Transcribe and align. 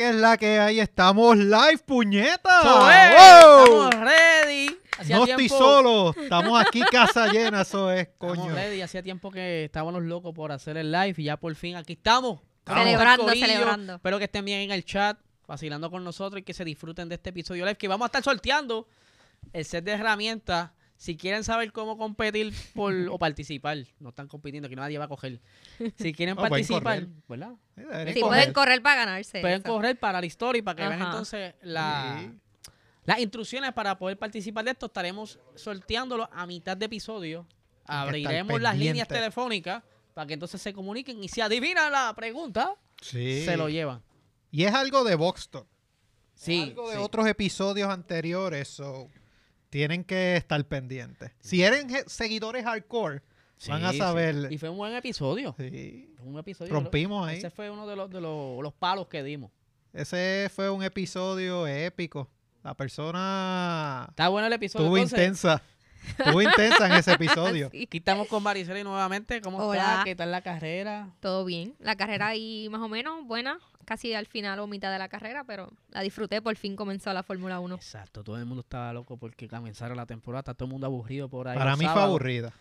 Que 0.00 0.08
es 0.08 0.14
la 0.14 0.38
que 0.38 0.58
hay. 0.58 0.80
Estamos 0.80 1.36
live, 1.36 1.76
puñeta. 1.84 2.60
Es, 2.62 3.44
¡Wow! 3.44 3.64
Estamos 3.90 3.94
ready. 3.96 4.78
Hacía 4.98 5.16
No 5.18 5.24
tiempo- 5.26 5.42
estoy 5.42 5.48
solo. 5.58 6.14
Estamos 6.16 6.58
aquí 6.58 6.80
casa 6.90 7.26
llena, 7.30 7.60
eso 7.60 7.90
es, 7.90 8.08
Estamos 8.08 8.38
coño. 8.38 8.54
ready. 8.54 8.80
Hacía 8.80 9.02
tiempo 9.02 9.30
que 9.30 9.66
estábamos 9.66 10.02
locos 10.02 10.32
por 10.34 10.52
hacer 10.52 10.78
el 10.78 10.90
live 10.90 11.16
y 11.18 11.24
ya 11.24 11.36
por 11.36 11.54
fin 11.54 11.76
aquí 11.76 11.92
estamos. 11.92 12.40
Estamos. 12.60 12.82
Celebrando, 12.84 13.24
Corillo. 13.26 13.46
celebrando. 13.46 13.94
Espero 13.96 14.16
que 14.16 14.24
estén 14.24 14.44
bien 14.46 14.60
en 14.62 14.70
el 14.70 14.86
chat, 14.86 15.18
vacilando 15.46 15.90
con 15.90 16.02
nosotros 16.02 16.40
y 16.40 16.44
que 16.44 16.54
se 16.54 16.64
disfruten 16.64 17.10
de 17.10 17.16
este 17.16 17.28
episodio 17.28 17.66
live 17.66 17.76
que 17.76 17.86
vamos 17.86 18.06
a 18.06 18.08
estar 18.08 18.22
sorteando 18.22 18.88
el 19.52 19.66
set 19.66 19.84
de 19.84 19.92
herramientas. 19.92 20.70
Si 21.00 21.16
quieren 21.16 21.44
saber 21.44 21.72
cómo 21.72 21.96
competir 21.96 22.52
por, 22.74 22.92
o 23.10 23.18
participar, 23.18 23.78
no 24.00 24.10
están 24.10 24.28
compitiendo, 24.28 24.68
que 24.68 24.76
nadie 24.76 24.98
va 24.98 25.06
a 25.06 25.08
coger. 25.08 25.40
Si 25.96 26.12
quieren 26.12 26.36
participar, 26.36 27.06
correr. 27.06 27.08
¿verdad? 27.26 27.52
Sí, 27.74 27.80
deberían 27.80 28.14
Sí, 28.14 28.20
correr. 28.20 28.28
pueden 28.38 28.52
correr 28.52 28.82
para 28.82 28.96
ganarse. 29.06 29.40
Pueden 29.40 29.60
eso. 29.62 29.72
correr 29.72 29.98
para 29.98 30.20
la 30.20 30.26
historia 30.26 30.58
y 30.58 30.62
para 30.62 30.76
que 30.76 30.86
vean 30.88 31.00
entonces 31.00 31.54
la, 31.62 32.18
Sí. 32.20 32.70
las 33.06 33.18
instrucciones 33.18 33.72
para 33.72 33.96
poder 33.96 34.18
participar 34.18 34.62
de 34.66 34.72
esto. 34.72 34.86
Estaremos 34.86 35.38
sorteándolo 35.54 36.28
a 36.34 36.46
mitad 36.46 36.76
de 36.76 36.84
episodio. 36.84 37.46
Abriremos 37.86 38.60
las 38.60 38.76
líneas 38.76 39.08
telefónicas 39.08 39.82
para 40.12 40.26
que 40.26 40.34
entonces 40.34 40.60
se 40.60 40.74
comuniquen 40.74 41.24
y 41.24 41.28
si 41.28 41.40
adivinan 41.40 41.90
la 41.90 42.12
pregunta, 42.14 42.74
Sí. 43.00 43.42
se 43.46 43.56
lo 43.56 43.70
llevan. 43.70 44.02
Y 44.50 44.64
es 44.64 44.74
algo 44.74 45.02
de 45.04 45.14
Voxton. 45.14 45.64
Sí, 46.34 46.62
algo 46.62 46.90
de 46.90 46.96
sí. 46.96 47.02
otros 47.02 47.26
episodios 47.26 47.88
anteriores, 47.88 48.68
so 48.68 49.08
tienen 49.70 50.04
que 50.04 50.36
estar 50.36 50.62
pendientes. 50.66 51.30
Si 51.40 51.62
eran 51.62 51.88
seguidores 52.06 52.64
hardcore, 52.64 53.22
van 53.68 53.84
a 53.84 53.92
saber. 53.92 54.48
sí. 54.48 54.54
Y 54.54 54.58
fue 54.58 54.68
un 54.68 54.76
buen 54.76 54.94
episodio. 54.94 55.54
Sí. 55.58 56.12
Fue 56.16 56.26
Un 56.26 56.38
episodio. 56.38 56.72
Rompimos 56.72 57.26
ahí. 57.28 57.38
Ese 57.38 57.50
fue 57.50 57.70
uno 57.70 57.86
de 57.86 57.96
los, 57.96 58.10
de 58.10 58.20
los, 58.20 58.62
los 58.62 58.72
palos 58.74 59.06
que 59.08 59.22
dimos. 59.22 59.50
Ese 59.92 60.50
fue 60.54 60.68
un 60.70 60.82
episodio 60.82 61.66
épico. 61.66 62.28
La 62.62 62.74
persona 62.74 64.06
Está 64.10 64.28
bueno 64.28 64.46
el 64.46 64.52
episodio. 64.52 64.84
estuvo 64.86 64.96
entonces. 64.98 65.18
intensa. 65.18 65.62
Estuvo 66.18 66.42
intensa 66.42 66.86
en 66.86 66.92
ese 66.92 67.12
episodio. 67.14 67.70
Sí. 67.70 67.84
Aquí 67.84 67.98
estamos 67.98 68.26
con 68.28 68.42
Maricela 68.42 68.82
nuevamente. 68.84 69.40
¿Cómo 69.40 69.58
Hola. 69.58 69.78
está? 69.92 70.04
¿Qué 70.04 70.14
tal 70.16 70.30
la 70.30 70.42
carrera? 70.42 71.08
Todo 71.20 71.44
bien. 71.44 71.74
La 71.78 71.96
carrera 71.96 72.28
ahí 72.28 72.68
más 72.70 72.80
o 72.82 72.88
menos 72.88 73.26
buena, 73.26 73.58
casi 73.90 74.14
al 74.14 74.26
final 74.26 74.60
o 74.60 74.68
mitad 74.68 74.92
de 74.92 75.00
la 75.00 75.08
carrera, 75.08 75.42
pero 75.42 75.68
la 75.88 76.02
disfruté. 76.02 76.40
Por 76.40 76.54
fin 76.54 76.76
comenzó 76.76 77.12
la 77.12 77.24
Fórmula 77.24 77.58
1. 77.58 77.74
Exacto, 77.74 78.22
todo 78.22 78.38
el 78.38 78.46
mundo 78.46 78.60
estaba 78.60 78.92
loco 78.92 79.16
porque 79.16 79.48
comenzara 79.48 79.96
la 79.96 80.06
temporada, 80.06 80.38
está 80.42 80.54
todo 80.54 80.66
el 80.66 80.70
mundo 80.70 80.86
aburrido 80.86 81.28
por 81.28 81.48
ahí. 81.48 81.58
Para 81.58 81.74
mí 81.74 81.84
fue 81.86 82.00
aburrida. 82.00 82.52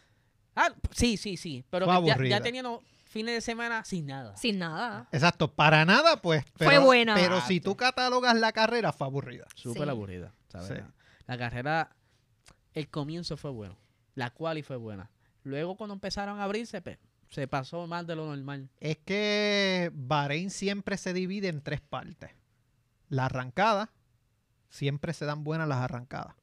Ah, 0.55 0.73
sí, 0.91 1.17
sí, 1.17 1.37
sí, 1.37 1.63
pero 1.69 1.85
ya, 1.85 1.93
aburrida. 1.93 2.37
ya 2.39 2.41
teniendo 2.41 2.81
fines 3.05 3.35
de 3.35 3.41
semana 3.41 3.85
sin 3.85 4.07
nada. 4.07 4.35
Sin 4.37 4.57
nada. 4.57 5.07
Exacto, 5.11 5.53
para 5.53 5.85
nada, 5.85 6.19
pues. 6.19 6.43
Pero, 6.57 6.71
Fue 6.71 6.79
buena. 6.79 7.13
Pero 7.13 7.39
si 7.41 7.61
tú 7.61 7.75
catalogas 7.75 8.35
la 8.35 8.51
carrera, 8.51 8.91
fue 8.91 9.05
aburrida. 9.05 9.45
Súper 9.53 9.83
Sí. 9.83 9.89
aburrida, 9.89 10.33
¿sabes? 10.47 10.67
Sí. 10.79 10.83
La, 11.27 11.37
carrera, 11.37 11.91
el 12.73 12.89
comienzo 12.89 13.37
fue 13.37 13.51
bueno, 13.51 13.77
la 14.15 14.31
quali 14.31 14.63
fue 14.63 14.77
buena. 14.77 15.11
Luego 15.43 15.77
cuando 15.77 15.93
empezaron 15.93 16.39
a 16.39 16.43
abrirse, 16.45 16.81
pe- 16.81 16.97
se 17.29 17.47
pasó 17.47 17.87
más 17.87 18.05
de 18.07 18.15
lo 18.15 18.25
normal. 18.27 18.69
Es 18.79 18.97
que 18.97 19.91
Bahrein 19.93 20.49
siempre 20.49 20.97
se 20.97 21.13
divide 21.13 21.47
en 21.47 21.61
tres 21.61 21.81
partes. 21.81 22.31
La 23.07 23.25
arrancada, 23.25 23.91
siempre 24.69 25.13
se 25.13 25.25
dan 25.25 25.43
buenas 25.43 25.67
las 25.67 25.79
arrancadas. 25.79 26.35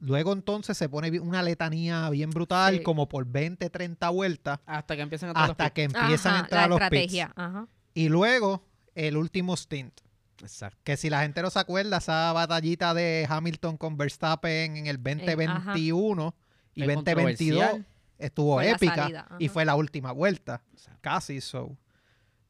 Luego 0.00 0.32
entonces 0.32 0.76
se 0.78 0.88
pone 0.88 1.18
una 1.18 1.42
letanía 1.42 2.08
bien 2.10 2.30
brutal, 2.30 2.76
Sí. 2.76 2.82
como 2.84 3.08
por 3.08 3.26
20, 3.26 3.68
30 3.68 4.08
vueltas, 4.10 4.60
Hasta 4.66 4.94
que 4.94 5.02
empiezan 5.02 5.28
a 5.28 5.30
entrar 5.30 5.46
los 5.48 5.50
hasta 5.52 5.70
que 5.70 5.82
empiezan 5.82 6.34
a 6.36 6.40
entrar 6.40 6.62
la 6.62 6.68
los 6.68 6.78
pits. 6.78 6.84
estrategia. 7.14 7.32
Ajá. 7.34 7.66
Y 7.94 8.08
luego 8.08 8.64
el 8.94 9.16
último 9.16 9.56
stint. 9.56 10.00
Exacto. 10.40 10.78
Que 10.84 10.96
si 10.96 11.10
la 11.10 11.22
gente 11.22 11.42
no 11.42 11.50
se 11.50 11.58
acuerda, 11.58 11.96
esa 11.96 12.32
batallita 12.32 12.94
de 12.94 13.26
Hamilton 13.28 13.76
con 13.76 13.96
Verstappen 13.96 14.76
en 14.76 14.86
el 14.86 15.02
2021 15.02 16.34
y 16.74 16.82
El 16.82 16.94
2022 16.94 17.64
controversial. 17.64 17.86
Estuvo 18.18 18.54
Fue 18.54 18.70
épica 18.70 19.26
y 19.38 19.48
fue 19.48 19.64
la 19.64 19.74
última 19.76 20.12
vuelta. 20.12 20.62
Casi, 21.00 21.40
so. 21.40 21.76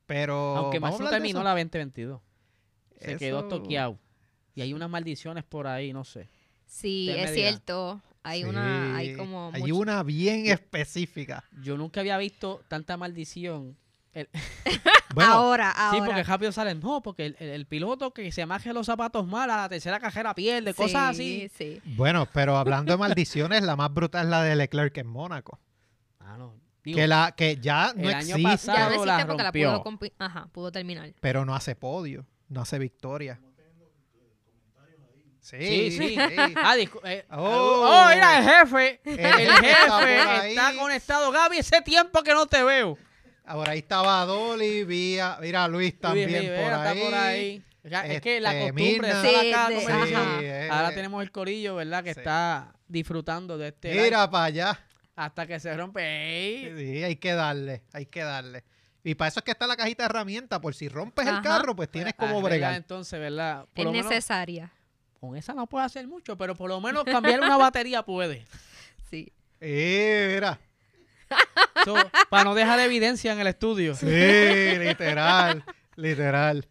Pero. 0.06 0.56
Aunque 0.56 0.80
hablar 0.96 1.10
de 1.12 1.16
terminó 1.16 1.42
la 1.42 1.50
2022. 1.50 2.20
Se 3.00 3.16
quedó 3.16 3.44
toqueado. 3.46 3.98
Y 4.54 4.62
hay 4.62 4.72
unas 4.72 4.90
maldiciones 4.90 5.44
por 5.44 5.66
ahí, 5.66 5.92
no 5.92 6.04
sé. 6.04 6.28
Sí, 6.66 7.08
es 7.10 7.32
cierto. 7.32 8.02
Hay 8.24 8.44
una, 8.44 8.96
hay 8.96 9.14
como 9.14 9.50
hay 9.54 9.62
mucho- 9.62 9.76
una 9.76 10.02
bien 10.02 10.46
específica. 10.46 11.44
Yo 11.62 11.76
nunca 11.76 12.00
había 12.00 12.18
visto 12.18 12.62
tanta 12.68 12.96
maldición. 12.96 13.76
El- 14.12 14.28
Bueno, 15.24 15.32
ahora, 15.32 15.72
Sí, 15.72 15.80
ahora. 15.96 16.04
porque 16.06 16.22
rápido 16.24 16.52
salen, 16.52 16.80
no, 16.80 17.00
porque 17.02 17.26
el, 17.26 17.36
el- 17.38 17.48
el 17.50 17.66
piloto 17.66 18.12
que 18.12 18.30
se 18.32 18.42
amaje 18.42 18.72
los 18.72 18.86
zapatos 18.86 19.26
mal 19.26 19.50
a 19.50 19.56
la 19.56 19.68
tercera 19.68 19.98
cajera 20.00 20.34
pierde, 20.34 20.74
cosas 20.74 21.10
así. 21.10 21.48
Sí, 21.56 21.80
sí. 21.82 21.82
bueno, 21.96 22.26
pero 22.32 22.56
hablando 22.56 22.92
de 22.92 22.98
maldiciones, 22.98 23.62
la 23.62 23.76
más 23.76 23.92
brutal 23.92 24.24
es 24.26 24.30
la 24.30 24.42
de 24.42 24.56
Leclerc 24.56 24.96
en 24.98 25.06
Mónaco. 25.06 25.58
Ah, 26.20 26.36
no. 26.38 26.54
Digo, 26.84 26.96
Que, 26.96 27.06
la, 27.06 27.32
que 27.36 27.56
ya 27.56 27.92
no 27.94 28.02
el 28.08 28.14
año 28.14 28.36
existe, 28.36 28.42
pasado- 28.42 28.78
Ya 28.78 28.84
no 28.96 29.02
Claro, 29.02 29.28
la 29.36 29.52
pudo, 29.52 29.72
rompió. 29.74 29.84
compi- 29.84 30.12
Ajá, 30.18 30.48
pudo 30.52 30.72
terminar. 30.72 31.12
pero 31.20 31.44
no 31.44 31.54
hace 31.54 31.74
podio, 31.74 32.24
no 32.48 32.60
hace 32.62 32.78
victoria. 32.78 33.40
Sí, 35.40 35.56
Sí, 35.60 35.90
sí. 35.92 36.08
sí. 36.08 36.16
Ah, 36.56 36.76
eh, 36.76 37.24
Oh. 37.30 37.36
oh, 37.88 38.08
mira, 38.14 38.38
el 38.38 38.44
jefe. 38.44 39.00
El 39.04 39.18
El 39.18 39.50
jefe 39.50 39.70
está 39.70 40.46
está 40.46 40.78
conectado. 40.78 41.30
Gaby, 41.32 41.58
ese 41.58 41.80
tiempo 41.80 42.22
que 42.22 42.34
no 42.34 42.46
te 42.46 42.62
veo. 42.62 42.98
Ahora 43.48 43.72
ahí 43.72 43.78
estaba 43.78 44.24
Dolly, 44.24 44.84
vía, 44.84 45.38
mira 45.40 45.66
Luis 45.68 45.98
también 45.98 46.28
Luis 46.30 46.42
Rivera 46.42 46.76
por, 46.76 46.86
ahí. 46.86 46.98
está 46.98 47.04
por 47.10 47.14
ahí. 47.18 47.62
Ya, 47.84 48.00
es 48.06 48.20
que 48.20 48.40
la 48.40 48.54
Este, 48.54 48.72
costumbre 48.72 49.12
Sí, 49.22 49.50
acá 49.52 49.68
de- 49.70 49.74
conversando. 49.76 50.18
ajá. 50.18 50.42
eh, 50.42 50.68
Ahora 50.70 50.94
tenemos 50.94 51.22
el 51.22 51.30
corillo, 51.30 51.74
¿verdad? 51.76 52.04
Que 52.04 52.12
Sí. 52.12 52.20
está 52.20 52.74
disfrutando 52.86 53.56
de 53.56 53.68
este 53.68 53.94
Mira 53.94 54.28
para 54.30 54.44
allá. 54.44 54.80
hasta 55.16 55.46
que 55.46 55.58
se 55.58 55.74
rompe. 55.74 56.02
Ey. 56.02 56.74
Sí, 56.76 57.02
hay 57.04 57.16
que 57.16 57.32
darle, 57.32 57.82
hay 57.94 58.04
que 58.06 58.22
darle. 58.22 58.64
Y 59.04 59.14
para 59.14 59.28
eso 59.28 59.40
es 59.40 59.44
que 59.44 59.52
está 59.52 59.66
la 59.66 59.76
cajita 59.76 60.02
de 60.02 60.06
herramientas, 60.10 60.58
por 60.60 60.74
si 60.74 60.88
rompes 60.88 61.26
el 61.26 61.40
carro, 61.40 61.74
pues 61.74 61.90
tienes 61.90 62.12
como 62.14 62.32
Arregla 62.40 62.48
bregar. 62.48 62.74
Entonces, 62.74 63.18
¿verdad? 63.18 63.64
Por 63.72 63.78
Es 63.80 63.84
lo 63.86 63.92
menos- 63.92 64.10
necesaria. 64.10 64.70
con 65.18 65.36
esa 65.36 65.54
no 65.54 65.66
puede 65.66 65.86
hacer 65.86 66.06
mucho, 66.06 66.36
pero 66.36 66.54
por 66.54 66.68
lo 66.68 66.80
menos 66.80 67.04
cambiar 67.04 67.40
una 67.40 67.56
batería 67.56 68.02
puede. 68.04 68.44
Sí. 69.10 69.32
Eh, 69.60 70.32
mira. 70.34 70.60
So, 71.84 71.94
para 72.28 72.44
no 72.44 72.54
dejar 72.54 72.80
evidencia 72.80 73.32
en 73.32 73.40
el 73.40 73.46
estudio. 73.46 73.94
Sí, 73.94 74.06
literal, 74.06 75.64
literal. 75.96 76.66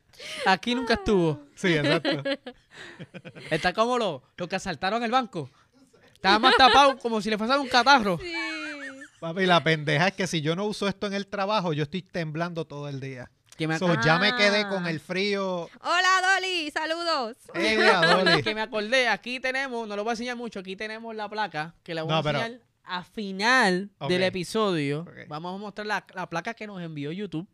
Aquí 0.46 0.76
nunca 0.76 0.96
estuvo. 0.96 1.44
Sí, 1.56 1.74
exacto. 1.74 2.24
Está 3.50 3.74
como 3.74 3.98
los 3.98 4.22
lo 4.36 4.48
que 4.48 4.56
asaltaron 4.56 5.04
el 5.04 5.12
banco. 5.12 5.50
Estaba 6.14 6.40
más 6.40 6.56
tapado 6.58 6.98
como 6.98 7.22
si 7.22 7.30
le 7.30 7.38
fuese 7.38 7.58
un 7.58 7.68
catarro. 7.68 8.20
Papi, 9.20 9.46
la 9.46 9.64
pendeja 9.64 10.08
es 10.10 10.14
que 10.14 10.28
si 10.28 10.42
yo 10.42 10.56
no 10.56 10.66
uso 10.66 10.88
esto 10.88 11.08
en 11.08 11.14
el 11.14 11.28
trabajo, 11.28 11.74
yo 11.74 11.84
estoy 11.84 12.02
temblando 12.04 12.66
todo 12.66 12.88
el 12.88 13.00
día. 13.00 13.32
Que 13.58 13.68
me, 13.68 13.80
So, 13.80 14.00
ya 14.02 14.20
me 14.20 14.36
quedé 14.36 14.62
Ah. 14.66 14.70
con 14.70 14.86
el 14.86 15.00
frío. 15.00 15.68
Hola, 15.82 16.36
Dolly, 16.36 16.70
saludos. 16.70 17.38
Mira, 17.56 18.02
Dolly. 18.06 18.44
que 18.44 18.54
me 18.54 18.62
acordé, 18.62 19.08
aquí 19.08 19.40
tenemos, 19.40 19.88
no 19.88 19.96
lo 19.96 20.04
voy 20.04 20.12
a 20.12 20.14
enseñar 20.14 20.36
mucho, 20.36 20.60
aquí 20.60 20.76
tenemos 20.76 21.16
la 21.16 21.28
placa 21.28 21.74
que 21.84 21.96
la 21.96 22.04
voy 22.04 22.12
No, 22.12 22.18
a 22.18 22.24
pero- 22.24 22.40
enseñar 22.40 22.62
a 22.88 23.04
final 23.04 23.92
del 24.08 24.24
episodio. 24.24 25.06
Vamos 25.28 25.56
a 25.56 25.58
mostrar 25.58 25.86
la, 25.88 26.06
la 26.14 26.30
placa 26.30 26.54
que 26.54 26.66
nos 26.68 26.82
envió 26.82 27.12
YouTube. 27.12 27.48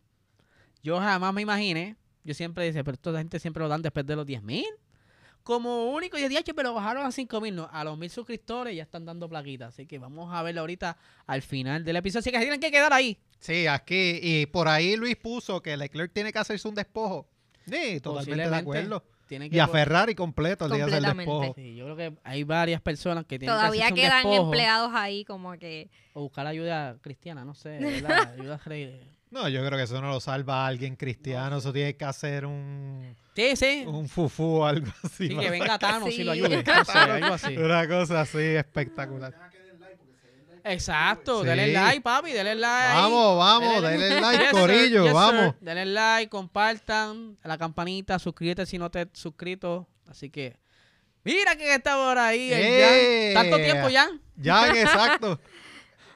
Yo 0.82 1.00
jamás 1.00 1.34
me 1.34 1.42
imaginé, 1.42 1.96
yo 2.24 2.34
siempre 2.34 2.66
dice, 2.66 2.84
pero 2.84 2.96
esta 2.96 3.18
gente 3.18 3.40
siempre 3.40 3.64
lo 3.64 3.70
dan 3.70 3.82
después 3.82 4.06
de 4.06 4.16
los 4.16 4.26
10 4.26 4.44
mil. 4.44 4.66
Como 5.44 5.92
único, 5.92 6.18
y 6.18 6.22
yo 6.22 6.30
dije, 6.30 6.54
pero 6.56 6.74
bajaron 6.74 7.06
a 7.06 7.12
5 7.12 7.42
mil, 7.42 7.56
no, 7.56 7.70
a 7.72 7.84
los 7.84 7.98
mil 7.98 8.10
suscriptores 8.10 8.76
ya 8.76 8.84
están 8.84 9.06
dando 9.06 9.28
plaquitas. 9.28 9.74
Así 9.74 9.86
que 9.86 10.00
vamos 10.00 10.34
a 10.34 10.42
verlo 10.42 10.62
ahorita 10.62 10.98
al 11.26 11.42
final 11.42 11.84
del 11.84 11.98
episodio. 11.98 12.20
Así 12.22 12.32
que 12.32 12.40
tienen 12.40 12.62
que 12.62 12.72
quedar 12.72 12.94
ahí. 12.94 13.20
Sí, 13.40 13.68
aquí. 13.68 14.20
Y 14.22 14.46
por 14.46 14.70
ahí 14.70 14.96
Luis 14.96 15.18
puso 15.18 15.62
que 15.62 15.76
Leclerc 15.76 16.14
tiene 16.14 16.32
que 16.32 16.40
hacerse 16.40 16.66
un 16.68 16.76
despojo. 16.76 17.28
Sí, 17.70 18.00
totalmente 18.00 18.50
de 18.50 18.56
acuerdo. 18.56 19.04
Tienen 19.34 19.50
que 19.50 19.58
Y 19.58 19.60
a 19.60 19.68
Ferrari 19.68 20.14
completo 20.14 20.68
el 20.68 20.74
día 20.74 20.86
del 20.86 21.02
despojo. 21.04 21.56
Sí, 21.56 21.76
yo 21.76 21.86
creo 21.86 21.96
que 21.98 22.14
hay 22.24 22.44
varias 22.44 22.82
personas 22.82 23.26
que 23.26 23.40
tienen 23.40 23.56
Todavía 23.56 23.88
que 23.88 23.96
quedan 23.96 24.18
despojo 24.24 24.44
empleados 24.46 24.92
ahí 24.94 25.26
como 25.26 25.58
que... 25.58 25.90
o 26.14 26.22
buscar 26.22 26.46
ayuda 26.46 26.98
cristiana, 27.02 27.44
no 27.44 27.56
sé, 27.56 27.80
¿verdad? 27.82 28.36
ayuda 28.40 28.62
No, 29.32 29.50
yo 29.50 29.66
creo 29.66 29.76
que 29.76 29.86
eso 29.86 30.00
no 30.02 30.10
lo 30.12 30.20
salva 30.20 30.66
a 30.66 30.68
alguien 30.68 30.96
cristiano. 30.96 31.58
Eso 31.58 31.74
tiene 31.74 31.96
que 31.96 32.06
hacer 32.06 32.46
un, 32.46 33.16
Sí, 33.36 33.56
sí. 33.56 33.86
un 33.88 34.08
fufú 34.08 34.58
o 34.58 34.66
algo 34.68 34.92
así. 35.02 35.30
Sí, 35.30 35.36
que 35.36 35.50
venga 35.50 35.80
Thanos 35.80 36.10
y 36.10 36.12
Sí. 36.12 36.24
lo 36.24 36.34
ayude. 36.34 36.64
No 36.68 36.86
sé, 36.86 37.00
algo 37.00 37.34
así. 37.34 37.58
Una 37.58 37.88
cosa 37.88 38.22
así 38.22 38.38
espectacular. 38.38 39.34
Exacto, 40.64 41.42
Sí. 41.42 41.48
denle 41.48 41.74
like, 41.74 42.02
papi, 42.02 42.32
denle 42.32 42.56
like. 42.56 42.94
Vamos, 42.96 43.38
vamos, 43.38 43.82
denle 43.82 44.22
like, 44.22 44.52
corillo, 44.52 45.04
yes, 45.04 45.14
vamos. 45.14 45.56
Denle 45.60 45.86
like, 45.86 46.30
compartan 46.30 47.38
a 47.44 47.48
la 47.48 47.58
campanita, 47.58 48.18
suscríbete 48.20 48.66
si 48.66 48.78
no 48.78 48.90
te 48.90 49.02
has 49.02 49.08
suscrito. 49.14 49.88
Así 50.10 50.30
que, 50.30 50.58
mira 51.24 51.56
quién 51.56 51.72
está 51.72 51.96
por 51.96 52.18
ahí. 52.18 52.50
Jan. 52.50 53.34
¿Tanto 53.34 53.58
tiempo, 53.64 53.88
Jan? 53.92 54.22
Ya, 54.38 54.68
exacto. 54.82 55.40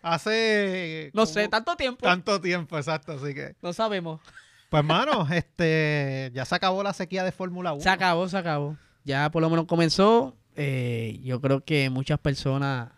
Hace 0.02 1.12
No 1.14 1.24
como 1.24 1.34
sé, 1.34 1.48
tanto 1.48 1.76
tiempo. 1.76 2.02
tanto 2.06 2.40
tiempo, 2.40 2.78
exacto, 2.78 3.14
así 3.14 3.34
que 3.34 3.56
No 3.62 3.74
sabemos. 3.74 4.22
Pues, 4.70 4.84
mano, 4.84 5.28
este, 5.32 6.32
ya 6.34 6.46
se 6.46 6.56
acabó 6.56 6.84
la 6.84 6.94
sequía 6.94 7.24
de 7.24 7.32
Fórmula 7.32 7.74
1. 7.74 7.82
Se 7.82 7.90
acabó, 7.90 8.28
se 8.30 8.38
acabó. 8.38 8.78
Ya 9.04 9.30
por 9.32 9.42
lo 9.42 9.50
menos 9.50 9.66
comenzó. 9.66 10.36
Eh, 10.56 11.20
yo 11.24 11.40
creo 11.40 11.64
que 11.64 11.90
muchas 11.90 12.20
personas 12.20 12.90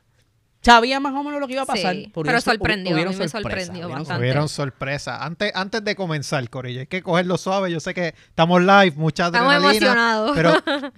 sabían 0.62 1.02
más 1.02 1.14
o 1.14 1.24
menos 1.24 1.40
lo 1.40 1.48
que 1.48 1.54
iba 1.54 1.64
a 1.64 1.66
pasar. 1.66 1.96
Sí, 1.96 2.12
Por 2.14 2.26
pero 2.26 2.40
sorprendió, 2.42 2.92
a 2.92 2.94
hubieron 2.96 3.14
mí 3.14 3.20
me 3.20 3.30
sorprendió 3.30 3.86
hubieron 3.86 4.00
bastante. 4.00 4.20
Hubieron 4.22 4.50
sorpresa. 4.50 5.24
Antes, 5.24 5.52
antes 5.56 5.84
de 5.84 5.96
comenzar, 5.96 6.50
Corillo, 6.50 6.82
hay 6.82 6.88
que 6.88 7.02
cogerlo 7.02 7.38
suave. 7.38 7.72
Yo 7.72 7.80
sé 7.80 7.94
que 7.94 8.14
estamos 8.28 8.62
live, 8.62 8.94
mucha 8.96 9.28
Estamos 9.28 9.54
adrenalina. 9.54 9.88
emocionados. 9.88 10.32
Pero, 10.36 10.54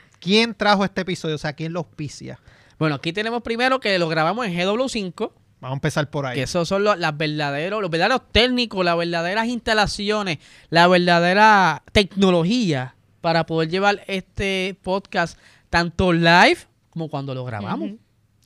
¿quién 0.20 0.54
trajo 0.56 0.84
este 0.86 1.02
episodio? 1.02 1.36
O 1.36 1.40
sea, 1.40 1.54
¿quién 1.54 1.74
lo 1.74 1.80
auspicia? 1.80 2.40
Bueno, 2.80 2.96
aquí 2.96 3.14
tenemos 3.14 3.44
primero 3.44 3.80
que 3.80 3.98
lo 4.00 4.10
grabamos 4.10 4.46
en 4.48 4.54
GW5, 4.58 5.32
Vamos 5.62 5.76
a 5.76 5.78
empezar 5.78 6.10
por 6.10 6.26
ahí. 6.26 6.34
que 6.36 6.42
esos 6.44 6.68
son 6.68 6.84
los, 6.84 6.98
las 6.98 7.16
verdaderos, 7.16 7.80
los 7.84 7.92
verdaderos 7.92 8.22
técnicos, 8.32 8.84
las 8.84 8.98
verdaderas 8.98 9.46
instalaciones, 9.46 10.40
la 10.72 10.88
verdadera 10.88 11.84
tecnología 11.92 12.96
para 13.22 13.46
poder 13.46 13.70
llevar 13.70 14.02
este 14.08 14.76
podcast 14.82 15.38
tanto 15.70 16.14
live 16.14 16.58
como 16.90 17.10
cuando 17.10 17.36
lo 17.36 17.46
grabamos. 17.46 17.92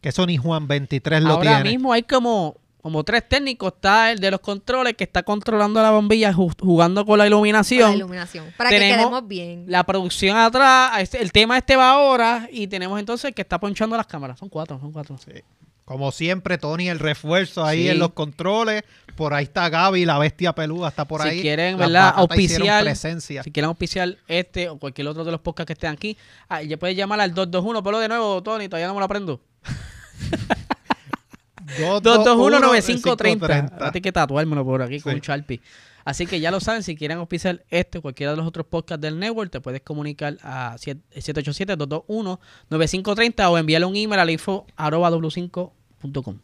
Que 0.05 0.09
eso 0.09 0.23
ni 0.27 0.37
Juan 0.37 0.67
23 0.67 1.23
lo 1.23 1.31
Ahora 1.31 1.55
tiene. 1.55 1.71
mismo 1.71 1.91
hay 1.91 2.03
como, 2.03 2.57
como 2.79 3.03
tres 3.03 3.27
técnicos. 3.27 3.73
Está 3.73 4.11
el 4.11 4.19
de 4.19 4.29
los 4.29 4.39
controles 4.39 4.93
que 4.93 5.03
está 5.03 5.23
controlando 5.23 5.81
la 5.81 5.89
bombilla, 5.89 6.31
ju- 6.31 6.53
jugando 6.61 7.03
con 7.07 7.13
la 7.17 7.23
Con 7.23 7.25
la 7.25 7.25
iluminación. 7.25 7.95
iluminación. 7.95 8.53
Para 8.55 8.69
Tenemos 8.69 8.97
que 8.97 9.01
quedemos 9.01 9.27
bien. 9.27 9.65
La 9.67 9.83
producción 9.83 10.37
atrás, 10.37 10.91
este- 10.99 11.23
el 11.23 11.31
tema 11.31 11.57
este 11.57 11.75
va 11.75 11.89
ahora 11.89 12.47
y 12.51 12.67
tenemos 12.67 12.99
entonces 12.99 13.29
el 13.29 13.33
que 13.33 13.41
está 13.41 13.59
ponchando 13.59 13.97
las 13.97 14.05
cámaras. 14.05 14.37
Son 14.37 14.47
cuatro, 14.47 14.79
son 14.79 14.91
cuatro. 14.91 15.17
Como 15.85 16.11
siempre, 16.11 16.59
Tony, 16.59 16.87
el 16.89 16.99
refuerzo 16.99 17.65
ahí 17.65 17.81
Sí. 17.85 17.89
en 17.89 17.97
los 17.97 18.11
controles. 18.11 18.83
Por 19.15 19.33
ahí 19.33 19.45
está 19.45 19.69
Gaby, 19.69 20.05
la 20.05 20.19
bestia 20.19 20.53
peluda, 20.53 20.89
está 20.89 21.05
por 21.05 21.23
Si 21.23 21.29
ahí. 21.29 21.41
quieren, 21.41 21.79
Las 21.79 21.87
¿verdad? 21.87 22.13
Auspiciar. 22.17 22.83
presencia. 22.83 23.41
Si 23.41 23.49
quieren 23.51 23.69
auspiciar 23.69 24.17
este 24.27 24.69
o 24.69 24.77
cualquier 24.77 25.07
otro 25.07 25.23
de 25.25 25.31
los 25.31 25.41
podcasts 25.41 25.65
que 25.65 25.73
estén 25.73 25.89
aquí, 25.89 26.15
ah, 26.47 26.61
ya 26.61 26.77
puedes 26.77 26.95
llamar 26.95 27.19
al 27.21 27.33
221, 27.33 27.81
pero 27.81 27.97
de 27.97 28.07
nuevo, 28.07 28.43
Tony, 28.43 28.67
todavía 28.69 28.85
no 28.85 28.93
me 28.93 28.99
lo 28.99 29.05
aprendo. 29.05 29.41
221-9530. 31.79 33.71
A 33.81 33.91
ti 33.91 34.01
que 34.01 34.11
tatuármelo 34.11 34.65
por 34.65 34.81
aquí 34.81 34.99
con 35.01 35.13
un 35.13 35.19
Sharpie. 35.19 35.61
Así 36.03 36.25
que 36.27 36.39
ya 36.39 36.51
lo 36.51 36.59
saben, 36.59 36.83
si 36.83 36.95
quieren 36.95 37.17
auspiciar 37.17 37.63
este 37.71 37.97
o 37.97 38.01
cualquiera 38.03 38.31
de 38.31 38.37
los 38.37 38.45
otros 38.45 38.67
podcasts 38.67 39.01
del 39.01 39.17
network, 39.17 39.49
te 39.51 39.59
puedes 39.59 39.81
comunicar 39.81 40.37
a 40.43 40.75
787-221-9530 40.77 43.49
o 43.49 43.57
enviarle 43.57 43.87
un 43.87 43.95
email 43.95 44.19
al 44.19 44.29
info 44.29 44.67
arroba 44.75 45.09
w5.com. 45.09 46.37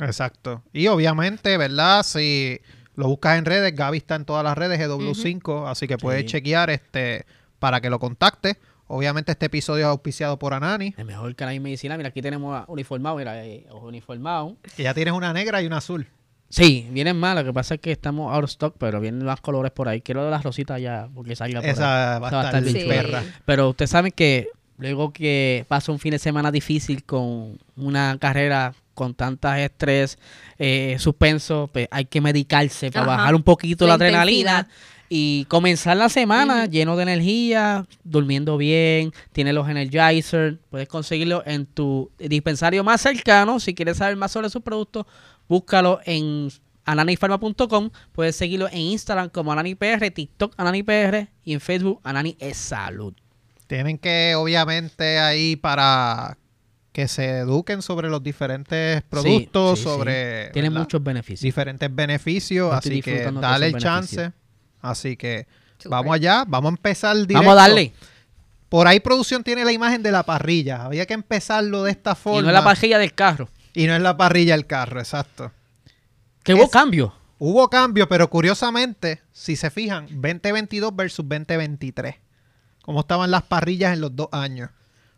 Exacto. 0.00 0.64
Y 0.72 0.88
obviamente, 0.88 1.56
¿verdad? 1.56 2.02
Si 2.02 2.58
lo 2.96 3.06
buscas 3.06 3.38
en 3.38 3.44
redes, 3.44 3.72
Gaby 3.76 3.98
está 3.98 4.16
en 4.16 4.24
todas 4.24 4.42
las 4.42 4.58
redes, 4.58 4.80
GW5, 4.80 5.70
así 5.70 5.86
que 5.86 5.96
puedes 5.96 6.22
Sí. 6.22 6.26
chequear 6.28 6.70
este 6.70 7.24
para 7.60 7.80
que 7.80 7.90
lo 7.90 8.00
contactes. 8.00 8.56
Obviamente 8.86 9.32
este 9.32 9.46
episodio 9.46 9.84
es 9.86 9.90
auspiciado 9.90 10.38
por 10.38 10.52
Anani. 10.54 10.94
El 10.96 11.04
mejor 11.06 11.34
canal 11.34 11.54
de 11.54 11.60
medicina. 11.60 11.96
Mira, 11.96 12.10
aquí 12.10 12.20
tenemos 12.20 12.54
a 12.56 12.64
uniformado, 12.68 13.16
mira, 13.16 13.44
eh, 13.44 13.66
ojos 13.70 13.88
uniformados. 13.88 14.54
Que 14.76 14.82
ya 14.82 14.94
tienes 14.94 15.14
una 15.14 15.32
negra 15.32 15.62
y 15.62 15.66
una 15.66 15.78
azul. 15.78 16.06
Sí, 16.50 16.86
vienen 16.90 17.16
más. 17.16 17.34
Lo 17.34 17.44
que 17.44 17.52
pasa 17.52 17.74
es 17.74 17.80
que 17.80 17.90
estamos 17.90 18.32
out 18.32 18.44
of 18.44 18.50
stock, 18.50 18.76
pero 18.78 19.00
vienen 19.00 19.24
más 19.24 19.40
colores 19.40 19.72
por 19.72 19.88
ahí. 19.88 20.02
Quiero 20.02 20.28
las 20.30 20.42
rositas 20.44 20.80
ya, 20.80 21.08
porque 21.14 21.34
salga 21.34 21.60
por 21.60 21.66
ahí. 21.66 21.72
Esa 21.72 22.18
va 22.18 22.42
a 22.42 22.44
estar 22.46 22.62
bien 22.62 22.76
Sí. 22.82 22.86
perra. 22.88 23.22
Pero 23.46 23.70
ustedes 23.70 23.90
saben 23.90 24.12
que 24.12 24.48
luego 24.78 25.12
que 25.12 25.64
pasa 25.66 25.90
un 25.90 25.98
fin 25.98 26.10
de 26.12 26.18
semana 26.18 26.52
difícil 26.52 27.04
con 27.04 27.58
una 27.76 28.18
carrera 28.20 28.74
con 28.92 29.14
tantas 29.14 29.58
estrés, 29.58 30.18
eh, 30.58 30.96
suspenso, 31.00 31.68
pues 31.72 31.88
hay 31.90 32.04
que 32.04 32.20
medicarse 32.20 32.92
para 32.92 33.06
Ajá. 33.06 33.16
bajar 33.16 33.34
un 33.34 33.42
poquito 33.42 33.86
la, 33.86 33.88
La 33.88 33.94
adrenalina 33.94 34.50
intensidad. 34.60 34.66
Y 35.08 35.44
comenzar 35.46 35.96
la 35.96 36.08
semana 36.08 36.66
lleno 36.66 36.96
de 36.96 37.02
energía, 37.02 37.86
durmiendo 38.04 38.56
bien, 38.56 39.12
tiene 39.32 39.52
los 39.52 39.68
energizers, 39.68 40.56
puedes 40.70 40.88
conseguirlo 40.88 41.42
en 41.46 41.66
tu 41.66 42.10
dispensario 42.18 42.82
más 42.84 43.00
cercano. 43.00 43.60
Si 43.60 43.74
quieres 43.74 43.98
saber 43.98 44.16
más 44.16 44.32
sobre 44.32 44.50
sus 44.50 44.62
productos, 44.62 45.06
búscalo 45.48 46.00
en 46.04 46.48
ananifarma.com. 46.84 47.90
Puedes 48.12 48.36
seguirlo 48.36 48.68
en 48.68 48.78
Instagram 48.78 49.28
como 49.28 49.52
AnaniPR, 49.52 50.10
TikTok 50.10 50.54
AnaniPR 50.56 51.28
y 51.44 51.52
en 51.52 51.60
Facebook 51.60 52.00
Anani 52.02 52.36
es 52.38 52.56
Salud. 52.56 53.14
Tienen 53.66 53.98
que, 53.98 54.34
obviamente, 54.36 55.18
ahí 55.18 55.56
para 55.56 56.36
que 56.92 57.08
se 57.08 57.38
eduquen 57.38 57.82
sobre 57.82 58.08
los 58.08 58.22
diferentes 58.22 59.02
productos, 59.02 59.78
sí, 59.78 59.84
sí. 59.84 59.90
sobre 59.90 60.50
Tiene 60.52 60.68
¿verdad? 60.68 60.82
muchos 60.82 61.02
beneficios. 61.02 61.40
diferentes 61.40 61.92
beneficios, 61.92 62.72
así 62.72 63.02
que 63.02 63.30
dale 63.32 63.66
el 63.66 63.76
chance. 63.78 64.32
Así 64.90 65.16
que 65.16 65.46
vamos 65.86 66.14
allá, 66.14 66.44
vamos 66.46 66.70
a 66.70 66.74
empezar 66.76 67.16
directo. 67.16 67.34
Vamos 67.38 67.52
a 67.52 67.62
darle. 67.62 67.92
Por 68.68 68.86
ahí 68.88 69.00
producción 69.00 69.44
tiene 69.44 69.64
la 69.64 69.72
imagen 69.72 70.02
de 70.02 70.10
la 70.12 70.22
parrilla. 70.24 70.84
Había 70.84 71.06
que 71.06 71.14
empezarlo 71.14 71.84
de 71.84 71.90
esta 71.92 72.14
forma. 72.14 72.40
Y 72.40 72.42
no 72.42 72.48
es 72.48 72.54
la 72.54 72.64
pajilla 72.64 72.98
del 72.98 73.14
carro. 73.14 73.48
Y 73.72 73.86
no 73.86 73.94
es 73.94 74.02
la 74.02 74.16
parrilla 74.16 74.54
del 74.54 74.66
carro, 74.66 75.00
exacto. 75.00 75.52
Que 76.42 76.54
hubo 76.54 76.64
Es- 76.64 76.70
cambio. 76.70 77.14
Hubo 77.38 77.68
cambio, 77.68 78.08
pero 78.08 78.30
curiosamente, 78.30 79.20
si 79.32 79.56
se 79.56 79.70
fijan, 79.70 80.06
2022 80.10 80.94
versus 80.94 81.26
2023. 81.28 82.14
Cómo 82.82 83.00
estaban 83.00 83.30
las 83.30 83.42
parrillas 83.42 83.92
en 83.92 84.00
los 84.00 84.14
dos 84.14 84.28
años. 84.32 84.70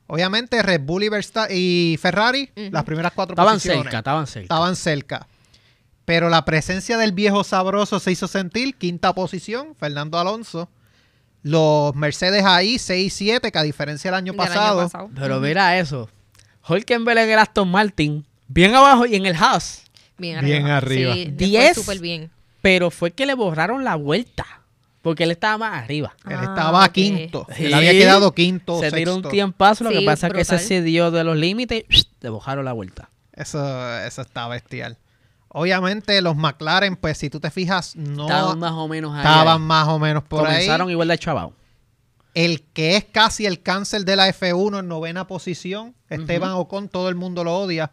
Obviamente, 0.07 0.63
Red 0.63 0.81
Bull 0.83 1.05
y, 1.05 1.09
Versta- 1.09 1.49
y 1.51 1.97
Ferrari, 2.01 2.51
las 2.55 2.85
primeras 2.85 3.13
cuatro 3.13 3.35
Estaban 3.35 3.55
posiciones, 3.57 3.83
cerca, 3.85 3.99
estaban 3.99 4.27
cerca. 4.27 4.43
estaban 4.45 4.77
cerca. 4.77 5.27
Pero 6.07 6.31
la 6.31 6.45
presencia 6.47 6.97
del 6.97 7.13
viejo 7.13 7.45
sabroso 7.45 8.01
se 8.01 8.13
hizo 8.13 8.27
sentir. 8.29 8.77
Quinta 8.77 9.15
posición, 9.15 9.75
Fernando 9.79 10.19
Alonso. 10.19 10.71
Los 11.43 11.95
Mercedes 11.95 12.45
ahí, 12.45 12.79
6 12.79 13.07
y 13.07 13.11
7, 13.11 13.53
que 13.53 13.59
a 13.59 13.63
diferencia 13.63 14.11
del 14.11 14.17
año 14.19 14.33
Del 14.33 14.41
año 14.41 14.49
pasado. 14.89 15.11
Pero 15.15 15.41
mira 15.41 15.79
eso. 15.79 16.09
Hulkenberg 16.69 17.19
en 17.19 17.31
el 17.31 17.39
Aston 17.39 17.69
Martin, 17.69 18.25
bien 18.49 18.75
abajo 18.75 19.07
y 19.07 19.15
en 19.15 19.27
el 19.27 19.37
Haas. 19.37 19.85
Bien 20.19 20.43
Bien 20.45 20.67
arriba. 20.69 21.13
arriba. 21.13 21.13
Sí, 21.15 21.25
le 21.27 21.37
fue 21.37 21.47
Diez. 21.47 21.75
súper 21.77 21.99
bien. 22.01 22.31
Pero 22.63 22.91
fue 22.91 23.11
que 23.13 23.27
le 23.27 23.35
borraron 23.35 23.85
la 23.85 23.95
vuelta. 23.97 24.47
Porque 25.03 25.23
él 25.23 25.31
estaba 25.31 25.59
más 25.59 25.85
arriba. 25.85 26.17
él 26.29 26.37
Ah, 26.37 26.43
estaba 26.45 26.85
ok. 26.87 26.91
quinto. 26.93 27.47
Él 27.51 27.67
Sí. 27.69 27.73
había 27.73 27.93
quedado 27.93 28.33
quinto. 28.33 28.81
se 28.81 28.91
tiró 28.91 29.13
un 29.13 29.19
sexto. 29.19 29.29
tiempazo. 29.31 29.85
Lo 29.85 29.91
que 29.91 30.03
pasa 30.03 30.27
es 30.29 30.33
que 30.33 30.45
se 30.45 30.59
cedió 30.59 31.13
de 31.13 31.23
los 31.23 31.37
límites 31.37 31.85
y 31.89 32.07
le 32.23 32.31
bajaron 32.31 32.65
la 32.65 32.73
vuelta. 32.73 33.09
Eso, 33.33 33.99
eso 34.01 34.23
está 34.23 34.49
bestial. 34.49 34.97
Obviamente 35.49 36.21
los 36.21 36.37
McLaren, 36.37 36.97
pues 36.97 37.19
si 37.19 37.31
tú 37.31 37.41
te 37.41 37.51
fijas, 37.51 37.97
no 37.97 38.23
estaban 38.27 38.59
más 38.59 38.73
o 38.73 38.89
menos 38.89 39.13
ahí. 39.15 39.19
estaban 39.21 39.63
más 39.63 39.89
o 39.89 39.99
menos 39.99 40.23
por 40.25 40.41
Comenzaron 40.45 40.89
ahí. 40.89 40.93
igual 40.93 41.09
de 41.09 41.19
chavao. 41.19 41.53
El 42.35 42.63
que 42.75 42.97
es 42.97 43.05
casi 43.05 43.47
el 43.47 43.63
cáncer 43.63 44.05
de 44.05 44.17
la 44.17 44.29
F1 44.29 44.81
en 44.81 44.89
novena 44.89 45.27
posición, 45.27 45.95
Esteban 46.11 46.51
Ocon, 46.53 46.89
todo 46.89 47.09
el 47.09 47.15
mundo 47.15 47.43
lo 47.45 47.57
odia. 47.57 47.93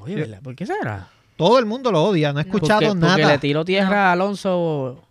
Oye, 0.00 0.16
¿verdad? 0.16 0.42
¿por 0.42 0.54
qué 0.54 0.66
será? 0.66 1.08
Todo 1.36 1.58
el 1.58 1.64
mundo 1.64 1.90
lo 1.90 2.02
odia, 2.04 2.32
no 2.34 2.40
he 2.40 2.44
No. 2.44 2.48
escuchado 2.52 2.80
porque, 2.80 3.00
porque 3.00 3.22
nada. 3.22 3.32
le 3.32 3.38
tiró 3.38 3.64
tierra 3.64 4.08
a 4.08 4.12
Alonso 4.12 5.02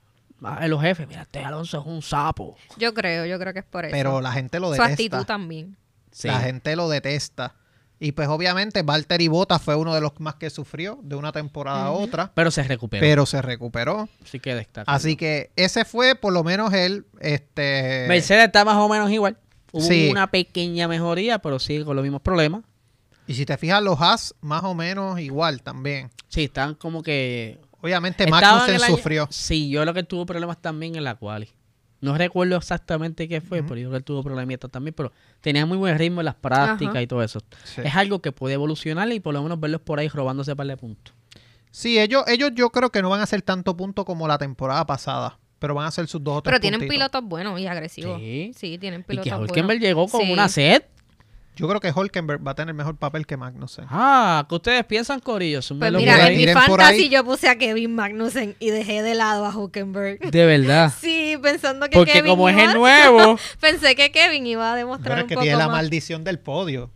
a 0.43 0.67
los 0.67 0.79
jefes. 0.81 1.07
Mira, 1.07 1.23
este 1.23 1.39
Alonso 1.43 1.79
es 1.79 1.86
un 1.88 2.01
sapo. 2.03 2.55
Yo 2.77 2.93
creo, 2.93 3.25
yo 3.25 3.39
creo 3.39 3.53
que 3.53 3.60
es 3.60 3.65
por 3.65 3.86
eso. 3.86 3.91
Pero 3.91 4.21
la 4.21 4.31
gente 4.31 4.60
lo 4.60 4.67
Su 4.67 4.73
detesta. 4.73 4.91
actitud 4.91 5.25
también. 5.25 5.75
Sí. 6.12 6.27
La 6.27 6.39
gente 6.41 6.75
lo 6.75 6.88
detesta. 6.89 7.55
Y 8.04 8.14
pues 8.14 8.28
obviamente 8.30 8.82
Valtteri 8.82 9.28
Bottas 9.28 9.62
fue 9.62 9.76
uno 9.76 9.94
de 9.94 10.02
los 10.02 10.20
más 10.20 10.34
que 10.36 10.50
sufrió 10.50 11.00
de 11.04 11.16
una 11.16 11.32
temporada 11.32 11.86
a 11.86 11.92
otra, 11.92 12.32
Pero 12.34 12.50
se 12.50 12.64
recuperó. 12.64 13.00
pero 13.00 13.26
se 13.28 13.42
recuperó. 13.44 14.10
Así 14.24 14.40
que 14.40 14.56
destaca. 14.56 14.92
Así 14.92 15.16
que 15.16 15.52
ese 15.56 15.86
fue 15.86 16.16
por 16.16 16.34
lo 16.34 16.44
menos 16.44 16.74
el 16.74 17.06
este 17.20 18.06
Mercedes 18.10 18.46
está 18.46 18.66
más 18.66 18.78
o 18.78 18.90
menos 18.90 19.12
igual. 19.12 19.38
Hubo 19.72 19.84
Sí. 19.88 20.10
una 20.10 20.32
pequeña 20.32 20.88
mejoría, 20.88 21.38
pero 21.40 21.60
sigue 21.60 21.86
con 21.86 21.96
los 21.96 22.02
mismos 22.04 22.22
problemas. 22.24 22.64
Y 23.28 23.36
si 23.36 23.46
te 23.46 23.56
fijas, 23.58 23.84
los 23.84 24.02
Haas 24.02 24.34
más 24.42 24.64
o 24.64 24.74
menos 24.74 25.20
igual 25.20 25.62
también. 25.62 26.10
Sí, 26.28 26.46
están 26.46 26.74
como 26.74 27.04
que... 27.04 27.60
Obviamente 27.82 28.26
Magnussen 28.28 28.76
año- 28.84 28.96
sufrió. 28.96 29.28
Sí, 29.30 29.70
yo 29.70 29.86
lo 29.86 29.94
que 29.94 30.04
tuvo 30.04 30.26
problemas 30.26 30.60
también 30.60 30.96
en 30.96 31.04
la 31.04 31.16
quali. 31.16 31.50
No 32.02 32.18
recuerdo 32.18 32.56
exactamente 32.58 33.28
qué 33.28 33.42
fue, 33.42 33.62
pero 33.64 33.76
yo 33.76 33.82
creo 33.84 33.92
que 33.92 33.98
él 33.98 34.04
tuvo 34.04 34.24
problemitas 34.24 34.70
también, 34.72 34.94
pero 34.96 35.12
tenía 35.40 35.66
muy 35.66 35.78
buen 35.78 35.98
ritmo 35.98 36.22
en 36.22 36.26
las 36.26 36.36
prácticas 36.36 36.96
Ajá. 36.96 37.02
y 37.04 37.08
todo 37.08 37.22
eso. 37.24 37.40
Sí. 37.64 37.82
Es 37.84 37.96
algo 37.96 38.22
que 38.22 38.32
puede 38.32 38.56
evolucionar 38.56 39.12
y 39.12 39.20
por 39.20 39.34
lo 39.34 39.44
menos 39.44 39.60
verlos 39.60 39.82
por 39.82 40.00
ahí 40.00 40.08
robándose 40.08 40.56
par 40.56 40.66
de 40.68 40.78
puntos. 40.78 41.14
Sí, 41.70 42.00
ellos, 42.00 42.24
ellos 42.28 42.52
yo 42.56 42.70
creo 42.72 42.90
que 42.90 43.02
no 43.02 43.10
van 43.10 43.20
a 43.22 43.24
hacer 43.24 43.42
tanto 43.44 43.78
punto 43.78 44.04
como 44.04 44.28
la 44.28 44.38
temporada 44.38 44.86
pasada, 44.86 45.38
pero 45.60 45.76
van 45.76 45.86
a 45.86 45.88
hacer 45.90 46.08
sus 46.08 46.24
dos 46.24 46.38
o 46.40 46.42
tres 46.42 46.52
Pero 46.52 46.60
tienen 46.60 46.80
puntitos. 46.82 46.96
pilotos 47.10 47.30
buenos 47.30 47.60
y 47.60 47.68
agresivos. 47.68 48.20
Sí. 48.20 48.52
Sí, 48.58 48.78
tienen 48.80 49.02
Y 49.02 49.04
pilotos 49.04 49.52
que 49.52 49.62
buenos. 49.62 49.82
Llegó 49.82 50.08
con 50.08 50.22
Sí. 50.22 50.34
una 50.34 50.50
sed. 50.50 50.84
Yo 51.58 51.68
creo 51.68 51.80
que 51.82 51.92
Hulkenberg 51.92 52.46
va 52.48 52.52
a 52.52 52.56
tener 52.56 52.74
mejor 52.74 52.96
papel 52.96 53.28
que 53.28 53.36
Magnussen. 53.38 53.86
Ah, 53.90 54.46
¿qué 54.48 54.56
ustedes 54.56 54.86
piensan, 54.86 55.20
Corillo? 55.20 55.60
Pues 55.78 55.92
mira, 55.94 56.30
en 56.30 56.38
mi 56.38 56.48
fantasy 56.48 57.10
yo 57.10 57.24
puse 57.26 57.50
a 57.50 57.58
Kevin 57.58 57.94
Magnussen 57.94 58.56
y 58.60 58.70
dejé 58.70 59.04
de 59.04 59.16
lado 59.16 59.46
a 59.46 59.56
Hulkenberg. 59.56 60.20
De 60.32 60.46
verdad. 60.46 60.92
Sí, 61.00 61.38
pensando 61.42 61.88
que 61.88 61.98
Porque 61.98 62.14
Kevin 62.14 62.32
como 62.32 62.48
es 62.50 62.58
el 62.58 62.74
nuevo, 62.74 63.38
Pensé 63.60 63.96
que 63.96 64.12
Kevin 64.12 64.48
iba 64.48 64.72
a 64.72 64.76
demostrar 64.76 65.10
Pero 65.16 65.18
es 65.20 65.24
un 65.24 65.28
que 65.30 65.36
poco 65.36 65.44
tiene 65.44 65.58
la 65.58 65.68
más. 65.68 65.78
maldición 65.78 66.24
del 66.24 66.40
podio. 66.40 66.90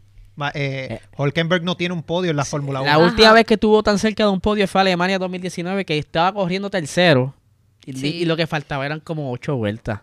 Eh, 0.54 1.00
Hulkenberg 1.18 1.63
no 1.63 1.76
tiene 1.78 1.94
un 1.94 2.04
podio 2.04 2.32
en 2.32 2.38
la 2.38 2.44
Fórmula 2.46 2.82
1. 2.82 2.89
la 2.89 2.96
Ajá. 2.98 3.04
última 3.06 3.32
vez 3.34 3.46
que 3.46 3.54
estuvo 3.56 3.82
tan 3.84 4.00
cerca 4.00 4.24
de 4.24 4.30
un 4.30 4.41
podio 4.41 4.68
fue 4.68 4.82
Alemania 4.82 5.18
2019, 5.20 5.86
que 5.86 5.98
estaba 5.98 6.34
corriendo 6.34 6.70
tercero 6.70 7.34
Y, 7.86 7.94
Sí. 7.94 8.08
y 8.08 8.26
lo 8.26 8.36
que 8.36 8.48
faltaba 8.48 8.86
eran 8.86 9.00
como 9.00 9.32
ocho 9.32 9.56
vueltas. 9.58 10.00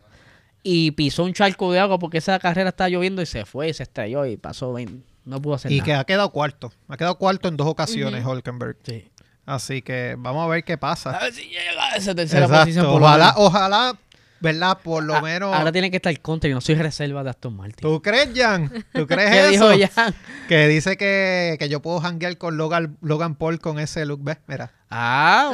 Y 0.63 0.93
pisó 0.93 1.25
un 1.25 1.33
charco 1.33 1.73
de 1.73 1.81
agua 1.81 1.99
porque 1.99 2.19
esa 2.19 2.39
carrera 2.39 2.69
estaba 2.71 2.89
lloviendo 2.89 3.21
y 3.23 3.27
se 3.27 3.45
fue 3.45 3.69
y 3.71 3.75
se 3.75 3.83
estrelló 3.83 4.25
y 4.27 4.37
pasó 4.37 4.73
20. 4.73 5.05
No 5.25 5.41
pudo 5.43 5.55
hacer 5.55 5.73
Y 5.73 5.79
nada. 5.79 5.85
que 5.85 5.95
ha 5.95 6.05
quedado 6.05 6.31
cuarto. 6.31 6.73
Ha 6.89 6.97
quedado 6.97 7.17
cuarto 7.19 7.49
en 7.49 7.57
dos 7.57 7.67
ocasiones, 7.67 8.23
Ujú. 8.23 8.33
Hulkenberg. 8.33 8.77
Sí. 8.85 9.09
Así 9.45 9.83
que 9.83 10.15
vamos 10.19 10.45
a 10.45 10.49
ver 10.49 10.63
qué 10.65 10.79
pasa. 10.79 11.11
A 11.17 11.25
ver 11.25 11.33
si 11.33 11.43
llega 11.49 11.91
a 11.93 11.97
esa 11.97 12.15
tercera 12.15 12.45
Exacto. 12.47 12.63
posición. 12.65 12.87
por 12.87 13.01
lo 13.01 13.07
Ojalá, 13.07 13.25
menos. 13.35 13.39
ojalá, 13.39 13.97
¿verdad? 14.41 14.79
Por 14.83 15.03
lo 15.03 15.17
Ah, 15.17 15.21
menos. 15.23 15.55
Ahora 15.55 15.73
tiene 15.73 15.91
que 15.91 15.97
estar 15.97 16.21
contra 16.21 16.49
y 16.49 16.55
no 16.55 16.61
soy 16.61 16.77
reserva 16.77 17.25
de 17.25 17.31
Aston 17.31 17.57
Martin. 17.57 17.77
¿Tú 17.81 18.01
crees, 18.01 18.31
Jan? 18.35 18.71
¿Tú 18.93 19.07
crees 19.09 19.31
¿Qué 19.31 19.55
eso? 19.55 19.71
dijo 19.71 19.89
Jan? 19.95 20.15
Que 20.49 20.69
dice 20.69 20.97
que, 20.97 21.57
que 21.59 21.69
yo 21.69 21.83
puedo 21.83 22.01
hanguear 22.01 22.39
con 22.39 22.57
Logan, 22.57 22.97
Logan 23.01 23.35
Paul 23.35 23.59
con 23.61 23.79
ese 23.81 24.07
look. 24.07 24.21
¿Ves? 24.23 24.39
Mira. 24.47 24.73
Ah, 24.91 25.51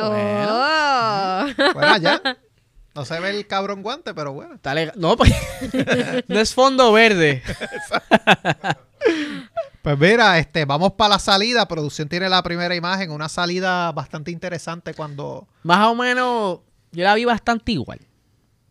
bueno. 1.54 1.68
Oh. 1.68 1.72
Fuera 1.72 1.98
ya. 1.98 2.20
No 2.98 3.04
se 3.04 3.20
ve 3.20 3.30
el 3.30 3.46
cabrón 3.46 3.82
guante, 3.82 4.12
pero 4.12 4.32
bueno. 4.32 4.56
Está 4.56 4.74
legal. 4.74 4.94
No, 4.98 5.16
pues, 5.16 5.32
no 6.28 6.40
es 6.40 6.52
fondo 6.52 6.92
verde. 6.92 7.42
Pues 9.80 9.96
mira, 9.98 10.38
este, 10.38 10.64
vamos 10.64 10.92
para 10.94 11.14
la 11.14 11.18
salida. 11.18 11.66
Producción 11.66 12.08
tiene 12.08 12.28
la 12.28 12.42
primera 12.42 12.74
imagen. 12.74 13.10
Una 13.10 13.28
salida 13.28 13.90
bastante 13.92 14.30
interesante 14.30 14.92
cuando. 14.92 15.46
Más 15.62 15.86
o 15.86 15.94
menos, 15.94 16.58
yo 16.90 17.04
la 17.04 17.14
vi 17.14 17.24
bastante 17.24 17.72
igual. 17.72 18.00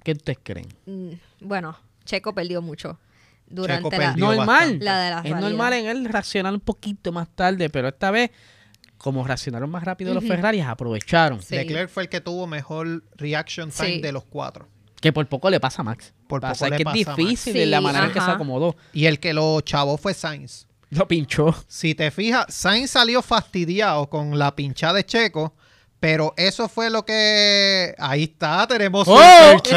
¿Qué 0.03 0.11
ustedes 0.11 0.37
creen? 0.43 0.67
Mm, 0.85 1.13
Bueno, 1.39 1.75
Checo 2.03 2.35
perdió 2.35 2.61
mucho 2.61 2.99
durante 3.47 3.89
Checo 3.89 3.91
la, 4.01 4.09
perdió 4.09 4.35
Normal. 4.35 4.79
la 4.81 4.99
de 4.99 5.09
la 5.09 5.21
Es 5.21 5.41
normal 5.41 5.73
en 5.73 5.85
él 5.87 6.05
reaccionar 6.05 6.53
un 6.53 6.59
poquito 6.59 7.11
más 7.11 7.29
tarde, 7.29 7.69
pero 7.69 7.87
esta 7.87 8.11
vez, 8.11 8.29
como 9.07 9.25
reaccionaron 9.25 9.69
más 9.69 9.85
rápido 9.85 10.13
los. 10.13 10.21
Ferraris, 10.25 10.65
aprovecharon. 10.65 11.41
Sí. 11.41 11.55
Leclerc 11.55 11.89
fue 11.89 12.03
el 12.03 12.09
que 12.09 12.19
tuvo 12.19 12.45
mejor 12.45 13.05
reaction 13.15 13.71
time 13.71 13.87
Sí. 13.95 14.01
de 14.01 14.11
los 14.11 14.25
cuatro. 14.25 14.67
Que 14.99 15.13
por 15.13 15.25
poco 15.27 15.49
le 15.49 15.61
pasa 15.61 15.81
a 15.81 15.85
Max. 15.85 16.13
Por 16.27 16.41
Pasa 16.41 16.65
poco 16.65 16.71
le 16.71 16.77
que 16.79 16.83
pasa 16.83 16.97
a 16.97 16.99
es 16.99 17.07
Max. 17.07 17.17
difícil 17.17 17.53
Sí, 17.53 17.59
de 17.59 17.65
la 17.67 17.79
manera 17.79 18.07
en 18.07 18.11
que 18.11 18.19
se 18.19 18.29
acomodó. 18.29 18.75
Y 18.91 19.05
el 19.05 19.21
que 19.21 19.33
lo 19.33 19.61
chavó 19.61 19.97
fue 19.97 20.13
Sainz. 20.13 20.67
Lo 20.89 21.07
pinchó. 21.07 21.55
Si 21.69 21.95
te 21.95 22.11
fijas, 22.11 22.47
Sainz 22.49 22.91
salió 22.91 23.21
fastidiado 23.21 24.09
con 24.09 24.37
la 24.37 24.53
pinchada 24.57 24.95
de 24.95 25.05
Checo, 25.05 25.53
pero 26.01 26.33
eso 26.35 26.67
fue 26.67 26.89
lo 26.89 27.05
que... 27.05 27.95
Ahí 27.97 28.23
está, 28.23 28.67
tenemos 28.67 29.07
¡Oh! 29.07 29.17
Que 29.63 29.71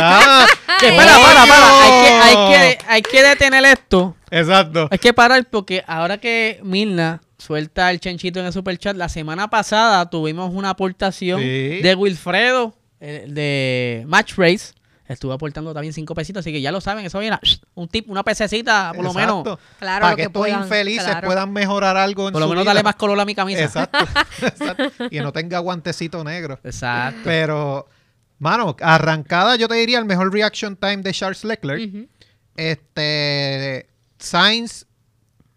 para, 0.92 1.18
para, 1.20 1.46
para. 1.46 1.82
Hay 1.84 1.90
que, 1.90 2.10
hay, 2.10 2.34
que, 2.76 2.84
hay 2.88 3.02
que 3.02 3.22
detener 3.22 3.64
esto. 3.66 4.16
Exacto. 4.30 4.88
Hay 4.90 4.98
que 4.98 5.12
parar 5.14 5.46
porque 5.48 5.84
ahora 5.86 6.18
que 6.18 6.58
Milna 6.64 7.20
suelta 7.40 7.90
el 7.90 7.98
chanchito 8.00 8.38
en 8.40 8.46
el 8.46 8.52
super 8.52 8.76
chat, 8.78 8.96
la 8.96 9.08
semana 9.08 9.48
pasada 9.50 10.08
tuvimos 10.08 10.52
una 10.54 10.70
aportación 10.70 11.40
Sí. 11.40 11.80
de 11.82 11.94
Wilfredo 11.96 12.74
eh, 13.00 13.24
de 13.28 14.04
Match 14.06 14.34
Race. 14.36 14.74
Estuvo 15.08 15.32
aportando 15.32 15.74
también 15.74 15.92
cinco 15.92 16.14
pesitos, 16.14 16.38
así 16.40 16.52
que 16.52 16.60
ya 16.60 16.70
lo 16.70 16.80
saben, 16.80 17.04
eso 17.04 17.18
viene 17.18 17.36
un 17.74 17.88
tip, 17.88 18.08
una 18.08 18.22
pececita, 18.22 18.92
por 18.94 19.04
lo 19.04 19.12
menos. 19.12 19.42
Claro, 19.80 20.02
Para 20.02 20.10
lo 20.10 20.16
que, 20.16 20.22
que 20.22 20.26
estos 20.28 20.40
puedan, 20.40 20.60
infelices 20.62 21.04
claro. 21.04 21.26
puedan 21.26 21.52
mejorar 21.52 21.96
algo 21.96 22.28
en 22.28 22.32
Por 22.32 22.40
lo 22.40 22.46
su 22.46 22.50
menos 22.50 22.62
vida. 22.64 22.70
dale 22.74 22.84
más 22.84 22.94
color 22.94 23.18
a 23.18 23.24
mi 23.24 23.34
camisa. 23.34 23.64
Exacto. 23.64 23.98
Exacto. 24.46 24.84
Y 25.10 25.18
no 25.18 25.32
tenga 25.32 25.58
guantecito 25.58 26.22
negro. 26.22 26.60
Exacto. 26.62 27.22
Pero, 27.24 27.88
mano, 28.38 28.76
arrancada 28.80 29.56
yo 29.56 29.66
te 29.66 29.74
diría 29.74 29.98
el 29.98 30.04
mejor 30.04 30.32
reaction 30.32 30.76
time 30.76 30.98
de 30.98 31.12
Charles 31.12 31.42
Leclerc. 31.42 31.90
Este, 32.54 33.88
Sainz 34.20 34.86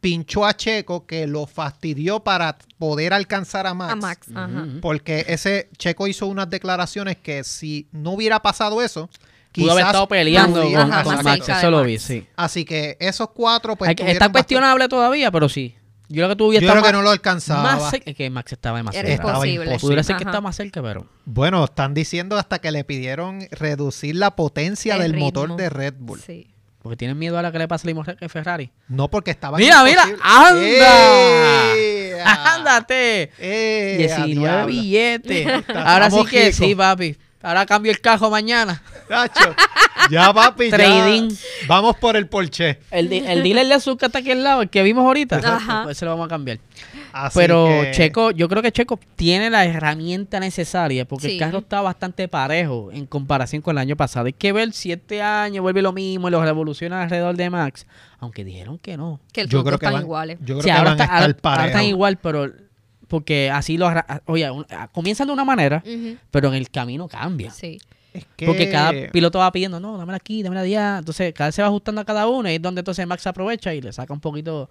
pinchó 0.04 0.46
a 0.46 0.54
Checo 0.56 1.06
que 1.08 1.26
lo 1.28 1.48
fastidió 1.48 2.20
para 2.20 2.58
poder 2.78 3.13
alcanzar 3.13 3.66
a 3.66 3.74
Max. 3.74 3.94
A 3.94 3.96
Max. 3.96 4.28
Ajá. 4.36 4.48
Ujú. 4.48 4.82
Porque 4.82 5.24
ese 5.30 5.70
Checo 5.78 6.08
hizo 6.08 6.28
unas 6.28 6.50
declaraciones 6.50 7.16
que 7.18 7.46
si 7.46 7.88
no 7.94 8.12
hubiera 8.12 8.42
pasado 8.42 8.82
eso, 8.82 9.10
Pudo 9.54 9.72
haber 9.72 9.84
quizás 9.84 9.89
estado 9.92 10.08
peleando 10.10 10.62
pudiera 10.63 10.82
con, 10.84 11.04
con 11.04 11.16
más 11.16 11.24
Max, 11.24 11.48
eso 11.50 11.72
lo 11.72 11.84
vi, 11.84 12.00
sí. 12.00 12.28
Así 12.36 12.66
que 12.66 12.98
esos 13.00 13.30
cuatro, 13.34 13.76
pues. 13.78 13.88
Que- 13.96 14.04
está 14.04 14.06
bastante- 14.13 14.32
cuestionable 14.34 14.88
todavía, 14.89 15.32
pero 15.32 15.48
sí. 15.48 15.76
Yo 16.10 16.18
creo 16.18 16.30
que 16.30 16.36
tú 16.36 16.52
Yo 16.54 16.60
estado 16.60 16.74
creo 16.82 16.84
que 16.92 16.92
no 16.98 17.02
lo 17.02 17.10
alcanzaba. 17.12 17.63
más 17.63 17.89
cerca, 17.89 18.13
que 18.13 18.30
Max 18.30 18.52
estaba 18.52 18.84
más 18.84 18.94
Era 18.94 19.13
imposible. 19.13 19.80
Pudiera 19.80 20.04
ser 20.04 20.18
que 20.18 20.24
estaba 20.24 20.42
más 20.42 20.56
cerca, 20.56 20.82
pero... 20.84 21.08
Bueno, 21.26 21.63
están 21.63 21.94
diciendo 21.94 22.38
hasta 22.38 22.60
que 22.60 22.72
le 22.72 22.84
pidieron 22.84 23.48
reducir 23.52 24.18
la 24.18 24.36
potencia 24.36 24.96
El 24.96 25.02
del 25.04 25.13
ritmo. 25.13 25.26
motor 25.28 25.56
de 25.56 25.70
Red 25.70 25.94
Bull. 25.98 26.20
Sí. 26.20 26.53
Porque 26.84 26.98
tienen 26.98 27.17
miedo 27.17 27.39
a 27.39 27.41
la 27.41 27.52
que 27.52 27.58
le 27.58 27.67
pase 27.67 27.89
a 28.22 28.30
Ferrari. 28.30 28.69
No 28.89 29.08
porque 29.10 29.32
estaba. 29.32 29.58
Mira, 29.58 29.84
mira, 29.84 30.04
anda. 30.22 30.60
¡Ea! 31.76 32.24
¡Ándate! 32.56 33.32
¡Ea, 33.39 33.98
19 33.98 34.34
diablo! 34.34 34.65
billetes. 34.67 35.48
Ahora 35.76 36.12
sí 36.12 36.26
que 36.30 36.46
ricos. 36.52 36.56
sí, 36.58 36.76
papi. 36.76 37.17
Ahora 37.41 37.65
cambio 37.65 37.91
el 37.91 38.00
cajo 38.00 38.30
mañana. 38.30 38.82
Tacho, 39.08 39.54
ya 40.10 40.34
papi, 40.34 40.69
ya. 40.69 40.78
Trading. 40.78 41.30
Vamos 41.67 41.96
por 41.98 42.15
el 42.15 42.28
Porsche. 42.28 42.80
El, 42.91 43.10
di- 43.10 43.24
el 43.26 43.43
dealer 43.43 43.67
de 43.67 43.74
azúcar 43.74 44.08
está 44.08 44.19
aquí 44.19 44.32
al 44.32 44.43
lado, 44.43 44.62
el 44.62 44.69
que 44.69 44.82
vimos 44.84 45.04
ahorita. 45.06 45.38
Ajá. 45.43 45.84
Pues 45.84 45.98
se 45.98 46.06
lo 46.06 46.12
vamos 46.12 46.26
a 46.28 46.30
cambiar. 46.30 46.60
Así 47.13 47.38
Pero 47.39 47.67
que- 47.67 47.91
Checo, 47.91 48.32
yo 48.32 48.49
creo 48.49 48.63
que 48.63 48.71
Checo 48.71 48.99
tiene 49.15 49.49
la 49.52 49.63
herramienta 49.65 50.39
necesaria 50.39 51.06
porque 51.06 51.28
el 51.28 51.34
Sí. 51.34 51.38
carro 51.39 51.60
está 51.60 51.80
bastante 51.82 52.28
parejo 52.28 52.89
en 52.91 53.06
comparación 53.06 53.62
con 53.62 53.76
el 53.76 53.78
año 53.78 53.95
pasado. 53.95 54.26
Hay 54.26 54.34
que 54.34 54.52
ver 54.52 54.73
si 54.73 54.91
este 54.91 55.21
año 55.21 55.62
vuelve 55.62 55.84
lo 55.84 55.93
mismo 55.93 56.28
y 56.28 56.32
los 56.32 56.43
revoluciona 56.43 57.04
alrededor 57.04 57.36
de 57.36 57.49
Max. 57.52 57.86
Aunque 58.19 58.43
dijeron 58.43 58.80
que 58.80 58.97
no. 58.97 59.19
Que 59.32 59.41
el 59.41 59.47
Yo 59.47 59.60
los 59.60 59.65
creo 59.65 59.78
que 59.78 59.86
están 59.86 59.93
van, 59.93 60.04
iguales. 60.04 60.39
yo 60.39 60.45
creo 60.56 60.62
Sí, 60.62 60.65
que 60.65 60.71
ahora, 60.71 60.84
van 60.84 61.02
a 61.02 61.04
está- 61.04 61.04
estar 61.04 61.21
ahora- 61.21 61.38
ahora 61.62 61.67
están 61.67 61.84
igual, 61.86 62.17
pero 62.17 62.52
porque 63.08 63.52
así 63.52 63.78
lo 63.78 63.88
arra- 63.88 64.23
oye, 64.26 64.49
un- 64.49 64.65
ah, 64.71 64.88
comienzan 64.91 65.28
de 65.28 65.34
una 65.34 65.45
manera, 65.45 65.84
Ujú. 65.86 66.17
pero 66.32 66.47
en 66.47 66.56
el 66.56 66.69
camino 66.71 67.08
cambia. 67.08 67.52
Sí. 67.52 67.80
Es 68.12 68.26
que- 68.36 68.45
Porque 68.47 68.69
cada 68.71 68.91
piloto 69.12 69.38
va 69.39 69.52
pidiendo, 69.52 69.80
no, 69.80 69.97
dámela 69.97 70.17
aquí, 70.17 70.41
dámela 70.41 70.62
allá. 70.62 70.97
Entonces, 70.99 71.32
cada 71.34 71.49
vez 71.49 71.56
se 71.56 71.62
va 71.62 71.67
ajustando 71.67 72.02
a 72.02 72.06
cada 72.06 72.28
uno 72.28 72.49
y 72.49 72.56
es 72.56 72.62
donde 72.62 72.80
entonces 72.82 73.06
Max 73.06 73.26
aprovecha 73.28 73.73
y 73.73 73.82
le 73.82 73.91
saca 73.93 74.13
un 74.13 74.19
poquito. 74.19 74.69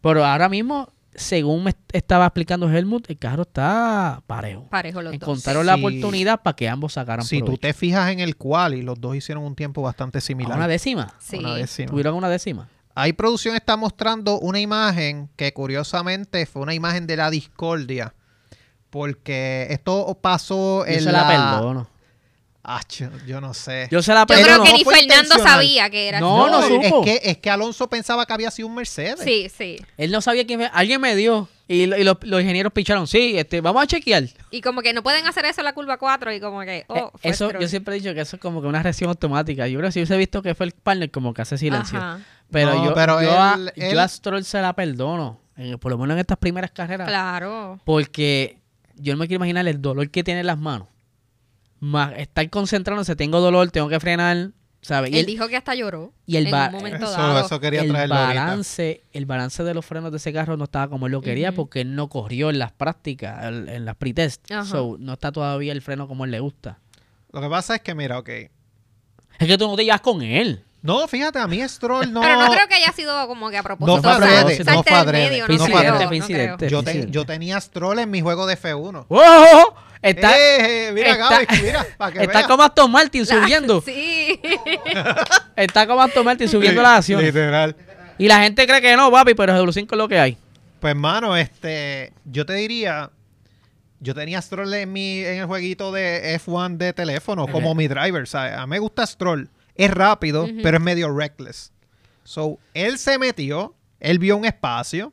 Pero 0.00 0.24
ahora 0.24 0.48
mismo, 0.48 0.88
según 1.14 1.64
me 1.64 1.70
est- 1.70 1.78
estaba 1.94 2.26
explicando 2.26 2.70
Helmut, 2.70 3.08
el 3.10 3.18
carro 3.18 3.42
está 3.42 4.22
parejo. 4.26 4.66
Parejo 4.70 5.02
los 5.02 5.12
dos. 5.12 5.22
Encontraron 5.22 5.66
la 5.66 5.74
Sí. 5.74 5.80
oportunidad 5.80 6.42
para 6.42 6.56
que 6.56 6.68
ambos 6.68 6.94
sacaran 6.94 7.24
Si 7.24 7.38
tú 7.40 7.44
provecho. 7.46 7.60
te 7.60 7.72
fijas 7.74 8.10
en 8.10 8.20
el 8.20 8.36
cual 8.36 8.74
y 8.74 8.82
los 8.82 9.00
dos 9.00 9.14
hicieron 9.16 9.44
un 9.44 9.54
tiempo 9.54 9.82
bastante 9.82 10.18
¿A 10.18 10.20
similar. 10.20 10.56
una 10.56 10.68
décima. 10.68 11.12
Sí. 11.18 11.36
Una 11.38 11.54
décima. 11.54 11.90
Tuvieron 11.90 12.14
una 12.14 12.28
décima. 12.28 12.68
Ahí 12.94 13.12
producción 13.14 13.54
está 13.56 13.76
mostrando 13.76 14.38
una 14.38 14.60
imagen 14.60 15.30
que 15.36 15.52
curiosamente 15.54 16.44
fue 16.46 16.62
una 16.62 16.74
imagen 16.74 17.06
de 17.06 17.16
la 17.16 17.30
discordia. 17.30 18.14
Porque 18.90 19.66
esto 19.70 20.18
pasó 20.20 20.84
Yo 20.84 20.92
en 20.92 21.00
se 21.02 21.12
la 21.12 21.26
perdono. 21.26 21.88
Ah, 22.64 22.80
yo, 22.96 23.08
yo 23.26 23.40
no 23.40 23.54
sé. 23.54 23.88
Yo 23.90 24.02
se 24.02 24.14
la 24.14 24.20
Yo 24.20 24.26
creo 24.26 24.62
que 24.62 24.70
no 24.70 24.76
ni 24.78 24.84
Fernando 24.84 25.36
sabía 25.38 25.90
que 25.90 26.08
era 26.08 26.20
No, 26.20 26.48
no 26.48 26.58
así. 26.58 26.68
supo. 26.68 27.04
es 27.04 27.20
que, 27.20 27.30
es 27.30 27.38
que 27.38 27.50
Alonso 27.50 27.88
pensaba 27.88 28.24
que 28.24 28.32
había 28.32 28.50
sido 28.52 28.68
un 28.68 28.76
Mercedes. 28.76 29.18
Sí, 29.24 29.50
sí. 29.56 29.78
Él 29.96 30.12
no 30.12 30.20
sabía 30.20 30.46
quién 30.46 30.60
fue. 30.60 30.70
Alguien 30.72 31.00
me 31.00 31.16
dio. 31.16 31.48
Y, 31.66 31.86
lo- 31.86 31.96
y 31.96 32.04
los, 32.04 32.18
los 32.22 32.40
ingenieros 32.40 32.72
picharon. 32.72 33.06
Sí, 33.08 33.36
este, 33.36 33.60
vamos 33.60 33.82
a 33.82 33.86
chequear. 33.86 34.24
Y 34.52 34.60
como 34.60 34.80
que 34.82 34.92
no 34.92 35.02
pueden 35.02 35.26
hacer 35.26 35.44
eso 35.46 35.60
en 35.60 35.64
la 35.64 35.72
curva 35.72 35.96
4 35.96 36.32
y 36.34 36.38
como 36.40 36.60
que, 36.60 36.84
oh, 36.88 37.10
Eh, 37.22 37.30
eso, 37.30 37.50
yo 37.58 37.66
siempre 37.66 37.96
he 37.96 37.98
dicho 37.98 38.14
que 38.14 38.20
eso 38.20 38.36
es 38.36 38.42
como 38.42 38.60
que 38.60 38.68
una 38.68 38.80
reacción 38.82 39.08
automática. 39.08 39.66
Yo 39.66 39.78
creo 39.78 39.88
que 39.88 39.92
si 39.92 39.98
hubiese 40.00 40.16
visto 40.16 40.40
que 40.42 40.54
fue 40.54 40.66
el 40.66 40.72
partner, 40.72 41.10
como 41.10 41.34
que 41.34 41.42
hace 41.42 41.58
silencio. 41.58 41.98
Ajá, 41.98 42.20
Pero, 42.50 42.74
No, 42.74 42.84
yo, 42.84 42.94
pero 42.94 43.22
yo, 43.22 43.32
a, 43.42 43.54
él- 43.54 43.72
yo 43.74 43.82
él- 43.86 43.98
a 43.98 44.06
Stroll 44.06 44.44
se 44.44 44.60
la 44.60 44.72
perdono. 44.74 45.40
en- 45.56 45.78
por 45.78 45.90
lo 45.90 45.98
menos 45.98 46.14
en 46.14 46.20
estas 46.20 46.38
primeras 46.38 46.70
carreras. 46.70 47.08
claro. 47.08 47.80
Porque 47.84 48.58
yo 48.96 49.14
no 49.14 49.18
me 49.18 49.26
quiero 49.26 49.38
imaginar 49.38 49.66
el 49.66 49.80
dolor 49.82 50.08
que 50.10 50.22
tiene 50.22 50.40
en 50.40 50.46
las 50.46 50.58
manos. 50.58 50.88
Más 51.84 52.12
estar 52.16 52.48
concentrándose, 52.48 53.16
tengo 53.16 53.40
dolor, 53.40 53.70
tengo 53.72 53.88
que 53.88 53.98
frenar. 53.98 54.50
¿sabes? 54.84 55.10
Y 55.10 55.14
Él 55.14 55.20
el, 55.20 55.26
dijo 55.26 55.46
que 55.48 55.56
hasta 55.56 55.74
lloró 55.76 56.12
y 56.26 56.36
el 56.36 56.46
en 56.46 56.50
ba- 56.50 56.66
un 56.66 56.72
momento 56.74 57.04
Eso, 57.06 57.12
dado. 57.12 57.46
eso 57.46 57.60
quería 57.60 57.82
el 57.82 57.94
ahorita. 57.94 58.14
balance, 58.16 59.04
el 59.12 59.26
balance 59.26 59.62
de 59.62 59.74
los 59.74 59.86
frenos 59.86 60.10
de 60.10 60.16
ese 60.16 60.32
carro 60.32 60.56
no 60.56 60.64
estaba 60.64 60.88
como 60.88 61.06
él 61.06 61.12
lo 61.12 61.20
quería 61.20 61.52
porque 61.52 61.82
él 61.82 61.94
no 61.94 62.08
corrió 62.08 62.50
en 62.50 62.58
las 62.58 62.72
prácticas, 62.72 63.44
en, 63.44 63.68
en 63.68 63.84
las 63.84 63.94
pre-test. 63.94 64.44
So, 64.64 64.96
no 64.98 65.12
está 65.12 65.30
todavía 65.30 65.72
el 65.72 65.82
freno 65.82 66.08
como 66.08 66.24
él 66.24 66.32
le 66.32 66.40
gusta. 66.40 66.78
Lo 67.32 67.40
que 67.40 67.48
pasa 67.48 67.76
es 67.76 67.82
que, 67.82 67.94
mira, 67.94 68.18
ok. 68.18 68.28
Es 68.28 68.50
que 69.46 69.56
tú 69.56 69.68
no 69.68 69.76
te 69.76 69.84
llevas 69.84 70.00
con 70.00 70.20
él. 70.22 70.64
No, 70.82 71.06
fíjate, 71.06 71.38
a 71.38 71.46
mí 71.46 71.60
Stroll 71.68 72.12
no. 72.12 72.20
Pero 72.20 72.40
no 72.40 72.50
creo 72.50 72.66
que 72.66 72.74
haya 72.74 72.90
sido 72.92 73.28
como 73.28 73.50
que 73.50 73.58
a 73.58 73.62
propósito. 73.62 73.96
No 73.96 74.02
fue 74.02 74.10
adrede, 74.12 74.64
no 74.64 74.82
fue 74.82 74.92
adrede. 74.94 75.38
no 75.48 76.68
no 76.70 76.82
te- 76.82 77.08
yo 77.10 77.24
tenía 77.24 77.60
Stroll 77.60 78.00
en 78.00 78.10
mi 78.10 78.20
juego 78.20 78.46
de 78.46 78.58
F1. 78.58 79.06
¡Oh! 79.08 79.74
Está, 80.02 80.32
Eh, 80.36 80.90
mira, 80.92 81.12
está- 81.12 81.28
Gaby, 81.44 81.46
mira, 81.62 81.86
para 81.96 82.12
que 82.12 82.20
está 82.24 82.38
veas. 82.38 82.48
como 82.48 82.62
Aston 82.64 82.90
Martin 82.90 83.24
La- 83.24 83.26
subiendo. 83.42 83.80
Sí. 83.82 84.40
Está 85.56 85.86
como 85.86 86.02
Aston 86.02 86.24
Martin 86.24 86.48
subiendo 86.48 86.82
las 86.82 86.98
acciones. 86.98 87.26
Literal. 87.26 87.76
Y 88.18 88.26
la 88.28 88.42
gente 88.42 88.66
cree 88.66 88.80
que 88.80 88.96
no, 88.96 89.10
papi, 89.10 89.34
pero 89.34 89.56
Euro 89.56 89.72
5 89.72 89.94
es 89.94 89.98
lo 89.98 90.08
que 90.08 90.18
hay. 90.18 90.36
Pues, 90.80 90.96
mano, 90.96 91.36
este, 91.36 92.12
yo 92.24 92.44
te 92.44 92.54
diría, 92.54 93.10
yo 94.00 94.14
tenía 94.14 94.42
Stroll 94.42 94.74
en 94.74 94.92
mi, 94.92 95.20
en 95.20 95.38
el 95.38 95.46
jueguito 95.46 95.92
de 95.92 96.34
F1 96.40 96.76
de 96.76 96.92
teléfono, 96.92 97.46
como 97.46 97.74
mi 97.74 97.86
driver, 97.86 98.26
¿sabes? 98.26 98.54
A 98.54 98.66
mí 98.66 98.70
me 98.70 98.78
gusta 98.80 99.06
Stroll. 99.06 99.48
Es 99.76 99.90
rápido, 99.90 100.48
pero 100.62 100.76
es 100.78 100.82
medio 100.82 101.16
reckless. 101.16 101.72
So, 102.24 102.58
él 102.74 102.98
se 102.98 103.18
metió, 103.18 103.74
él 104.00 104.18
vio 104.18 104.36
un 104.36 104.44
espacio, 104.44 105.12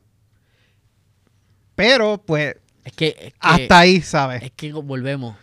pero, 1.74 2.18
pues, 2.24 2.56
Es 2.84 2.92
que, 2.92 3.08
es 3.08 3.14
que, 3.16 3.34
hasta 3.40 3.78
ahí, 3.78 4.00
¿sabes? 4.00 4.42
es 4.42 4.50
que 4.52 4.72
volvemos. 4.72 5.36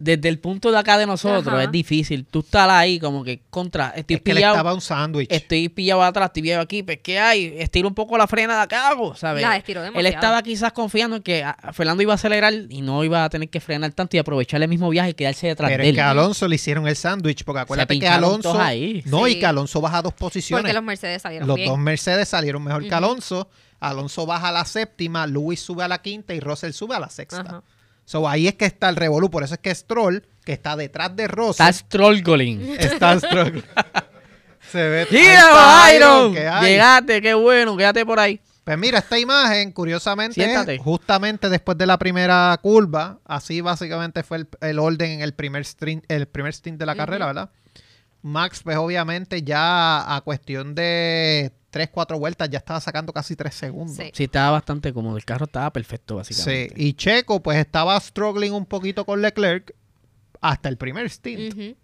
desde 0.00 0.28
el 0.28 0.38
punto 0.38 0.70
de 0.70 0.78
acá 0.78 0.96
de 0.96 1.06
nosotros 1.06 1.48
Ajá. 1.48 1.64
es 1.64 1.72
difícil. 1.72 2.24
Tú 2.24 2.38
estás 2.40 2.70
ahí 2.70 3.00
como 3.00 3.24
que 3.24 3.40
contra, 3.50 3.88
estoy 3.96 4.16
Es 4.16 4.22
que 4.22 4.32
le 4.32 4.36
pillado, 4.36 4.54
estaba 4.54 4.72
un 4.74 4.80
sándwich. 4.80 5.26
estoy 5.28 5.68
pillado 5.70 6.04
atrás, 6.04 6.26
estoy 6.26 6.42
pillado 6.42 6.62
aquí, 6.62 6.84
pues 6.84 7.00
¿qué 7.02 7.18
hay? 7.18 7.54
Estiro 7.58 7.88
un 7.88 7.94
poco 7.96 8.16
la 8.16 8.28
frena 8.28 8.54
de 8.56 8.62
acá, 8.62 8.90
hago, 8.90 9.16
¿sabes? 9.16 9.42
La 9.42 9.56
Él 9.56 10.06
estaba 10.06 10.40
quizás 10.42 10.72
confiando 10.72 11.16
en 11.16 11.22
que 11.22 11.42
ah, 11.42 11.56
Fernando 11.72 12.00
iba 12.02 12.12
a 12.12 12.14
acelerar 12.14 12.52
y 12.68 12.80
no 12.80 13.02
iba 13.02 13.24
a 13.24 13.28
tener 13.28 13.48
que 13.48 13.58
frenar 13.58 13.90
tanto 13.92 14.16
y 14.16 14.20
aprovechar 14.20 14.62
el 14.62 14.68
mismo 14.68 14.88
viaje 14.88 15.10
y 15.10 15.14
quedarse 15.14 15.48
detrás 15.48 15.68
Pero 15.68 15.82
de 15.82 15.88
es 15.88 15.90
él. 15.90 15.96
que 15.96 16.02
a 16.02 16.10
Alonso 16.10 16.46
le 16.46 16.54
hicieron 16.54 16.86
el 16.86 16.94
sándwich, 16.94 17.42
porque 17.42 17.58
Se 17.58 17.62
acuérdate 17.62 17.98
que 17.98 18.06
Alonso... 18.06 18.52
todos 18.52 18.58
ahí. 18.60 19.02
No, 19.06 19.26
y 19.26 19.40
que 19.40 19.46
Alonso 19.46 19.80
baja 19.80 20.00
dos 20.02 20.14
posiciones. 20.14 20.62
Porque 20.62 20.74
los 20.74 20.84
Mercedes 20.84 21.22
salieron 21.22 21.48
Los 21.48 21.56
bien. 21.56 21.70
dos 21.70 21.78
Mercedes 21.78 22.28
salieron 22.28 22.62
mejor 22.62 22.86
que. 22.86 22.94
Alonso. 22.94 23.48
Alonso 23.80 24.26
baja 24.26 24.48
a 24.48 24.52
la 24.52 24.64
séptima, 24.64 25.26
Lewis 25.26 25.60
sube 25.60 25.84
a 25.84 25.88
la 25.88 26.02
quinta 26.02 26.34
y 26.34 26.40
Russell 26.40 26.72
sube 26.72 26.94
a 26.94 27.00
la 27.00 27.10
sexta. 27.10 27.40
Ajá. 27.40 27.62
So, 28.08 28.26
ahí 28.26 28.48
es 28.48 28.54
que 28.54 28.64
está 28.64 28.88
el 28.88 28.96
revolú. 28.96 29.30
Por 29.30 29.42
eso 29.42 29.52
es 29.52 29.60
que 29.60 29.74
Stroll, 29.74 30.26
que 30.42 30.54
está 30.54 30.76
detrás 30.76 31.14
de 31.14 31.28
Russell, 31.28 31.66
Está 31.66 31.72
Strollgolin. 31.74 32.76
está 32.78 33.20
Stroll. 33.20 33.62
Se 34.72 34.88
ve. 34.88 35.00
ahí 35.00 35.06
¡Dígalo, 35.10 35.58
está 35.58 35.94
Iron! 35.94 36.34
que. 36.34 36.66
Llegaste, 36.66 37.20
qué 37.20 37.34
bueno, 37.34 37.76
quédate 37.76 38.06
por 38.06 38.18
ahí. 38.18 38.40
Pues 38.64 38.78
mira, 38.78 39.00
esta 39.00 39.18
imagen, 39.18 39.72
curiosamente, 39.72 40.42
es 40.42 40.80
justamente 40.80 41.50
después 41.50 41.76
de 41.76 41.84
la 41.84 41.98
primera 41.98 42.58
curva. 42.62 43.18
Así 43.26 43.60
básicamente 43.60 44.22
fue 44.22 44.38
el, 44.38 44.48
el 44.62 44.78
orden 44.78 45.10
en 45.10 45.20
el 45.20 45.34
primer 45.34 45.66
stint, 45.66 46.04
el 46.08 46.28
primer 46.28 46.54
stint 46.54 46.78
de 46.78 46.86
la 46.86 46.94
carrera, 46.94 47.26
¿verdad? 47.26 47.50
Max, 48.22 48.62
pues 48.62 48.78
obviamente 48.78 49.42
ya 49.42 50.16
a 50.16 50.20
cuestión 50.22 50.74
de 50.74 51.52
3, 51.70 51.90
4 51.90 52.18
vueltas 52.18 52.48
ya 52.50 52.58
estaba 52.58 52.80
sacando 52.80 53.12
casi 53.12 53.36
3 53.36 53.54
segundos. 53.54 53.96
Sí. 53.96 54.10
Sí, 54.14 54.24
estaba 54.24 54.52
bastante 54.52 54.92
cómodo. 54.92 55.16
El 55.16 55.24
carro 55.24 55.44
estaba 55.46 55.70
perfecto, 55.72 56.14
Sí, 56.24 56.34
básicamente. 56.34 56.74
y 56.76 56.92
Checo 56.94 57.42
pues 57.42 57.58
estaba 57.58 57.98
struggling 58.00 58.52
un 58.52 58.64
poquito 58.66 59.04
con 59.04 59.20
Leclerc 59.22 59.74
hasta 60.40 60.68
el 60.68 60.76
primer 60.76 61.08
stint. 61.10 61.52
Ujú. 61.54 61.76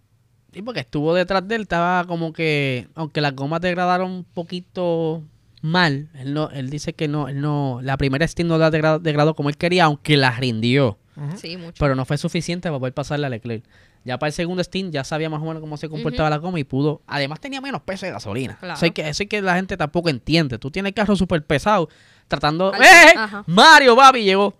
Sí, 0.53 0.61
porque 0.61 0.79
estuvo 0.79 1.13
detrás 1.13 1.47
de 1.47 1.55
él, 1.55 1.61
estaba 1.63 2.05
como 2.05 2.31
que, 2.33 2.87
aunque 2.95 3.19
las 3.21 3.35
gomas 3.35 3.59
degradaron 3.61 4.09
un 4.09 4.23
poquito 4.23 5.21
mal, 5.61 6.09
él 6.15 6.33
no, 6.33 6.49
él 6.51 6.69
dice 6.69 6.93
que 6.93 7.07
no, 7.09 7.27
él 7.27 7.41
no, 7.41 7.79
la 7.81 7.97
primera 7.97 8.25
stint 8.27 8.47
no 8.47 8.57
la 8.57 8.71
degra- 8.71 8.99
degradó 8.99 9.35
como 9.35 9.49
él 9.49 9.57
quería, 9.57 9.83
aunque 9.85 10.15
la 10.15 10.31
rindió. 10.31 10.97
Sí, 11.37 11.55
mucho. 11.57 11.75
pero 11.79 11.95
no 11.95 12.03
fue 12.05 12.17
suficiente 12.17 12.67
para 12.69 12.79
poder 12.79 12.93
pasarle 12.93 13.25
a 13.25 13.29
Leclerc. 13.29 13.63
Ya 14.05 14.17
para 14.19 14.27
el 14.27 14.33
segundo 14.33 14.63
stint 14.63 14.93
ya 14.93 15.03
sabía 15.03 15.29
más 15.29 15.41
o 15.41 15.45
menos 15.45 15.59
cómo 15.61 15.75
se 15.77 15.89
comportaba 15.89 16.29
la 16.29 16.37
goma 16.37 16.59
y 16.59 16.63
pudo, 16.63 17.01
además 17.07 17.39
tenía 17.41 17.59
menos 17.59 17.81
peso 17.81 18.05
de 18.05 18.11
gasolina. 18.13 18.55
Claro. 18.59 18.75
Eso, 18.75 18.85
es 18.85 18.91
que, 18.91 19.09
eso 19.09 19.23
es 19.23 19.29
que 19.29 19.41
la 19.41 19.55
gente 19.55 19.75
tampoco 19.77 20.09
entiende. 20.09 20.57
Tú 20.59 20.69
tienes 20.71 20.91
el 20.91 20.93
carro 20.93 21.15
súper 21.15 21.43
pesado, 21.45 21.89
tratando... 22.27 22.71
Al- 22.73 22.81
¡Eh! 22.83 23.13
Ajá. 23.17 23.43
Mario, 23.47 23.95
papi, 23.95 24.23
llegó. 24.23 24.53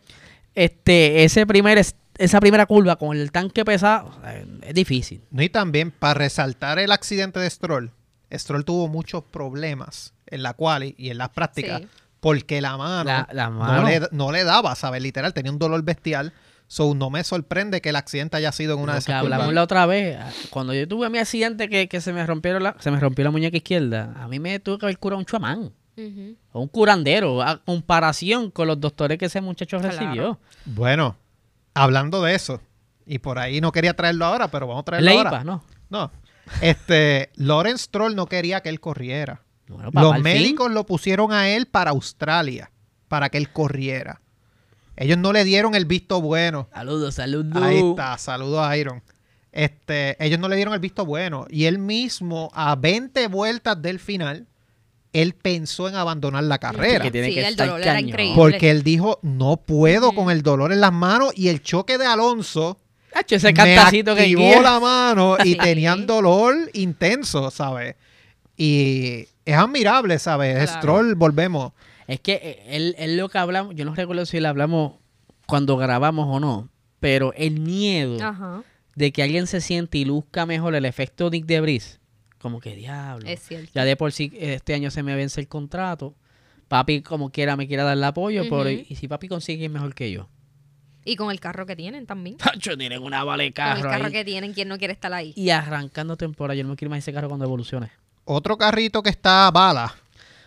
Este, 0.55 1.23
ese 1.23 1.45
primer, 1.45 1.77
esa 2.17 2.39
primera 2.39 2.65
curva 2.65 2.95
con 2.95 3.15
el 3.17 3.31
tanque 3.31 3.63
pesado, 3.65 4.11
es 4.63 4.73
difícil. 4.73 5.21
Y 5.31 5.49
también 5.49 5.91
para 5.91 6.15
resaltar 6.15 6.79
el 6.79 6.91
accidente 6.91 7.39
de 7.39 7.49
Stroll, 7.49 7.91
Stroll 8.33 8.65
tuvo 8.65 8.87
muchos 8.87 9.23
problemas 9.23 10.13
en 10.27 10.43
la 10.43 10.53
quali 10.53 10.95
y 10.97 11.09
en 11.09 11.17
las 11.19 11.29
prácticas 11.29 11.81
Sí. 11.81 11.87
porque 12.19 12.61
la 12.61 12.77
mano, 12.77 13.03
La, 13.03 13.27
la 13.31 13.49
no, 13.49 13.83
le, 13.87 14.01
no 14.11 14.31
le 14.31 14.43
daba, 14.43 14.73
¿sabes? 14.75 15.01
Literal, 15.03 15.33
tenía 15.33 15.51
un 15.51 15.59
dolor 15.59 15.83
bestial. 15.83 16.33
So, 16.67 16.95
no 16.95 17.09
me 17.11 17.23
sorprende 17.23 17.79
que 17.81 17.89
el 17.89 17.95
accidente 17.95 18.37
haya 18.37 18.51
sido 18.51 18.73
en 18.75 18.79
una 18.81 18.93
de 18.93 18.97
que 18.99 19.03
esas 19.11 19.21
hablamos 19.21 19.45
curvas. 19.45 19.55
la 19.55 19.63
otra 19.63 19.85
vez, 19.85 20.17
ah, 20.19 20.31
cuando 20.49 20.73
yo 20.73 20.87
tuve 20.87 21.09
mi 21.09 21.19
accidente 21.19 21.69
que, 21.69 21.87
que 21.87 22.01
se 22.01 22.11
me 22.11 22.25
rompieron 22.25 22.63
la, 22.63 22.75
se 22.79 22.89
me 22.91 22.99
rompió 22.99 23.23
la 23.23 23.31
muñeca 23.31 23.55
izquierda, 23.57 24.13
a 24.17 24.27
mí 24.27 24.39
me 24.39 24.59
tuvo 24.59 24.79
que 24.79 24.87
haber 24.87 24.97
curado 24.97 25.19
un 25.19 25.25
chamán 25.25 25.71
o 26.51 26.59
un 26.61 26.67
curandero, 26.67 27.41
a 27.41 27.63
comparación 27.63 28.51
con 28.51 28.67
los 28.67 28.79
doctores 28.81 29.17
que 29.17 29.25
ese 29.25 29.39
muchacho 29.41 29.79
Claro. 29.79 29.91
recibió. 29.97 30.39
Bueno, 30.65 31.15
hablando 31.73 32.21
de 32.23 32.35
eso, 32.35 32.59
y 33.05 33.19
por 33.19 33.37
ahí 33.39 33.61
no 33.61 33.71
quería 33.71 33.93
traerlo 33.95 34.25
ahora, 34.25 34.49
pero 34.49 34.67
vamos 34.67 34.81
a 34.81 34.85
traerlo 34.85 35.09
Le 35.09 35.17
ahora. 35.17 35.29
IPA, 35.29 35.43
¿no? 35.43 35.63
No. 35.89 36.11
Este, 36.61 37.29
Lawrence 37.35 37.85
Stroll 37.85 38.15
no 38.15 38.25
quería 38.25 38.61
que 38.61 38.69
él 38.69 38.79
corriera. 38.79 39.41
Bueno, 39.67 39.91
papá, 39.91 40.01
Los 40.01 40.13
fin, 40.15 40.23
médicos 40.23 40.71
lo 40.71 40.85
pusieron 40.85 41.31
a 41.31 41.47
él 41.49 41.67
para 41.67 41.91
Australia, 41.91 42.71
para 43.07 43.29
que 43.29 43.37
él 43.37 43.51
corriera. 43.51 44.19
Ellos 44.97 45.17
no 45.17 45.33
le 45.33 45.43
dieron 45.43 45.75
el 45.75 45.85
visto 45.85 46.21
bueno. 46.21 46.67
Saludos, 46.73 47.15
saludos. 47.15 47.61
Ahí 47.61 47.79
está, 47.79 48.17
saludos 48.17 48.59
a 48.65 48.77
Iron. 48.77 49.01
Este, 49.51 50.15
ellos 50.23 50.39
no 50.39 50.47
le 50.49 50.55
dieron 50.55 50.73
el 50.73 50.79
visto 50.79 51.05
bueno. 51.05 51.45
Y 51.49 51.65
él 51.65 51.79
mismo, 51.79 52.49
a 52.53 52.75
20 52.75 53.27
vueltas 53.27 53.81
del 53.81 53.99
final, 53.99 54.47
él 55.13 55.33
pensó 55.33 55.87
en 55.87 55.95
abandonar 55.95 56.43
la 56.43 56.57
carrera. 56.59 57.03
Que 57.03 57.11
tiene 57.11 57.27
Sí, 57.27 57.33
que 57.35 57.39
el 57.41 57.45
estar 57.51 57.67
dolor 57.67 57.81
era 57.81 57.99
increíble. 58.01 58.35
Porque 58.35 58.69
él 58.71 58.83
dijo, 58.83 59.19
no 59.21 59.57
puedo 59.57 60.11
con 60.13 60.29
el 60.29 60.41
dolor 60.43 60.71
en 60.73 60.81
las 60.81 60.91
manos 60.93 61.31
y 61.35 61.47
el 61.49 61.61
choque 61.61 61.97
de 61.97 62.05
Alonso 62.05 62.79
Hacho, 63.13 63.35
ese 63.37 63.47
me 63.47 63.53
cantacito 63.53 64.13
que 64.13 64.23
activó 64.23 64.41
quiere. 64.41 64.61
la 64.61 64.77
mano 64.81 65.37
y 65.43 65.51
Sí. 65.53 65.57
tenían 65.57 66.05
dolor 66.05 66.53
intenso, 66.73 67.49
¿sabes? 67.49 67.95
Y 68.57 69.25
es 69.45 69.55
admirable, 69.55 70.19
¿sabes? 70.19 70.55
Claro. 70.65 70.79
Stroll, 70.81 71.15
volvemos. 71.15 71.71
Es 72.07 72.19
que 72.19 72.33
eh, 72.33 72.63
él, 72.75 72.95
él 72.97 73.17
lo 73.17 73.29
que 73.29 73.37
hablamos, 73.37 73.75
yo 73.75 73.85
no 73.85 73.95
recuerdo 73.95 74.25
si 74.25 74.39
le 74.39 74.47
hablamos 74.47 74.93
cuando 75.47 75.77
grabamos 75.77 76.27
o 76.29 76.39
no, 76.39 76.69
pero 76.99 77.33
el 77.33 77.59
miedo 77.59 78.17
Ajá. 78.23 78.63
de 78.95 79.11
que 79.11 79.23
alguien 79.23 79.47
se 79.47 79.61
siente 79.61 79.97
y 79.97 80.05
luzca 80.05 80.45
mejor 80.45 80.75
el 80.75 80.85
efecto 80.85 81.29
Nick 81.29 81.45
de 81.45 81.61
Bris, 81.61 81.99
como 82.39 82.59
que 82.59 82.75
diablo. 82.75 83.27
Es 83.27 83.41
cierto. 83.41 83.71
Ya 83.73 83.85
de 83.85 83.95
por 83.95 84.11
sí 84.11 84.31
eh, 84.35 84.55
este 84.55 84.73
año 84.73 84.91
se 84.91 85.03
me 85.03 85.15
vence 85.15 85.41
el 85.41 85.47
contrato. 85.47 86.15
Papi, 86.67 87.01
como 87.01 87.29
quiera, 87.31 87.55
me 87.55 87.67
quiera 87.67 87.83
dar 87.83 87.95
el 87.97 88.03
apoyo, 88.03 88.43
pero 88.43 88.61
Ujú. 88.63 88.85
y 88.89 88.95
si 88.95 89.07
papi 89.07 89.27
consigue 89.27 89.69
mejor 89.69 89.93
que 89.93 90.11
yo. 90.11 90.29
Y 91.07 91.15
con 91.15 91.29
el 91.29 91.39
carro 91.39 91.67
que 91.67 91.75
tienen 91.75 92.07
también. 92.07 92.37
Tacho, 92.37 92.75
tienen 92.75 93.03
una 93.03 93.23
vale 93.23 93.43
Con 93.43 93.47
el 93.47 93.53
carro, 93.53 93.89
carro 93.89 94.05
ahí. 94.05 94.11
que 94.11 94.25
tienen, 94.25 94.53
¿quién 94.53 94.67
no 94.67 94.79
quiere 94.79 94.91
estar 94.93 95.13
ahí? 95.13 95.33
Y 95.35 95.51
arrancando 95.51 96.17
temporada, 96.17 96.55
yo 96.55 96.63
no 96.63 96.69
me 96.71 96.75
quiero 96.75 96.89
más 96.89 96.99
ese 96.99 97.13
carro 97.13 97.27
cuando 97.27 97.45
evolucione. 97.45 97.91
Otro 98.23 98.57
carrito 98.57 99.03
que 99.03 99.11
está 99.11 99.45
a 99.45 99.51
bala 99.51 99.93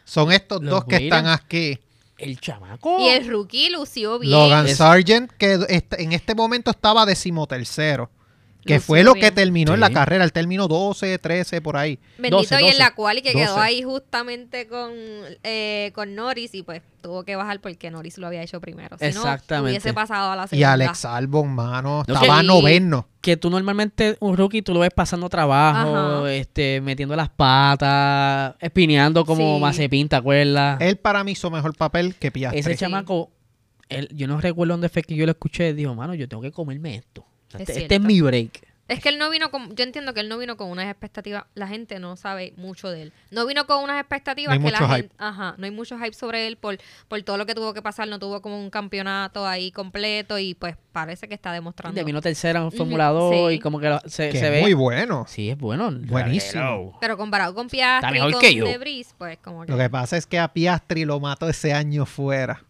son 0.09 0.33
estos 0.33 0.63
Los 0.63 0.71
dos 0.71 0.85
que 0.87 0.97
Williams. 0.97 1.17
están 1.19 1.33
aquí. 1.35 1.79
El 2.17 2.41
chamaco. 2.41 2.99
Y 2.99 3.09
el 3.11 3.29
rookie 3.29 3.69
lució 3.71 4.19
bien. 4.19 4.33
Logan 4.33 4.67
Sargent, 4.69 5.31
que 5.39 5.59
est- 5.69 5.93
en 5.99 6.13
este 6.13 6.35
momento 6.35 6.71
estaba 6.71 7.05
decimotercero. 7.07 8.11
Que 8.75 8.81
fue 8.81 9.03
lo 9.03 9.15
que 9.15 9.31
terminó 9.31 9.75
en 9.75 9.81
la 9.81 9.91
carrera. 9.91 10.25
Él 10.25 10.33
terminó 10.33 10.69
12, 10.69 11.19
13, 11.19 11.61
por 11.61 11.77
ahí. 11.77 11.99
Bendito 12.19 12.37
12, 12.39 12.55
y 12.55 12.59
en 12.59 12.65
12, 12.67 12.79
la 12.79 12.95
cual 12.95 13.19
y 13.19 13.23
que 13.23 13.33
quedó 13.33 13.51
12. 13.55 13.61
ahí 13.61 13.83
justamente 13.83 14.67
con, 14.69 14.93
eh, 15.43 15.91
con 15.95 16.15
Norris 16.15 16.55
y 16.55 16.63
pues 16.63 16.83
tuvo 17.01 17.25
que 17.25 17.37
bajar 17.37 17.61
porque 17.61 17.91
Norris 17.91 18.19
lo 18.19 18.27
había 18.27 18.43
hecho 18.43 18.61
primero. 18.61 18.97
Si 18.99 19.05
Exactamente. 19.07 19.55
no, 19.57 19.63
hubiese 19.71 19.95
pasado 19.95 20.31
a 20.33 20.37
la 20.37 20.45
Y 20.45 20.49
segunda. 20.49 20.73
Alex 20.73 21.05
Albon, 21.05 21.49
mano, 21.55 22.05
No, 22.07 22.15
estaba 22.15 22.41
sí. 22.41 22.47
noveno. 22.47 23.09
que 23.21 23.37
tú 23.37 23.51
normalmente 23.51 24.17
un 24.21 24.37
rookie 24.37 24.63
tú 24.63 24.73
lo 24.73 24.81
ves 24.81 24.91
pasando 24.95 25.29
trabajo, 25.29 25.95
Ajá. 26.23 26.33
este, 26.33 26.81
metiendo 26.81 27.15
las 27.17 27.29
patas, 27.29 28.55
espineando 28.61 29.25
como 29.27 29.57
Sí. 29.57 29.61
Mazepin, 29.61 30.09
¿te 30.09 30.17
acuerdas? 30.17 30.81
Él 30.81 30.97
para 30.97 31.25
mí 31.25 31.33
hizo 31.33 31.51
mejor 31.51 31.77
papel 31.77 32.15
que 32.15 32.31
Piastri. 32.31 32.61
Ese 32.61 32.73
Sí. 32.73 32.79
chamaco, 32.79 33.31
él- 33.89 34.09
yo 34.15 34.27
no 34.29 34.41
recuerdo 34.41 34.75
dónde 34.75 34.89
fue 34.89 35.03
que 35.03 35.15
yo 35.15 35.25
lo 35.27 35.33
escuché, 35.33 35.75
dijo, 35.75 35.95
mano, 35.95 36.15
yo 36.15 36.29
tengo 36.29 36.43
que 36.43 36.53
comerme 36.53 36.95
esto. 36.97 37.25
O 37.49 37.51
sea, 37.53 37.61
Es 37.63 37.69
Este, 37.69 37.83
este 37.83 37.95
es 37.97 38.01
mi 38.01 38.21
break. 38.21 38.69
Es 38.89 39.01
que 39.01 39.11
él 39.11 39.19
no 39.19 39.29
vino 39.29 39.51
con, 39.51 39.77
yo 39.77 39.85
entiendo 39.85 40.15
que 40.15 40.21
él 40.21 40.31
no 40.31 40.39
vino 40.39 40.57
con 40.57 40.71
unas 40.71 40.87
expectativas, 40.87 41.45
la 41.55 41.69
gente 41.69 41.99
no 41.99 42.17
sabe 42.17 42.55
mucho 42.57 42.91
de 42.91 43.03
él. 43.03 43.13
No 43.31 43.47
vino 43.47 43.67
con 43.67 43.85
unas 43.85 44.01
expectativas 44.01 44.59
No 44.59 44.67
hay 44.67 44.73
que 44.73 44.81
la 44.81 44.89
gente, 44.89 45.15
ajá, 45.19 45.55
no 45.59 45.67
hay 45.67 45.71
mucho 45.71 45.99
hype 45.99 46.15
sobre 46.15 46.47
él 46.47 46.57
por, 46.57 46.79
por 47.07 47.21
todo 47.21 47.37
lo 47.37 47.45
que 47.45 47.55
tuvo 47.55 47.75
que 47.75 47.83
pasar, 47.83 48.09
no 48.09 48.19
tuvo 48.19 48.41
como 48.41 48.59
un 48.59 48.71
campeonato 48.71 49.47
ahí 49.47 49.73
completo 49.73 50.39
y 50.39 50.55
pues 50.55 50.75
parece 50.93 51.29
que 51.29 51.35
está 51.35 51.53
demostrando. 51.53 51.95
Terminó 51.97 52.23
tercera 52.23 52.63
en 52.63 52.73
Fórmula 52.73 53.09
2 53.09 53.35
sí. 53.51 53.55
y 53.57 53.59
como 53.59 53.79
que 53.79 53.91
lo- 53.91 54.01
se, 54.07 54.31
que 54.31 54.39
se 54.39 54.47
es 54.47 54.53
ve. 54.53 54.61
muy 54.63 54.73
bueno. 54.73 55.27
Sí, 55.29 55.51
es 55.51 55.59
bueno. 55.59 55.91
Buenísimo. 55.93 56.97
Pero 56.99 57.19
comparado 57.19 57.55
con 57.55 57.69
Piastri 57.69 58.19
y 58.19 58.33
con. 58.33 58.41
Debris, 58.41 59.15
pues 59.19 59.37
como 59.45 59.67
que 59.67 59.73
Lo 59.73 59.77
que 59.77 59.91
pasa 59.91 60.17
es 60.17 60.25
que 60.27 60.39
a 60.39 60.49
Piastri 60.49 61.05
lo 61.05 61.21
mató 61.21 61.47
ese 61.47 61.75
año 61.75 62.07
fuera. 62.07 62.65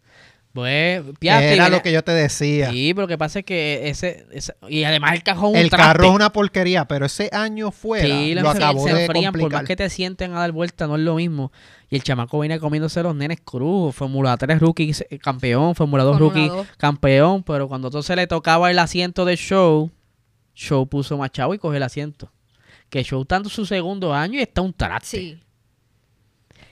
Pues, 0.55 1.03
Piastri, 1.21 1.53
Era 1.55 1.67
que 1.67 1.71
lo 1.71 1.83
que 1.83 1.93
yo 1.93 2.03
te 2.03 2.11
decía. 2.13 2.71
Sí, 2.71 2.93
pero 2.95 3.03
lo 3.03 3.09
que 3.09 3.19
pasa 3.19 3.41
es 3.41 3.45
que 3.45 3.89
ese, 3.91 4.27
ese- 4.33 4.55
y 4.69 4.83
además 4.85 5.13
el 5.13 5.23
cajón 5.23 5.55
el 5.55 5.71
carro 5.71 6.07
es 6.09 6.11
una 6.11 6.33
porquería, 6.33 6.87
pero 6.87 7.07
ese 7.07 7.29
año 7.33 7.71
fuera 7.71 8.07
Sí, 8.07 8.35
lo 8.35 8.49
acabó 8.49 8.87
se 8.89 8.95
de 8.95 9.05
enfrían, 9.05 9.33
por 9.33 9.41
complicar. 9.43 9.63
más 9.63 9.69
que 9.69 9.77
te 9.77 9.89
sienten 9.91 10.33
a 10.33 10.41
dar 10.41 10.53
vuelta, 10.53 10.87
no 10.87 10.97
es 10.97 11.03
lo 11.03 11.15
mismo. 11.17 11.53
Y 11.91 11.97
el 11.97 12.03
chamaco 12.03 12.41
viene 12.41 12.59
comiéndose 12.59 13.03
los 13.03 13.15
nenes 13.15 13.39
cruz, 13.45 13.95
Fórmula 13.95 14.37
3 14.37 14.59
rookie 14.59 14.93
campeón, 15.23 15.75
Fórmula 15.75 16.03
2 16.03 16.19
Fórmula 16.19 16.35
rookie 16.35 16.49
2. 16.49 16.67
campeón, 16.77 17.43
pero 17.45 17.69
cuando 17.69 17.89
entonces 17.89 18.17
le 18.17 18.27
tocaba 18.27 18.71
el 18.71 18.79
asiento 18.79 19.25
de 19.27 19.37
Show, 19.37 19.91
Show 20.55 20.89
puso 20.89 21.17
más 21.19 21.31
chavo 21.31 21.55
y 21.55 21.59
cogió 21.59 21.77
el 21.77 21.83
asiento. 21.85 22.33
Que 22.91 23.05
Show 23.05 23.23
está 23.23 23.37
en 23.37 23.45
su 23.45 23.65
segundo 23.67 24.13
año 24.15 24.39
y 24.39 24.43
está 24.43 24.63
un 24.63 24.73
traste. 24.73 25.19
sí. 25.19 25.41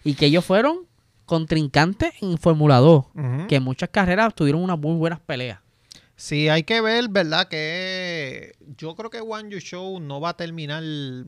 Y 0.02 0.14
que 0.14 0.26
ellos 0.26 0.44
fueron 0.44 0.85
contrincantes 1.26 2.14
en 2.22 2.38
Fórmula 2.38 2.76
2, 2.78 3.04
Ujú. 3.14 3.46
que 3.48 3.56
en 3.56 3.62
muchas 3.62 3.90
carreras 3.90 4.34
tuvieron 4.34 4.62
unas 4.62 4.78
muy 4.78 4.96
buenas 4.96 5.20
peleas. 5.20 5.58
Sí, 6.14 6.48
hay 6.48 6.62
que 6.62 6.80
ver, 6.80 7.08
¿verdad? 7.10 7.46
Que 7.48 8.54
yo 8.78 8.94
creo 8.94 9.10
que 9.10 9.20
One 9.20 9.50
You 9.50 9.58
Show 9.58 10.00
no 10.00 10.20
va 10.20 10.30
a 10.30 10.36
terminar. 10.36 10.82
Yo 10.82 11.24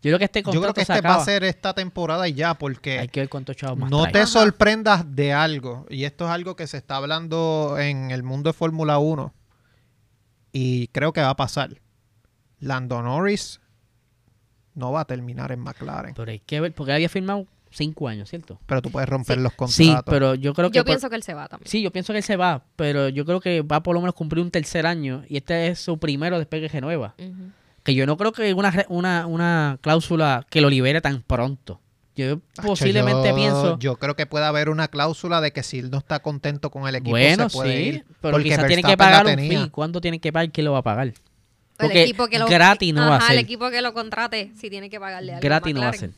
Yo 0.00 0.10
creo 0.10 0.18
que 0.20 0.24
este 0.26 0.42
contrato 0.44 0.72
creo 0.72 0.74
que 0.74 0.80
este 0.92 1.00
va 1.00 1.16
a 1.16 1.24
ser 1.24 1.42
esta 1.42 1.74
temporada 1.74 2.28
y 2.28 2.34
ya, 2.34 2.54
porque 2.54 3.00
Hay 3.00 3.08
que 3.08 3.26
ver 3.26 3.28
chavos 3.56 3.76
más 3.78 3.90
no 3.90 4.02
trae. 4.02 4.12
te 4.12 4.26
sorprendas 4.26 5.04
de 5.16 5.32
algo. 5.32 5.84
Y 5.90 6.04
esto 6.04 6.26
es 6.26 6.30
algo 6.30 6.54
que 6.54 6.68
se 6.68 6.76
está 6.76 6.94
hablando 6.96 7.76
en 7.80 8.12
el 8.12 8.22
mundo 8.22 8.50
de 8.50 8.52
Fórmula 8.54 8.98
1. 8.98 9.34
y 10.52 10.86
creo 10.88 11.12
que 11.12 11.20
va 11.20 11.30
a 11.30 11.36
pasar. 11.36 11.80
Lando 12.60 13.02
Norris 13.02 13.60
no 14.74 14.92
va 14.92 15.00
a 15.00 15.04
terminar 15.04 15.50
en 15.52 15.60
McLaren. 15.60 16.14
Pero 16.14 16.30
hay 16.30 16.38
que 16.40 16.60
ver, 16.60 16.72
porque 16.72 16.92
había 16.92 17.08
firmado 17.08 17.46
cinco 17.70 18.08
años, 18.08 18.28
¿cierto? 18.28 18.58
Pero 18.66 18.82
tú 18.82 18.90
puedes 18.90 19.08
romper 19.08 19.36
Sí. 19.36 19.42
los 19.42 19.52
Sí, 19.72 19.86
contratos. 19.86 20.12
pero 20.12 20.34
yo 20.34 20.54
creo 20.54 20.70
que... 20.70 20.76
Yo 20.76 20.82
por- 20.84 20.90
pienso 20.92 21.10
que 21.10 21.16
él 21.16 21.22
se 21.22 21.34
va 21.34 21.48
también. 21.48 21.68
Sí, 21.68 21.82
yo 21.82 21.90
pienso 21.90 22.12
que 22.12 22.18
él 22.18 22.24
se 22.24 22.36
va, 22.36 22.64
pero 22.76 23.08
yo 23.08 23.24
creo 23.24 23.40
que 23.40 23.62
va 23.62 23.82
por 23.82 23.94
lo 23.94 24.00
menos 24.00 24.14
cumplir 24.14 24.42
un 24.44 24.50
tercer 24.50 24.86
año 24.86 25.24
y 25.28 25.36
este 25.36 25.68
es 25.68 25.78
su 25.78 25.98
primero 25.98 26.38
después 26.38 26.60
que 26.62 26.68
renueva. 26.68 27.14
Ujú. 27.18 27.50
Que 27.82 27.94
yo 27.94 28.06
no 28.06 28.16
creo 28.16 28.32
que 28.32 28.52
una, 28.54 28.70
re- 28.70 28.86
una, 28.88 29.26
una 29.26 29.78
cláusula 29.80 30.46
que 30.50 30.60
lo 30.60 30.68
libere 30.70 31.00
tan 31.00 31.22
pronto. 31.22 31.80
Yo 32.16 32.40
posiblemente 32.62 33.28
yo- 33.28 33.34
pienso... 33.36 33.78
Yo 33.78 33.96
creo 33.96 34.16
que 34.16 34.26
puede 34.26 34.44
haber 34.44 34.68
una 34.68 34.88
cláusula 34.88 35.40
de 35.40 35.52
que 35.52 35.62
si 35.62 35.78
él 35.78 35.90
no 35.90 35.98
está 35.98 36.18
contento 36.20 36.70
con 36.70 36.88
el 36.88 36.96
equipo, 36.96 37.10
bueno, 37.10 37.48
se 37.48 37.56
puede 37.56 37.76
sí, 37.76 37.82
ir. 37.90 38.04
pero 38.20 38.32
porque 38.32 38.48
quizás 38.50 38.66
tiene 38.66 38.82
que 38.82 38.96
pagar 38.96 39.26
un 39.26 39.36
fee. 39.36 39.70
¿Cuánto 39.70 40.00
tiene 40.00 40.18
que 40.18 40.32
pagar? 40.32 40.50
¿Quién 40.50 40.64
lo 40.64 40.72
va 40.72 40.78
a 40.78 40.82
pagar? 40.82 41.12
El 41.78 41.92
equipo 41.96 42.26
que 42.26 42.40
lo, 42.40 42.46
gratis 42.48 42.92
no 42.92 43.08
va 43.08 43.18
a 43.18 43.20
ser. 43.20 43.32
el 43.34 43.38
equipo 43.38 43.70
que 43.70 43.80
lo 43.80 43.94
contrate, 43.94 44.50
si 44.56 44.68
tiene 44.68 44.90
que 44.90 44.98
pagarle 44.98 45.34
algo. 45.34 45.42
Gratis 45.42 45.72
no 45.72 45.80
va 45.82 45.90
a 45.90 45.92
ser. 45.92 46.10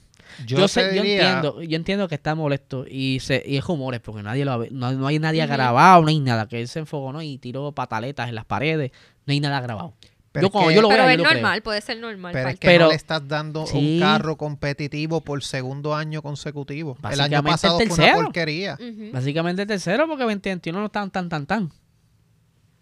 Yo, 0.46 0.68
sé, 0.68 0.94
yo 0.94 1.02
entiendo, 1.02 1.62
yo 1.62 1.76
entiendo 1.76 2.08
que 2.08 2.14
está 2.14 2.34
molesto 2.34 2.84
y 2.88 3.20
se 3.20 3.42
y 3.46 3.56
es 3.58 3.64
rumores 3.64 4.00
porque 4.00 4.22
nadie 4.22 4.44
lo 4.44 4.64
no, 4.70 4.92
no 4.92 5.06
hay 5.06 5.18
nadie 5.18 5.46
grabado, 5.46 6.02
no 6.02 6.08
hay 6.08 6.20
nada, 6.20 6.46
que 6.48 6.60
él 6.60 6.68
se 6.68 6.78
enfocó 6.80 7.12
¿no? 7.12 7.22
y 7.22 7.38
tiró 7.38 7.72
pataletas 7.72 8.28
en 8.28 8.34
las 8.34 8.44
paredes, 8.44 8.90
no 9.26 9.32
hay 9.32 9.40
nada 9.40 9.60
grabado. 9.60 9.94
pero 10.32 10.42
yo 10.44 10.46
es 10.46 10.52
como 10.52 10.68
que- 10.68 10.74
yo 10.76 10.82
lo 10.82 10.88
Pero 10.88 11.02
veo, 11.02 11.10
es 11.10 11.16
yo 11.18 11.22
lo 11.24 11.28
creo. 11.28 11.40
normal, 11.42 11.62
puede 11.62 11.80
ser 11.80 11.98
normal. 11.98 12.32
Pero 12.32 12.48
es 12.50 12.58
que 12.60 12.66
Pero- 12.68 12.84
no 12.84 12.90
le 12.90 12.96
estás 12.96 13.26
dando 13.26 13.66
Sí. 13.66 13.76
un 13.96 14.00
carro 14.00 14.36
competitivo 14.36 15.20
por 15.22 15.42
segundo 15.42 15.94
año 15.94 16.22
consecutivo. 16.22 16.96
El 17.10 17.20
año 17.20 17.42
pasado 17.42 17.80
el 17.80 17.88
fue 17.88 17.96
una 17.96 18.04
tercero. 18.04 18.24
porquería. 18.26 18.78
Básicamente 19.12 19.62
el 19.62 19.68
tercero 19.68 20.06
porque 20.06 20.22
2021 20.22 20.78
no 20.78 20.86
están 20.86 21.10
tan 21.10 21.28
tan 21.28 21.46
tan. 21.46 21.72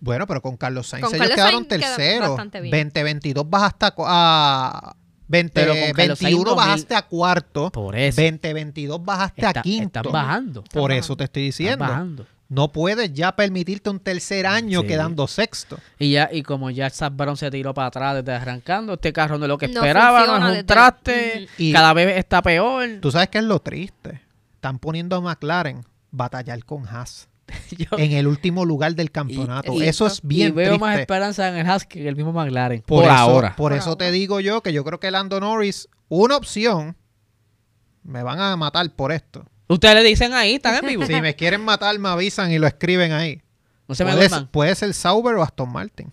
Bueno, 0.01 0.27
pero 0.29 0.41
con 0.41 0.57
Carlos 0.57 0.87
Sainz 0.87 1.07
Con 1.07 1.15
ellos 1.17 1.29
Carlos 1.31 1.37
quedaron 1.37 1.67
terceros. 1.67 2.29
bastante 2.29 2.61
bien. 2.61 2.71
2022 2.71 3.49
bajaste 3.51 3.87
a, 3.87 3.91
cu- 3.93 4.05
a 4.07 4.95
20, 5.29 5.53
Pero 5.53 5.73
con 5.75 5.93
Carlos 5.93 6.19
Sainz 6.19 6.21
21 6.37 6.45
2000 6.51 6.57
bajaste 6.57 6.95
a 6.95 7.03
cuarto. 7.03 7.71
Por 7.71 7.97
eso. 7.97 8.21
2022 8.21 9.05
bajaste 9.05 9.47
Está- 9.47 9.61
a 9.61 9.63
quinto. 9.63 9.99
Están 10.01 10.13
bajando. 10.13 10.65
Por 10.73 10.91
eso 10.93 11.17
te 11.17 11.25
estoy 11.25 11.43
diciendo. 11.45 11.85
bajando. 11.85 12.27
No 12.51 12.73
puedes 12.73 13.13
ya 13.13 13.37
permitirte 13.37 13.91
un 13.91 14.01
tercer 14.01 14.47
año 14.47 14.81
Sí. 14.81 14.87
quedando 14.87 15.27
sexto. 15.27 15.79
Y 15.99 16.13
ya 16.13 16.31
y 16.33 16.43
como 16.43 16.71
ya 16.71 16.89
Zach 16.89 17.13
Brown 17.15 17.37
se 17.37 17.51
tiró 17.51 17.75
para 17.75 17.89
atrás 17.89 18.15
desde 18.17 18.33
arrancando, 18.33 18.95
este 18.95 19.13
carro 19.13 19.37
no 19.37 19.45
es 19.45 19.49
lo 19.51 19.59
que 19.59 19.69
No 19.69 19.75
esperaba, 19.75 20.21
no 20.21 20.27
funciona 20.33 20.55
es 20.55 20.61
un 20.61 20.67
traste. 20.67 21.49
Y 21.59 21.73
cada 21.75 21.93
vez 21.93 22.17
está 22.17 22.41
peor. 22.41 22.89
tú 23.03 23.11
sabes 23.11 23.29
qué 23.29 23.39
es 23.39 23.45
lo 23.45 23.61
triste. 23.61 24.23
Están 24.55 24.79
poniendo 24.79 25.15
a 25.17 25.21
McLaren 25.21 25.85
batallar 26.11 26.65
con 26.65 26.89
Haas 26.89 27.29
Yo- 27.77 27.99
en 27.99 28.13
el 28.13 28.27
último 28.27 28.65
lugar 28.65 28.95
del 28.95 29.11
campeonato. 29.11 29.73
y- 29.75 29.83
eso 29.85 30.07
es 30.07 30.21
y 30.23 30.27
bien 30.27 30.55
veo 30.55 30.79
más 30.79 30.99
esperanza 30.99 31.49
en 31.49 31.57
el 31.57 31.67
Haas 31.69 31.85
que 31.87 32.01
en 32.01 32.07
el 32.09 32.17
mismo 32.17 32.33
McLaren. 32.33 32.81
Por, 32.83 33.03
Por, 33.03 33.05
eso, 33.05 33.13
ahora. 33.15 33.49
Por, 33.57 33.71
Por 33.71 33.79
eso 33.79 33.97
te 33.97 34.11
digo 34.11 34.41
yo 34.41 34.63
que 34.63 34.73
yo 34.73 34.85
creo 34.85 35.01
que 35.01 35.11
Lando 35.11 35.41
Norris, 35.41 35.89
una 36.09 36.37
opción, 36.37 36.97
me 38.03 38.23
van 38.23 38.41
a 38.41 38.57
matar 38.57 38.91
por 38.95 39.13
esto. 39.13 39.45
Ustedes 39.69 39.95
le 39.97 40.03
dicen 40.03 40.33
ahí, 40.33 40.55
están 40.55 40.77
en 40.77 40.87
vivo. 40.89 41.05
Si 41.07 41.21
me 41.21 41.35
quieren 41.37 41.63
matar, 41.63 41.99
me 41.99 42.09
avisan 42.09 42.51
y 42.51 42.59
lo 42.59 42.67
escriben 42.67 43.13
ahí. 43.13 43.43
No 43.87 43.95
se 43.95 44.05
me 44.05 44.13
puede, 44.13 44.29
puede 44.47 44.75
ser 44.75 44.93
Sauber 44.95 45.35
o 45.37 45.43
Aston 45.43 45.71
Martin. 45.73 46.13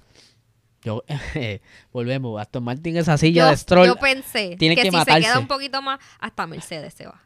Yo, 0.84 1.04
volvemos. 1.92 2.40
Aston 2.40 2.64
Martin 2.64 2.96
esa 2.98 3.18
silla 3.18 3.46
Yo, 3.46 3.50
de 3.50 3.58
Stroll. 3.58 3.88
yo 3.88 3.96
pensé 3.96 4.56
tiene 4.58 4.76
que, 4.76 4.84
que 4.84 4.88
si 4.88 4.92
se 4.92 4.98
matarse. 4.98 5.22
queda 5.22 5.40
un 5.40 5.48
poquito 5.48 5.82
más, 5.82 6.00
hasta 6.20 6.46
Mercedes 6.48 6.94
se 6.94 7.06
va. 7.06 7.22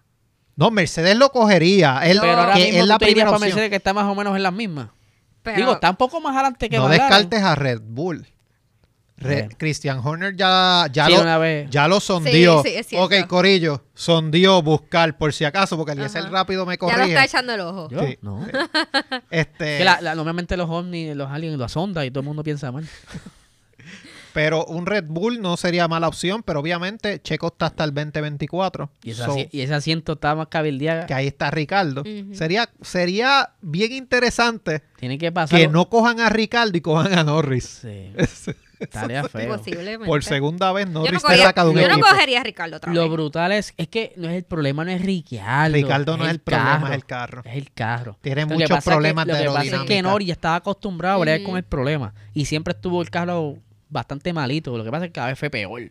No, 0.59 0.71
Mercedes 0.71 1.15
lo 1.15 1.31
cogería. 1.31 2.01
Él, 2.03 2.17
pero 2.19 2.33
ahora 2.37 2.53
que 2.55 2.65
mismo 2.65 2.79
es 2.81 2.87
la 2.87 2.95
tú 2.95 2.99
te 2.99 3.11
irías 3.11 3.13
primera 3.13 3.25
para 3.27 3.37
opción. 3.37 3.49
Mercedes 3.49 3.69
que 3.69 3.75
está 3.77 3.93
más 3.93 4.05
o 4.05 4.13
menos 4.15 4.35
en 4.35 4.43
las 4.43 4.51
mismas. 4.53 4.89
Pero, 5.41 5.55
Digo, 5.57 5.71
está 5.73 5.89
un 5.91 5.95
poco 5.95 6.19
más 6.19 6.33
adelante 6.35 6.69
que 6.69 6.75
No 6.77 6.89
descartes 6.89 7.41
a 7.41 7.55
Red 7.55 7.79
Bull. 7.81 8.27
Re- 9.15 9.35
Bueno. 9.43 9.55
Christian 9.57 9.99
Horner 10.01 10.35
ya, 10.35 10.87
ya, 10.91 11.05
Sí, 11.07 11.13
lo, 11.13 11.39
vez. 11.39 11.69
ya 11.69 11.87
lo 11.87 11.99
sondió. 11.99 12.61
sí, 12.63 12.69
es 12.75 12.87
cierto. 12.87 13.05
ok, 13.05 13.27
Corillo, 13.27 13.83
sondió 13.93 14.61
buscar 14.61 15.17
por 15.17 15.33
si 15.33 15.43
acaso, 15.45 15.75
porque 15.77 15.91
Ajá. 15.93 16.21
rápido 16.29 16.65
me 16.65 16.75
ya 16.77 16.85
lo 16.85 16.89
corrige. 16.93 17.09
está 17.09 17.23
echando 17.25 17.53
el 17.53 17.59
ojo. 17.61 17.89
¿Yo? 17.89 17.99
Sí. 18.05 18.17
No. 18.21 18.45
Este, 19.29 19.77
Que 19.79 19.83
la- 19.83 19.99
la- 20.01 20.15
normalmente 20.15 20.55
los 20.57 20.69
ovnis, 20.69 21.15
los 21.15 21.29
aliens, 21.31 21.57
los 21.57 21.71
sondas 21.71 22.05
y 22.05 22.11
todo 22.11 22.19
el 22.21 22.25
mundo 22.27 22.43
piensa 22.43 22.71
mal. 22.71 22.85
Pero 24.33 24.65
un 24.65 24.85
Red 24.85 25.05
Bull 25.07 25.41
no 25.41 25.57
sería 25.57 25.87
mala 25.87 26.07
opción, 26.07 26.43
pero 26.43 26.59
obviamente 26.59 27.19
Checo 27.21 27.47
está 27.47 27.67
hasta 27.67 27.83
el 27.83 27.93
2024. 27.93 28.89
Y 29.03 29.13
So, 29.13 29.35
y 29.51 29.61
ese 29.61 29.73
asiento 29.73 30.13
está 30.13 30.35
más 30.35 30.47
cabildeado. 30.47 31.07
que 31.07 31.13
ahí 31.13 31.27
está 31.27 31.49
Ricardo. 31.51 32.03
Sería, 32.33 32.69
sería 32.81 33.51
bien 33.61 33.91
interesante 33.91 34.83
Tiene 34.97 35.17
que 35.17 35.31
pasar. 35.31 35.59
que 35.59 35.67
no 35.67 35.89
cojan 35.89 36.19
a 36.19 36.29
Ricardo 36.29 36.77
y 36.77 36.81
cojan 36.81 37.13
a 37.17 37.23
Norris. 37.23 37.79
Sí, 37.81 38.11
estaría 38.79 39.23
feo. 39.27 39.59
Por 40.05 40.23
segunda 40.23 40.71
vez 40.71 40.87
no, 40.87 41.03
Norris 41.03 41.21
saca 41.21 41.63
de 41.63 41.69
un 41.71 41.75
yo 41.77 41.87
no 41.87 41.93
equipo. 41.95 42.07
cogería 42.09 42.41
a 42.41 42.43
Ricardo 42.43 42.77
otra 42.77 42.93
Lo 42.93 43.09
brutal 43.09 43.51
es, 43.51 43.73
es 43.77 43.87
que 43.87 44.13
no 44.15 44.29
es 44.29 44.35
el 44.35 44.43
problema, 44.43 44.85
no 44.85 44.91
es 44.91 45.01
Ricardo. 45.01 45.73
Ricardo 45.73 46.17
no 46.17 46.25
es 46.25 46.31
el 46.31 46.39
problema, 46.39 46.79
carro, 46.79 46.87
es 46.87 46.93
el 46.95 47.05
carro. 47.05 47.41
Es 47.45 47.55
el 47.55 47.71
carro. 47.71 48.17
Tiene 48.21 48.45
muchos 48.45 48.69
pasa 48.69 48.77
es 48.77 48.83
que- 48.85 48.89
problemas 48.91 49.25
de 49.25 49.33
Lo 49.33 49.39
que 49.39 49.45
pasa 49.47 49.75
es 49.77 49.81
que 49.83 50.01
Nori 50.01 50.25
ya 50.25 50.33
estaba 50.33 50.55
acostumbrado 50.55 51.15
a 51.15 51.19
bregar 51.19 51.43
con 51.43 51.57
el 51.57 51.63
problema. 51.63 52.13
Y 52.33 52.45
siempre 52.45 52.73
estuvo 52.73 53.01
el 53.01 53.09
carro 53.09 53.57
bastante 53.89 54.31
malito. 54.33 54.77
Lo 54.77 54.83
que 54.83 54.91
pasa 54.91 55.05
es 55.05 55.09
que 55.09 55.13
cada 55.13 55.27
vez 55.27 55.39
fue 55.39 55.49
peor. 55.49 55.89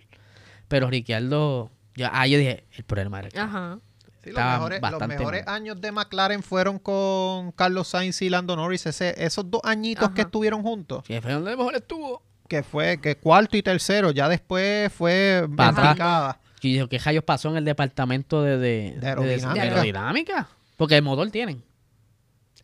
Pero 0.69 0.89
Ricardo. 0.91 1.71
Ya, 1.97 2.11
ah, 2.13 2.27
yo 2.27 2.39
dije, 2.39 2.65
el 2.73 2.85
problema 2.85 3.19
era 3.21 3.29
el. 3.29 3.39
Ajá. 3.39 3.79
Sí, 4.23 4.31
los 4.31 4.39
Estaba 4.39 4.53
mejores, 4.55 4.81
los 4.91 5.09
mejores 5.09 5.47
mal. 5.47 5.55
años 5.55 5.81
de 5.81 5.93
McLaren 5.93 6.43
fueron 6.43 6.79
con 6.79 7.53
Carlos 7.53 7.89
Sainz 7.89 8.21
y 8.23 8.29
Lando 8.29 8.57
Norris. 8.57 8.87
Ese- 8.87 9.15
esos 9.25 9.51
dos 9.51 9.61
añitos 9.65 10.11
que 10.11 10.23
estuvieron 10.23 10.63
juntos, 10.63 11.05
Sí, 11.07 11.21
fue 11.21 11.33
donde 11.33 11.57
mejor 11.57 11.75
estuvo. 11.77 12.23
que 12.49 12.63
fue 12.63 13.01
que 13.01 13.17
cuarto 13.17 13.57
y 13.57 13.63
tercero, 13.63 14.11
ya 14.11 14.29
después 14.29 14.93
fue 14.93 15.47
picada. 15.51 16.39
Yo 16.61 16.69
dije, 16.69 16.89
¿qué 16.89 16.99
rayos 16.99 17.23
pasó 17.25 17.49
en 17.51 17.57
el 17.59 17.65
departamento 17.65 18.43
de, 18.43 18.59
de, 18.59 18.97
De 19.01 19.07
aerodinámica. 19.09 19.53
de 19.55 19.61
aerodinámica? 19.61 20.49
Porque 20.77 20.97
el 20.97 21.03
motor 21.03 21.31
tienen. 21.31 21.63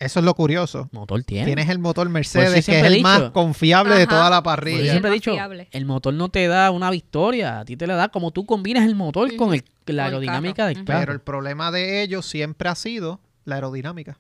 Eso 0.01 0.19
es 0.19 0.25
lo 0.25 0.35
curioso. 0.35 0.89
Motor 0.93 1.23
tienen. 1.23 1.47
Tienes 1.47 1.69
el 1.69 1.79
motor 1.79 2.09
Mercedes, 2.09 2.67
que 2.67 2.81
es 2.81 2.85
el 2.85 3.01
más 3.03 3.31
confiable 3.31 3.95
de 3.97 4.07
toda 4.07 4.29
la 4.29 4.43
parrilla. 4.43 4.79
Sí, 4.83 4.89
siempre 4.91 5.11
he 5.11 5.15
dicho, 5.15 5.33
fiable. 5.33 5.69
el 5.71 5.85
motor 5.87 6.13
no 6.15 6.29
te 6.29 6.47
da 6.49 6.71
una 6.71 6.91
victoria, 6.91 7.61
a 7.61 7.65
ti 7.65 7.77
te 7.77 7.87
la 7.87 7.95
da 7.95 8.09
como 8.09 8.31
tú 8.33 8.45
combinas 8.45 8.85
el 8.87 8.95
motor 8.97 9.35
con 9.37 9.55
el, 9.55 9.65
la 9.87 10.07
aerodinámica 10.07 10.67
del 10.67 10.85
carro. 10.85 11.01
Pero 11.01 11.13
el 11.13 11.21
problema 11.21 11.71
de 11.71 12.03
ellos 12.03 12.27
siempre 12.27 12.69
ha 12.69 12.75
sido 12.75 13.21
la 13.45 13.55
aerodinámica. 13.57 14.19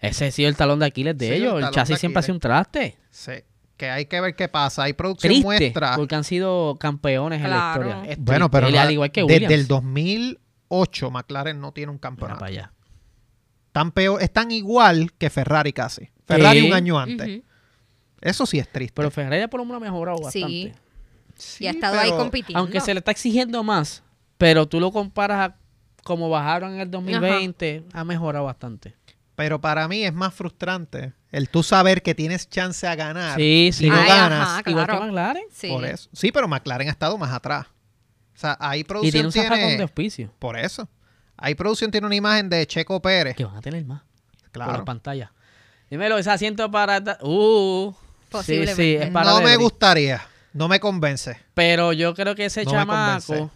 Ese 0.00 0.26
ha 0.26 0.30
sido 0.30 0.48
el 0.48 0.56
talón 0.56 0.78
de 0.78 0.86
Aquiles 0.86 1.18
de 1.18 1.26
Sí, 1.28 1.34
ellos. 1.34 1.62
El, 1.62 1.70
chasis 1.70 1.98
siempre 1.98 2.20
ha 2.20 2.22
sido 2.22 2.34
un 2.34 2.40
traste. 2.40 2.96
Sí. 3.10 3.32
Que 3.76 3.90
hay 3.90 4.06
que 4.06 4.20
ver 4.20 4.34
qué 4.36 4.48
pasa. 4.48 4.84
Hay 4.84 4.92
producción 4.92 5.30
Triste, 5.30 5.44
muestra. 5.44 5.96
porque 5.96 6.14
han 6.14 6.24
sido 6.24 6.76
campeones 6.80 7.42
en 7.42 7.50
la 7.50 7.72
historia. 7.72 8.02
Es 8.06 8.18
Bueno, 8.18 8.50
pero 8.50 8.68
Él, 8.68 8.74
no- 8.74 8.80
al 8.80 8.90
igual 8.92 9.10
que 9.10 9.24
desde 9.24 9.54
el 9.54 9.66
2008 9.66 11.10
McLaren 11.10 11.60
no 11.60 11.72
tiene 11.72 11.90
un 11.90 11.96
Mira 11.96 12.00
campeonato. 12.00 12.40
para 12.40 12.50
allá. 12.50 12.72
Están, 13.78 13.92
peor, 13.92 14.22
están 14.22 14.50
igual 14.50 15.12
que 15.12 15.30
Ferrari 15.30 15.72
casi. 15.72 16.10
Ferrari 16.26 16.62
un 16.66 16.74
año 16.74 16.98
antes. 16.98 17.42
Eso 18.20 18.44
sí 18.46 18.58
es 18.58 18.68
triste. 18.70 18.94
Pero 18.94 19.10
Ferrari 19.10 19.46
por 19.46 19.60
lo 19.60 19.66
menos 19.66 19.80
ha 19.80 19.84
mejorado 19.84 20.18
bastante. 20.18 20.74
Sí, 21.36 21.64
y 21.64 21.66
ha 21.68 21.70
estado 21.70 21.98
ahí 21.98 22.10
compitiendo. 22.10 22.58
Aunque 22.58 22.80
se 22.80 22.92
le 22.92 22.98
está 22.98 23.12
exigiendo 23.12 23.62
más, 23.62 24.02
pero 24.36 24.66
tú 24.66 24.80
lo 24.80 24.90
comparas 24.90 25.50
a 25.50 25.56
como 26.02 26.28
bajaron 26.28 26.74
en 26.74 26.80
el 26.80 26.90
2020, 26.90 27.84
ha 27.92 28.04
mejorado 28.04 28.46
bastante. 28.46 28.94
Pero 29.36 29.60
para 29.60 29.86
mí 29.86 30.04
es 30.04 30.12
más 30.12 30.34
frustrante 30.34 31.12
el 31.30 31.48
tú 31.48 31.62
saber 31.62 32.02
que 32.02 32.14
tienes 32.14 32.48
chance 32.48 32.86
a 32.86 32.96
ganar. 32.96 33.36
Sí, 33.36 33.70
sí. 33.72 33.84
Si 33.84 33.90
no 33.90 33.96
Ay, 33.96 34.08
ganas, 34.08 34.48
ajá, 34.48 34.62
Igual 34.66 34.86
que 34.86 34.90
claro. 34.90 35.06
McLaren. 35.06 35.44
Sí. 35.52 35.68
por 35.68 35.84
eso. 35.84 36.10
Sí, 36.12 36.32
pero 36.32 36.48
McLaren 36.48 36.88
ha 36.88 36.90
estado 36.90 37.16
más 37.18 37.32
atrás. 37.32 37.66
O 38.34 38.38
sea, 38.40 38.56
ahí 38.58 38.80
Y 38.80 38.84
producción 38.84 39.30
tiene 39.30 39.48
un 39.48 39.58
tiene... 39.58 39.76
de 39.76 39.82
auspicio. 39.82 40.32
Por 40.38 40.58
eso. 40.58 40.88
Ahí 41.38 41.54
producción 41.54 41.90
tiene 41.90 42.06
una 42.06 42.16
imagen 42.16 42.48
de 42.50 42.66
Checo 42.66 43.00
Pérez. 43.00 43.36
Que 43.36 43.44
van 43.44 43.56
a 43.56 43.60
tener 43.60 43.84
más. 43.84 44.02
Por 44.42 44.50
Claro. 44.52 44.72
las 44.72 44.82
pantallas. 44.82 45.30
Dímelo, 45.90 46.18
ese 46.18 46.30
asiento 46.30 46.70
para... 46.70 46.98
Uh, 47.22 47.94
sí, 48.44 48.66
sí, 48.66 48.94
es 48.96 49.10
para 49.10 49.30
No 49.30 49.40
me 49.40 49.56
gustaría. 49.56 50.20
No 50.52 50.68
me 50.68 50.80
convence. 50.80 51.38
Pero 51.54 51.92
yo 51.92 52.14
creo 52.14 52.34
que 52.34 52.46
ese 52.46 52.64
No 52.64 52.70
chamaco 52.72 53.50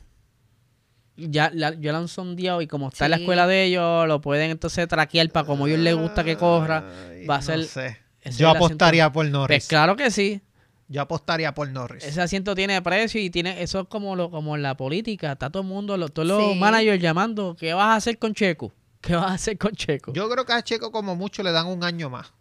ya, 1.16 1.50
la- 1.52 1.74
ya 1.74 1.92
lo 1.92 1.98
han 1.98 2.08
sondeado 2.08 2.62
y 2.62 2.66
como 2.66 2.88
está 2.88 3.04
en 3.04 3.10
la 3.12 3.16
escuela 3.18 3.46
de 3.46 3.64
ellos, 3.64 4.06
lo 4.08 4.20
pueden 4.20 4.50
entonces 4.50 4.88
traquear 4.88 5.28
para 5.30 5.46
como 5.46 5.64
a 5.64 5.68
ellos 5.68 5.80
les 5.80 5.94
gusta 5.94 6.24
que 6.24 6.36
corra. 6.36 6.84
Ay, 7.10 7.26
va 7.26 7.36
a 7.36 7.38
no 7.38 7.44
ser- 7.44 7.64
sé. 7.64 7.98
Yo 8.36 8.48
apostaría 8.50 9.10
por 9.10 9.24
Pues 9.24 9.30
Norris. 9.32 9.66
claro 9.68 9.96
que 9.96 10.10
sí. 10.10 10.40
Yo 10.92 11.00
apostaría 11.00 11.54
por 11.54 11.68
Norris. 11.68 12.04
Ese 12.04 12.20
asiento 12.20 12.54
tiene 12.54 12.80
precio 12.82 13.20
y 13.20 13.30
tiene 13.30 13.62
eso 13.62 13.80
es 13.80 13.88
como 13.88 14.14
lo 14.14 14.30
como 14.30 14.54
en 14.56 14.62
la 14.62 14.76
política. 14.76 15.32
Está 15.32 15.48
todo 15.48 15.62
el 15.62 15.68
mundo, 15.68 15.96
lo- 15.96 16.10
todos 16.10 16.28
los 16.28 16.52
Sí. 16.52 16.58
managers 16.58 17.00
llamando. 17.00 17.56
¿Qué 17.58 17.72
vas 17.72 17.86
a 17.86 17.94
hacer 17.96 18.18
con 18.18 18.34
Checo? 18.34 18.72
¿Qué 19.00 19.16
vas 19.16 19.30
a 19.30 19.34
hacer 19.34 19.56
con 19.56 19.72
Checo? 19.72 20.12
Yo 20.12 20.28
creo 20.28 20.44
que 20.44 20.52
a 20.52 20.62
Checo 20.62 20.92
como 20.92 21.16
mucho 21.16 21.42
le 21.42 21.50
dan 21.50 21.66
un 21.66 21.82
año 21.82 22.10
más. 22.10 22.32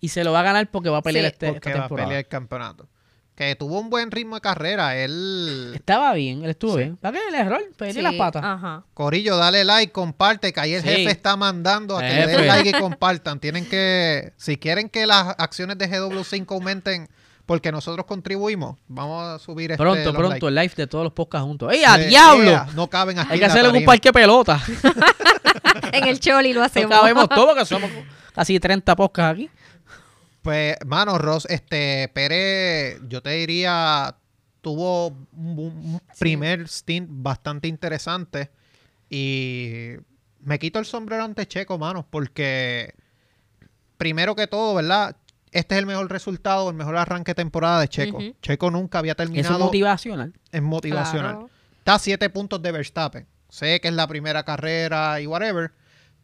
Y 0.00 0.08
se 0.08 0.22
lo 0.22 0.32
va 0.32 0.40
a 0.40 0.42
ganar 0.42 0.70
porque 0.70 0.90
va 0.90 0.98
a 0.98 1.02
pelear 1.02 1.24
Sí. 1.24 1.28
este, 1.32 1.52
Porque 1.52 1.68
esta 1.70 1.80
va 1.80 1.86
a 1.86 1.88
pelear 1.88 2.12
el 2.12 2.28
campeonato. 2.28 2.86
Que 3.34 3.54
tuvo 3.54 3.80
un 3.80 3.90
buen 3.90 4.10
ritmo 4.10 4.34
de 4.36 4.40
carrera. 4.42 4.96
Él... 4.96 5.72
Estaba 5.74 6.12
bien, 6.14 6.42
él 6.44 6.50
estuvo 6.50 6.72
Sí. 6.72 6.78
bien. 6.78 6.96
¿Para 6.96 7.18
qué 7.18 7.28
el 7.28 7.34
error? 7.34 7.62
Pedir 7.76 7.94
Sí, 7.94 8.02
las 8.02 8.14
patas. 8.14 8.42
Ajá. 8.44 8.84
Corillo, 8.94 9.36
dale 9.36 9.64
like, 9.64 9.92
comparte, 9.92 10.52
que 10.52 10.60
ahí 10.60 10.74
el 10.74 10.82
Sí. 10.82 10.88
jefe 10.88 11.10
está 11.10 11.36
mandando 11.36 11.96
a 11.96 12.00
que 12.02 12.14
le 12.14 12.26
den 12.26 12.46
like 12.46 12.68
y 12.68 12.72
compartan. 12.72 13.40
Tienen 13.40 13.66
que, 13.66 14.32
si 14.36 14.56
quieren 14.58 14.88
que 14.90 15.06
las 15.06 15.34
acciones 15.38 15.76
de 15.78 15.86
GW5 15.88 16.54
aumenten 16.54 17.08
porque 17.46 17.70
nosotros 17.72 18.04
contribuimos. 18.06 18.76
Vamos 18.88 19.24
a 19.24 19.38
subir 19.38 19.70
este, 19.70 19.82
Pronto, 19.82 20.12
pronto, 20.12 20.28
likes. 20.30 20.46
el 20.48 20.54
live 20.56 20.72
de 20.76 20.86
todos 20.88 21.04
los 21.04 21.12
podcasts 21.12 21.46
juntos. 21.46 21.72
¡Ey, 21.72 21.84
a 21.84 21.94
Eh, 21.96 22.08
diablo! 22.08 22.50
ea, 22.50 22.66
no 22.74 22.88
caben 22.90 23.18
aquí 23.18 23.32
Hay 23.32 23.38
que 23.38 23.44
hacerle 23.44 23.70
un 23.78 23.84
parque 23.84 24.12
pelota. 24.12 24.60
En 25.92 26.08
el 26.08 26.18
choli 26.20 26.52
lo 26.52 26.60
No 26.60 26.66
hacemos. 26.66 26.90
cabemos 26.98 27.28
todos, 27.28 27.56
que 27.56 27.64
somos 27.64 27.90
casi 28.34 28.58
30 28.58 28.94
podcasts 28.96 29.32
aquí. 29.32 29.50
Pues, 30.42 30.76
mano, 30.84 31.16
Ross, 31.18 31.46
este, 31.48 32.08
Pérez, 32.12 33.00
yo 33.08 33.22
te 33.22 33.30
diría, 33.30 34.14
tuvo 34.60 35.08
un, 35.08 35.58
un 35.58 36.00
Sí. 36.12 36.18
primer 36.18 36.68
stint 36.68 37.08
bastante 37.10 37.68
interesante 37.68 38.50
y 39.08 39.92
me 40.40 40.58
quito 40.58 40.78
el 40.78 40.86
sombrero 40.86 41.24
ante 41.24 41.46
Checo, 41.46 41.78
mano, 41.78 42.06
porque 42.08 42.94
primero 43.96 44.34
que 44.36 44.46
todo, 44.46 44.74
¿verdad? 44.74 45.16
Este 45.56 45.74
es 45.74 45.78
el 45.78 45.86
mejor 45.86 46.10
resultado, 46.10 46.68
el 46.68 46.76
mejor 46.76 46.98
arranque 46.98 47.30
de 47.30 47.36
temporada 47.36 47.80
de 47.80 47.88
Checo. 47.88 48.18
Checo 48.42 48.70
nunca 48.70 48.98
había 48.98 49.12
Eso 49.12 49.22
es 49.22 49.28
terminado 49.30 49.64
motivacional. 49.64 50.34
en 50.52 50.64
motivacional. 50.64 51.32
Claro. 51.32 51.50
Está 51.78 51.94
a 51.94 51.98
siete 51.98 52.28
puntos 52.28 52.60
de 52.60 52.72
Verstappen. 52.72 53.26
Sé 53.48 53.80
que 53.80 53.88
es 53.88 53.94
la 53.94 54.06
primera 54.06 54.42
carrera 54.42 55.18
y 55.18 55.26
whatever, 55.26 55.72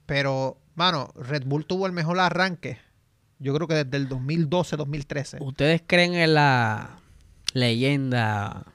pero, 0.05 0.59
mano, 0.74 1.14
Red 1.16 1.45
Bull 1.47 1.64
tuvo 1.64 1.87
el 1.87 1.93
mejor 1.93 2.20
arranque. 2.20 2.78
Yo 3.39 3.55
creo 3.55 3.66
que 3.66 3.85
desde 3.85 3.97
el 3.97 4.07
2012-2013. 4.11 5.39
¿Ustedes 5.41 5.83
creen 5.87 6.12
en 6.12 6.35
la 6.35 6.99
leyenda, 7.55 8.66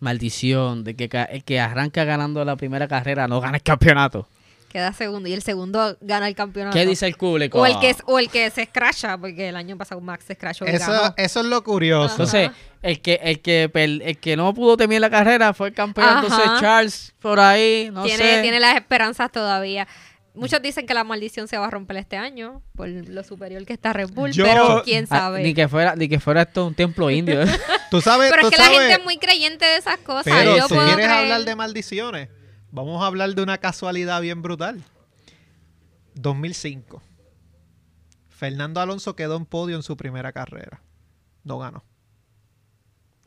maldición, 0.00 0.82
de 0.82 0.96
que 0.96 1.10
el 1.30 1.44
que 1.44 1.60
arranca 1.60 2.04
ganando 2.04 2.42
la 2.46 2.56
primera 2.56 2.88
carrera 2.88 3.28
no 3.28 3.42
gana 3.42 3.58
el 3.58 3.62
campeonato? 3.62 4.26
Queda 4.76 4.92
segundo 4.92 5.26
y 5.26 5.32
el 5.32 5.40
segundo 5.40 5.96
gana 6.02 6.28
el 6.28 6.34
campeonato. 6.34 6.76
¿Qué 6.76 6.84
dice 6.84 7.06
el 7.06 7.14
público? 7.14 7.58
O 7.58 7.64
el 7.64 7.78
que, 7.78 7.96
o 8.04 8.18
el 8.18 8.28
que 8.28 8.50
se 8.50 8.60
escracha, 8.60 9.16
porque 9.16 9.48
el 9.48 9.56
año 9.56 9.78
pasado 9.78 10.02
Max 10.02 10.24
se 10.26 10.34
escrachó 10.34 10.66
Eso, 10.66 10.92
ganó. 10.92 11.14
eso 11.16 11.40
es 11.40 11.46
lo 11.46 11.64
curioso. 11.64 12.10
Entonces, 12.10 12.50
el 12.82 13.00
que, 13.00 13.18
el, 13.22 13.40
que, 13.40 13.70
el 13.72 14.18
que 14.18 14.36
no 14.36 14.52
pudo 14.52 14.76
terminar 14.76 15.00
la 15.00 15.08
carrera 15.10 15.54
fue 15.54 15.68
el 15.68 15.74
campeón. 15.74 16.18
Entonces. 16.22 16.44
Charles, 16.60 17.14
por 17.20 17.40
ahí, 17.40 17.88
no 17.90 18.02
tiene, 18.04 18.22
sé. 18.22 18.42
tiene 18.42 18.60
las 18.60 18.74
esperanzas 18.74 19.32
todavía. 19.32 19.88
Muchos 20.34 20.60
dicen 20.60 20.86
que 20.86 20.92
la 20.92 21.02
maldición 21.04 21.48
se 21.48 21.56
va 21.56 21.68
a 21.68 21.70
romper 21.70 21.96
este 21.96 22.18
año 22.18 22.60
por 22.74 22.86
lo 22.88 23.24
superior 23.24 23.64
que 23.64 23.72
está 23.72 23.94
Red 23.94 24.10
Bull, 24.12 24.32
Yo- 24.32 24.44
pero 24.44 24.82
quién 24.84 25.06
Ah, 25.08 25.16
sabe. 25.20 25.42
ni, 25.42 25.54
que 25.54 25.66
fuera, 25.68 25.96
ni 25.96 26.06
que 26.10 26.20
fuera 26.20 26.42
esto 26.42 26.66
un 26.66 26.74
templo 26.74 27.10
indio. 27.10 27.40
¿eh? 27.44 27.46
Tú 27.90 28.02
sabes, 28.02 28.28
pero 28.30 28.42
tú 28.42 28.48
es 28.48 28.54
que 28.56 28.62
la 28.62 28.68
gente 28.68 28.92
es 28.92 29.02
muy 29.04 29.16
creyente 29.16 29.64
de 29.64 29.76
esas 29.78 29.96
cosas. 30.00 30.24
pero 30.24 30.54
yo 30.58 30.68
si 30.68 30.74
puedo 30.74 30.84
quieres 30.88 31.06
creer- 31.06 31.18
hablar 31.22 31.44
de 31.46 31.56
maldiciones, 31.56 32.28
vamos 32.76 33.02
a 33.02 33.06
hablar 33.06 33.34
de 33.34 33.42
una 33.42 33.58
casualidad 33.58 34.20
bien 34.20 34.42
brutal. 34.42 34.82
2005. 36.14 37.02
Fernando 38.28 38.80
Alonso 38.80 39.16
quedó 39.16 39.36
en 39.36 39.46
podio 39.46 39.76
en 39.76 39.82
su 39.82 39.96
primera 39.96 40.30
carrera. 40.32 40.80
No 41.42 41.58
ganó. 41.58 41.82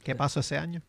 ¿Qué 0.04 0.16
pasó 0.16 0.39
ese 0.39 0.58
año? 0.58 0.82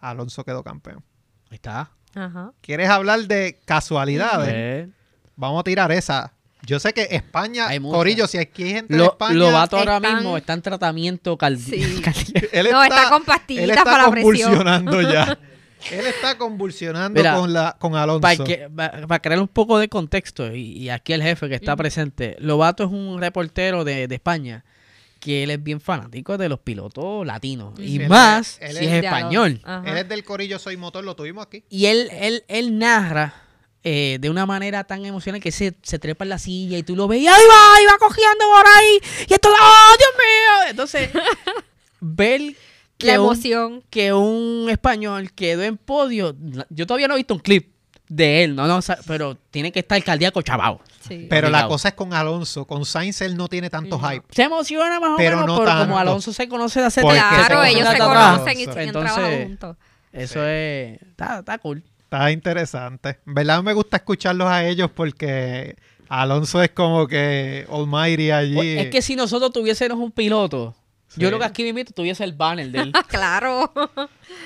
Alonso 0.00 0.44
quedó 0.44 0.62
campeón. 0.62 1.02
Ahí 1.50 1.56
está. 1.56 1.90
Ajá. 2.14 2.52
¿Quieres 2.60 2.88
hablar 2.88 3.20
de 3.26 3.58
casualidades? 3.64 4.50
Eh, 4.52 4.88
Vamos 5.36 5.60
a 5.60 5.64
tirar 5.64 5.90
esa. 5.92 6.32
Yo 6.66 6.78
sé 6.78 6.92
que 6.92 7.08
España, 7.10 7.68
Hay. 7.68 7.80
Corillo, 7.80 8.26
si 8.26 8.36
aquí 8.36 8.64
hay 8.64 8.70
gente 8.72 8.92
de 8.92 8.98
Lo, 8.98 9.06
España, 9.12 9.34
Lobato 9.34 9.78
ahora 9.78 9.96
están- 9.96 10.16
mismo 10.16 10.36
está 10.36 10.52
en 10.52 10.60
tratamiento 10.62 11.38
Sí. 11.58 12.00
cardíaco. 12.04 12.70
No, 12.72 12.82
está 12.84 13.08
con 13.08 13.22
él 13.22 13.26
pastillitas 13.26 13.70
está 13.70 13.84
para 13.84 14.02
la 14.04 14.10
presión. 14.10 14.48
convulsionando 14.50 15.00
ya. 15.02 15.38
Él 15.90 16.06
está 16.06 16.36
convulsionando 16.38 17.18
Mira, 17.20 17.34
con, 17.36 17.52
la, 17.52 17.76
con 17.78 17.94
Alonso. 17.96 18.20
Para, 18.20 18.36
que, 18.44 18.68
pa- 18.74 18.92
para 19.06 19.22
crear 19.22 19.40
un 19.40 19.48
poco 19.48 19.78
de 19.78 19.88
contexto, 19.88 20.54
y, 20.54 20.72
y 20.78 20.90
aquí 20.90 21.12
el 21.12 21.22
jefe 21.22 21.48
que 21.48 21.54
está 21.54 21.72
Ujú. 21.72 21.78
presente, 21.78 22.36
Lobato 22.40 22.84
es 22.84 22.90
un 22.90 23.20
reportero 23.20 23.84
de, 23.84 24.06
de 24.08 24.14
España 24.14 24.64
que 25.20 25.42
él 25.42 25.50
es 25.50 25.62
bien 25.62 25.80
fanático 25.82 26.38
de 26.38 26.48
los 26.48 26.60
pilotos 26.60 27.26
latinos. 27.26 27.72
Ujú. 27.74 27.82
Y 27.82 27.96
Él 27.96 28.02
es- 28.02 28.08
más 28.08 28.58
él 28.60 28.76
si 28.76 28.84
es 28.86 29.04
español. 29.04 29.60
Él 29.84 29.96
es 29.98 30.08
del 30.08 30.24
Corillo 30.24 30.58
Soy 30.58 30.76
Motor, 30.76 31.04
lo 31.04 31.14
tuvimos 31.14 31.46
aquí. 31.46 31.62
Y 31.68 31.86
él, 31.86 32.08
él, 32.12 32.44
él 32.48 32.78
narra 32.78 33.34
eh, 33.84 34.18
de 34.20 34.28
una 34.30 34.44
manera 34.46 34.84
tan 34.84 35.04
emocional 35.06 35.40
que 35.40 35.52
se, 35.52 35.74
se 35.82 35.98
trepa 35.98 36.24
en 36.24 36.28
la 36.30 36.38
silla 36.38 36.76
y 36.78 36.82
tú 36.82 36.96
lo 36.96 37.06
ves 37.08 37.20
y 37.20 37.26
ahí 37.28 37.42
va, 37.50 37.76
ahí 37.76 37.84
va 37.86 37.98
cogiendo 37.98 38.44
por 38.46 38.66
ahí. 38.66 38.98
Y 39.28 39.32
esto, 39.34 39.48
¡oh, 39.50 39.96
Dios 39.98 40.10
mío! 40.16 40.70
Entonces, 40.70 41.10
ver 42.00 42.54
La 43.06 43.20
un, 43.20 43.26
emoción. 43.26 43.82
que 43.90 44.12
un 44.12 44.68
español 44.70 45.32
quedó 45.32 45.62
en 45.62 45.76
podio, 45.76 46.34
yo 46.68 46.86
todavía 46.86 47.08
no 47.08 47.14
he 47.14 47.18
visto 47.18 47.34
un 47.34 47.40
clip 47.40 47.72
de 48.08 48.42
él, 48.44 48.56
no, 48.56 48.66
no, 48.66 48.80
pero 49.06 49.36
tiene 49.50 49.70
que 49.70 49.78
estar 49.80 50.02
cardíaco 50.02 50.42
chavao. 50.42 50.80
Sí. 51.06 51.26
Pero 51.30 51.48
la 51.48 51.68
cosa 51.68 51.88
es 51.88 51.94
con 51.94 52.12
Alonso. 52.12 52.66
Con 52.66 52.84
Sainz 52.84 53.20
él 53.20 53.36
no 53.36 53.48
tiene 53.48 53.70
tanto 53.70 53.98
No. 53.98 54.08
hype. 54.08 54.26
Se 54.30 54.42
emociona 54.42 54.98
más 55.00 55.10
o 55.10 55.16
Pero 55.16 55.36
menos, 55.36 55.46
no 55.46 55.58
pero 55.58 55.70
tanto. 55.70 55.84
como 55.84 55.98
Alonso 55.98 56.32
se 56.32 56.48
conoce 56.48 56.80
de 56.80 56.86
hace 56.86 57.02
Porque 57.02 57.18
claro, 57.18 57.62
ellos 57.64 57.88
se 57.88 57.98
conocen 57.98 58.58
y, 58.58 58.62
Entonces, 58.64 58.92
trabajado 58.92 59.42
juntos. 59.44 59.76
Eso 60.12 60.44
es, 60.44 61.00
está, 61.02 61.38
está 61.38 61.58
cool. 61.58 61.84
Está 62.02 62.30
interesante. 62.32 63.20
En 63.26 63.34
verdad 63.34 63.62
me 63.62 63.72
gusta 63.72 63.98
escucharlos 63.98 64.48
a 64.48 64.64
ellos 64.66 64.90
porque 64.92 65.76
Alonso 66.08 66.60
es 66.62 66.70
como 66.70 67.06
que 67.06 67.64
Almighty 67.70 68.32
allí. 68.32 68.54
Pues, 68.56 68.78
Es 68.86 68.90
que 68.90 69.02
si 69.02 69.14
nosotros 69.14 69.52
tuviésemos 69.52 69.98
un 69.98 70.10
piloto, 70.10 70.74
Sí. 71.10 71.20
yo 71.20 71.26
creo 71.28 71.40
que 71.40 71.44
aquí 71.44 71.64
mismo 71.72 71.82
tuviese 71.92 72.22
el 72.22 72.32
banner 72.34 72.70
de 72.70 72.78
él. 72.78 72.92
claro. 73.08 73.72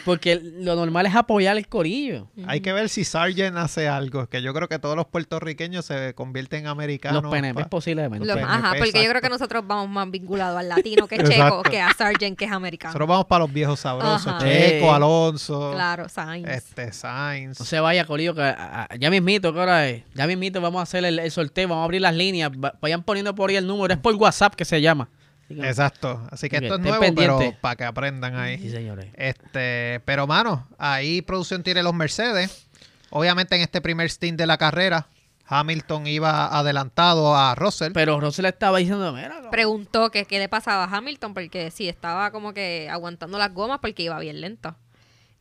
Porque 0.05 0.37
lo 0.37 0.75
normal 0.77 1.05
es 1.07 1.15
apoyar 1.15 1.57
el 1.59 1.69
corillo. 1.69 2.29
Hay 2.47 2.61
que 2.61 2.73
ver 2.73 2.89
si 2.89 3.05
Sargent 3.05 3.57
hace 3.59 3.87
algo. 3.87 4.27
Que 4.29 4.41
yo 4.43 4.55
creo 4.55 4.67
que 4.69 4.79
todos 4.79 4.97
los 4.97 5.07
puertorriqueños 5.07 5.85
se 5.85 6.15
convierten 6.15 6.61
en 6.61 6.67
americanos. 6.69 7.23
Los 7.23 7.31
PNP 7.31 7.65
pa- 7.65 7.69
posiblemente. 7.69 8.27
Los- 8.27 8.35
PNP, 8.37 8.53
ajá, 8.53 8.73
porque 8.79 9.05
yo 9.05 9.11
creo 9.11 9.21
que 9.21 9.29
nosotros 9.29 9.63
vamos 9.67 9.89
más 9.91 10.11
vinculados 10.11 10.59
al 10.59 10.69
latino 10.71 11.07
que 11.07 11.19
checo 11.23 11.63
que 11.65 11.81
a 11.81 11.93
Sargent 11.93 12.39
que 12.39 12.47
es 12.47 12.53
americano. 12.53 12.91
Nosotros 12.93 13.09
vamos 13.09 13.27
para 13.27 13.41
los 13.45 13.53
viejos 13.53 13.81
sabrosos. 13.81 14.27
Ajá. 14.27 14.39
Checo. 14.39 14.95
Alonso, 14.95 15.73
Claro, 15.75 16.09
Sainz. 16.09 16.49
este, 16.49 16.93
Sainz. 16.93 17.59
No 17.61 17.67
se 17.67 17.79
vaya, 17.81 18.07
corillo, 18.07 18.35
que 18.35 18.41
a- 18.43 18.89
a- 18.91 18.97
ya 18.97 19.11
mismito, 19.11 19.53
que 19.53 19.61
ahora 19.61 19.87
es. 19.89 20.03
Ya 20.15 20.27
mismito 20.27 20.61
vamos 20.63 20.81
a 20.81 20.83
hacer 20.85 21.05
el, 21.05 21.19
el 21.19 21.31
sorteo, 21.31 21.69
vamos 21.69 21.83
a 21.83 21.85
abrir 21.85 22.01
las 22.01 22.15
líneas. 22.15 22.51
va- 22.53 22.75
Vayan 22.81 23.03
poniendo 23.03 23.35
por 23.35 23.51
ahí 23.51 23.57
el 23.57 23.67
número, 23.67 23.93
es 23.93 24.01
por 24.01 24.15
WhatsApp 24.15 24.55
que 24.55 24.65
se 24.65 24.81
llama. 24.81 25.09
Así 25.45 25.55
que- 25.55 25.67
Exacto. 25.69 26.27
Así 26.31 26.49
que 26.49 26.57
esto 26.57 26.75
es 26.75 26.81
nuevo, 26.81 27.05
pero 27.15 27.39
para 27.61 27.77
que 27.77 27.85
aprendan 27.85 28.37
ahí. 28.37 28.59
Sí, 28.59 28.71
señores. 28.71 29.07
Este, 29.15 30.01
pero 30.05 30.27
mano, 30.27 30.67
ahí 30.79 31.23
producción 31.23 31.63
tiene 31.63 31.83
los 31.83 31.95
Mercedes. 31.95 32.67
Obviamente 33.11 33.55
en 33.57 33.63
este 33.63 33.81
primer 33.81 34.11
stint 34.11 34.39
de 34.39 34.47
la 34.47 34.57
carrera, 34.59 35.07
Hamilton 35.47 36.07
iba 36.07 36.47
adelantado 36.59 37.37
a 37.37 37.55
Russell. 37.55 37.93
Pero 37.93 38.19
Russell 38.21 38.47
estaba 38.47 38.79
diciendo, 38.79 39.13
mira, 39.13 39.41
no, 39.41 39.51
Preguntó 39.51 40.11
que 40.11 40.25
qué 40.25 40.39
le 40.39 40.49
pasaba 40.49 40.85
a 40.85 40.97
Hamilton 40.97 41.35
porque 41.35 41.71
sí, 41.71 41.89
estaba 41.89 42.31
como 42.31 42.55
que 42.55 42.89
aguantando 42.91 43.39
las 43.39 43.53
gomas 43.53 43.79
porque 43.81 44.03
iba 44.03 44.19
bien 44.19 44.41
lento. 44.41 44.75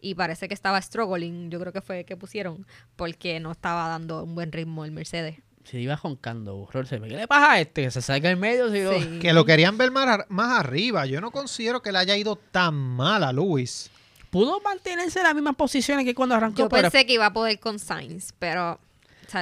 Y 0.01 0.15
parece 0.15 0.49
que 0.49 0.53
estaba 0.53 0.81
struggling, 0.81 1.49
yo 1.49 1.59
creo 1.61 1.71
que 1.71 1.79
fue 1.81 2.03
que 2.03 2.17
pusieron, 2.17 2.67
porque 2.97 3.39
no 3.39 3.53
estaba 3.53 3.87
dando 3.87 4.21
un 4.23 4.35
buen 4.35 4.51
ritmo 4.51 4.83
el 4.83 4.91
Mercedes. 4.91 5.37
Se 5.63 5.79
iba 5.79 5.95
joncando 5.97 6.67
Russell. 6.71 7.01
¿Qué 7.03 7.15
le 7.15 7.27
pasa 7.27 7.53
a 7.53 7.59
este? 7.61 7.83
Que 7.83 7.91
se 7.91 8.01
salga 8.01 8.29
en 8.29 8.39
medio. 8.39 8.69
si 8.71 9.01
Sí. 9.03 9.19
Que 9.19 9.33
lo 9.33 9.45
querían 9.45 9.77
ver 9.77 9.91
más, 9.91 10.19
más 10.29 10.59
arriba. 10.59 11.05
Yo 11.05 11.21
no 11.21 11.31
considero 11.31 11.81
que 11.81 11.91
le 11.91 11.99
haya 11.99 12.15
ido 12.17 12.35
tan 12.35 12.75
mal 12.75 13.23
a 13.23 13.31
Lewis. 13.33 13.89
Pudo 14.29 14.59
mantenerse 14.61 15.19
en 15.19 15.25
las 15.25 15.35
mismas 15.35 15.55
posiciones 15.55 16.05
que 16.05 16.15
cuando 16.15 16.35
arrancó, 16.35 16.57
Yo 16.63 16.69
pero 16.69 16.89
pensé 16.89 17.05
que 17.05 17.13
iba 17.13 17.27
a 17.27 17.33
poder 17.33 17.59
con 17.59 17.77
Sainz, 17.79 18.33
pero 18.39 18.79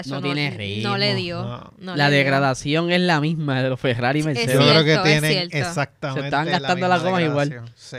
No 0.07 0.21
tiene 0.21 0.51
no 0.83 0.97
le 0.97 1.13
ritmo, 1.13 1.21
dio. 1.21 1.43
no. 1.43 1.73
no 1.77 1.95
la 1.95 2.09
le 2.09 2.15
dio. 2.15 2.23
degradación 2.23 2.91
es 2.91 2.99
la 3.01 3.19
misma 3.21 3.61
de 3.63 3.69
los 3.69 3.79
Ferrari 3.79 4.19
y 4.19 4.21
Es 4.21 4.25
Mercedes. 4.25 4.53
Yo 4.53 4.59
creo 4.69 4.83
que 4.83 4.97
tienen 5.09 5.49
exactamente 5.51 6.21
Se 6.21 6.27
están 6.27 6.45
la 6.45 6.59
gastando 6.59 6.87
las 6.87 7.03
gomas 7.03 7.21
igual. 7.23 7.71
Sí. 7.75 7.97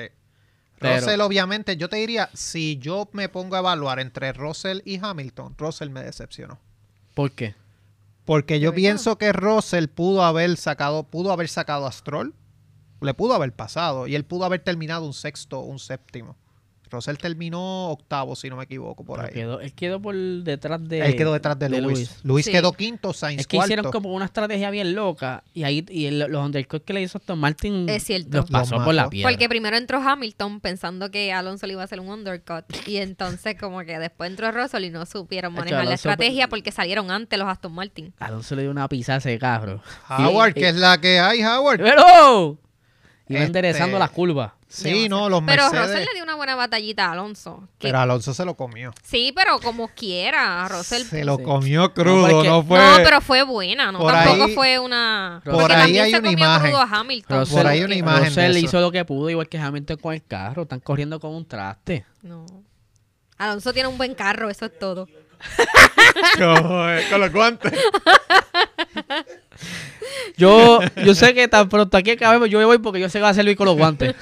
Pero- 0.78 0.96
Russell, 0.96 1.20
obviamente, 1.20 1.76
yo 1.76 1.88
te 1.88 1.96
diría, 1.96 2.28
si 2.34 2.76
yo 2.78 3.08
me 3.12 3.28
pongo 3.28 3.56
a 3.56 3.60
evaluar 3.60 3.98
entre 4.00 4.32
Russell 4.32 4.80
y 4.84 4.98
Hamilton, 5.02 5.54
Russell 5.56 5.90
me 5.90 6.02
decepcionó. 6.02 6.58
¿Por 7.14 7.30
qué? 7.32 7.54
Porque 8.24 8.60
yo 8.60 8.72
pienso 8.72 9.18
que 9.18 9.32
Russell 9.32 9.88
pudo 9.88 10.22
haber 10.22 10.56
sacado, 10.56 11.04
pudo 11.04 11.32
haber 11.32 11.48
sacado 11.48 11.86
a 11.86 11.92
Stroll, 11.92 12.34
le 13.00 13.14
pudo 13.14 13.34
haber 13.34 13.52
pasado, 13.52 14.06
y 14.06 14.14
él 14.14 14.24
pudo 14.24 14.44
haber 14.44 14.60
terminado 14.60 15.04
un 15.04 15.12
sexto, 15.12 15.60
un 15.60 15.78
séptimo. 15.78 16.36
Russell 16.92 17.16
terminó 17.16 17.88
octavo, 17.90 18.36
si 18.36 18.48
no 18.48 18.56
me 18.56 18.64
equivoco, 18.64 19.04
por 19.04 19.16
Pero 19.18 19.28
ahí. 19.28 19.34
quedó- 19.34 19.60
él 19.60 19.72
quedó 19.74 20.00
por 20.00 20.14
detrás 20.14 20.86
de. 20.88 21.00
él 21.04 21.16
quedó 21.16 21.32
detrás 21.32 21.58
de, 21.58 21.68
de 21.68 21.80
Luis. 21.80 22.20
Luis 22.22 22.44
Sí. 22.44 22.52
quedó 22.52 22.72
quinto, 22.72 23.12
Sainz 23.12 23.40
Es 23.40 23.46
que 23.46 23.56
cuarto. 23.56 23.72
hicieron 23.72 23.90
como 23.90 24.12
una 24.12 24.26
estrategia 24.26 24.70
bien 24.70 24.94
loca. 24.94 25.42
Y 25.54 25.64
ahí 25.64 25.84
y 25.88 26.06
el- 26.06 26.18
los 26.20 26.44
undercuts 26.44 26.84
que 26.84 26.92
le 26.92 27.02
hizo 27.02 27.18
Aston 27.18 27.38
Martin 27.38 27.88
Es 27.88 28.04
cierto. 28.04 28.36
los 28.36 28.50
pasó 28.50 28.76
Los 28.76 28.84
por 28.84 28.94
la 28.94 29.08
piedra. 29.10 29.30
Porque 29.30 29.48
primero 29.48 29.76
entró 29.76 30.00
Hamilton 30.00 30.60
pensando 30.60 31.10
que 31.10 31.32
Alonso 31.32 31.66
le 31.66 31.72
iba 31.72 31.82
a 31.82 31.86
hacer 31.86 31.98
un 32.00 32.08
undercut. 32.08 32.64
Y 32.86 32.98
entonces 32.98 33.56
como 33.58 33.80
que 33.80 33.98
después 33.98 34.30
entró 34.30 34.52
Russell 34.52 34.84
y 34.84 34.90
no 34.90 35.06
supieron 35.06 35.52
manejar 35.54 35.84
la 35.86 35.94
estrategia 35.94 36.48
porque 36.48 36.70
salieron 36.72 37.10
antes 37.10 37.38
los 37.38 37.48
Aston 37.48 37.72
Martin. 37.72 38.12
Alonso 38.18 38.54
le 38.54 38.62
dio 38.62 38.70
una 38.70 38.88
pizza 38.88 39.14
a 39.14 39.16
ese 39.16 39.38
carro. 39.38 39.82
Howard, 40.08 40.54
Sí. 40.54 40.60
que 40.60 40.68
es 40.68 40.76
la 40.76 41.00
que 41.00 41.18
hay, 41.20 41.42
Howard. 41.42 41.78
¡Pero! 41.80 42.58
Iba 43.28 43.38
Este, 43.38 43.46
enderezando 43.46 43.98
las 43.98 44.10
curvas. 44.10 44.52
Sí, 44.68 45.08
no, 45.08 45.28
los 45.28 45.42
Pero 45.46 45.62
Mercedes. 45.70 45.88
Russell 45.90 46.04
le 46.06 46.14
dio 46.14 46.22
una 46.24 46.34
buena 46.34 46.54
batallita 46.56 47.06
a 47.06 47.12
Alonso. 47.12 47.68
que- 47.78 47.88
Pero 47.88 48.00
Alonso 48.00 48.34
se 48.34 48.44
lo 48.44 48.54
comió. 48.54 48.92
sí, 49.02 49.32
pero 49.36 49.60
como 49.60 49.88
quiera, 49.88 50.66
Russell. 50.68 51.02
Se 51.04 51.24
lo 51.24 51.38
comió 51.38 51.92
crudo, 51.94 52.28
porque- 52.28 52.48
no 52.48 52.62
fue. 52.64 52.78
No, 52.78 52.96
pero 53.04 53.20
fue 53.20 53.42
buena, 53.44 53.92
¿no? 53.92 53.98
Por 54.00 54.12
Tampoco 54.12 54.44
ahí- 54.44 54.54
fue 54.54 54.78
una... 54.78 55.40
por 55.44 55.52
Porque 55.54 55.74
ahí 55.74 55.80
también 55.82 56.04
hay 56.04 56.10
se 56.10 56.18
una 56.18 56.28
comió 56.30 56.44
imagen. 56.46 56.70
crudo 56.72 56.82
a 56.82 57.00
Hamilton. 57.00 57.38
Russell- 57.40 57.56
Por 57.56 57.66
ahí 57.66 57.84
una 57.84 57.94
imagen 57.94 58.24
Russell 58.26 58.56
hizo 58.56 58.80
lo 58.80 58.90
que 58.90 59.04
pudo, 59.04 59.30
igual 59.30 59.48
que 59.48 59.58
Hamilton 59.58 59.96
con 59.98 60.14
el 60.14 60.24
carro. 60.24 60.62
Están 60.62 60.80
corriendo 60.80 61.20
con 61.20 61.32
un 61.34 61.46
traste. 61.46 62.04
No. 62.22 62.44
Alonso 63.38 63.72
tiene 63.72 63.88
un 63.88 63.98
buen 63.98 64.14
carro, 64.14 64.50
eso 64.50 64.66
es 64.66 64.78
todo. 64.78 65.06
Con, 66.38 67.20
los 67.20 67.32
guantes. 67.32 67.72
Yo, 70.36 70.80
yo 71.04 71.14
sé 71.14 71.34
que 71.34 71.48
tan 71.48 71.68
pronto 71.68 71.96
aquí 71.96 72.10
acabemos, 72.12 72.48
yo 72.48 72.58
me 72.58 72.64
voy 72.64 72.78
porque 72.78 73.00
yo 73.00 73.08
sé 73.08 73.18
que 73.18 73.22
va 73.22 73.30
a 73.30 73.34
servir 73.34 73.56
con 73.56 73.66
los 73.66 73.76
guantes. 73.76 74.14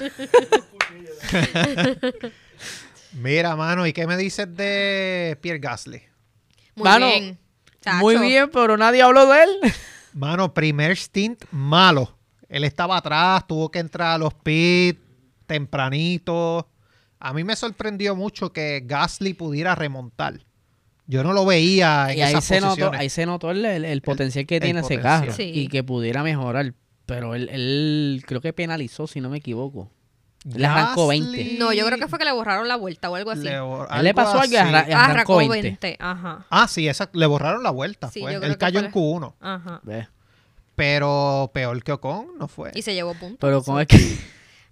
Mira, 3.13 3.57
mano, 3.57 3.87
¿y 3.87 3.93
qué 3.93 4.07
me 4.07 4.17
dices 4.17 4.55
de 4.57 5.39
Pierre 5.41 5.59
Gasly? 5.59 6.03
Muy 6.77 6.85
Mano, 6.85 7.07
bien. 7.07 7.39
Chacho. 7.81 7.99
Muy 7.99 8.17
bien, 8.19 8.51
pero 8.51 8.77
nadie 8.77 9.03
habló 9.03 9.27
de 9.27 9.43
él. 9.43 9.51
Mano, 10.13 10.55
primer 10.55 10.97
stint 10.97 11.45
malo. 11.51 12.17
Él 12.49 12.65
estaba 12.65 12.97
atrás, 12.97 13.47
tuvo 13.47 13.71
que 13.71 13.79
entrar 13.79 14.15
a 14.15 14.19
los 14.19 14.35
pits 14.35 15.01
tempranito. 15.51 16.69
A 17.19 17.33
mí 17.33 17.43
me 17.43 17.57
sorprendió 17.57 18.15
mucho 18.15 18.53
que 18.53 18.83
Gasly 18.85 19.35
pudiera 19.35 19.75
remontar. 19.75 20.39
Yo 21.11 21.25
no 21.25 21.33
lo 21.33 21.45
veía 21.45 22.13
en 22.13 22.19
Y 22.19 22.23
ahí 22.23 22.31
esas 22.31 22.45
se, 22.45 22.61
notó, 22.61 22.93
ahí 22.93 23.09
se 23.11 23.27
notó 23.27 23.51
el, 23.51 23.65
el- 23.65 23.85
el 23.85 24.01
potencial 24.03 24.47
que 24.47 24.57
el 24.57 24.63
tiene 24.63 24.81
ese 24.81 24.95
potencial. 24.97 25.21
carro 25.21 25.33
Sí. 25.33 25.51
y 25.55 25.69
que 25.69 25.83
pudiera 25.83 26.23
mejorar. 26.23 26.73
Pero 27.07 27.35
él, 27.35 27.49
él 27.51 28.23
creo 28.27 28.41
que 28.41 28.53
penalizó, 28.53 29.07
si 29.09 29.21
no 29.21 29.29
me 29.29 29.39
equivoco. 29.39 29.91
Él 30.55 30.65
arrancó 30.65 31.09
20. 31.09 31.57
No, 31.59 31.73
yo 31.73 31.85
creo 31.85 31.99
que 31.99 32.07
fue 32.09 32.19
que 32.19 32.25
le 32.25 32.33
borraron 32.33 32.69
la 32.69 32.77
vuelta 32.77 33.11
o 33.11 33.17
algo 33.17 33.31
así. 33.33 33.43
Le, 33.43 33.57
él 33.57 34.05
le 34.05 34.15
pasó 34.15 34.41
algo 34.41 34.53
y 34.55 34.57
arra- 34.57 34.79
arrancó 34.81 34.95
Arrancó 35.11 35.37
20. 35.39 35.63
20. 35.63 35.97
Ajá. 35.99 36.47
Ah, 36.49 36.69
sí, 36.69 36.87
esa, 36.89 37.11
le 37.13 37.27
borraron 37.27 37.63
la 37.65 37.71
vuelta. 37.71 38.09
Sí, 38.11 38.21
fue. 38.21 38.35
Él 38.37 38.57
cayó 38.57 38.79
fue 38.81 38.87
en 38.89 38.95
Q1. 38.95 39.35
Ajá. 39.41 39.81
Ve. 39.83 40.07
Pero 40.77 41.51
peor 41.53 41.83
que 41.83 41.93
Ocon 41.93 42.29
no 42.39 42.49
fue. 42.49 42.71
Y 42.75 42.83
se 42.83 42.95
llevó 42.95 43.15
puntos. 43.15 43.39
Pero 43.41 43.63
con 43.63 43.81
el 43.81 43.87
que... 43.87 43.99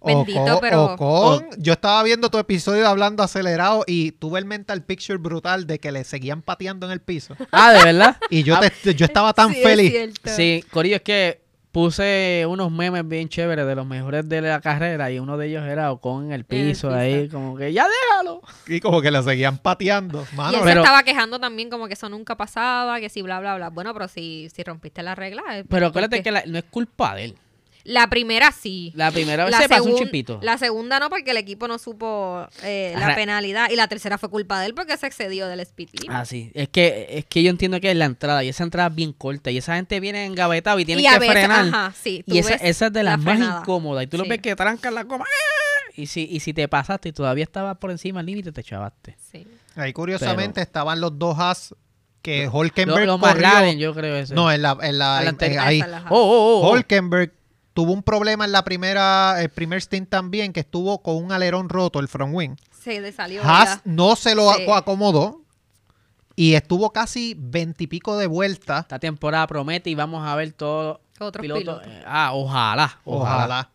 Bendito, 0.04 0.40
Ocon, 0.42 0.58
pero- 0.60 0.84
Ocon, 0.94 1.46
yo 1.58 1.72
estaba 1.72 2.02
viendo 2.04 2.30
tu 2.30 2.38
episodio 2.38 2.82
de 2.82 2.88
hablando 2.88 3.22
acelerado 3.22 3.84
y 3.86 4.12
tuve 4.12 4.38
el 4.38 4.44
mental 4.44 4.82
picture 4.84 5.18
brutal 5.18 5.66
de 5.66 5.78
que 5.80 5.90
le 5.92 6.04
seguían 6.04 6.40
pateando 6.42 6.86
en 6.86 6.92
el 6.92 7.00
piso. 7.00 7.34
Ah, 7.50 7.72
¿de 7.72 7.82
verdad? 7.84 8.16
Y 8.30 8.42
yo, 8.44 8.58
te- 8.60 8.94
yo 8.94 9.04
estaba 9.06 9.32
tan 9.32 9.52
Sí, 9.54 9.60
feliz. 9.62 10.14
Sí, 10.24 10.64
Corillo, 10.70 10.96
es 10.96 11.02
que 11.02 11.40
puse 11.72 12.44
unos 12.48 12.72
memes 12.72 13.06
bien 13.06 13.28
chéveres 13.28 13.66
de 13.66 13.74
los 13.74 13.86
mejores 13.86 14.28
de 14.28 14.40
la 14.40 14.60
carrera 14.60 15.10
y 15.10 15.18
uno 15.18 15.36
de 15.36 15.48
ellos 15.48 15.64
era 15.66 15.92
Ocon 15.92 16.26
en 16.26 16.32
el 16.32 16.46
En 16.48 16.58
el 16.60 16.68
piso, 16.70 16.90
ahí, 16.92 17.28
como 17.28 17.56
que 17.56 17.72
ya 17.72 17.86
déjalo. 17.86 18.40
Y 18.66 18.80
como 18.80 19.02
que 19.02 19.10
le 19.10 19.22
seguían 19.22 19.58
pateando. 19.58 20.24
Y 20.32 20.36
Mano, 20.36 20.58
él 20.58 20.60
pero- 20.64 20.80
se 20.82 20.86
estaba 20.86 21.02
quejando 21.02 21.38
también 21.38 21.70
como 21.70 21.86
que 21.88 21.94
eso 21.94 22.08
nunca 22.08 22.36
pasaba, 22.36 23.00
que 23.00 23.08
si 23.08 23.20
bla, 23.22 23.38
bla, 23.40 23.56
bla. 23.56 23.70
Bueno, 23.70 23.92
pero 23.92 24.08
si, 24.08 24.48
si 24.54 24.62
rompiste 24.62 25.02
la 25.02 25.14
regla... 25.14 25.42
es 25.58 25.64
Pero 25.68 25.88
acuérdate 25.88 26.22
que 26.22 26.30
la- 26.32 26.44
no 26.46 26.56
es 26.58 26.64
culpa 26.70 27.14
de 27.14 27.24
él. 27.26 27.38
La 27.88 28.06
primera 28.10 28.52
sí. 28.52 28.92
La 28.94 29.10
primera 29.10 29.46
vez 29.46 29.52
La, 29.52 29.60
se 29.62 29.68
pasó 29.68 29.84
un 29.84 29.96
chispito. 29.96 30.38
la 30.42 30.58
segunda 30.58 31.00
no, 31.00 31.08
porque 31.08 31.30
el 31.30 31.38
equipo 31.38 31.66
no 31.68 31.78
supo 31.78 32.46
eh, 32.62 32.92
la 32.98 33.14
penalidad. 33.14 33.70
Y 33.70 33.76
la 33.76 33.88
tercera 33.88 34.18
fue 34.18 34.28
culpa 34.28 34.60
de 34.60 34.66
él 34.66 34.74
porque 34.74 34.94
se 34.98 35.06
excedió 35.06 35.48
del 35.48 35.60
speed 35.60 35.88
limit. 35.92 36.10
Ah, 36.12 36.26
sí. 36.26 36.50
Es 36.52 36.68
que, 36.68 37.06
es 37.08 37.24
que 37.24 37.42
yo 37.42 37.48
entiendo 37.48 37.80
que 37.80 37.90
es 37.90 37.96
la 37.96 38.04
entrada 38.04 38.44
y 38.44 38.48
esa 38.50 38.62
entrada 38.62 38.90
es 38.90 38.94
bien 38.94 39.14
corta 39.14 39.50
y 39.50 39.56
esa 39.56 39.76
gente 39.76 40.00
viene 40.00 40.26
engavetado 40.26 40.78
y 40.78 40.84
tiene 40.84 41.02
que 41.02 41.18
veces, 41.18 41.32
frenar. 41.32 41.60
ajá, 41.60 41.94
sí. 41.98 42.22
y 42.26 42.36
esa, 42.36 42.56
es 42.56 42.78
de 42.78 42.90
la 43.02 43.12
las 43.12 43.18
más 43.20 43.36
frenada. 43.36 43.60
incómodas. 43.60 44.04
Y 44.04 44.06
tú 44.08 44.18
lo 44.18 44.24
ves 44.24 44.42
que 44.42 44.54
trancan 44.54 44.94
la 44.94 45.06
coma. 45.06 45.24
¡ah! 45.24 45.90
Y 45.96 46.08
si, 46.08 46.28
y 46.30 46.40
si 46.40 46.52
te 46.52 46.68
pasaste 46.68 47.08
y 47.08 47.12
todavía 47.12 47.44
estabas 47.44 47.78
por 47.78 47.90
encima 47.90 48.20
del 48.20 48.26
límite, 48.26 48.52
te 48.52 48.62
chavaste. 48.62 49.16
Sí. 49.32 49.46
ahí 49.76 49.94
curiosamente 49.94 50.60
estaban 50.60 51.00
los 51.00 51.18
dos 51.18 51.38
as 51.38 51.74
que 52.20 52.48
Holkenberg 52.52 53.18
corrió. 53.18 53.72
Yo 53.72 53.94
creo. 53.94 54.24
No, 54.32 54.52
en 54.52 54.60
la, 54.60 54.76
en 54.82 54.98
la, 54.98 55.22
en- 55.22 55.58
ahí. 55.58 55.80
Oh, 56.10 56.16
oh, 56.16 56.20
oh, 56.20 56.60
oh. 56.60 56.70
Holkenberg 56.70 57.32
tuvo 57.78 57.92
un 57.92 58.02
problema 58.02 58.44
en 58.44 58.50
la 58.50 58.64
primera, 58.64 59.40
el 59.40 59.50
primer 59.50 59.80
stint 59.80 60.08
también, 60.08 60.52
que 60.52 60.58
estuvo 60.58 61.00
con 61.00 61.14
un 61.14 61.30
alerón 61.30 61.68
roto, 61.68 62.00
el 62.00 62.08
front 62.08 62.34
wing. 62.34 62.56
Se 62.76 63.00
le 63.00 63.12
salió. 63.12 63.40
Haas 63.44 63.76
ya. 63.76 63.82
no 63.84 64.16
se 64.16 64.34
lo 64.34 64.52
Sí. 64.54 64.66
acomodó 64.74 65.42
y 66.34 66.54
estuvo 66.54 66.92
casi 66.92 67.36
veintipico 67.38 68.18
de 68.18 68.26
vueltas. 68.26 68.80
Esta 68.80 68.98
temporada 68.98 69.46
promete 69.46 69.90
y 69.90 69.94
vamos 69.94 70.26
a 70.26 70.34
ver 70.34 70.50
todos 70.54 70.98
Otros 71.20 71.40
pilotos. 71.40 71.62
pilotos. 71.62 71.86
eh, 71.86 72.02
ah, 72.04 72.30
ojalá, 72.34 72.98
ojalá. 73.04 73.34
Ojalá. 73.44 73.70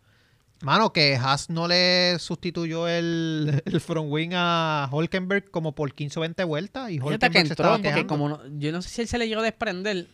Mano, 0.60 0.92
que 0.92 1.16
Haas 1.16 1.48
no 1.48 1.66
le 1.66 2.18
sustituyó 2.18 2.86
el, 2.88 3.62
el 3.66 3.80
front 3.80 4.08
wing 4.10 4.32
a 4.34 4.86
Holkenberg 4.92 5.50
como 5.50 5.74
por 5.74 5.94
15 5.94 6.18
o 6.18 6.22
20 6.22 6.44
vueltas 6.44 6.90
y 6.90 6.98
Fíjate 6.98 7.08
que 7.08 7.14
Holkenberg 7.14 7.46
se 7.46 7.52
entró, 7.52 7.52
estaba 7.64 7.76
porque 7.76 7.88
quejando. 7.88 8.06
como 8.06 8.28
no- 8.28 8.40
yo 8.58 8.70
no 8.70 8.82
sé 8.82 8.90
si 8.90 9.00
él 9.00 9.08
se 9.08 9.16
le 9.16 9.28
llegó 9.28 9.40
a 9.40 9.44
desprender. 9.44 10.08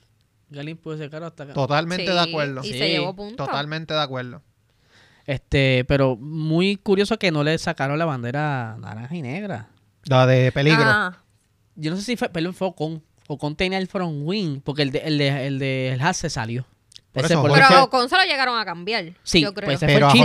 Galín 0.51 0.77
pudo 0.77 0.95
ese 0.95 1.09
carro 1.09 1.27
hasta 1.27 1.45
acá. 1.45 1.53
Totalmente 1.55 2.07
Sí, 2.07 2.13
de 2.13 2.21
acuerdo. 2.21 2.61
Y 2.65 2.73
Sí, 2.73 2.79
se 2.79 2.89
llevó 2.89 3.15
puntos. 3.15 3.47
Totalmente 3.47 3.95
de 3.95 4.01
acuerdo. 4.01 4.43
Este, 5.27 5.85
pero 5.87 6.17
muy 6.17 6.77
curioso 6.77 7.19
que 7.19 7.31
no 7.31 7.45
le 7.45 7.57
sacaron 7.59 7.99
la 7.99 8.05
bandera 8.05 8.77
naranja 8.81 9.15
y 9.15 9.23
negra. 9.23 9.69
La 10.05 10.27
de 10.27 10.51
peligro. 10.53 10.83
Ah, 10.85 11.19
Yo 11.77 11.91
no 11.91 11.97
sé 11.97 12.03
si 12.03 12.17
fue, 12.17 12.29
perdón, 12.29 12.53
fue 12.55 12.69
Ocon. 12.69 13.03
Ocon 13.29 13.55
tenía 13.55 13.79
el 13.79 13.87
front 13.87 14.23
wing, 14.25 14.61
porque 14.61 14.83
el 14.83 14.91
de, 14.91 14.99
el 15.01 15.19
de, 15.19 15.47
el 15.47 15.59
de 15.59 15.93
el 15.93 16.01
Haas 16.01 16.17
se 16.17 16.31
salió. 16.31 16.67
Por 17.13 17.25
eso, 17.25 17.43
pero 17.43 17.85
Ocon 17.85 18.09
se 18.09 18.17
lo 18.17 18.23
llegaron 18.23 18.59
a 18.59 18.65
cambiar. 18.65 19.13
Sí, 19.23 19.41
yo 19.41 19.53
creo. 19.55 19.67
pues, 19.69 19.81
pero 19.81 20.09
a 20.09 20.13
Sí. 20.13 20.21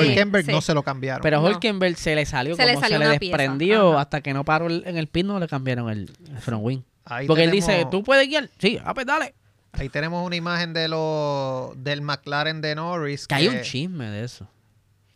no 0.47 0.61
se 0.61 0.73
lo 0.73 0.81
cambiaron. 0.83 1.21
Pero 1.21 1.37
a 1.37 1.41
No. 1.41 1.47
Hulkenberg 1.49 1.97
se 1.97 2.15
le 2.15 2.25
salió, 2.25 2.55
Se 2.55 2.63
le 2.65 2.73
como 2.73 2.81
salió 2.85 2.97
se 2.99 3.03
le 3.05 3.19
desprendió 3.19 3.91
ajá. 3.93 4.01
hasta 4.01 4.21
que 4.21 4.33
no 4.33 4.43
paró 4.43 4.67
el- 4.67 4.83
en 4.87 4.97
el 4.97 5.07
pit, 5.07 5.25
no 5.25 5.39
le 5.39 5.47
cambiaron 5.47 5.89
el, 5.89 6.11
el 6.29 6.37
front 6.39 6.63
wing. 6.63 6.79
Ahí 7.05 7.27
porque 7.27 7.43
él 7.43 7.51
dice, 7.51 7.85
¿tú 7.91 8.03
puedes 8.03 8.27
guiar? 8.27 8.49
Sí, 8.59 8.79
ah, 8.83 8.93
pues 8.95 9.05
dale. 9.05 9.35
Ahí 9.77 9.89
tenemos 9.89 10.25
una 10.25 10.35
imagen 10.35 10.73
de 10.73 10.87
lo, 10.87 11.73
del 11.77 12.01
McLaren 12.01 12.61
de 12.61 12.75
Norris. 12.75 13.27
Que 13.27 13.35
hay 13.35 13.47
un 13.47 13.61
chisme 13.61 14.05
de 14.09 14.23
eso. 14.23 14.47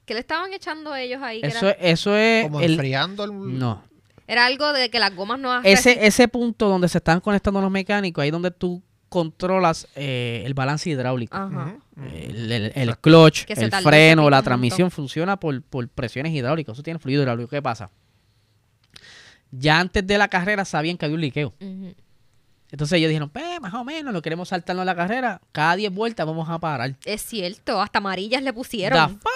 ¿Qué 0.06 0.14
le 0.14 0.22
estaban 0.22 0.54
echando 0.54 0.96
ellos 0.96 1.22
ahí? 1.22 1.40
Eso, 1.44 1.68
era, 1.70 1.78
es- 1.80 1.92
eso 2.00 2.16
es... 2.16 2.44
Como 2.46 2.62
el- 2.62 2.72
enfriando 2.74 3.24
el... 3.24 3.60
no. 3.60 3.84
era 4.28 4.46
algo 4.46 4.74
de 4.74 4.90
que 4.90 5.00
las 5.00 5.16
gomas 5.16 5.40
no 5.40 5.62
Ese, 5.62 6.06
ese 6.06 6.28
punto 6.28 6.68
donde 6.68 6.88
se 6.90 6.98
están 6.98 7.20
conectando 7.20 7.62
los 7.62 7.70
mecánicos, 7.72 8.22
ahí 8.24 8.32
donde 8.32 8.52
tú 8.52 8.82
controlas 9.08 9.88
eh, 9.96 10.44
el 10.46 10.54
balance 10.54 10.90
hidráulico. 10.90 11.36
Ajá. 11.38 11.76
El, 12.12 12.52
el- 12.52 12.72
el 12.76 12.98
clutch, 12.98 13.46
el 13.50 13.72
freno, 13.72 14.30
la 14.30 14.42
transmisión 14.42 14.90
funciona 14.92 15.38
por, 15.40 15.62
por 15.64 15.88
presiones 15.90 16.32
hidráulicas. 16.34 16.74
Eso 16.74 16.84
tiene 16.84 17.00
fluido 17.00 17.22
hidráulico. 17.24 17.50
¿Qué 17.50 17.62
pasa? 17.62 17.90
Ya 19.52 19.80
antes 19.80 20.06
de 20.06 20.18
la 20.18 20.28
carrera 20.28 20.64
sabían 20.66 20.98
que 20.98 21.06
había 21.06 21.16
un 21.16 21.22
liqueo. 21.22 21.54
Ujú. 21.60 21.96
Entonces 22.72 22.98
ellos 22.98 23.10
dijeron, 23.10 23.30
pues 23.30 23.60
más 23.62 23.74
o 23.74 23.84
menos, 23.84 24.14
lo 24.14 24.22
queremos 24.22 24.50
saltarnos 24.50 24.86
la 24.86 24.96
carrera. 24.96 25.42
Cada 25.52 25.76
10 25.76 25.92
vueltas 25.94 26.26
vamos 26.26 26.48
a 26.50 26.60
parar. 26.60 26.96
Es 27.06 27.22
cierto, 27.24 27.82
hasta 27.82 27.98
amarillas 28.00 28.42
le 28.44 28.52
The 28.52 28.54
pusieron. 28.54 29.20
fuck? 29.20 29.32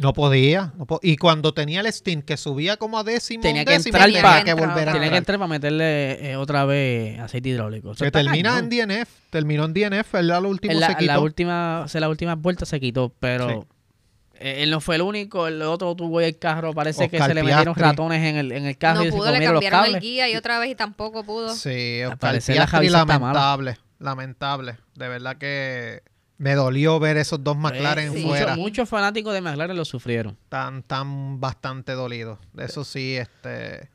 No 0.00 0.14
podía. 0.14 0.72
no 0.78 0.86
po- 0.86 1.00
y 1.02 1.16
cuando 1.18 1.52
tenía 1.52 1.80
el 1.80 1.86
stint 1.92 2.24
que 2.24 2.38
subía 2.38 2.78
como 2.78 2.98
a 2.98 3.04
décimo, 3.04 3.42
Tenía 3.42 3.64
que 3.66 3.72
décimo, 3.72 3.98
entrar 3.98 4.06
tenía 4.06 4.22
pa- 4.22 4.42
que 4.42 4.54
volver 4.54 4.88
a 4.88 4.92
Tiene 4.92 5.10
que 5.10 5.16
entrar. 5.18 5.38
para 5.38 5.48
meterle 5.48 6.30
eh, 6.30 6.36
otra 6.36 6.64
vez 6.64 7.20
aceite 7.20 7.50
hidráulico. 7.50 7.92
Eso 7.92 7.98
Que 8.02 8.06
está 8.06 8.22
termina 8.22 8.54
cañón. 8.54 8.72
en 8.72 8.88
DNF. 8.88 9.08
Terminó 9.28 9.64
en 9.66 9.74
DNF. 9.74 10.14
Último 10.46 10.72
En 10.72 10.80
la, 10.80 10.86
se 10.88 10.94
quitó. 10.96 11.12
la 11.12 11.20
última, 11.20 11.82
o 11.84 11.88
sea, 11.88 12.00
la 12.00 12.08
última 12.08 12.34
vuelta 12.36 12.64
se 12.64 12.80
quitó, 12.80 13.12
pero 13.20 13.48
Sí. 13.50 13.56
Eh, 14.42 14.62
él 14.62 14.70
no 14.70 14.80
fue 14.80 14.96
el 14.96 15.02
único. 15.02 15.46
El 15.46 15.62
otro 15.62 15.94
tuvo 15.94 16.20
el 16.20 16.38
carro, 16.38 16.72
parece 16.72 17.08
que 17.08 17.18
se 17.18 17.34
le 17.34 17.42
metieron 17.42 17.74
Piastri. 17.74 17.82
ratones 17.82 18.22
en 18.28 18.36
el, 18.36 18.52
en 18.52 18.66
el 18.66 18.76
carro 18.78 19.00
No 19.00 19.04
y 19.04 19.10
se 19.10 19.12
pudo, 19.16 19.26
le 19.26 19.32
comieron 19.32 19.54
los 19.54 19.62
cambiaron 19.62 19.86
el 19.86 19.92
cables. 19.92 20.02
guía 20.02 20.28
y 20.30 20.36
otra 20.36 20.58
vez 20.58 20.70
y 20.70 20.74
tampoco 20.74 21.24
pudo. 21.24 21.54
Sí, 21.54 22.02
Oscar 22.04 22.32
Piastri, 22.32 22.58
mala. 22.90 23.04
lamentable. 23.06 23.78
Lamentable. 23.98 24.76
De 24.94 25.08
verdad 25.08 25.36
que 25.36 26.02
me 26.38 26.54
dolió 26.54 26.98
ver 26.98 27.16
esos 27.18 27.42
dos 27.44 27.56
McLaren 27.56 28.12
Eh, 28.12 28.16
sí. 28.16 28.22
fuera. 28.26 28.46
Muchos, 28.48 28.58
muchos 28.58 28.88
fanáticos 28.88 29.32
de 29.32 29.40
McLaren 29.40 29.76
lo 29.76 29.84
sufrieron. 29.84 30.36
Tan, 30.48 30.82
tan 30.82 31.40
bastante 31.40 31.92
dolidos. 31.92 32.38
Eso 32.58 32.82
sí, 32.84 33.16
este... 33.16 33.88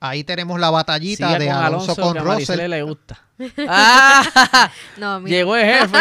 Ahí 0.00 0.22
tenemos 0.22 0.60
la 0.60 0.70
batallita 0.70 1.26
Sigue 1.26 1.38
de 1.40 1.46
con 1.46 1.56
Alonso, 1.56 1.96
con 1.96 2.12
que 2.12 2.18
a 2.20 2.22
Russell. 2.22 2.68
le 2.70 2.82
gusta. 2.82 3.18
¡Ah! 3.68 4.70
No, 4.96 5.20
mira, 5.20 5.36
Llegó 5.36 5.56
el 5.56 5.64
jefe. 5.66 5.98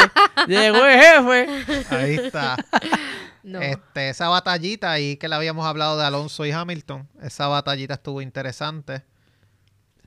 Llegó 0.47 0.85
el 0.85 0.99
jefe. 0.99 1.95
Ahí 1.95 2.15
está. 2.15 2.57
no. 3.43 3.59
Este, 3.59 4.09
esa 4.09 4.29
batallita 4.29 4.91
ahí 4.91 5.17
que 5.17 5.27
le 5.27 5.35
habíamos 5.35 5.65
hablado 5.65 5.97
de 5.97 6.05
Alonso 6.05 6.45
y 6.45 6.51
Hamilton, 6.51 7.07
esa 7.21 7.47
batallita 7.47 7.95
estuvo 7.95 8.21
interesante. 8.21 9.03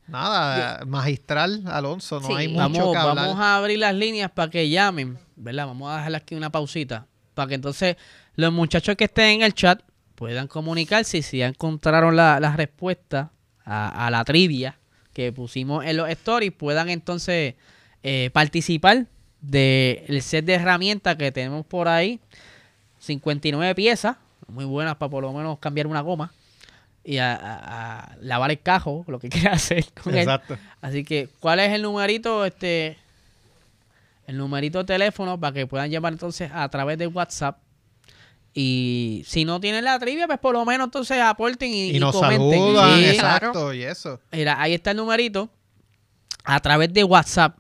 Nada, 0.07 0.84
magistral 0.86 1.62
Alonso, 1.66 2.18
no 2.20 2.26
Sí. 2.26 2.32
hay 2.36 2.49
mucho 2.49 2.59
Vamos, 2.62 2.93
que 2.93 2.99
hablar. 2.99 3.26
vamos 3.28 3.41
a 3.41 3.57
abrir 3.57 3.78
las 3.78 3.95
líneas 3.95 4.30
para 4.32 4.51
que 4.51 4.68
llamen, 4.68 5.18
¿verdad? 5.36 5.66
Vamos 5.66 5.91
a 5.93 5.97
dejarle 5.99 6.16
aquí 6.16 6.34
una 6.34 6.51
pausita 6.51 7.07
para 7.34 7.49
que 7.49 7.55
entonces 7.55 7.97
los 8.34 8.53
muchachos 8.53 8.97
que 8.97 9.05
estén 9.05 9.26
en 9.36 9.43
el 9.43 9.55
chat 9.55 9.80
puedan 10.16 10.49
comunicarse 10.49 11.18
y 11.18 11.22
si 11.22 11.38
ya 11.38 11.47
encontraron 11.47 12.16
la, 12.16 12.41
la 12.41 12.57
respuesta 12.57 13.30
a, 13.71 14.07
a 14.07 14.11
la 14.11 14.25
trivia 14.25 14.77
que 15.12 15.33
pusimos 15.33 15.85
en 15.85 15.97
los 15.97 16.09
stories, 16.09 16.53
puedan 16.53 16.89
entonces 16.89 17.55
eh, 18.03 18.31
participar 18.33 19.07
del 19.41 20.21
set 20.23 20.45
de 20.45 20.55
herramientas 20.55 21.16
que 21.16 21.33
tenemos 21.33 21.64
por 21.66 21.89
ahí. 21.89 22.21
59 22.99 23.75
piezas 23.75 24.16
muy 24.49 24.64
buenas 24.64 24.97
para 24.97 25.09
por 25.11 25.23
lo 25.23 25.33
menos 25.33 25.59
cambiar 25.59 25.87
una 25.87 26.01
goma 26.01 26.33
y 27.05 27.18
a, 27.18 27.35
a- 27.35 28.01
a 28.12 28.16
lavar 28.21 28.51
el 28.51 28.61
cajo, 28.61 29.05
lo 29.07 29.18
que 29.18 29.29
quiera 29.31 29.53
hacer 29.53 29.85
con 30.03 30.12
él. 30.14 30.21
Exacto. 30.21 30.59
Así 30.81 31.05
que, 31.05 31.29
¿cuál 31.41 31.61
es 31.61 31.73
el 31.73 31.83
numerito? 31.83 32.45
Este, 32.45 32.99
el 34.27 34.37
numerito 34.37 34.79
de 34.79 34.85
teléfono 34.85 35.39
para 35.41 35.53
que 35.55 35.66
puedan 35.66 35.91
llamar 35.91 36.12
entonces 36.12 36.51
a 36.53 36.68
través 36.68 36.99
de 36.99 37.07
WhatsApp. 37.07 37.59
Y 38.53 39.23
si 39.27 39.45
no 39.45 39.61
tienen 39.61 39.85
la 39.85 39.99
trivia, 39.99 40.27
pues 40.27 40.39
por 40.41 40.55
lo 40.55 40.65
menos 40.65 40.87
entonces 40.87 41.21
aporten 41.21 41.71
y, 41.71 41.91
Y, 41.91 41.97
y 41.97 42.01
nos 42.01 42.15
comenten. 42.17 42.51
saludan, 42.51 42.99
Sí. 42.99 43.05
exacto, 43.07 43.73
y 43.75 43.83
eso. 43.85 44.21
Mira, 44.33 44.61
ahí 44.61 44.75
está 44.75 44.91
el 44.91 44.97
numerito. 44.97 45.49
A 46.45 46.59
través 46.61 46.93
de 46.93 47.05
WhatsApp. 47.05 47.57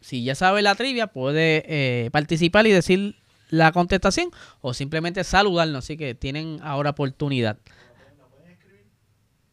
Si 0.00 0.22
ya 0.22 0.34
sabe 0.34 0.60
la 0.60 0.74
trivia, 0.74 1.06
puede 1.06 1.64
eh, 1.66 2.10
participar 2.10 2.66
y 2.66 2.72
decir 2.72 3.16
la 3.48 3.72
contestación 3.72 4.28
o 4.60 4.74
simplemente 4.74 5.24
saludarnos. 5.24 5.84
Así 5.84 5.96
que 5.96 6.14
tienen 6.14 6.58
ahora 6.62 6.90
oportunidad. 6.90 7.56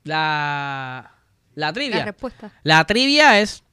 La, 0.03 1.11
la 1.55 1.67
La 1.67 1.73
trivia. 1.73 2.05
respuesta. 2.05 2.51
La 2.63 2.83
trivia 2.85 3.39
es, 3.39 3.63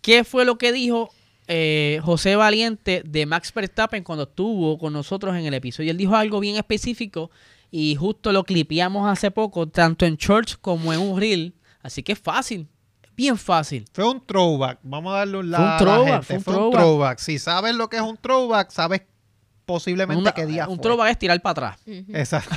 ¿qué 0.00 0.24
fue 0.24 0.44
lo 0.44 0.56
que 0.56 0.72
dijo 0.72 1.12
eh, 1.48 2.00
José 2.04 2.36
Valiente 2.36 3.02
de 3.04 3.26
Max 3.26 3.52
Verstappen 3.52 4.02
cuando 4.04 4.24
estuvo 4.24 4.78
con 4.78 4.92
nosotros 4.92 5.34
en 5.36 5.44
el 5.46 5.54
episodio? 5.54 5.90
Él 5.90 5.96
dijo 5.96 6.14
algo 6.16 6.40
bien 6.40 6.56
específico 6.56 7.30
y 7.70 7.94
justo 7.96 8.32
lo 8.32 8.44
clipeamos 8.44 9.08
hace 9.10 9.30
poco, 9.30 9.66
tanto 9.68 10.04
en 10.06 10.16
shorts 10.16 10.56
como 10.56 10.92
en 10.92 11.00
un 11.00 11.18
reel. 11.18 11.54
Así 11.82 12.02
que 12.02 12.12
es 12.12 12.18
fácil, 12.18 12.68
bien 13.16 13.36
fácil. 13.36 13.84
Fue 13.92 14.08
un 14.08 14.24
throwback. 14.24 14.78
Vamos 14.82 15.12
a 15.14 15.18
darle 15.18 15.38
un 15.38 15.42
Fue 15.44 15.46
un 15.46 15.50
la, 15.50 15.58
a 15.58 15.72
la 15.72 15.78
throwback, 15.78 16.24
gente. 16.24 16.26
fue 16.26 16.36
un 16.36 16.42
Fue 16.44 16.54
un 16.54 16.70
throwback. 16.70 16.80
throwback. 16.80 17.18
Si 17.18 17.38
sabes 17.38 17.74
lo 17.74 17.88
que 17.88 17.96
es 17.96 18.02
un 18.02 18.16
throwback, 18.16 18.70
sabes 18.70 19.02
posiblemente 19.66 20.20
Una- 20.20 20.32
qué 20.32 20.46
día 20.46 20.68
un 20.68 20.76
fue. 20.76 20.82
throwback 20.82 21.10
es 21.12 21.18
tirar 21.18 21.40
para 21.40 21.50
atrás. 21.70 21.78
Exacto. 21.86 22.54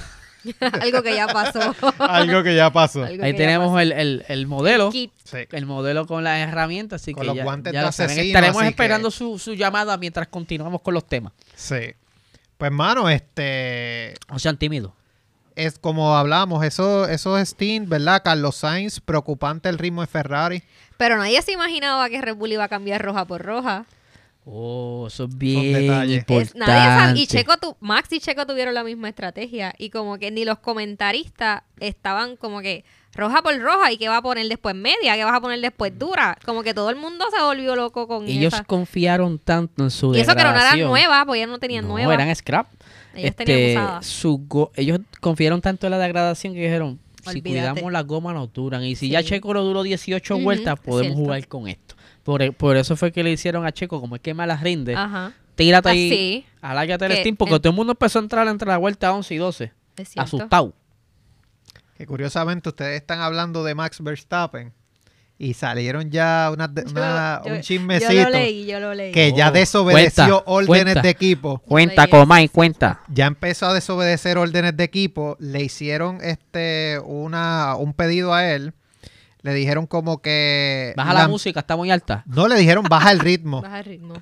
Algo 0.81 1.01
que 1.03 1.15
ya 1.15 1.27
pasó. 1.27 1.75
Algo 1.99 2.43
que 2.43 2.55
ya 2.55 2.71
pasó. 2.71 3.03
Algo 3.03 3.23
Ahí 3.23 3.31
que 3.31 3.37
ya 3.37 3.45
tenemos 3.45 3.67
pasó. 3.69 3.79
el, 3.79 3.91
el- 3.91 4.25
el 4.27 4.47
modelo. 4.47 4.91
Sí. 4.91 5.11
El 5.51 5.65
modelo 5.65 6.05
con 6.05 6.23
las 6.23 6.39
herramientas, 6.47 7.01
así 7.01 7.13
Con 7.13 7.21
que 7.21 7.27
los 7.27 7.35
ya, 7.35 7.43
guantes 7.43 7.73
ya 7.73 7.81
de 7.81 7.87
asesino, 7.87 8.21
Estaremos 8.21 8.57
así 8.57 8.65
que- 8.65 8.69
esperando 8.69 9.11
su, 9.11 9.39
su 9.39 9.53
llamada 9.53 9.97
mientras 9.97 10.27
continuamos 10.27 10.81
con 10.81 10.93
los 10.93 11.07
temas. 11.07 11.33
Sí. 11.55 11.93
Pues, 12.57 12.71
mano, 12.71 13.09
este. 13.09 14.13
No 14.29 14.39
sean 14.39 14.57
tímidos. 14.57 14.91
Es 15.55 15.79
como 15.79 16.17
hablamos, 16.17 16.65
eso, 16.65 17.07
eso 17.07 17.37
es 17.37 17.49
Steam, 17.49 17.87
¿verdad? 17.87 18.21
Carlos 18.23 18.57
Sainz, 18.57 18.99
preocupante 18.99 19.69
el 19.69 19.77
ritmo 19.77 20.01
de 20.01 20.07
Ferrari. 20.07 20.63
Pero 20.97 21.17
nadie 21.17 21.41
se 21.41 21.53
imaginaba 21.53 22.09
que 22.09 22.21
Red 22.21 22.35
Bull 22.35 22.51
iba 22.51 22.65
a 22.65 22.67
cambiar 22.67 23.01
roja 23.01 23.23
por 23.25 23.41
roja. 23.41 23.85
Oh, 24.47 25.05
eso 25.07 25.23
es 25.23 25.37
bien 25.37 25.63
importante. 26.05 26.53
Nadie 26.55 27.07
sabe- 27.07 27.19
y 27.19 27.27
Checo 27.27 27.57
tu, 27.57 27.75
Max 27.79 28.11
y 28.13 28.19
Checo 28.19 28.45
tuvieron 28.45 28.73
la 28.75 28.83
misma 28.83 29.09
estrategia. 29.09 29.73
Y 29.77 29.89
como 29.89 30.17
que 30.19 30.29
ni 30.29 30.45
los 30.45 30.59
comentaristas 30.59 31.63
estaban 31.79 32.35
como 32.37 32.61
que 32.61 32.85
roja 33.15 33.41
por 33.41 33.57
roja 33.59 33.91
y 33.91 33.97
que 33.97 34.07
va 34.07 34.17
a 34.17 34.21
poner 34.21 34.47
después 34.47 34.75
media, 34.75 35.15
que 35.15 35.23
vas 35.23 35.33
a 35.35 35.41
poner 35.41 35.61
después 35.61 35.97
dura. 35.97 36.37
Como 36.45 36.61
que 36.63 36.73
todo 36.75 36.89
el 36.91 36.95
mundo 36.95 37.25
se 37.35 37.41
volvió 37.41 37.75
loco 37.75 38.07
con 38.07 38.27
Ellos 38.27 38.53
esa. 38.53 38.63
confiaron 38.65 39.39
tanto 39.39 39.83
en 39.83 39.89
su 39.89 40.13
Y 40.15 40.19
eso 40.19 40.35
que 40.35 40.43
no 40.43 40.49
eran 40.51 40.79
nuevas, 40.81 41.25
pues 41.25 41.39
ellos 41.39 41.49
no 41.49 41.57
tenían 41.59 41.85
No, 41.87 41.91
nuevas. 41.93 42.13
eran 42.13 42.35
scrap. 42.35 42.67
Ellos 43.15 43.29
Este, 43.31 43.45
tenían 43.45 43.83
usadas. 43.83 44.05
su 44.05 44.37
go- 44.47 44.71
ellos 44.75 44.99
confiaron 45.21 45.61
tanto 45.61 45.87
en 45.87 45.91
la 45.91 45.97
degradación 45.99 46.53
que 46.53 46.59
dijeron, 46.61 46.99
si 47.31 47.41
cuidamos 47.41 47.91
las 47.91 48.05
gomas 48.05 48.35
nos 48.35 48.53
duran. 48.53 48.83
Y 48.83 48.95
si 48.95 49.09
ya. 49.09 49.23
Checo 49.23 49.53
lo 49.55 49.63
duró 49.63 49.81
18 49.81 50.35
Ujú, 50.35 50.43
vueltas, 50.43 50.79
podemos 50.79 51.13
cierto. 51.13 51.19
jugar 51.23 51.47
con 51.47 51.67
esto. 51.67 51.94
Por, 52.25 52.41
e- 52.41 52.51
por 52.51 52.75
eso 52.75 52.97
fue 52.97 53.13
que 53.13 53.23
le 53.23 53.31
hicieron 53.31 53.65
a 53.65 53.71
Checo, 53.71 54.01
como 54.01 54.15
es 54.17 54.21
que 54.21 54.33
malas 54.33 54.61
rinde, 54.61 54.95
Ajá. 54.95 55.31
tírate 55.55 55.89
ahí, 55.89 56.11
Así. 56.11 56.45
alárgate 56.61 57.05
el 57.05 57.11
Que 57.13 57.19
steam, 57.21 57.35
porque 57.37 57.55
en- 57.55 57.61
todo 57.61 57.69
el 57.69 57.75
mundo 57.77 57.93
empezó 57.93 58.19
a 58.19 58.23
entrar 58.23 58.47
entre 58.49 58.67
la 58.67 58.77
vuelta 58.77 59.13
11 59.13 59.33
y 59.33 59.37
12. 59.37 59.71
Es 59.95 60.09
cierto. 60.09 60.21
Asustado. 60.35 60.73
Que 61.97 62.05
curiosamente 62.05 62.67
ustedes 62.69 62.99
están 62.99 63.21
hablando 63.21 63.63
de 63.63 63.73
Max 63.75 64.01
Verstappen 64.01 64.73
y 65.37 65.53
salieron 65.53 66.09
ya 66.11 66.49
una, 66.51 66.67
Yo- 66.67 66.83
yo- 66.83 67.51
un 67.51 67.55
Yo 67.57 67.61
chismecito 67.61 68.11
lo 68.23 68.29
leí, 68.31 68.65
yo 68.65 68.79
lo 68.79 68.93
leí. 68.93 69.11
que 69.11 69.31
ya 69.33 69.49
Oh, 69.49 69.51
desobedeció 69.51 70.25
cuenta, 70.43 70.51
órdenes 70.51 70.67
cuenta. 70.95 71.01
de 71.03 71.09
equipo. 71.09 71.59
Cuenta, 71.59 72.01
Leí 72.03 72.11
Comay, 72.11 72.49
cuenta. 72.49 73.01
Ya 73.07 73.27
empezó 73.27 73.67
a 73.67 73.73
desobedecer 73.73 74.37
órdenes 74.37 74.75
de 74.75 74.83
equipo. 74.83 75.37
Le 75.39 75.61
hicieron 75.61 76.19
este 76.21 76.99
una 77.05 77.75
un 77.77 77.93
pedido 77.93 78.33
a 78.33 78.49
él. 78.49 78.73
Le 79.45 79.53
dijeron 79.53 79.85
como 79.85 80.21
que 80.23 80.93
Baja 80.97 81.13
la 81.13 81.19
la- 81.21 81.27
música, 81.27 81.59
está 81.59 81.75
muy 81.75 81.91
alta. 81.91 82.23
No 82.25 82.47
le 82.47 82.55
dijeron 82.55 82.83
baja 82.89 83.11
el 83.11 83.19
ritmo. 83.19 83.61
Baja 83.61 83.79
el 83.79 83.85
ritmo. 83.85 84.13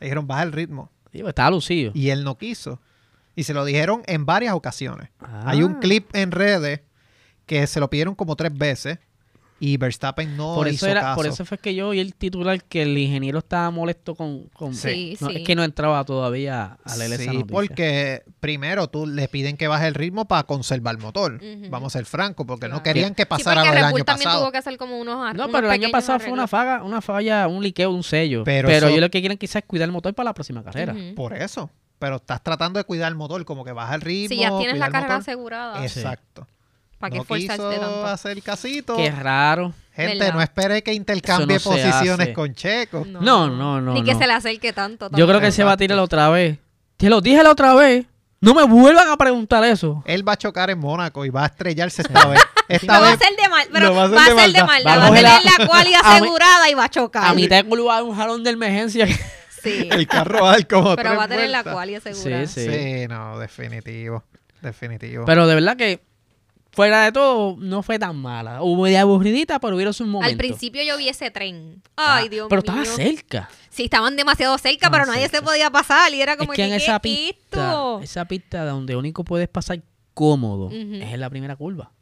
Le 0.00 0.06
dijeron 0.06 0.26
baja 0.26 0.42
el 0.42 0.52
ritmo 0.52 0.90
Digo, 1.12 1.28
Estaba 1.28 1.50
lucido. 1.50 1.92
y 1.94 2.08
él 2.08 2.24
no 2.24 2.38
quiso. 2.38 2.80
Y 3.36 3.42
se 3.44 3.52
lo 3.52 3.64
dijeron 3.66 4.02
en 4.06 4.24
varias 4.24 4.54
ocasiones. 4.54 5.10
Hay 5.44 5.62
un 5.62 5.74
Ah. 5.74 5.80
clip 5.80 6.08
en 6.16 6.30
redes 6.30 6.80
que 7.46 7.66
se 7.66 7.78
lo 7.78 7.90
pidieron 7.90 8.14
como 8.14 8.36
tres 8.36 8.56
veces 8.56 8.98
y 9.62 9.76
Verstappen 9.76 10.36
no 10.38 10.54
por 10.54 10.66
hizo 10.68 10.86
eso 10.86 10.88
era, 10.88 11.00
caso. 11.02 11.16
por 11.16 11.26
eso 11.26 11.44
fue 11.44 11.58
que 11.58 11.74
yo 11.74 11.88
oí 11.88 12.00
el 12.00 12.14
titular 12.14 12.64
que 12.64 12.80
el 12.82 12.96
ingeniero 12.96 13.40
estaba 13.40 13.70
molesto 13.70 14.14
con, 14.14 14.44
con 14.54 14.74
Sí, 14.74 15.18
no, 15.20 15.28
sí. 15.28 15.36
es 15.36 15.42
que 15.46 15.54
no 15.54 15.62
entraba 15.62 16.02
todavía 16.04 16.78
a 16.82 16.96
leer 16.96 17.12
esa 17.12 17.22
Sí, 17.30 17.36
noticia. 17.36 17.46
porque 17.52 18.22
primero 18.40 18.88
tú 18.88 19.06
le 19.06 19.28
piden 19.28 19.58
que 19.58 19.68
baje 19.68 19.86
el 19.86 19.94
ritmo 19.94 20.24
para 20.24 20.44
conservar 20.44 20.94
el 20.96 21.00
motor. 21.02 21.38
Vamos 21.68 21.94
a 21.94 21.98
ser 21.98 22.06
francos, 22.06 22.46
porque 22.46 22.68
no 22.68 22.82
querían 22.82 23.14
que 23.14 23.26
pasara 23.26 23.64
lo 23.64 23.70
del 23.72 23.84
año 23.84 24.04
también 24.04 24.24
pasado. 24.24 24.40
tuvo 24.44 24.52
que 24.52 24.58
hacer 24.58 24.78
como 24.78 24.98
unos 24.98 25.16
no, 25.34 25.44
unos 25.44 25.48
pero 25.52 25.66
el 25.66 25.72
año 25.72 25.90
pasado 25.90 26.18
fue 26.20 26.32
una 26.32 26.46
faga, 26.48 26.82
una 26.82 27.02
falla, 27.02 27.46
un 27.46 27.62
liqueo, 27.62 27.90
un 27.90 28.02
sello. 28.02 28.44
Pero 28.44 28.66
Pero, 28.66 28.78
eso- 28.78 28.88
ellos 28.88 29.00
lo 29.02 29.10
que 29.10 29.20
quieren 29.20 29.36
quizás 29.36 29.56
es 29.56 29.64
cuidar 29.68 29.86
el 29.86 29.92
motor 29.92 30.14
para 30.14 30.30
la 30.30 30.34
próxima 30.34 30.64
carrera. 30.64 30.94
Por 31.14 31.34
eso. 31.34 31.68
Pero 31.98 32.16
estás 32.16 32.42
tratando 32.42 32.78
de 32.78 32.84
cuidar 32.84 33.10
el 33.10 33.14
motor, 33.14 33.44
como 33.44 33.62
que 33.62 33.72
baja 33.72 33.94
el 33.94 34.00
ritmo. 34.00 34.30
Si 34.34 34.40
ya 34.40 34.56
tienes 34.56 34.78
la 34.78 34.86
carrera 34.90 35.16
motor. 35.16 35.20
asegurada, 35.20 35.82
Exacto. 35.84 36.46
¿Para 37.00 37.10
qué 37.10 37.18
no 37.18 37.24
forzarte 37.24 37.54
quiso 37.56 37.80
tanto? 37.80 38.06
hacer 38.06 38.42
casito. 38.42 38.96
Qué 38.96 39.10
raro. 39.10 39.72
Gente, 39.92 40.18
¿Verdad? 40.18 40.34
no 40.34 40.40
espere 40.42 40.82
que 40.84 40.92
intercambie 40.94 41.56
Eso 41.56 41.70
no 41.70 41.76
se 41.76 41.82
posiciones 41.82 42.20
hace. 42.20 42.32
con 42.32 42.54
Checo. 42.54 43.04
No, 43.06 43.48
no, 43.48 43.80
no, 43.80 43.92
Ni 43.94 44.04
que 44.04 44.12
no. 44.14 44.20
se 44.20 44.26
le 44.28 44.32
acerque 44.34 44.72
tanto. 44.72 45.10
Yo 45.12 45.26
creo 45.26 45.40
que 45.40 45.50
se 45.50 45.64
va 45.64 45.72
a 45.72 45.76
tirar 45.76 45.98
otra 45.98 46.28
vez. 46.28 46.58
Te 46.96 47.08
lo 47.10 47.20
dije 47.20 47.42
la 47.42 47.50
otra 47.50 47.74
vez. 47.74 48.06
No 48.42 48.54
me 48.54 48.62
vuelvan 48.62 49.08
a 49.10 49.16
preguntar 49.18 49.64
eso. 49.64 50.02
Él 50.06 50.26
va 50.26 50.32
a 50.32 50.36
chocar 50.38 50.70
en 50.70 50.78
Mónaco 50.78 51.24
y 51.26 51.30
va 51.30 51.42
a 51.42 51.46
estrellarse 51.46 52.02
esta 52.02 52.26
vez. 52.28 52.40
Esta 52.68 52.94
No 52.94 53.00
va 53.00 53.08
a 53.08 53.10
vez 53.10 53.18
ser 53.18 53.36
de 53.36 53.48
mal, 53.48 53.66
pero 53.72 53.86
no 53.88 53.94
va 53.94 54.04
a 54.04 54.08
ser 54.26 54.52
de 54.52 54.62
maldad. 54.64 54.86
Va 54.86 54.92
a 54.94 54.96
Va 54.98 55.06
a 55.06 55.08
tener 55.10 55.26
a- 55.26 55.40
la 55.58 55.66
cual 55.66 55.86
a 56.02 56.16
asegurada 56.16 56.70
y 56.70 56.74
va 56.74 56.84
a 56.84 56.88
chocar. 56.88 57.24
A 57.26 57.34
mitad 57.34 57.56
de 57.56 57.68
curva 57.68 57.96
hay 57.98 58.02
un 58.04 58.14
jalón 58.14 58.44
de 58.44 58.50
emergencia. 58.50 59.06
Sí. 59.62 59.88
el 59.92 60.06
carro 60.06 60.44
va 60.44 60.48
a 60.48 60.52
dar 60.52 60.66
como 60.68 60.96
Pero 60.96 61.08
tres 61.10 61.18
va 61.18 61.24
a 61.24 61.28
tener 61.28 61.50
la 61.50 61.58
vueltas. 61.62 61.74
cual 61.74 61.94
asegurada. 61.94 62.46
Sí, 62.46 62.64
Sí, 62.66 63.06
no, 63.10 63.38
definitivo. 63.38 64.24
Definitivo. 64.62 65.24
Pero 65.26 65.46
de 65.46 65.54
verdad 65.54 65.76
que, 65.76 66.00
fuera 66.72 67.04
de 67.04 67.12
todo, 67.12 67.56
no 67.58 67.82
fue 67.82 67.98
tan 67.98 68.16
mala. 68.16 68.62
Hubo 68.62 68.86
de 68.86 68.96
aburridita, 68.98 69.58
pero 69.60 69.74
hubieron 69.76 69.92
sus 69.94 70.06
momentos. 70.06 70.32
Al 70.32 70.38
principio 70.38 70.82
yo 70.82 70.96
vi 70.96 71.08
ese 71.08 71.30
tren. 71.30 71.82
Ah, 71.96 72.16
Ay, 72.16 72.28
Dios 72.28 72.46
Pero 72.48 72.62
mío. 72.62 72.82
estaba 72.82 72.96
cerca. 72.96 73.50
Sí, 73.70 73.84
estaban 73.84 74.16
demasiado 74.16 74.56
cerca, 74.58 74.86
Estaban 74.86 75.00
pero 75.00 75.06
nadie 75.12 75.28
cerca. 75.28 75.38
se 75.38 75.42
podía 75.44 75.70
pasar. 75.70 76.12
Y 76.14 76.20
era 76.22 76.36
como 76.36 76.52
es 76.52 76.56
que 76.56 76.64
en 76.64 76.70
¿qué 76.70 76.76
esa 76.76 76.96
es 76.96 77.00
pista, 77.00 77.66
esto? 77.68 78.00
esa 78.02 78.24
pista 78.24 78.64
donde 78.64 78.96
único 78.96 79.24
puedes 79.24 79.48
pasar 79.48 79.80
cómodo 80.14 80.70
es 80.70 81.12
en 81.12 81.20
la 81.20 81.30
primera 81.30 81.56
curva. 81.56 81.92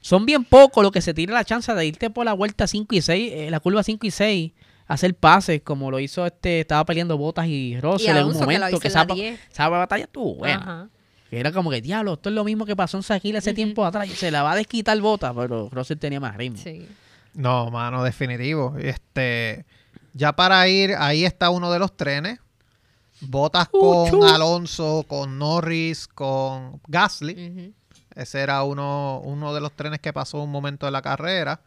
Son 0.00 0.24
bien 0.26 0.44
pocos 0.44 0.82
los 0.82 0.92
que 0.92 1.02
se 1.02 1.12
tiran 1.12 1.34
la 1.34 1.44
chance 1.44 1.74
de 1.74 1.86
irte 1.86 2.08
por 2.08 2.24
la 2.24 2.32
vuelta 2.32 2.66
5 2.66 2.94
y 2.94 3.02
6, 3.02 3.32
eh, 3.34 3.50
la 3.50 3.58
curva 3.60 3.82
5 3.82 4.06
y 4.06 4.10
6, 4.12 4.52
hacer 4.86 5.14
pases 5.14 5.60
como 5.62 5.90
lo 5.90 5.98
hizo 5.98 6.24
este, 6.24 6.60
estaba 6.60 6.84
peleando 6.84 7.18
Botas 7.18 7.46
y 7.46 7.72
Y 7.72 7.80
Russell 7.80 8.10
en 8.10 8.16
un 8.16 8.18
Alonso, 8.22 8.38
que 8.46 8.54
lo 8.54 8.60
momento 8.60 8.80
que 8.80 8.88
en 8.88 8.94
la 8.94 9.02
esa, 9.02 9.14
10. 9.14 9.40
esa 9.52 9.68
batalla 9.68 10.04
estuvo 10.04 10.34
buena. 10.36 10.56
Ajá. 10.56 10.88
Que 11.30 11.40
era 11.40 11.52
como 11.52 11.70
que, 11.70 11.82
diablo, 11.82 12.14
esto 12.14 12.30
es 12.30 12.34
lo 12.34 12.44
mismo 12.44 12.64
que 12.64 12.74
pasó 12.74 12.96
en 12.96 13.02
Saquil 13.02 13.36
hace 13.36 13.52
tiempo 13.52 13.84
atrás. 13.84 14.08
y 14.08 14.10
Se 14.10 14.30
la 14.30 14.42
va 14.42 14.52
a 14.52 14.56
desquitar 14.56 14.98
Botas, 15.00 15.34
pero 15.36 15.68
Russell 15.70 15.98
tenía 15.98 16.20
más 16.20 16.36
ritmo. 16.36 16.58
Sí. 16.58 16.88
No, 17.34 17.70
mano, 17.70 18.02
definitivo. 18.02 18.76
Este, 18.78 19.66
ya 20.14 20.32
para 20.34 20.66
ir, 20.68 20.94
ahí 20.98 21.24
está 21.24 21.50
uno 21.50 21.70
de 21.70 21.78
los 21.78 21.96
trenes. 21.96 22.40
Botas 23.20 23.68
con. 23.68 24.24
Alonso, 24.24 25.04
con 25.06 25.38
Norris, 25.38 26.08
con 26.08 26.80
Gasly. 26.88 27.74
Ese 28.14 28.40
era 28.40 28.62
uno, 28.64 29.20
uno 29.24 29.54
de 29.54 29.60
los 29.60 29.72
trenes 29.72 30.00
que 30.00 30.12
pasó 30.12 30.42
un 30.42 30.50
momento 30.50 30.86
de 30.86 30.92
la 30.92 31.02
carrera. 31.02 31.60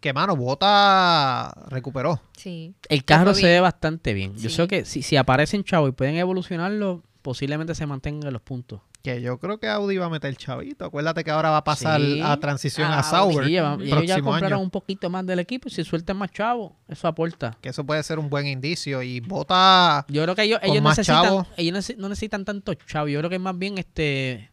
Que, 0.00 0.14
mano, 0.14 0.34
Bota 0.34 1.52
recuperó. 1.68 2.22
Sí. 2.36 2.74
El 2.88 3.04
carro 3.04 3.34
se 3.34 3.46
ve 3.46 3.60
bastante 3.60 4.14
bien. 4.14 4.34
Yo 4.36 4.48
sé 4.48 4.66
que 4.66 4.86
si, 4.86 5.02
si 5.02 5.16
aparecen 5.16 5.62
chavos 5.62 5.90
y 5.90 5.92
pueden 5.92 6.16
evolucionarlo, 6.16 7.02
posiblemente 7.20 7.74
se 7.74 7.84
mantengan 7.86 8.32
los 8.32 8.40
puntos. 8.40 8.80
Que 9.02 9.22
yo 9.22 9.38
creo 9.38 9.58
que 9.58 9.66
Audi 9.66 9.96
va 9.96 10.06
a 10.06 10.10
meter 10.10 10.36
chavito. 10.36 10.84
Acuérdate 10.84 11.24
que 11.24 11.30
ahora 11.30 11.48
va 11.50 11.56
a 11.58 11.64
pasar 11.64 12.00
Sí. 12.00 12.20
a 12.22 12.36
transición 12.38 12.90
Ah, 12.90 12.98
a 12.98 13.02
Sauber. 13.02 13.46
Sí, 13.46 13.56
ellos 13.56 14.04
ya 14.06 14.20
compraron 14.20 14.52
año. 14.58 14.60
un 14.60 14.68
poquito 14.70 15.08
más 15.08 15.24
del 15.24 15.38
equipo 15.38 15.68
y 15.68 15.70
si 15.70 15.82
sueltan 15.84 16.18
más 16.18 16.30
chavos, 16.30 16.72
eso 16.86 17.08
aporta. 17.08 17.56
Que 17.62 17.70
eso 17.70 17.82
puede 17.84 18.02
ser 18.02 18.18
un 18.18 18.28
buen 18.28 18.46
indicio. 18.46 19.02
Y 19.02 19.20
Bota 19.20 20.04
Yo 20.08 20.22
creo 20.24 20.34
que 20.34 20.42
ellos, 20.42 20.60
ellos 20.62 20.82
necesitan, 20.82 21.24
chavos. 21.24 21.46
ellos 21.56 21.92
no 21.96 22.08
necesitan 22.10 22.44
tanto 22.44 22.74
chavos. 22.74 23.10
Yo 23.10 23.18
creo 23.20 23.30
que 23.30 23.36
es 23.36 23.42
más 23.42 23.56
bien 23.58 23.78
este 23.78 24.50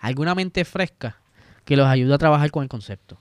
alguna 0.00 0.34
mente 0.34 0.64
fresca 0.64 1.16
que 1.64 1.76
los 1.76 1.86
ayude 1.86 2.12
a 2.14 2.18
trabajar 2.18 2.50
con 2.50 2.62
el 2.64 2.68
concepto. 2.68 3.16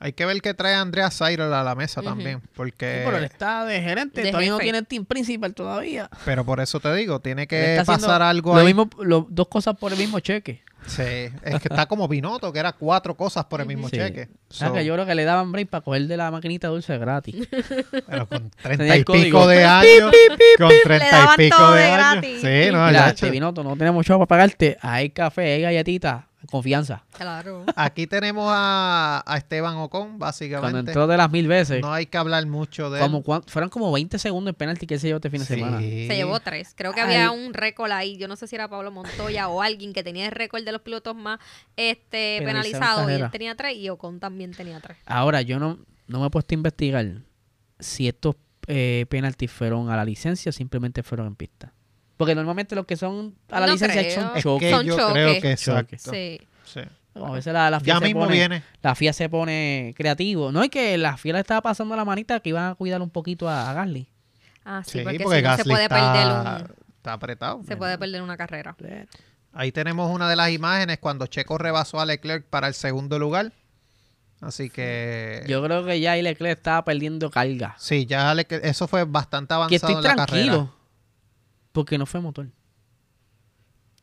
Hay 0.00 0.12
que 0.12 0.24
ver 0.26 0.40
qué 0.40 0.54
trae 0.54 0.74
Andrea 0.74 1.10
Seidel 1.10 1.52
a 1.52 1.62
la 1.64 1.74
mesa 1.74 2.02
también. 2.02 2.40
Porque, 2.54 2.98
Sí, 2.98 3.02
pero 3.04 3.16
él 3.18 3.24
está 3.24 3.64
de 3.64 3.80
gerente, 3.82 4.22
de 4.22 4.30
todavía 4.30 4.50
no 4.50 4.58
tiene 4.58 4.82
team 4.82 5.04
principal 5.04 5.54
todavía. 5.54 6.08
pero 6.24 6.44
por 6.44 6.60
eso 6.60 6.78
te 6.78 6.94
digo, 6.94 7.20
tiene 7.20 7.46
que 7.48 7.82
pasar 7.84 8.22
algo 8.22 8.54
lo 8.54 8.60
ahí. 8.60 8.66
mismo, 8.66 8.88
lo- 9.00 9.26
dos 9.28 9.48
cosas 9.48 9.76
por 9.76 9.92
el 9.92 9.98
mismo 9.98 10.20
cheque. 10.20 10.62
Sí, 10.86 11.02
es 11.02 11.60
que 11.60 11.68
está 11.68 11.86
como 11.86 12.08
Pinoto, 12.08 12.52
que 12.52 12.60
era 12.60 12.72
cuatro 12.72 13.14
cosas 13.16 13.44
por 13.46 13.60
el 13.60 13.66
mismo 13.66 13.88
Sí. 13.88 13.96
cheque. 13.96 14.28
O 14.48 14.54
sea, 14.54 14.68
So, 14.68 14.74
que 14.74 14.84
yo 14.84 14.94
creo 14.94 15.04
que 15.04 15.14
le 15.16 15.24
daban 15.24 15.50
break 15.50 15.68
para 15.68 15.82
coger 15.82 16.06
de 16.06 16.16
la 16.16 16.30
maquinita 16.30 16.68
dulce 16.68 16.96
gratis. 16.96 17.34
pero 18.08 18.26
con 18.28 18.50
treinta 18.62 18.94
el 18.94 19.00
y 19.00 19.04
pico 19.04 19.46
de 19.48 19.64
años. 19.64 20.12
Con 20.56 20.70
treinta 20.84 21.34
y 21.34 21.36
pico 21.36 21.70
de 21.72 21.78
de 21.80 21.84
años. 21.84 21.98
gratis. 22.22 22.40
Sí, 22.40 22.70
no, 22.72 22.86
Mira, 22.86 22.92
ya, 22.92 23.08
este 23.08 23.28
Vinoto, 23.30 23.64
no 23.64 23.76
tenemos 23.76 24.06
chavo 24.06 24.20
para 24.20 24.38
pagarte. 24.38 24.78
Hay 24.80 25.10
café, 25.10 25.54
hay 25.54 25.62
galletita, 25.62 26.27
confianza. 26.50 27.04
Claro. 27.12 27.64
Aquí 27.76 28.06
tenemos 28.06 28.46
a, 28.50 29.22
a 29.26 29.36
Esteban 29.36 29.76
Ocon, 29.76 30.00
Cuando 30.02 30.18
básicamente. 30.18 30.78
entró 30.90 31.06
de 31.06 31.16
las 31.16 31.30
mil 31.30 31.46
veces, 31.48 31.80
No 31.82 31.92
hay 31.92 32.06
que 32.06 32.16
hablar 32.18 32.46
mucho 32.46 32.90
de 32.90 33.00
él. 33.00 33.04
como 33.04 33.22
cuan- 33.22 33.42
fueron 33.46 33.68
como 33.70 33.92
20 33.92 34.18
segundos 34.18 34.52
en 34.52 34.54
penalti 34.56 34.86
que 34.86 34.94
él 34.94 35.00
se 35.00 35.06
llevó 35.08 35.16
este 35.18 35.30
fin 35.30 35.40
de 35.40 35.46
Sí. 35.46 35.54
semana. 35.54 35.78
Se 35.80 36.08
llevó 36.16 36.40
tres. 36.40 36.72
Creo 36.76 36.92
que 36.92 37.00
Ay. 37.00 37.14
había 37.16 37.30
un 37.30 37.54
récord 37.54 37.90
ahí. 37.92 38.16
Yo 38.16 38.28
no 38.28 38.36
sé 38.36 38.46
si 38.46 38.54
era 38.56 38.68
Pablo 38.68 38.90
Montoya 38.90 39.48
o 39.48 39.62
alguien 39.62 39.92
que 39.92 40.02
tenía 40.02 40.26
el 40.26 40.32
récord 40.32 40.64
de 40.64 40.72
los 40.72 40.80
pilotos 40.82 41.14
más 41.14 41.38
este, 41.76 42.38
Penalizados 42.44 43.00
en 43.00 43.06
penalizados. 43.06 43.10
Y 43.10 43.22
él 43.24 43.30
tenía 43.30 43.54
tres 43.54 43.76
y 43.76 43.88
Ocon 43.88 44.18
también 44.20 44.52
tenía 44.52 44.80
tres. 44.80 44.96
Ahora, 45.06 45.42
yo 45.42 45.58
no, 45.58 45.78
no 46.06 46.20
me 46.20 46.26
he 46.26 46.30
puesto 46.30 46.54
a 46.54 46.56
investigar 46.56 47.06
si 47.78 48.08
estos 48.08 48.36
eh, 48.66 49.06
penaltis 49.08 49.50
fueron 49.50 49.88
a 49.90 49.96
la 49.96 50.04
licencia 50.04 50.50
o 50.50 50.52
simplemente 50.52 51.02
fueron 51.02 51.26
en 51.28 51.36
pista. 51.36 51.72
Porque 52.18 52.34
normalmente 52.34 52.74
los 52.74 52.84
que 52.84 52.96
son 52.96 53.34
a 53.50 53.60
la 53.60 53.66
No 53.66 53.72
licencia 53.72 54.02
creo. 54.02 54.14
son 54.14 54.36
Es 54.36 54.42
choques. 54.42 54.68
que 54.68 54.74
Son 54.74 54.84
yo 54.86 54.96
choques. 54.98 55.12
creo 55.12 55.40
que 55.40 55.52
exacto. 55.52 55.96
Sí. 55.98 56.40
Sí. 56.64 56.80
A 57.14 57.30
veces 57.32 57.52
la, 57.52 57.70
la 57.70 57.80
FIA, 57.80 57.94
Ya 57.94 57.98
se 58.00 58.04
mismo 58.04 58.20
pone, 58.20 58.32
viene. 58.34 58.62
la 58.82 58.94
FIA 58.94 59.12
se 59.14 59.28
pone 59.30 59.94
creativo. 59.96 60.52
No, 60.52 60.62
es 60.62 60.68
que 60.70 60.98
la 60.98 61.16
FIA 61.16 61.32
le 61.32 61.40
estaba 61.40 61.62
pasando 61.62 61.96
la 61.96 62.04
manita 62.04 62.38
que 62.40 62.50
iban 62.50 62.70
a 62.70 62.74
cuidar 62.74 63.00
un 63.02 63.08
poquito 63.10 63.48
a, 63.48 63.70
a 63.70 63.72
Gasly. 63.72 64.08
Ah, 64.64 64.82
sí, 64.84 64.98
Sí, 64.98 65.04
porque, 65.04 65.18
porque 65.20 65.38
si 65.38 65.42
no 65.42 65.48
se 65.50 65.56
Gasly 65.56 65.70
puede 65.72 65.82
está, 65.84 66.12
perder 66.12 66.26
un, 66.66 66.76
está 66.98 67.12
apretado. 67.14 67.62
se 67.66 67.76
puede 67.76 67.96
perder 67.98 68.20
una 68.22 68.36
carrera. 68.36 68.76
Ahí 69.54 69.72
tenemos 69.72 70.14
una 70.14 70.28
de 70.28 70.36
las 70.36 70.50
imágenes 70.50 70.98
cuando 70.98 71.26
Checo 71.26 71.56
rebasó 71.56 71.98
a 71.98 72.04
Leclerc 72.06 72.44
para 72.44 72.68
el 72.68 72.74
segundo 72.74 73.18
lugar. 73.18 73.52
Así 74.40 74.70
que 74.70 75.42
Yo 75.48 75.60
creo 75.64 75.84
que 75.84 75.98
ya 75.98 76.14
Leclerc 76.14 76.58
estaba 76.58 76.84
perdiendo 76.84 77.30
carga. 77.30 77.74
sí, 77.78 78.06
ya 78.06 78.32
Leclerc- 78.34 78.60
eso 78.62 78.86
fue 78.86 79.02
bastante 79.04 79.54
avanzado 79.54 79.68
Que 79.70 79.76
estoy 79.76 79.94
en 79.94 80.02
la 80.02 80.14
carrera. 80.26 80.68
Porque 81.78 81.96
no 81.96 82.06
fue 82.06 82.20
motor. 82.20 82.48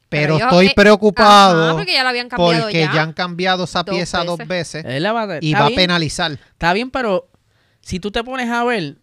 Pero 0.07 0.37
estoy 0.37 0.67
eh, 0.67 0.73
preocupado 0.75 1.65
Ajá, 1.65 1.73
porque 1.75 1.93
ya 1.93 2.03
lo 2.03 2.09
habían 2.09 2.29
cambiado 2.29 2.63
porque 2.63 2.79
ya. 2.79 2.93
ya. 2.93 3.01
han 3.01 3.11
cambiado 3.13 3.63
esa 3.65 3.83
Dos 3.83 3.95
pieza 3.95 4.23
dos 4.23 4.37
veces. 4.47 4.85
la 5.01 5.11
va- 5.11 5.39
y 5.41 5.51
está 5.51 5.59
va 5.63 5.67
a 5.67 5.71
penalizar. 5.71 6.31
Está 6.31 6.71
bien, 6.73 6.89
pero 6.91 7.27
si 7.81 7.99
tú 7.99 8.11
te 8.11 8.23
pones 8.23 8.49
a 8.49 8.63
ver 8.63 8.97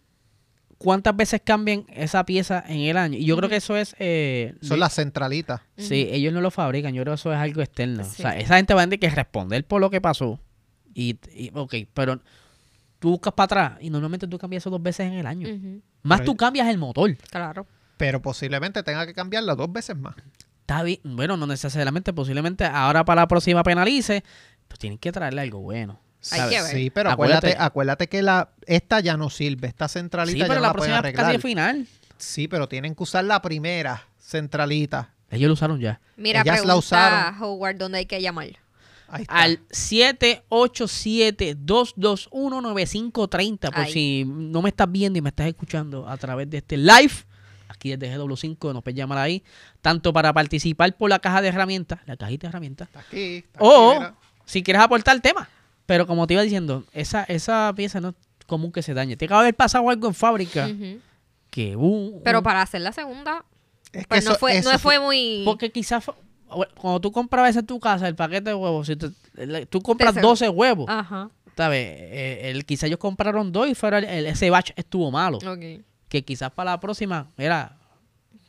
cuántas 0.79 1.15
veces 1.15 1.41
cambian 1.43 1.85
esa 1.89 2.25
pieza 2.25 2.63
en 2.67 2.79
el 2.79 2.97
año. 2.97 3.17
Y 3.17 3.25
yo 3.25 3.37
creo 3.37 3.47
que 3.49 3.57
eso 3.57 3.77
es... 3.77 3.95
eh, 3.99 4.55
Son 4.61 4.79
las 4.79 4.95
centralitas. 4.95 5.61
Sí, 5.77 6.07
ellos 6.11 6.33
no 6.33 6.41
lo 6.41 6.49
fabrican. 6.51 6.93
Yo 6.93 7.03
creo 7.03 7.13
que 7.13 7.19
eso 7.19 7.31
es 7.31 7.37
algo 7.39 7.61
externo. 7.61 8.03
Sí. 8.03 8.09
O 8.09 8.15
sea, 8.23 8.37
esa 8.39 8.55
gente 8.55 8.73
va 8.73 8.81
a 8.81 8.85
tener 8.85 8.99
que 8.99 9.09
responder 9.09 9.65
por 9.67 9.81
lo 9.81 9.89
que 9.89 10.01
pasó. 10.01 10.39
Y, 10.95 11.17
y- 11.35 11.51
ok, 11.53 11.75
pero 11.93 12.19
tú 12.99 13.11
buscas 13.11 13.33
para 13.33 13.45
atrás 13.45 13.73
y 13.81 13.89
normalmente 13.89 14.27
tú 14.27 14.37
cambias 14.39 14.63
eso 14.63 14.69
dos 14.69 14.81
veces 14.81 15.05
en 15.07 15.13
el 15.13 15.27
año. 15.27 15.47
Ujú, 15.47 15.81
Más 16.01 16.19
Pero- 16.21 16.31
tú 16.31 16.37
cambias 16.37 16.67
el 16.69 16.77
motor. 16.77 17.15
Claro. 17.29 17.67
Pero 17.97 18.21
posiblemente 18.21 18.81
tenga 18.83 19.05
que 19.05 19.13
cambiarla 19.13 19.55
dos 19.55 19.71
veces 19.71 19.95
más. 19.97 20.15
Está 20.61 20.83
bien. 20.83 20.99
Bueno, 21.03 21.37
no 21.37 21.45
necesariamente, 21.47 22.13
posiblemente 22.13 22.65
ahora 22.65 23.03
para 23.05 23.21
la 23.23 23.27
próxima 23.27 23.63
penalice, 23.63 24.23
pues 24.67 24.79
tienen 24.79 24.97
que 24.97 25.11
traerle 25.11 25.41
algo 25.41 25.59
bueno. 25.59 25.99
Hay 26.31 26.49
que 26.49 26.61
ver. 26.61 26.71
Sí, 26.71 26.89
pero 26.89 27.09
Acuérdate- 27.11 27.47
acuérdate, 27.49 27.57
acuérdate 27.63 28.07
que 28.07 28.21
la 28.21 28.49
esta 28.65 29.01
ya 29.01 29.17
no 29.17 29.29
sirve. 29.29 29.67
Esta 29.67 29.87
centralita 29.89 30.31
Sí, 30.33 30.39
ya 30.39 30.45
pero 30.47 30.55
no 30.55 30.61
la 30.61 30.67
la 30.69 30.73
pueden 30.73 30.91
próxima 30.93 30.97
es 30.97 30.99
arreglar. 30.99 31.25
casi 31.25 31.35
el 31.35 31.41
final. 31.41 31.87
Sí, 32.17 32.47
pero 32.47 32.69
tienen 32.69 32.95
que 32.95 33.03
usar 33.03 33.25
la 33.25 33.41
primera 33.41 34.07
centralita. 34.19 35.09
Ellos 35.29 35.47
lo 35.49 35.53
usaron 35.53 35.79
ya. 35.81 35.99
Mira, 36.15 36.41
Ellas 36.41 36.45
la 36.45 36.61
pregunta 36.63 36.75
usaron. 36.77 37.41
Howard 37.43 37.75
dónde 37.77 37.97
hay 37.97 38.05
que 38.05 38.21
llamar. 38.21 38.47
Ahí 39.09 39.23
está. 39.23 39.35
Al 39.41 39.59
787-221-9530. 42.41 43.71
Por 43.71 43.79
Ahí. 43.83 43.91
si 43.93 44.25
no 44.25 44.61
me 44.61 44.69
estás 44.69 44.91
viendo 44.91 45.19
y 45.19 45.21
me 45.21 45.29
estás 45.29 45.47
escuchando 45.47 46.07
a 46.07 46.17
través 46.17 46.49
de 46.49 46.57
este 46.57 46.77
live. 46.77 47.11
Aquí 47.73 47.95
desde 47.95 48.17
GW5 48.17 48.73
nos 48.73 48.83
puedes 48.83 48.97
llamar 48.97 49.17
ahí. 49.17 49.43
Tanto 49.81 50.13
para 50.13 50.31
participar 50.33 50.95
por 50.95 51.09
la 51.09 51.19
caja 51.19 51.41
de 51.41 51.49
herramientas, 51.49 51.99
la 52.05 52.15
cajita 52.17 52.47
de 52.47 52.49
herramientas. 52.49 52.87
Está 52.87 52.99
aquí. 53.01 53.35
está 53.37 53.59
O 53.61 54.01
aquí, 54.01 54.15
si 54.45 54.63
quieres 54.63 54.81
aportar 54.81 55.15
el 55.15 55.21
tema. 55.21 55.49
Pero 55.85 56.07
como 56.07 56.25
te 56.27 56.33
iba 56.35 56.43
diciendo, 56.43 56.85
esa, 56.93 57.23
esa 57.25 57.73
pieza 57.75 57.99
no 57.99 58.09
es 58.09 58.15
común 58.47 58.71
que 58.71 58.81
se 58.81 58.93
dañe. 58.93 59.17
Tiene 59.17 59.29
que 59.29 59.35
haber 59.35 59.55
pasado 59.55 59.89
algo 59.89 60.07
en 60.07 60.13
fábrica 60.13 60.67
Ujú. 60.67 60.99
que 61.49 61.75
uh, 61.75 62.21
Pero 62.23 62.39
uh, 62.39 62.43
para 62.43 62.61
hacer 62.61 62.81
la 62.81 62.91
segunda, 62.93 63.43
Es 63.91 64.03
que 64.03 64.07
pues 64.07 64.23
no 64.25 64.31
eso- 64.31 64.39
fue, 64.39 64.57
eso 64.57 64.71
no 64.71 64.79
fue 64.79 64.99
muy... 64.99 65.41
Porque 65.43 65.71
quizás 65.71 66.03
fue- 66.03 66.15
cuando 66.79 67.01
tú 67.01 67.11
comprabas 67.11 67.55
en 67.57 67.65
tu 67.65 67.79
casa 67.79 68.07
el 68.07 68.15
paquete 68.15 68.51
de 68.51 68.53
huevos, 68.53 68.87
si 68.87 68.95
te- 68.95 69.65
tú 69.65 69.81
compras 69.81 70.13
Te- 70.13 70.21
12 70.21 70.47
huevos, 70.49 70.85
Ajá. 70.87 71.29
¿sabes? 71.57 71.79
Eh, 71.89 72.51
el, 72.51 72.63
quizás 72.65 72.83
ellos 72.83 72.99
compraron 72.99 73.51
dos 73.51 73.67
y 73.67 73.75
fuera 73.75 73.97
el- 73.97 74.05
el- 74.05 74.27
ese 74.27 74.49
batch 74.51 74.71
estuvo 74.75 75.09
malo. 75.11 75.37
Ok. 75.39 75.83
Que 76.13 76.23
quizás 76.23 76.51
para 76.51 76.69
la 76.73 76.79
próxima, 76.79 77.31
mira, 77.37 77.75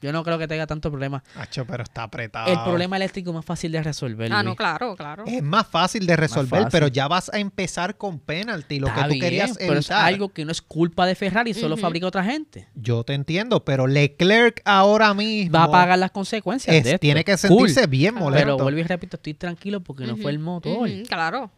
yo 0.02 0.12
no 0.12 0.22
creo 0.22 0.36
que 0.36 0.46
tenga 0.46 0.66
tanto 0.66 0.90
problema. 0.90 1.24
Acho, 1.34 1.64
pero 1.64 1.82
está 1.82 2.02
apretado. 2.02 2.52
El 2.52 2.60
problema 2.62 2.96
eléctrico 2.96 3.30
es 3.30 3.36
más 3.36 3.44
fácil 3.46 3.72
de 3.72 3.82
resolver. 3.82 4.30
Ah, 4.34 4.42
no, 4.42 4.54
claro, 4.54 4.94
claro. 4.96 5.24
Es 5.26 5.42
más 5.42 5.66
fácil 5.66 6.06
de 6.06 6.14
resolver, 6.14 6.64
fácil. 6.64 6.68
pero 6.70 6.88
ya 6.88 7.08
vas 7.08 7.30
a 7.32 7.38
empezar 7.38 7.96
con 7.96 8.18
penalty. 8.18 8.80
Lo 8.80 8.88
Está 8.88 9.04
que 9.04 9.06
tú 9.06 9.12
bien, 9.14 9.20
querías 9.24 9.56
pero 9.58 9.72
es 9.78 9.86
evitar. 9.88 10.04
algo 10.04 10.28
que 10.28 10.44
no 10.44 10.52
es 10.52 10.60
culpa 10.60 11.06
de 11.06 11.14
Ferrari, 11.14 11.54
solo 11.54 11.78
fabrica 11.78 12.06
otra 12.06 12.22
gente. 12.22 12.68
Yo 12.74 13.02
te 13.02 13.14
entiendo, 13.14 13.64
pero 13.64 13.86
Leclerc 13.86 14.60
ahora 14.66 15.14
mismo 15.14 15.56
Va 15.56 15.64
a 15.64 15.70
pagar 15.70 15.98
las 15.98 16.10
consecuencias 16.10 16.76
es- 16.76 16.84
de 16.84 16.90
esto. 16.90 17.00
tiene 17.00 17.24
que 17.24 17.32
Cool. 17.32 17.38
sentirse 17.38 17.86
bien 17.86 18.12
Pero 18.12 18.24
molesto. 18.26 18.44
Pero 18.44 18.56
Pero, 18.58 18.64
vuelvo 18.64 18.80
y 18.80 18.82
repito, 18.82 19.16
estoy 19.16 19.32
tranquilo 19.32 19.80
porque 19.80 20.06
no 20.06 20.18
fue 20.18 20.32
el 20.32 20.38
motor. 20.38 20.86
Ujú, 20.86 21.02
claro. 21.08 21.50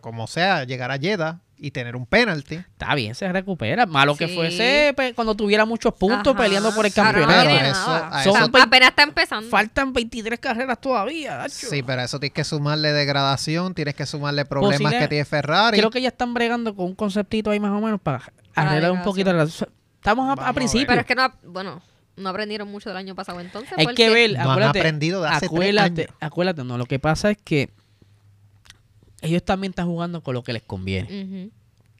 como 0.00 0.28
sea, 0.28 0.62
llegar 0.62 0.92
a 0.92 0.98
Jeddah 0.98 1.40
y 1.64 1.70
tener 1.70 1.94
un 1.94 2.06
penalty. 2.06 2.56
Está 2.56 2.94
bien, 2.96 3.14
se 3.14 3.30
recupera. 3.30 3.86
Malo 3.86 4.16
que 4.16 4.26
fuese 4.26 4.92
cuando 5.14 5.36
tuviera 5.36 5.64
muchos 5.64 5.94
puntos 5.94 6.34
Ajá. 6.34 6.42
peleando 6.42 6.74
por 6.74 6.84
el 6.84 6.92
campeonato. 6.92 7.48
Eso- 7.48 8.32
Son 8.34 8.50
apenas 8.60 8.90
está 8.90 9.04
empezando. 9.04 9.48
Faltan 9.48 9.92
23 9.92 10.40
carreras 10.40 10.80
todavía. 10.80 11.48
Sí, 11.48 11.84
pero 11.84 12.02
a 12.02 12.04
eso 12.04 12.18
tienes 12.18 12.34
que 12.34 12.42
sumarle 12.42 12.92
degradación, 12.92 13.74
tienes 13.74 13.94
que 13.94 14.06
sumarle 14.06 14.44
problemas 14.44 14.80
Posible- 14.80 14.98
que 14.98 15.08
tiene 15.08 15.24
Ferrari. 15.24 15.78
Creo 15.78 15.90
que 15.90 16.02
ya 16.02 16.08
están 16.08 16.34
bregando 16.34 16.74
con 16.74 16.86
un 16.86 16.94
conceptito 16.96 17.50
ahí 17.50 17.60
más 17.60 17.70
o 17.70 17.80
menos 17.80 18.00
para 18.00 18.22
arreglar 18.56 18.90
un 18.90 19.02
poquito. 19.02 19.32
la- 19.32 19.44
Estamos 19.44 20.36
a- 20.36 20.48
a, 20.48 20.52
principio. 20.52 20.88
Pero 20.88 21.00
es 21.02 21.06
que 21.06 21.14
no, 21.14 21.32
bueno, 21.44 21.80
no 22.16 22.28
aprendieron 22.28 22.68
mucho 22.68 22.88
del 22.88 22.96
año 22.98 23.14
pasado 23.14 23.38
entonces. 23.38 23.72
Hay 23.78 23.84
porque- 23.84 24.06
que 24.06 24.10
ver, 24.10 24.32
No 24.32 24.40
han 24.40 24.50
acuérdate, 24.50 24.80
aprendido 24.80 25.22
de 25.22 25.28
hace 25.28 25.38
tres 25.40 25.48
acuérdate, 25.50 26.02
años. 26.02 26.14
acuérdate, 26.20 26.64
no, 26.64 26.76
lo 26.76 26.86
que 26.86 26.98
pasa 26.98 27.30
es 27.30 27.38
que 27.44 27.70
ellos 29.22 29.42
también 29.44 29.70
están 29.70 29.86
jugando 29.86 30.22
con 30.22 30.34
lo 30.34 30.42
que 30.42 30.52
les 30.52 30.62
conviene. 30.62 31.50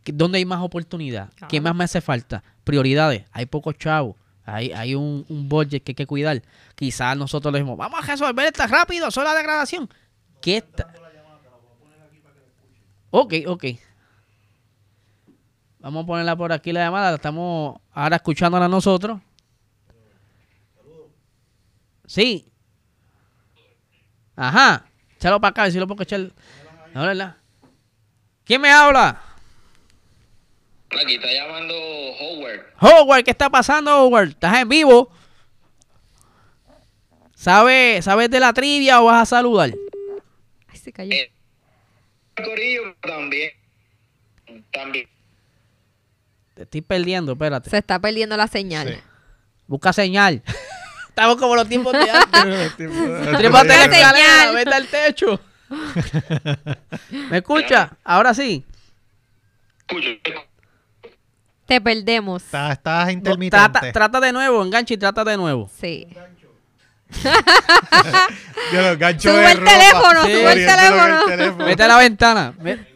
¿Qué- 0.05 0.13
¿Dónde 0.13 0.39
hay 0.39 0.45
más 0.45 0.61
oportunidad? 0.61 1.31
¿Qué 1.49 1.61
más 1.61 1.75
me 1.75 1.85
hace 1.85 2.01
falta? 2.01 2.43
Prioridades. 2.65 3.25
Hay 3.33 3.47
pocos 3.47 3.77
chavos. 3.79 4.17
Hay, 4.45 4.73
hay 4.73 4.95
un, 4.97 5.25
un 5.29 5.49
budget 5.49 5.83
que 5.85 5.93
hay 5.93 5.95
que 5.95 6.07
cuidar. 6.07 6.43
Quizás 6.75 7.17
nosotros 7.17 7.53
le 7.53 7.61
decimos, 7.61 7.79
vamos 7.79 8.01
a 8.03 8.07
resolver 8.07 8.47
esta 8.47 8.67
rápido, 8.67 9.11
solo 9.11 9.29
la 9.31 9.37
degradación. 9.37 9.89
¿Qué 10.41 10.57
está? 10.57 10.93
Ok, 13.11 13.35
ok. 13.47 13.65
Vamos 15.79 16.05
a 16.05 16.07
ponerla 16.07 16.35
por 16.37 16.53
aquí 16.53 16.73
la 16.73 16.81
llamada. 16.81 17.11
la 17.11 17.17
Estamos 17.17 17.79
ahora 17.93 18.17
escuchándola 18.17 18.69
nosotros. 18.69 19.21
Sí. 22.07 22.47
Ajá. 24.37 24.87
Échalo 25.17 25.41
para 25.41 25.51
acá, 25.51 25.63
a 25.63 25.65
ver 25.67 25.73
si 25.73 25.79
lo 25.79 25.87
puedo 25.87 26.03
echar. 26.03 26.31
No, 26.95 27.03
¿verdad? 27.03 27.37
¿Quién 28.45 28.61
me 28.61 28.71
habla? 28.71 29.21
Aquí 31.01 31.15
está 31.15 31.33
llamando 31.33 31.75
Howard. 31.75 32.61
Howard, 32.81 33.25
¿qué 33.25 33.31
está 33.31 33.49
pasando, 33.49 34.05
Howard? 34.05 34.29
¿Estás 34.31 34.59
en 34.59 34.69
vivo? 34.69 35.11
¿Sabes, 37.35 38.05
¿Sabes 38.05 38.31
de 38.31 38.41
la 38.41 38.53
trivia 38.53 39.01
o 39.01 39.07
vas 39.07 39.23
a 39.23 39.27
saludar? 39.37 39.73
Ay, 40.69 40.79
se 40.79 40.93
cayó. 40.93 41.13
Eh. 41.13 41.33
Corillo 42.37 42.95
también. 43.01 43.51
También. 44.71 45.09
Te 46.55 46.63
estoy 46.65 46.83
perdiendo, 46.83 47.33
espérate. 47.33 47.71
Se 47.71 47.79
está 47.79 47.99
perdiendo 47.99 48.37
la 48.37 48.47
señal. 48.47 48.89
Sí. 48.89 49.01
Busca 49.67 49.93
señal. 49.93 50.43
Estamos 51.09 51.37
como 51.37 51.57
los 51.57 51.69
tiempos 51.69 51.93
de 51.95 51.99
antes. 52.11 52.91
La 52.91 53.49
Busca 53.49 53.85
escalera, 53.85 53.91
señal. 53.93 54.55
vete 54.55 54.75
al 54.75 54.87
techo. 54.89 55.41
¿Me 57.31 57.39
escucha? 57.39 57.93
Ahora 58.05 58.35
sí. 58.35 58.65
Te 61.67 61.81
perdemos. 61.81 62.43
Estás, 62.45 63.11
intermitente. 63.13 63.51
trata, 63.57 63.93
trata 63.93 64.21
de 64.21 64.33
nuevo, 64.33 64.63
engancha 64.63 64.95
y 64.95 64.97
trata 64.99 65.25
de 65.25 65.37
nuevo. 65.37 65.71
Sí. 65.81 66.07
Yo 68.73 68.81
lo 68.81 68.89
engancho 68.93 69.31
Sube 69.31 69.41
de 69.43 69.53
el 69.53 69.59
ropa. 69.59 69.71
teléfono, 69.71 70.25
Sí. 70.25 70.33
sube 70.33 70.41
el 70.41 70.47
Oriéntalo 70.49 70.81
con 70.89 70.99
teléfono. 70.99 71.21
el 71.21 71.27
teléfono. 71.39 71.65
Vete 71.67 71.83
a 71.83 71.89
la 71.89 71.97
ventana. 71.99 72.55
Ve- 72.59 72.87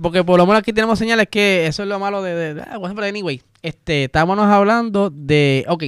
Porque 0.00 0.24
por 0.24 0.38
lo 0.38 0.46
menos 0.46 0.60
aquí 0.60 0.72
tenemos 0.72 0.98
señales 0.98 1.28
que 1.30 1.66
eso 1.66 1.82
es 1.82 1.88
lo 1.88 1.98
malo 1.98 2.22
de... 2.22 2.34
de, 2.34 2.54
de- 2.54 2.62
ah, 2.62 2.78
anyway, 3.08 3.42
este, 3.62 4.04
estábamos 4.04 4.38
hablando 4.38 5.10
de... 5.10 5.64
Ok. 5.68 5.84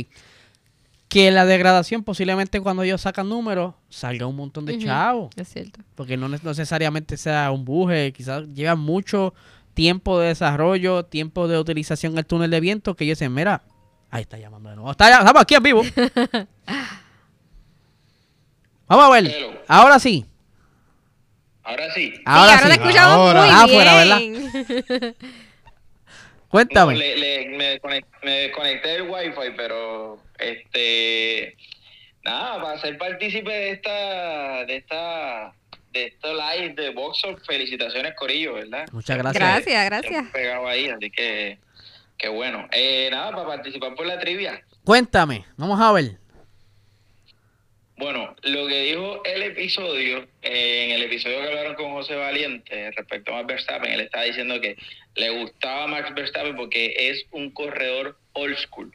Que 1.14 1.30
la 1.30 1.44
degradación 1.46 2.02
posiblemente 2.02 2.60
cuando 2.60 2.82
ellos 2.82 3.00
sacan 3.02 3.28
números 3.28 3.74
salga 3.88 4.26
un 4.26 4.34
montón 4.34 4.66
de 4.66 4.74
Ujú. 4.76 4.84
chavos. 4.84 5.30
Es 5.36 5.48
cierto. 5.48 5.78
Porque 5.94 6.16
no 6.16 6.28
ne- 6.28 6.40
necesariamente 6.42 7.16
sea 7.16 7.52
un 7.52 7.64
buje, 7.64 8.12
quizás 8.12 8.48
lleva 8.52 8.74
mucho 8.74 9.32
tiempo 9.74 10.18
de 10.18 10.28
desarrollo, 10.28 11.04
tiempo 11.04 11.46
de 11.46 11.58
utilización 11.58 12.16
del 12.16 12.26
túnel 12.26 12.50
de 12.50 12.58
viento 12.58 12.96
que 12.96 13.04
ellos 13.04 13.18
dicen, 13.18 13.32
mira, 13.32 13.62
ahí 14.10 14.22
está 14.22 14.38
llamando 14.38 14.70
de 14.70 14.74
nuevo. 14.76 14.90
Está, 14.90 15.08
estamos 15.18 15.40
aquí 15.42 15.54
en 15.54 15.62
vivo. 15.62 15.82
Vamos 18.88 19.04
a 19.06 19.10
ver. 19.10 19.26
Hello. 19.26 19.52
Ahora 19.68 19.98
sí. 19.98 20.26
Ahora 21.62 21.90
sí. 21.94 22.12
Ahora 22.26 22.58
sí, 22.58 22.64
ahora 22.64 22.74
sí. 22.74 22.80
escuchamos 22.80 23.16
Ahora. 23.16 23.40
muy 23.42 23.50
Ah, 23.52 23.64
bien. 23.66 23.76
fuera, 23.76 23.94
¿verdad? 23.94 25.14
Cuéntame. 26.48 26.92
No, 26.94 26.98
le- 26.98 27.16
le- 27.16 27.48
me, 27.56 27.80
desconect- 27.80 28.06
me 28.22 28.30
desconecté 28.32 28.88
del 28.88 29.02
wifi, 29.10 29.52
pero 29.56 30.18
este 30.38 31.56
nada, 32.24 32.60
para 32.60 32.80
ser 32.80 32.98
partícipe 32.98 33.50
de 33.50 33.70
esta, 33.72 34.64
de 34.64 34.76
esta, 34.76 35.54
de 35.92 36.06
esta 36.06 36.28
live 36.32 36.74
de 36.74 36.90
Boxer, 36.90 37.36
felicitaciones 37.46 38.14
Corillo, 38.14 38.54
¿verdad? 38.54 38.86
Muchas 38.92 39.18
gracias. 39.18 39.42
Gracias, 39.42 39.84
gracias. 39.84 40.32
Pegado 40.32 40.66
ahí, 40.66 40.88
así 40.88 41.10
que 41.10 41.58
qué 42.18 42.28
bueno. 42.28 42.66
Eh, 42.72 43.08
nada, 43.10 43.30
para 43.32 43.46
participar 43.46 43.94
por 43.94 44.06
la 44.06 44.18
trivia. 44.18 44.62
Cuéntame. 44.84 45.44
Vamos 45.56 45.80
a 45.80 45.92
ver. 45.92 46.18
Bueno, 47.96 48.34
lo 48.42 48.66
que 48.66 48.82
dijo 48.82 49.22
el 49.24 49.42
episodio, 49.44 50.26
eh, 50.42 50.86
en 50.86 50.90
el 50.90 51.02
episodio 51.02 51.40
que 51.40 51.48
hablaron 51.48 51.76
con 51.76 51.92
José 51.92 52.16
Valiente 52.16 52.90
respecto 52.90 53.30
a 53.30 53.36
Max 53.36 53.46
Verstappen, 53.46 53.92
él 53.92 54.00
estaba 54.00 54.24
diciendo 54.24 54.60
que 54.60 54.76
le 55.14 55.30
gustaba 55.30 55.86
Max 55.86 56.12
Verstappen 56.12 56.56
porque 56.56 56.92
es 56.98 57.24
un 57.30 57.52
corredor 57.52 58.18
old 58.32 58.56
school, 58.56 58.92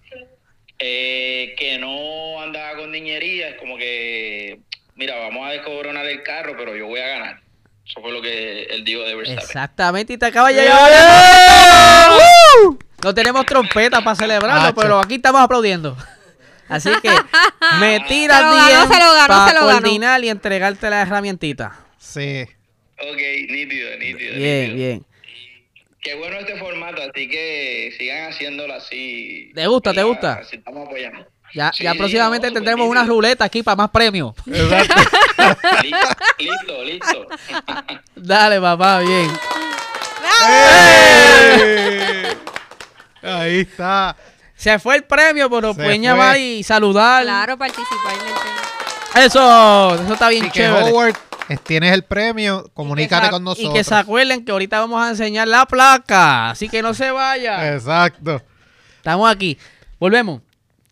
eh, 0.80 1.56
que 1.58 1.78
no 1.78 2.42
andaba 2.42 2.78
con 2.78 2.92
niñería, 2.92 3.50
es 3.50 3.56
como 3.58 3.78
que, 3.78 4.60
mira, 4.96 5.18
vamos 5.18 5.48
a 5.48 5.52
descobronar 5.52 6.06
el 6.06 6.24
carro, 6.24 6.56
pero 6.58 6.76
yo 6.76 6.88
voy 6.88 7.02
a 7.02 7.08
ganar. 7.08 7.42
Eso 7.86 8.02
fue 8.02 8.12
lo 8.12 8.22
que 8.22 8.64
él 8.64 8.84
dijo 8.84 9.02
de 9.02 9.16
Verstappen. 9.16 9.44
Exactamente. 9.44 10.14
Y 10.14 10.18
te 10.18 10.28
acaba 10.28 10.50
de 10.50 10.62
llegar. 10.62 10.80
No 13.04 13.14
tenemos 13.14 13.46
trompeta 13.46 14.02
para 14.02 14.16
celebrarlo, 14.16 14.76
pero 14.76 15.00
aquí 15.00 15.16
estamos 15.16 15.42
aplaudiendo. 15.42 15.98
Así 16.68 16.90
que 17.02 17.10
me 17.80 18.00
tiras 18.02 18.38
Se 18.38 18.44
lo 18.44 18.52
ganó, 18.52 18.68
10 18.68 18.80
se 18.82 19.00
lo 19.00 19.14
ganó, 19.14 19.28
para 19.28 19.60
coordinar 19.60 20.24
y 20.24 20.30
entregarte 20.30 20.90
la 20.90 21.02
herramientita. 21.02 21.80
Sí. 21.98 22.46
Ok, 23.00 23.18
nítido, 23.50 23.98
nítido. 23.98 24.36
Bien, 24.36 24.76
nítido. 24.76 24.76
bien. 24.76 25.06
Qué 26.02 26.16
bueno 26.16 26.38
este 26.38 26.58
formato, 26.58 27.02
así 27.02 27.28
que 27.30 27.94
sigan 27.98 28.32
haciéndolo 28.32 28.74
así. 28.74 29.52
¿Te 29.54 29.68
gusta, 29.68 29.94
te 29.94 30.04
gusta? 30.04 30.34
Así 30.42 30.56
estamos 30.56 30.88
apoyando. 30.88 31.26
Ya, 31.54 31.72
Sí, 31.74 31.84
ya 31.84 31.94
sí, 31.94 31.98
próximamente 31.98 32.48
no, 32.48 32.54
tendremos 32.54 32.88
una 32.88 33.04
ruleta 33.04 33.44
aquí 33.44 33.64
para 33.64 33.76
más 33.76 33.90
premios. 33.90 34.34
listo, 34.46 36.08
listo, 36.38 36.84
listo. 36.84 37.28
Dale, 38.16 38.62
papá, 38.62 39.00
bien. 39.00 39.30
¡Eh! 40.48 42.36
Ahí 43.22 43.60
está. 43.62 44.16
Se 44.56 44.78
fue 44.80 44.98
el 44.98 45.04
premio, 45.04 45.50
pero 45.50 45.70
Se 45.74 45.76
pueden 45.76 46.02
fue. 46.02 46.08
llamar 46.08 46.38
y 46.38 46.64
saludar. 46.64 47.24
Claro, 47.24 47.58
participar 47.58 48.14
en 48.14 48.20
el 48.20 48.34
tema. 48.34 49.26
Eso, 49.26 49.96
eso 49.96 50.14
está 50.14 50.30
bien 50.30 50.44
Así 50.44 50.52
que 50.52 50.60
chévere. 50.60 50.92
Howard, 50.92 51.16
eh, 51.16 51.29
tienes 51.58 51.94
el 51.94 52.04
premio, 52.04 52.70
comunícate 52.74 53.30
con 53.30 53.44
nosotros. 53.44 53.74
Y 53.74 53.78
que 53.78 53.84
se 53.84 53.96
acuerden 53.96 54.46
que 54.46 54.52
ahorita 54.52 54.80
vamos 54.80 55.02
a 55.04 55.10
enseñar 55.10 55.48
la 55.48 55.66
placa. 55.66 56.52
Así 56.52 56.70
que 56.70 56.82
no 56.82 56.94
se 56.94 57.12
vaya. 57.12 57.74
Exacto. 57.74 58.42
Estamos 58.98 59.30
aquí. 59.32 59.58
Volvemos. 60.00 60.42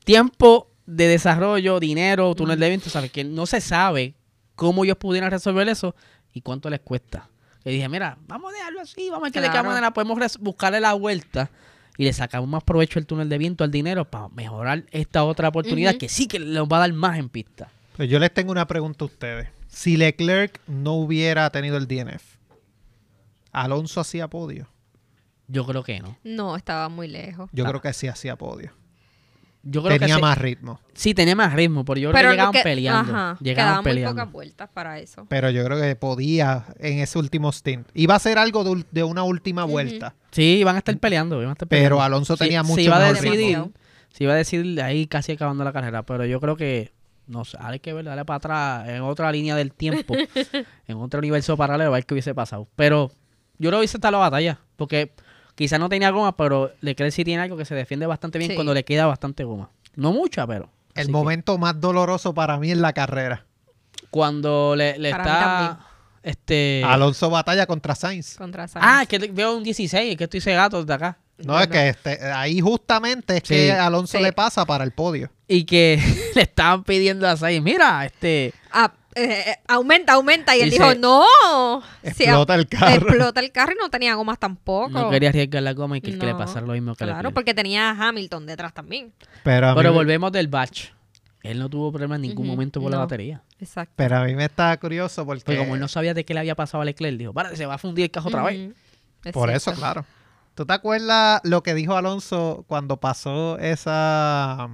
Tiempo 0.04 0.70
de 0.86 1.08
desarrollo, 1.08 1.80
dinero, 1.80 2.34
túnel 2.34 2.60
de 2.60 2.70
viento, 2.70 2.90
¿sabes? 2.90 3.12
Que 3.12 3.24
no 3.24 3.46
se 3.46 3.62
sabe 3.62 4.14
cómo 4.56 4.84
ellos 4.86 4.98
pudieran 4.98 5.30
resolver 5.32 5.68
eso 5.68 5.96
y 6.34 6.42
cuánto 6.42 6.70
les 6.70 6.80
cuesta. 6.80 7.28
Le 7.64 7.72
dije, 7.74 7.90
mira, 7.90 8.18
vamos 8.28 8.54
a 8.54 8.56
dejarlo 8.56 8.82
así, 8.82 9.10
vamos 9.10 9.24
a 9.24 9.26
ver 9.26 9.32
que 9.34 9.42
de 9.42 9.48
qué 9.48 9.52
Claro. 9.52 9.68
manera 9.70 9.92
podemos 9.92 10.38
buscarle 10.40 10.80
la 10.80 10.94
vuelta 10.94 11.50
y 11.98 12.06
le 12.06 12.14
sacamos 12.14 12.48
más 12.48 12.64
provecho 12.64 13.00
al 13.00 13.06
túnel 13.06 13.28
de 13.28 13.38
viento, 13.38 13.64
al 13.66 13.72
dinero, 13.72 14.06
para 14.06 14.30
mejorar 14.30 14.84
esta 14.92 15.26
otra 15.26 15.50
oportunidad 15.50 15.96
que 15.96 16.08
sí 16.08 16.28
que 16.28 16.40
les 16.40 16.64
va 16.64 16.78
a 16.78 16.80
dar 16.82 16.94
más 16.94 17.18
en 17.20 17.28
pista. 17.28 17.70
Pues 17.98 18.10
yo 18.10 18.20
les 18.20 18.34
tengo 18.34 18.52
una 18.52 18.66
pregunta 18.68 19.04
a 19.04 19.08
ustedes. 19.08 19.50
Si 19.78 19.96
Leclerc 19.96 20.60
no 20.66 20.94
hubiera 20.94 21.52
tenido 21.52 21.78
el 21.78 21.88
DNF, 21.88 22.24
¿Alonso 23.52 24.02
hacía 24.02 24.28
podio? 24.28 24.68
Yo 25.48 25.68
creo 25.68 25.84
que 25.84 26.00
no. 26.00 26.18
No, 26.24 26.56
estaba 26.56 26.90
muy 26.90 27.08
lejos. 27.08 27.48
Yo 27.54 27.64
Ah. 27.64 27.70
creo 27.70 27.82
que 27.82 27.94
sí 27.94 28.08
hacía 28.08 28.36
podio. 28.38 28.72
Yo 29.62 29.84
creo 29.84 30.00
Tenía 30.00 30.16
que 30.16 30.20
se- 30.20 30.22
más 30.22 30.38
ritmo. 30.40 30.80
sí 30.96 31.14
tenía 31.14 31.36
más 31.36 31.54
ritmo, 31.54 31.86
pero 31.86 32.00
yo 32.00 32.12
creo 32.12 32.24
que 32.24 32.30
llegaban 32.32 32.52
que- 32.54 32.64
peleando. 32.64 33.14
Ajá, 33.14 33.38
llegaban 33.40 33.56
quedaban 33.56 33.76
muy 33.84 33.84
peleando. 33.92 34.16
pocas 34.16 34.34
vueltas 34.34 34.70
para 34.74 35.00
eso. 35.00 35.28
Pero 35.30 35.52
yo 35.52 35.64
creo 35.64 35.80
que 35.80 35.96
podía 35.96 36.66
en 36.80 36.98
ese 36.98 37.20
último 37.20 37.52
stint. 37.52 37.88
Iba 37.94 38.16
a 38.16 38.20
ser 38.20 38.40
algo 38.40 38.64
de, 38.92 39.04
una 39.04 39.22
última 39.24 39.64
vuelta. 39.64 40.16
Sí, 40.32 40.58
iban 40.60 40.74
a 40.76 40.80
estar 40.80 40.98
peleando. 40.98 41.36
Iban 41.38 41.50
a 41.50 41.54
estar 41.54 41.68
Pero 41.68 41.98
peleando. 41.98 42.02
Alonso 42.02 42.36
Sí, 42.36 42.46
tenía 42.46 42.64
se 42.64 42.68
mucho 42.68 42.82
iba 42.82 42.98
a 42.98 43.14
decidir, 43.14 43.64
se 44.12 44.24
iba 44.24 44.34
a 44.34 44.38
decidir 44.38 44.82
ahí 44.82 45.06
casi 45.06 45.34
acabando 45.34 45.64
la 45.64 45.72
carrera, 45.72 46.02
pero 46.04 46.26
yo 46.26 46.40
creo 46.42 46.56
que 46.58 46.92
no 47.28 47.46
sé, 47.46 47.58
hay 47.60 47.80
que 47.80 47.94
ver, 47.94 48.06
dale 48.06 48.26
para 48.26 48.38
atrás 48.38 48.90
en 48.90 49.02
otra 49.02 49.32
línea 49.32 49.56
del 49.56 49.72
tiempo, 49.74 50.14
en 50.88 50.98
otro 50.98 51.20
universo 51.20 51.56
paralelo, 51.58 51.92
a 51.92 51.94
ver 51.94 52.06
qué 52.06 52.14
hubiese 52.14 52.34
pasado. 52.34 52.68
Pero 52.76 53.12
yo 53.58 53.70
creo 53.70 53.72
que 53.74 53.78
hubiese 53.80 53.98
estado 53.98 54.14
la 54.14 54.18
batalla, 54.20 54.60
porque 54.76 55.12
quizás 55.56 55.80
no 55.80 55.90
tenía 55.90 56.10
goma, 56.12 56.36
pero 56.38 56.72
Leclerc 56.82 57.12
sí 57.12 57.24
tiene 57.24 57.42
algo 57.44 57.58
que 57.58 57.66
se 57.66 57.76
defiende 57.76 58.06
bastante 58.06 58.38
bien 58.40 58.52
Sí. 58.52 58.56
cuando 58.56 58.74
le 58.74 58.84
queda 58.86 59.06
bastante 59.06 59.44
goma. 59.44 59.70
No 59.96 60.14
mucha, 60.14 60.46
pero. 60.48 60.70
El 60.96 61.08
que 61.08 61.12
momento 61.12 61.58
más 61.58 61.80
doloroso 61.80 62.34
para 62.34 62.58
mí 62.58 62.72
en 62.72 62.82
la 62.82 62.94
carrera. 62.94 63.46
Cuando 64.10 64.76
le, 64.76 64.98
le 64.98 65.10
está. 65.10 65.80
Este. 66.24 66.82
Alonso 66.86 67.30
batalla 67.30 67.66
contra 67.68 67.96
Sainz. 67.96 68.36
Contra 68.36 68.68
Sainz. 68.68 68.86
Ah, 68.88 69.02
es 69.04 69.08
que 69.08 69.18
veo 69.20 69.56
un 69.56 69.64
16, 69.64 70.12
es 70.12 70.18
que 70.18 70.24
estoy 70.26 70.42
cegato 70.42 70.80
desde 70.82 70.94
acá. 70.94 71.18
No, 71.40 71.60
es 71.60 71.68
que 71.68 71.90
este, 71.90 72.24
ahí 72.32 72.60
justamente 72.60 73.38
es 73.38 73.44
Sí. 73.46 73.54
que 73.54 73.72
Alonso 73.72 74.18
Sí. 74.18 74.24
le 74.24 74.34
pasa 74.34 74.66
para 74.66 74.84
el 74.84 74.92
podio. 74.92 75.30
Y 75.48 75.66
que 75.66 75.98
le 76.36 76.42
estaban 76.42 76.84
pidiendo 76.84 77.28
a 77.28 77.38
Sainz, 77.38 77.64
mira, 77.64 78.06
este. 78.06 78.54
Ah, 78.72 78.92
eh, 79.16 79.44
eh, 79.48 79.56
aumenta, 79.68 80.14
aumenta. 80.14 80.56
Y 80.56 80.62
él 80.62 80.70
Dice, 80.70 80.84
dijo, 80.84 80.96
no. 80.96 81.82
Explota 82.04 82.56
el 82.56 82.68
carro. 82.68 82.96
Explota 82.96 83.40
el 83.40 83.52
carro 83.52 83.74
y 83.74 83.78
no 83.82 83.90
tenía 83.90 84.14
gomas 84.16 84.40
tampoco. 84.40 84.90
No 84.90 85.10
quería 85.10 85.30
arriesgar 85.30 85.64
la 85.64 85.74
goma 85.74 85.98
y 85.98 86.02
que, 86.02 86.18
que 86.18 86.26
le 86.26 86.36
pasara 86.36 86.66
lo 86.66 86.74
mismo 86.74 86.96
que 86.96 87.06
le 87.06 87.12
Claro, 87.14 87.32
porque 87.34 87.54
tenía 87.54 87.90
a 87.92 88.08
Hamilton 88.10 88.46
detrás 88.46 88.74
también. 88.74 89.14
Pero 89.44 89.74
Pero 89.76 89.90
mí, 89.92 89.96
volvemos 89.96 90.32
del 90.32 90.48
batch. 90.48 90.90
Él 91.44 91.60
no 91.60 91.70
tuvo 91.70 91.92
problema 91.92 92.16
en 92.16 92.24
ningún 92.24 92.46
momento 92.46 92.82
por 92.82 92.92
la 92.92 92.98
batería. 92.98 93.42
Exacto. 93.60 93.94
pero 93.96 94.18
a 94.18 94.24
mí 94.26 94.36
me 94.36 94.46
está 94.46 94.76
curioso 94.78 95.26
porque... 95.26 95.44
Porque 95.46 95.60
como 95.60 95.76
él 95.76 95.82
no 95.82 95.88
sabía 95.88 96.14
de 96.14 96.26
qué 96.26 96.34
le 96.34 96.42
había 96.42 96.56
pasado 96.56 96.82
a 96.82 96.86
Leclerc, 96.86 97.18
dijo, 97.18 97.32
vale, 97.34 97.56
se 97.56 97.66
va 97.66 97.76
a 97.76 97.78
fundir 97.78 98.06
el 98.06 98.12
carro 98.12 98.28
otra 98.28 98.44
vez. 98.44 98.72
Por 99.32 99.50
eso, 99.50 99.74
claro. 99.74 100.06
¿Tú 100.58 100.66
te 100.66 100.74
acuerdas 100.74 101.40
lo 101.44 101.62
que 101.62 101.76
dijo 101.76 101.96
Alonso 101.96 102.66
cuando 102.68 102.98
pasó 102.98 103.60
esa... 103.60 104.68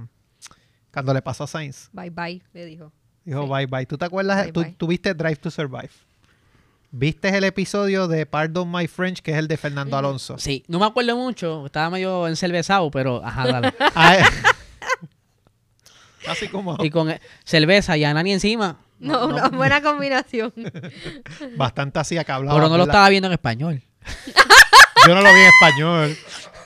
Cuando 0.90 1.12
le 1.12 1.20
pasó 1.20 1.44
a 1.44 1.46
Sainz? 1.46 1.90
Bye 1.92 2.08
bye, 2.08 2.42
le 2.54 2.64
dijo. 2.64 2.90
Dijo 3.22 3.42
Sí. 3.42 3.48
bye 3.50 3.66
bye. 3.66 3.84
¿Tú 3.84 3.98
te 3.98 4.06
acuerdas? 4.06 4.44
Bye, 4.44 4.52
¿Tú, 4.52 4.62
bye. 4.62 4.74
tú 4.78 4.86
viste 4.86 5.12
Drive 5.12 5.36
to 5.36 5.50
Survive? 5.50 5.90
¿Viste 6.90 7.28
el 7.36 7.44
episodio 7.44 8.08
de 8.08 8.24
Pardon 8.24 8.72
My 8.72 8.86
French, 8.86 9.20
que 9.20 9.32
es 9.32 9.36
el 9.36 9.46
de 9.46 9.58
Fernando. 9.58 9.94
Alonso? 9.98 10.38
Sí, 10.38 10.64
no 10.68 10.78
me 10.78 10.86
acuerdo 10.86 11.18
mucho, 11.18 11.66
estaba 11.66 11.90
medio 11.90 12.26
encervezado, 12.28 12.90
pero 12.90 13.22
ajá, 13.22 13.46
dale. 13.46 13.74
Así 16.26 16.48
como 16.48 16.78
y 16.82 16.88
con 16.88 17.12
cerveza 17.44 17.94
y 17.98 18.04
a 18.04 18.14
Nani 18.14 18.32
encima. 18.32 18.78
No, 19.00 19.26
una 19.26 19.50
buena 19.50 19.82
combinación. 19.82 20.50
bastante 21.58 21.98
así 21.98 22.16
que 22.24 22.32
hablaba. 22.32 22.56
Pero 22.58 22.70
no 22.70 22.78
lo 22.78 22.84
estaba 22.84 23.10
viendo 23.10 23.26
en 23.26 23.34
español. 23.34 23.82
Yo 25.06 25.14
no 25.14 25.20
lo 25.20 25.34
vi 25.34 25.40
en 25.40 25.46
español. 25.46 26.18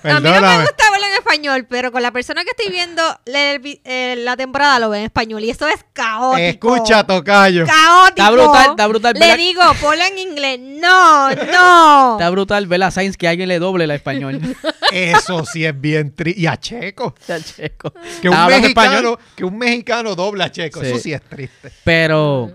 A 0.05 0.21
mí 0.21 0.31
no 0.31 0.41
me 0.41 0.59
gusta 0.61 0.91
verlo 0.91 1.07
en 1.07 1.15
español, 1.19 1.67
pero 1.69 1.91
con 1.91 2.03
la 2.03 2.13
persona 2.13 2.45
que 2.45 2.51
estoy 2.51 2.71
viendo 2.71 3.03
el 3.27 3.81
eh, 3.85 4.15
la 4.19 4.37
temporada 4.37 4.79
lo 4.79 4.91
ve 4.91 4.99
en 4.99 5.05
español 5.05 5.43
y 5.43 5.51
eso 5.51 5.67
es 5.67 5.85
caótico. 5.93 6.77
Escucha, 6.77 7.05
Tocayo. 7.05 7.67
Caótico. 7.67 8.09
Está 8.09 8.31
brutal, 8.31 8.71
está 8.71 8.87
brutal. 8.87 9.15
Le 9.15 9.37
digo, 9.37 9.63
ponlo 9.81 10.05
en 10.05 10.19
inglés. 10.19 10.61
No, 10.61 11.31
no. 11.53 12.13
Está 12.13 12.31
brutal 12.31 12.67
ver 12.67 12.83
a 12.85 12.91
Sainz 12.91 13.17
que 13.17 13.27
alguien 13.29 13.49
le 13.49 13.59
doble 13.59 13.87
la 13.87 13.95
español. 13.95 14.41
Eso 14.93 15.45
sí 15.45 15.65
es 15.65 15.79
bien 15.79 16.15
triste. 16.15 16.41
Y 16.41 16.47
a 16.47 16.57
Checo. 16.57 17.15
Está 17.19 17.43
checo. 17.43 17.93
Que 18.23 18.29
un, 18.29 18.47
mexicano, 18.47 18.67
español. 18.69 19.19
que 19.35 19.45
un 19.45 19.59
mexicano 19.59 20.15
dobla 20.15 20.45
a 20.45 20.53
Checo. 20.53 20.81
Sí. 20.81 20.87
Eso 20.87 20.99
sí 20.99 21.13
es 21.13 21.23
triste. 21.23 21.73
Pero. 21.85 22.53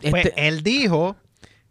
Pues 0.00 0.26
este- 0.26 0.48
él 0.48 0.62
dijo 0.62 1.16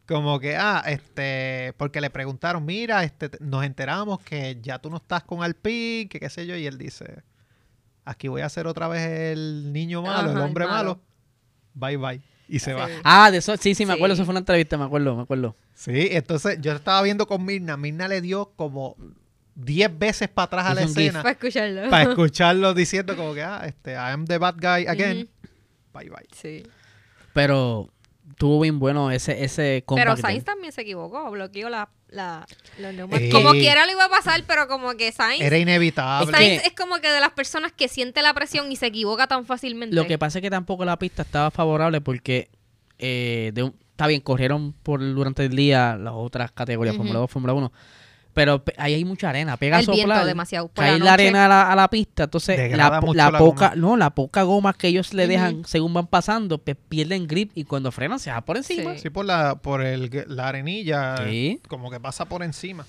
como 0.10 0.39
que, 0.39 0.55
ah, 0.55 0.84
este, 0.88 1.74
porque 1.78 2.01
le 2.01 2.10
preguntaron, 2.10 2.66
mira, 2.66 3.03
este, 3.03 3.30
nos 3.41 3.64
enteramos 3.64 4.20
que 4.22 4.57
ya 4.60 4.80
tú 4.80 4.89
no 4.89 4.97
estás 4.97 5.24
con 5.24 5.43
Alpine, 5.43 6.10
que 6.10 6.20
qué 6.20 6.32
sé 6.32 6.47
yo, 6.47 6.55
y 6.55 6.66
él 6.66 6.80
dice, 6.80 7.22
aquí 8.05 8.28
voy 8.28 8.41
a 8.41 8.49
ser 8.49 8.66
otra 8.66 8.88
vez 8.88 9.03
el 9.03 9.72
niño 9.72 10.01
malo, 10.01 10.32
el 10.32 10.36
Ajá, 10.36 10.39
el 10.39 10.45
hombre 10.47 10.66
malo. 10.66 10.95
malo. 10.95 11.01
Bye 11.76 11.97
bye. 11.97 12.22
Y 12.47 12.57
se 12.57 12.74
va. 12.74 12.88
Ah, 13.03 13.30
de 13.30 13.38
eso, 13.38 13.55
sí, 13.57 13.76
sí, 13.76 13.86
me 13.86 13.93
acuerdo. 13.93 14.16
Sí. 14.16 14.22
Eso 14.22 14.26
fue 14.26 14.32
una 14.34 14.39
entrevista, 14.39 14.80
me 14.80 14.86
acuerdo, 14.86 15.16
me 15.16 15.22
acuerdo. 15.22 15.55
Sí, 15.76 16.07
entonces 16.10 16.57
yo 16.60 16.72
estaba 16.72 17.03
viendo 17.03 17.28
con 17.28 17.45
Mirna. 17.45 17.78
Mirna 17.78 18.07
le 18.07 18.22
dio 18.22 18.51
como 18.55 18.95
10 19.53 19.99
veces 19.99 20.28
para 20.28 20.45
atrás 20.45 20.66
a 20.66 20.74
la 20.74 20.82
escena 20.82 21.22
Para 21.22 21.34
escucharlo. 21.34 21.89
para 21.91 22.10
escucharlo 22.10 22.74
diciendo 22.74 23.16
como 23.16 23.36
que, 23.36 23.43
ah, 23.43 23.62
este, 23.68 23.91
I 23.91 24.12
am 24.14 24.26
the 24.26 24.39
bad 24.39 24.55
guy 24.55 24.88
again. 24.88 25.30
Bye 25.93 26.10
bye. 26.10 26.28
Sí. 26.36 26.64
Pero 27.34 27.91
tuvo 28.39 28.61
bien 28.61 28.79
bueno 28.79 29.11
ese, 29.11 29.43
ese 29.43 29.83
Pero 29.95 30.15
Sainz 30.15 30.45
también 30.45 30.71
se 30.71 30.81
equivocó, 30.81 31.29
bloqueó 31.29 31.67
la, 31.69 31.89
la, 32.07 32.47
los 32.79 32.91
Eh, 32.91 32.95
neumáticos. 32.95 33.37
Como 33.37 33.51
quiera 33.51 33.85
lo 33.85 33.91
iba 33.91 34.05
a 34.05 34.09
pasar, 34.09 34.41
pero 34.47 34.67
como 34.69 34.93
que 34.95 35.11
Sainz, 35.11 35.41
Era 35.41 35.57
inevitable. 35.57 36.31
Sainz 36.31 36.65
es 36.65 36.73
como 36.73 36.95
que 37.01 37.09
de 37.11 37.19
las 37.19 37.31
personas 37.31 37.73
que 37.73 37.89
siente 37.89 38.21
la 38.21 38.33
presión 38.33 38.71
y 38.71 38.77
se 38.77 38.87
equivoca 38.87 39.27
tan 39.27 39.45
fácilmente. 39.45 39.93
Lo 39.93 40.07
que 40.07 40.17
pasa 40.17 40.39
es 40.39 40.41
que 40.41 40.49
tampoco 40.49 40.85
la 40.85 40.97
pista 40.97 41.21
estaba 41.23 41.51
favorable 41.51 41.99
porque 41.99 42.49
eh, 42.97 43.51
de 43.53 43.63
un- 43.63 43.75
está 43.91 44.07
bien, 44.07 44.21
corrieron 44.21 44.71
por 44.71 45.01
durante 45.01 45.43
el 45.45 45.55
día 45.55 45.97
las 45.97 46.13
otras 46.15 46.51
categorías. 46.53 46.95
Fórmula 46.95 47.19
2, 47.19 47.29
Fórmula 47.29 47.53
1, 47.53 47.71
pero 48.39 48.63
pe- 48.63 48.73
ahí 48.77 48.93
hay 48.93 49.03
mucha 49.03 49.27
arena, 49.29 49.57
pega 49.57 49.79
el 49.81 49.85
viento 49.85 50.01
soplar, 50.03 50.25
demasiado. 50.25 50.69
Por 50.69 50.85
cae 50.85 50.97
la 50.97 51.11
arena 51.13 51.45
a 51.45 51.49
la, 51.49 51.71
a 51.73 51.75
la 51.75 51.89
pista, 51.89 52.23
entonces 52.23 52.71
la, 52.77 53.01
poca, 53.01 53.29
goma. 53.37 53.73
no, 53.75 53.97
la 53.97 54.11
poca 54.11 54.43
goma 54.43 54.71
que 54.73 54.87
ellos 54.87 55.13
le 55.13 55.27
dejan 55.27 55.65
según 55.65 55.93
van 55.93 56.07
pasando, 56.07 56.57
pues 56.57 56.77
pierden 56.87 57.27
grip 57.27 57.51
y 57.55 57.65
cuando 57.65 57.91
frenan 57.91 58.17
se 58.17 58.31
va 58.31 58.39
por 58.39 58.55
encima. 58.55 58.93
Sí. 58.93 58.99
Sí, 59.01 59.09
por 59.09 59.25
la, 59.25 59.55
por 59.55 59.81
el, 59.81 60.09
la 60.29 60.47
arenilla, 60.47 61.17
Sí. 61.27 61.59
como 61.67 61.91
que 61.91 61.99
pasa 61.99 62.23
por 62.23 62.41
encima. 62.43 62.85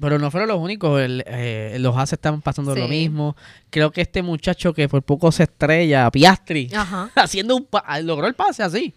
Pero 0.00 0.18
no 0.18 0.30
fueron 0.30 0.48
los 0.48 0.58
únicos, 0.58 0.98
el- 1.02 1.22
eh, 1.26 1.76
los 1.80 1.94
Haas 1.96 2.14
estaban 2.14 2.40
pasando 2.40 2.74
lo 2.74 2.88
mismo. 2.88 3.36
Creo 3.68 3.90
que 3.92 4.00
este 4.00 4.22
muchacho 4.22 4.72
que 4.72 4.88
por 4.88 5.02
poco 5.02 5.30
se 5.32 5.42
estrella, 5.42 6.10
Piastri, 6.10 6.70
Ajá, 6.74 7.10
haciendo 7.14 7.56
un 7.56 7.66
pa- 7.66 8.00
logró 8.00 8.26
el 8.26 8.34
pase 8.34 8.62
así. 8.62 8.94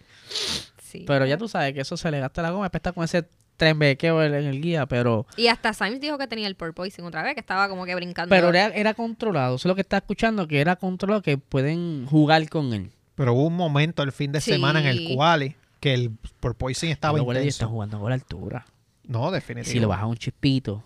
sí. 0.81 1.03
Pero 1.05 1.25
ya 1.25 1.37
tú 1.37 1.47
sabes 1.49 1.73
que 1.73 1.81
eso 1.81 1.97
se 1.97 2.09
le 2.11 2.19
gasta 2.21 2.41
la 2.41 2.51
goma, 2.51 2.63
después 2.65 2.79
está 2.79 2.91
con 2.93 3.03
ese 3.03 3.27
bequeo 3.57 4.23
en 4.23 4.33
en 4.33 4.45
el 4.45 4.61
guía, 4.61 4.85
pero 4.85 5.25
Y 5.35 5.47
hasta 5.47 5.73
Sainz 5.73 5.99
dijo 5.99 6.17
que 6.17 6.27
tenía 6.27 6.47
el 6.47 6.55
porpoising 6.55 7.05
otra 7.05 7.23
vez, 7.23 7.33
que 7.33 7.39
estaba 7.39 7.67
como 7.69 7.85
que 7.85 7.95
brincando. 7.95 8.29
pero 8.29 8.49
era, 8.49 8.67
era 8.67 8.93
controlado. 8.93 9.55
Eso 9.55 9.67
es 9.67 9.69
lo 9.69 9.75
que 9.75 9.81
está 9.81 9.97
escuchando, 9.97 10.47
que 10.47 10.61
era 10.61 10.75
controlado, 10.75 11.21
que 11.21 11.37
pueden 11.37 12.05
jugar 12.05 12.47
con 12.49 12.73
él. 12.73 12.91
Pero 13.15 13.33
hubo 13.33 13.47
un 13.47 13.55
momento 13.55 14.03
el 14.03 14.11
fin 14.11 14.31
de 14.31 14.41
semana 14.41 14.79
en 14.79 14.85
el 14.87 15.15
quali 15.15 15.55
que 15.79 15.93
el 15.93 16.11
porpoising 16.39 16.89
estaba 16.91 17.13
Pero 17.13 17.23
Guardia 17.25 17.41
está 17.43 17.63
intenso. 17.65 17.69
jugando 17.73 17.99
con 17.99 18.09
la 18.09 18.15
altura. 18.15 18.65
No, 19.03 19.31
definitivo. 19.31 19.71
Si 19.71 19.79
le 19.79 19.85
baja 19.85 20.05
un 20.05 20.17
chispito, 20.17 20.83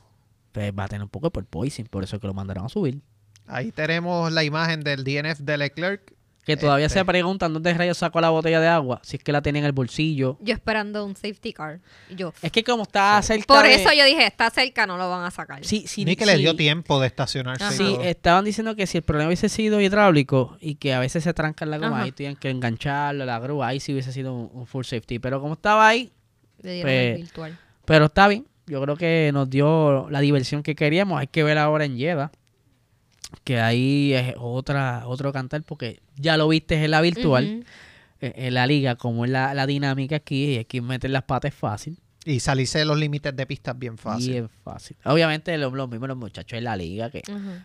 pues 0.51 0.71
va 0.77 0.85
a 0.85 0.87
tener 0.87 1.03
un 1.03 1.09
poco 1.09 1.27
de 1.27 1.31
porpoising, 1.31 1.87
por 1.87 2.03
eso 2.03 2.15
es 2.15 2.21
que 2.21 2.27
lo 2.27 2.33
mandaron 2.33 2.65
a 2.65 2.69
subir. 2.69 2.99
Ahí 3.47 3.71
tenemos 3.71 4.31
la 4.31 4.43
imagen 4.43 4.81
del 4.81 5.03
DNF 5.03 5.39
de 5.39 5.57
Leclerc. 5.57 6.13
Que 6.45 6.57
todavía 6.57 6.87
Este. 6.87 6.97
se 6.99 7.05
preguntan 7.05 7.53
dónde 7.53 7.71
rayos 7.73 7.99
sacó 7.99 8.19
la 8.19 8.31
botella 8.31 8.59
de 8.59 8.67
agua, 8.67 8.99
si 9.03 9.17
es 9.17 9.23
que 9.23 9.31
la 9.31 9.43
tenía 9.43 9.59
en 9.59 9.65
el 9.67 9.73
bolsillo. 9.73 10.37
Yo 10.41 10.53
esperando 10.55 11.05
un 11.05 11.15
safety 11.15 11.53
car. 11.53 11.79
Yo. 12.09 12.33
Es 12.41 12.51
que 12.51 12.63
como 12.63 12.81
está 12.83 13.21
cerca 13.21 13.45
Por 13.45 13.63
de- 13.63 13.75
eso 13.75 13.89
yo 13.93 14.03
dije, 14.05 14.25
está 14.25 14.49
cerca, 14.49 14.87
no 14.87 14.97
lo 14.97 15.07
van 15.09 15.23
a 15.23 15.29
sacar. 15.29 15.63
Sí, 15.63 15.83
sí, 15.87 16.03
Ni 16.03 16.15
que 16.15 16.25
le 16.25 16.37
dio 16.37 16.51
sí. 16.51 16.57
tiempo 16.57 16.99
de 16.99 17.05
estacionarse. 17.07 17.63
Ajá. 17.63 17.73
Sí, 17.73 17.95
estaban 18.01 18.43
diciendo 18.43 18.75
que 18.75 18.87
si 18.87 18.97
el 18.97 19.03
problema 19.03 19.27
hubiese 19.27 19.49
sido 19.49 19.79
hidráulico 19.81 20.57
y 20.59 20.75
que 20.75 20.95
a 20.95 20.99
veces 20.99 21.23
se 21.23 21.33
tranca 21.35 21.65
la 21.67 21.77
goma, 21.77 21.97
Ajá. 21.97 22.03
ahí 22.05 22.11
tienen 22.11 22.35
que 22.37 22.49
engancharlo, 22.49 23.23
la 23.23 23.37
grúa, 23.37 23.67
ahí 23.67 23.79
sí 23.79 23.91
hubiese 23.93 24.11
sido 24.11 24.33
un, 24.33 24.49
un 24.51 24.65
full 24.65 24.83
safety. 24.83 25.19
Pero 25.19 25.41
como 25.41 25.53
estaba 25.53 25.87
ahí, 25.87 26.11
Le 26.63 26.73
dieron 26.73 26.91
el 26.91 27.11
Pues, 27.13 27.21
virtual. 27.23 27.59
pero 27.85 28.05
está 28.05 28.27
bien. 28.27 28.47
Yo 28.65 28.81
creo 28.81 28.95
que 28.95 29.29
nos 29.33 29.49
dio 29.49 30.09
la 30.09 30.19
diversión 30.21 30.63
que 30.63 30.75
queríamos. 30.75 31.19
Hay 31.19 31.27
que 31.27 31.43
ver 31.43 31.57
ahora 31.59 31.85
en 31.85 31.97
Jeddah. 31.97 32.31
Que 33.43 33.59
ahí 33.59 34.13
es 34.13 34.35
otra, 34.37 35.03
otro 35.07 35.31
cantar 35.31 35.63
porque 35.63 35.99
ya 36.15 36.37
lo 36.37 36.47
viste 36.47 36.83
en 36.83 36.91
la 36.91 37.01
virtual, 37.01 37.65
en 38.19 38.53
la 38.53 38.67
liga, 38.67 38.95
como 38.95 39.25
es 39.25 39.31
la, 39.31 39.53
la 39.53 39.65
dinámica 39.65 40.17
aquí, 40.17 40.55
y 40.55 40.57
aquí 40.57 40.81
meter 40.81 41.09
las 41.11 41.23
patas 41.23 41.53
es 41.53 41.57
fácil. 41.57 41.97
Y 42.23 42.39
salirse 42.39 42.77
de 42.77 42.85
los 42.85 42.99
límites 42.99 43.35
de 43.35 43.47
pistas 43.47 43.77
bien 43.79 43.97
fácil. 43.97 44.31
Bien 44.31 44.49
fácil. 44.63 44.95
Obviamente 45.05 45.57
lo, 45.57 45.71
lo 45.71 45.87
mismo 45.87 46.05
los 46.05 46.17
muchachos 46.17 46.55
en 46.55 46.65
la 46.65 46.75
liga 46.75 47.09
que. 47.09 47.23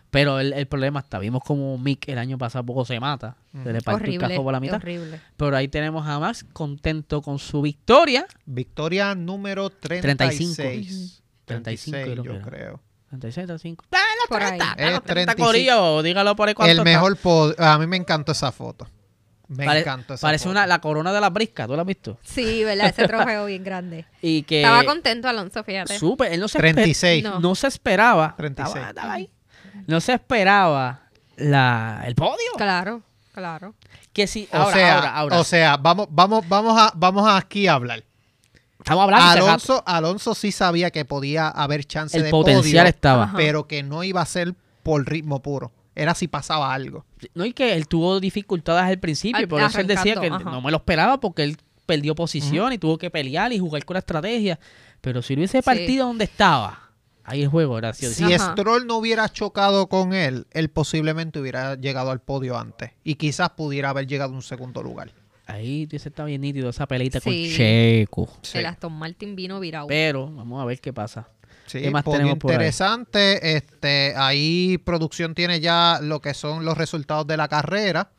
Pero 0.09 0.39
el, 0.39 0.51
el 0.53 0.65
problema 0.65 1.01
está, 1.01 1.19
vimos 1.19 1.43
como 1.43 1.77
Mick 1.77 2.09
el 2.09 2.17
año 2.17 2.39
pasado 2.39 2.65
poco 2.65 2.83
se 2.83 2.99
mata, 2.99 3.37
se 3.63 3.71
le 3.71 3.81
parte 3.81 4.09
el 4.09 4.17
casco 4.17 4.43
por 4.43 4.51
la 4.51 4.59
mitad. 4.59 4.77
Horrible. 4.77 5.21
Pero 5.35 5.55
ahí 5.55 5.67
tenemos 5.67 6.07
a 6.07 6.17
Max 6.17 6.43
contento 6.53 7.21
con 7.21 7.37
su 7.37 7.61
victoria. 7.61 8.25
Victoria 8.47 9.13
número 9.13 9.69
35. 9.69 10.55
36. 10.55 11.21
35 11.45 11.97
creo 11.97 12.23
que 12.23 12.27
yo 12.27 12.33
era. 12.33 12.43
creo. 12.43 12.81
36, 13.09 13.47
35. 13.47 13.85
Por 14.29 14.43
ahí. 14.43 14.59
Es 14.77 14.91
los 14.91 15.03
30 15.03 15.33
35. 15.35 15.45
corillos, 15.45 16.03
dígalo 16.03 16.35
por 16.35 16.47
ahí 16.49 16.53
cuánto 16.53 16.71
El 16.71 16.77
está. 16.79 16.83
mejor 16.83 17.17
pod- 17.17 17.55
A 17.59 17.77
mí 17.77 17.87
me 17.87 17.95
encantó 17.97 18.31
esa 18.33 18.51
foto. 18.51 18.87
Me 19.47 19.65
Pare- 19.65 19.79
encantó 19.79 20.15
esa 20.15 20.27
Parece 20.27 20.43
foto. 20.43 20.51
una, 20.51 20.67
la 20.67 20.79
corona 20.81 21.13
de 21.13 21.21
la 21.21 21.29
brisca, 21.29 21.65
¿tú 21.67 21.75
la 21.75 21.83
has 21.83 21.87
visto? 21.87 22.19
Sí, 22.21 22.65
¿verdad? 22.65 22.87
Ese 22.87 23.07
trofeo 23.07 23.45
bien 23.45 23.63
grande. 23.63 24.05
Y 24.21 24.43
que 24.43 24.61
Estaba 24.61 24.83
contento 24.83 25.29
Alonso, 25.29 25.63
fíjate. 25.63 25.97
súper, 25.97 26.33
él 26.33 26.41
no 26.41 26.49
se, 26.49 26.57
esper- 26.57 26.73
36. 26.73 27.23
No. 27.23 27.39
no 27.39 27.55
se 27.55 27.67
esperaba. 27.67 28.33
36. 28.35 28.75
Estaba- 28.75 28.89
estaba 28.89 29.13
ahí. 29.13 29.29
No 29.87 30.01
se 30.01 30.13
esperaba 30.13 31.03
la, 31.37 32.03
el 32.05 32.15
podio. 32.15 32.35
Claro, 32.57 33.03
claro. 33.33 33.73
Que 34.11 34.27
sí, 34.27 34.49
O 34.51 34.57
ahora, 34.57 34.73
sea, 34.75 34.95
ahora, 34.95 35.15
ahora. 35.15 35.39
o 35.39 35.43
sea, 35.45 35.77
vamos, 35.77 36.07
vamos, 36.09 36.45
vamos 36.49 36.77
a, 36.81 36.91
vamos 36.95 37.29
aquí 37.31 37.67
a 37.67 37.73
hablar. 37.73 38.03
Estamos 38.79 39.03
hablando 39.03 39.25
de 39.29 39.35
rato. 39.35 39.47
Alonso, 39.47 39.83
Alonso 39.85 40.35
sí 40.35 40.51
sabía 40.51 40.91
que 40.91 41.03
podía 41.05 41.47
haber 41.49 41.83
chance 41.85 42.15
El 42.17 42.23
de 42.25 42.29
potencial 42.29 42.83
podio, 42.85 42.89
estaba. 42.89 43.33
Pero 43.35 43.67
que 43.67 43.83
no 43.83 44.03
iba 44.03 44.21
a 44.21 44.25
ser 44.25 44.53
por 44.83 45.05
ritmo 45.09 45.41
puro. 45.41 45.71
Era 45.95 46.13
si 46.13 46.27
pasaba 46.27 46.73
algo. 46.73 47.05
No, 47.33 47.43
y 47.43 47.53
que 47.53 47.73
él 47.73 47.87
tuvo 47.87 48.19
dificultades 48.19 48.83
al 48.83 48.99
principio, 48.99 49.37
Al- 49.39 49.47
por 49.47 49.61
eso 49.61 49.79
él 49.79 49.87
decía 49.87 50.15
que 50.21 50.27
ajá. 50.27 50.39
no 50.43 50.61
me 50.61 50.69
lo 50.71 50.77
esperaba 50.77 51.19
porque 51.19 51.43
él 51.43 51.57
perdió 51.87 52.13
posición 52.15 52.71
y 52.73 52.77
tuvo 52.77 52.97
que 52.97 53.09
pelear 53.09 53.51
y 53.51 53.59
jugar 53.59 53.83
con 53.83 53.95
la 53.95 53.99
estrategia. 53.99 54.59
Pero 55.01 55.21
si 55.21 55.33
hubiese 55.33 55.57
Sí. 55.59 55.63
partido 55.63 56.05
donde 56.05 56.25
estaba, 56.25 56.91
ahí 57.23 57.41
el 57.41 57.47
juego 57.49 57.77
era. 57.79 57.93
Si 57.93 58.05
Ajá. 58.33 58.51
Stroll 58.53 58.85
no 58.85 58.97
hubiera 58.97 59.27
chocado 59.29 59.87
con 59.87 60.13
él, 60.13 60.45
él 60.51 60.69
posiblemente 60.69 61.39
hubiera 61.39 61.75
llegado 61.75 62.11
al 62.11 62.19
podio 62.21 62.57
antes. 62.59 62.91
Y 63.03 63.15
quizás 63.15 63.49
pudiera 63.51 63.89
haber 63.89 64.05
llegado 64.05 64.33
a 64.33 64.35
un 64.35 64.43
segundo 64.43 64.83
lugar. 64.83 65.11
Ahí 65.47 65.85
dice 65.85 66.09
está 66.09 66.25
bien 66.25 66.41
nítido 66.41 66.69
esa 66.69 66.85
peleita 66.87 67.21
con 67.21 67.31
Sí. 67.33 67.53
Checo. 67.55 68.29
Sí, 68.41 68.57
El 68.57 68.65
Aston 68.65 68.91
Martin 68.93 69.35
vino 69.35 69.59
virado. 69.59 69.87
Pero 69.87 70.29
vamos 70.31 70.61
a 70.61 70.65
ver 70.65 70.79
qué 70.81 70.91
pasa. 70.93 71.29
sí, 71.65 71.81
¿qué 71.81 71.89
más 71.89 72.03
tenemos 72.03 72.37
por 72.37 72.51
ahí? 72.51 72.55
interesante. 72.55 73.55
Este, 73.55 74.13
ahí 74.17 74.77
producción 74.79 75.33
tiene 75.33 75.59
ya 75.59 75.99
lo 76.01 76.19
que 76.21 76.33
son 76.33 76.65
los 76.65 76.77
resultados 76.77 77.25
de 77.27 77.37
la 77.37 77.47
carrera. 77.47 78.11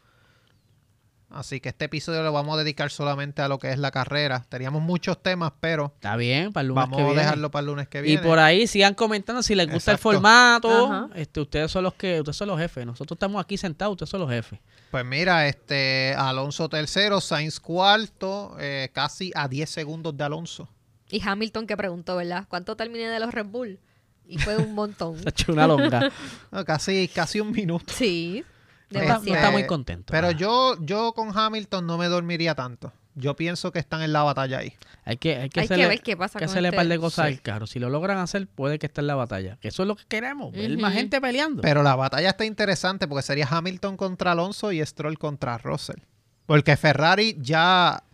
Así 1.39 1.61
que 1.61 1.69
este 1.69 1.85
episodio 1.85 2.23
lo 2.23 2.33
vamos 2.33 2.55
a 2.55 2.59
dedicar 2.63 2.91
solamente 2.91 3.43
a 3.43 3.49
lo 3.49 3.59
que 3.59 3.71
es 3.71 3.79
la 3.79 3.91
carrera. 3.93 4.45
Teníamos 4.49 4.83
muchos 4.83 5.23
temas, 5.23 5.53
pero 5.61 5.93
Está 5.95 6.17
bien, 6.17 6.53
para 6.53 6.63
el 6.63 6.69
lunes 6.69 6.83
vamos 6.83 6.97
que 6.97 7.03
a 7.03 7.07
viene. 7.07 7.21
dejarlo 7.23 7.51
para 7.51 7.61
el 7.61 7.67
lunes 7.67 7.89
que 7.89 7.99
Y 7.99 8.03
viene. 8.03 8.23
por 8.23 8.39
ahí 8.41 8.67
sigan 8.67 8.95
comentando 8.95 9.43
si 9.43 9.55
les 9.55 9.67
gusta 9.71 9.93
Exacto. 9.93 10.11
el 10.11 10.15
formato. 10.17 10.87
Ajá. 10.87 11.09
Este, 11.15 11.41
ustedes 11.41 11.71
son 11.71 11.85
los 11.85 11.95
que, 11.95 12.19
ustedes 12.21 12.37
son 12.37 12.49
los 12.49 12.59
jefes. 12.59 12.85
Nosotros 12.85 13.15
estamos 13.17 13.41
aquí 13.41 13.57
sentados, 13.57 13.93
ustedes 13.93 14.11
son 14.11 14.21
los 14.21 14.31
jefes. 14.31 14.59
Pues 14.91 15.05
mira, 15.05 15.47
este 15.47 16.15
Alonso 16.17 16.69
tercero, 16.69 17.21
Sainz 17.21 17.61
cuarto, 17.61 18.57
eh, 18.59 18.91
casi 18.93 19.31
a 19.35 19.47
10 19.47 19.71
segundos 19.71 20.17
de 20.17 20.25
Alonso. 20.25 20.69
Y 21.11 21.23
Hamilton 21.27 21.67
que 21.67 21.77
preguntó, 21.77 22.17
¿verdad? 22.17 22.47
¿Cuánto 22.49 22.75
terminé 22.77 23.09
de 23.09 23.21
los 23.21 23.33
Red 23.33 23.47
Bull? 23.47 23.79
Y 24.27 24.39
fue 24.39 24.57
un 24.57 24.75
montón. 24.75 25.19
Se 25.21 25.25
ha 25.29 25.31
hecho 25.31 25.53
una 25.53 25.67
longa. 25.67 26.11
No, 26.51 26.65
casi, 26.65 27.09
casi 27.09 27.39
un 27.41 27.53
minuto. 27.53 27.93
sí. 27.95 28.45
No 28.91 29.01
está, 29.01 29.15
no 29.15 29.21
Demasiado. 29.21 29.37
está 29.37 29.51
muy 29.51 29.67
contento. 29.67 30.11
Pero 30.13 30.31
yo, 30.31 30.77
yo 30.81 31.13
con 31.13 31.37
Hamilton 31.37 31.87
no 31.87 31.99
me 31.99 32.07
dormiría 32.07 32.55
tanto. 32.55 32.93
Yo 33.15 33.35
pienso 33.35 33.73
que 33.73 33.81
están 33.81 34.01
en 34.03 34.13
la 34.13 34.23
batalla 34.23 34.59
ahí. 34.59 34.73
Hay 35.05 35.17
que, 35.17 35.37
hay 35.37 35.49
que 35.51 35.61
Hay 35.61 35.69
que 35.69 35.87
ver 35.89 36.01
qué 36.03 36.17
pasa 36.17 36.39
que 36.39 36.45
con 36.45 36.51
hacerle 36.53 36.69
este- 36.69 36.77
par 36.77 36.87
de 36.87 36.99
cosas 37.01 37.27
Sí. 37.27 37.33
al 37.35 37.43
carro. 37.43 37.67
Si 37.67 37.79
lo 37.81 37.91
logran 37.91 38.19
hacer, 38.19 38.47
puede 38.47 38.79
que 38.79 38.87
esté 38.87 39.01
en 39.01 39.09
la 39.09 39.17
batalla. 39.17 39.57
Que 39.61 39.69
eso 39.69 39.83
es 39.83 39.89
lo 39.89 39.97
que 39.97 40.05
queremos. 40.07 40.53
Ver 40.53 40.79
más 40.79 40.95
gente 40.95 41.21
peleando. 41.21 41.61
Pero 41.63 41.83
la 41.83 41.97
batalla 41.97 42.29
está 42.31 42.45
interesante 42.45 43.09
porque 43.09 43.23
sería 43.23 43.49
Hamilton 43.51 43.97
contra 43.97 44.33
Alonso 44.33 44.71
y 44.73 44.85
Stroll 44.87 45.19
contra 45.19 45.59
Russell. 45.59 46.01
Porque 46.47 46.77
Ferrari 46.77 47.37
ya 47.41 48.05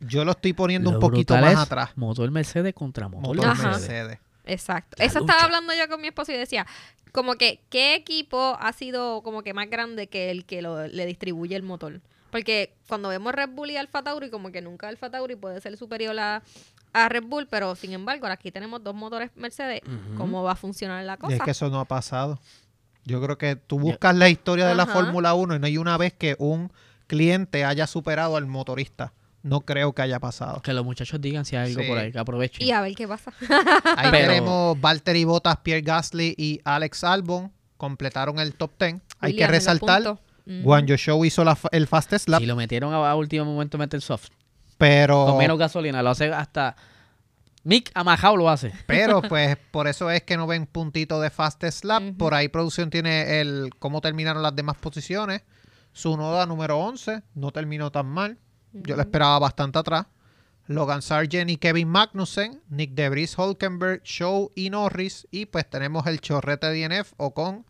yo 0.00 0.24
lo 0.24 0.30
estoy 0.32 0.52
poniendo 0.54 0.90
un 0.90 0.98
poquito 0.98 1.36
más 1.36 1.52
es 1.52 1.58
atrás. 1.58 1.90
Motor 1.96 2.30
Mercedes 2.30 2.72
contra 2.72 3.08
motor, 3.08 3.36
Motor. 3.36 3.58
Mercedes. 3.58 4.18
Exacto. 4.48 4.96
La 4.98 5.04
Eso 5.04 5.20
lucha. 5.20 5.32
estaba 5.32 5.44
hablando 5.46 5.72
yo 5.74 5.88
con 5.88 6.00
mi 6.00 6.08
esposo 6.08 6.32
y 6.32 6.36
decía, 6.36 6.66
como 7.12 7.34
que, 7.36 7.60
¿qué 7.70 7.94
equipo 7.94 8.56
ha 8.60 8.72
sido 8.72 9.22
como 9.22 9.42
que 9.42 9.54
más 9.54 9.68
grande 9.70 10.08
que 10.08 10.30
el 10.30 10.44
que 10.44 10.62
lo- 10.62 10.86
le 10.86 11.06
distribuye 11.06 11.54
el 11.56 11.62
motor? 11.62 12.00
Porque 12.30 12.74
cuando 12.88 13.08
vemos 13.08 13.34
Red 13.34 13.50
Bull 13.50 13.70
y 13.70 13.76
Alfa 13.76 14.02
Tauri, 14.02 14.28
como 14.30 14.50
que 14.52 14.60
nunca 14.60 14.88
Alfa 14.88 15.08
Tauri 15.10 15.34
puede 15.36 15.60
ser 15.62 15.76
superior 15.78 16.18
a, 16.20 16.42
a 16.92 17.08
Red 17.08 17.22
Bull, 17.24 17.46
pero 17.48 17.74
sin 17.74 17.92
embargo, 17.94 18.26
ahora 18.26 18.34
aquí 18.34 18.50
tenemos 18.52 18.82
dos 18.84 18.94
motores 18.94 19.30
Mercedes. 19.36 19.80
¿Cómo 20.16 20.42
va 20.42 20.52
a 20.52 20.56
funcionar 20.56 21.02
la 21.04 21.14
Y 21.14 21.16
cosa? 21.18 21.34
es 21.36 21.42
que 21.42 21.50
eso 21.52 21.70
no 21.70 21.80
ha 21.80 21.86
pasado. 21.86 22.38
Yo 23.04 23.22
creo 23.22 23.38
que 23.38 23.56
tú 23.56 23.78
buscas 23.78 24.14
la 24.14 24.28
historia 24.28 24.66
de 24.66 24.74
la. 24.74 24.84
Fórmula 24.86 25.32
1 25.32 25.56
y 25.56 25.58
no 25.58 25.66
hay 25.66 25.78
una 25.78 25.96
vez 25.96 26.12
que 26.12 26.36
un 26.38 26.70
cliente 27.06 27.64
haya 27.64 27.86
superado 27.86 28.36
al 28.36 28.44
motorista. 28.46 29.14
No 29.48 29.60
creo 29.62 29.92
que 29.94 30.02
haya 30.02 30.18
pasado. 30.20 30.60
Que 30.62 30.72
los 30.72 30.84
muchachos 30.84 31.20
digan 31.20 31.44
si 31.44 31.56
hay 31.56 31.70
algo 31.70 31.82
Sí. 31.82 31.88
por 31.88 31.98
ahí, 31.98 32.12
que 32.12 32.18
aprovechen. 32.18 32.66
Y 32.66 32.70
a 32.72 32.80
ver 32.80 32.94
qué 32.94 33.06
pasa. 33.08 33.32
Ahí 33.96 34.08
Pero- 34.10 34.28
tenemos 34.28 34.80
Valtteri 34.80 35.24
Bottas, 35.24 35.58
Pierre 35.58 35.82
Gasly 35.82 36.34
y 36.36 36.60
Alex 36.64 37.04
Albon. 37.04 37.52
Completaron 37.76 38.38
el 38.40 38.54
top 38.54 38.72
10. 38.78 38.96
Hay 39.20 39.36
que 39.36 39.46
resaltar. 39.46 40.18
Mm. 40.46 40.86
Yu 40.86 40.96
Zhou 40.96 41.24
hizo 41.24 41.44
la 41.44 41.56
el 41.72 41.86
fastest 41.86 42.28
lap, 42.28 42.40
Si 42.40 42.46
lo 42.46 42.56
metieron 42.56 42.92
a, 42.94 43.10
a 43.10 43.14
último 43.14 43.44
momento, 43.44 43.76
mete 43.78 43.96
el 43.96 44.02
soft. 44.02 44.28
pero 44.78 45.26
Con 45.26 45.38
menos 45.38 45.58
gasolina. 45.58 46.02
Lo 46.02 46.10
hace 46.10 46.32
hasta 46.32 46.74
Mick 47.64 47.90
Amajao 47.94 48.36
lo 48.36 48.48
hace. 48.48 48.72
Pero 48.86 49.20
pues 49.20 49.56
por 49.70 49.88
eso 49.88 50.10
es 50.10 50.22
que 50.22 50.36
no 50.38 50.46
ven 50.46 50.64
puntito 50.66 51.20
de 51.20 51.28
fastest 51.28 51.84
lap. 51.84 52.02
Ujú. 52.02 52.16
Por 52.16 52.34
ahí 52.34 52.48
producción 52.48 52.88
tiene 52.88 53.40
el 53.40 53.70
cómo 53.78 54.00
terminaron 54.00 54.42
las 54.42 54.56
demás 54.56 54.76
posiciones. 54.78 55.42
Su 55.92 56.16
noda 56.16 56.46
número 56.46 56.78
11 56.78 57.22
no 57.34 57.50
terminó 57.50 57.90
tan 57.92 58.06
mal. 58.06 58.38
Yo 58.72 58.96
la 58.96 59.02
esperaba 59.02 59.38
bastante 59.38 59.78
atrás. 59.78 60.06
Logan 60.66 61.00
Sargent 61.00 61.50
y 61.50 61.56
Kevin 61.56 61.88
Magnussen, 61.88 62.60
Nick 62.68 62.90
Debris, 62.92 63.38
Hulkenberg, 63.38 64.02
Show 64.02 64.52
y 64.54 64.68
Norris. 64.70 65.26
Y 65.30 65.46
pues 65.46 65.68
tenemos 65.68 66.06
el 66.06 66.20
chorrete 66.20 66.66
DNF 66.72 67.14
Ocon, 67.16 67.64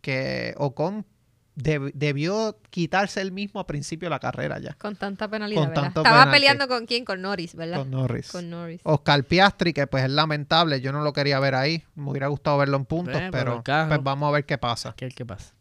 que 0.00 0.52
Ocon 0.56 1.06
deb- 1.54 1.92
debió 1.94 2.58
quitarse 2.70 3.20
el 3.20 3.30
mismo 3.30 3.60
a 3.60 3.66
principio 3.68 4.06
de 4.06 4.10
la 4.10 4.18
carrera 4.18 4.58
ya. 4.58 4.74
Con 4.74 4.96
tanta 4.96 5.28
penalidad, 5.28 5.60
Con 5.60 5.68
¿verdad? 5.68 5.82
tanto 5.84 6.00
Estaba 6.00 6.16
penalti. 6.24 6.36
peleando 6.40 6.66
con 6.68 6.86
quién? 6.86 7.04
Con 7.04 7.22
Norris, 7.22 7.54
¿verdad? 7.54 7.78
Con 7.78 7.90
Norris. 7.92 8.32
Con 8.32 8.50
Norris. 8.50 8.80
Oscar 8.82 9.22
Piastri, 9.24 9.72
que 9.72 9.86
pues 9.86 10.02
es 10.02 10.10
lamentable, 10.10 10.80
yo 10.80 10.90
no 10.90 11.02
lo 11.02 11.12
quería 11.12 11.38
ver 11.38 11.54
ahí. 11.54 11.84
Me 11.94 12.10
hubiera 12.10 12.26
gustado 12.26 12.58
verlo 12.58 12.76
en 12.76 12.84
puntos, 12.86 13.22
pero 13.30 13.62
pues 13.62 14.02
vamos 14.02 14.28
a 14.28 14.32
ver 14.32 14.44
qué 14.46 14.58
pasa. 14.58 14.94
¿Qué, 14.96 15.08
qué 15.10 15.24
pasa? 15.24 15.54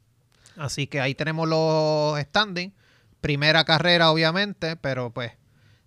Así 0.57 0.87
que 0.87 0.99
ahí 0.99 1.13
tenemos 1.13 1.47
los 1.47 2.19
standings. 2.21 2.73
Primera 3.21 3.63
carrera, 3.63 4.11
obviamente, 4.11 4.75
pero 4.75 5.11
pues 5.11 5.31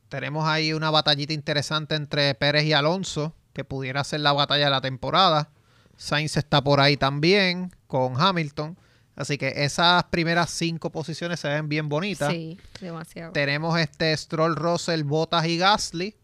tenemos 0.08 0.46
ahí 0.46 0.72
una 0.72 0.90
batallita 0.90 1.32
interesante 1.32 1.96
entre 1.96 2.34
Pérez 2.34 2.64
y 2.64 2.72
Alonso, 2.72 3.34
que 3.52 3.64
pudiera 3.64 4.04
ser 4.04 4.20
la 4.20 4.32
batalla 4.32 4.66
de 4.66 4.70
la 4.70 4.80
temporada. 4.80 5.50
Sainz 5.96 6.36
está 6.36 6.62
por 6.62 6.80
ahí 6.80 6.96
también, 6.96 7.72
con 7.86 8.20
Hamilton. 8.20 8.78
Así 9.16 9.38
que 9.38 9.52
esas 9.64 10.04
primeras 10.04 10.50
cinco 10.50 10.90
posiciones 10.90 11.38
se 11.40 11.48
ven 11.48 11.68
bien 11.68 11.88
bonitas. 11.88 12.32
Sí, 12.32 12.58
demasiado. 12.80 13.32
Tenemos 13.32 13.78
este 13.78 14.16
Stroll, 14.16 14.56
Russell, 14.56 15.04
Bottas 15.04 15.46
y 15.46 15.58
Gasly. 15.58 16.16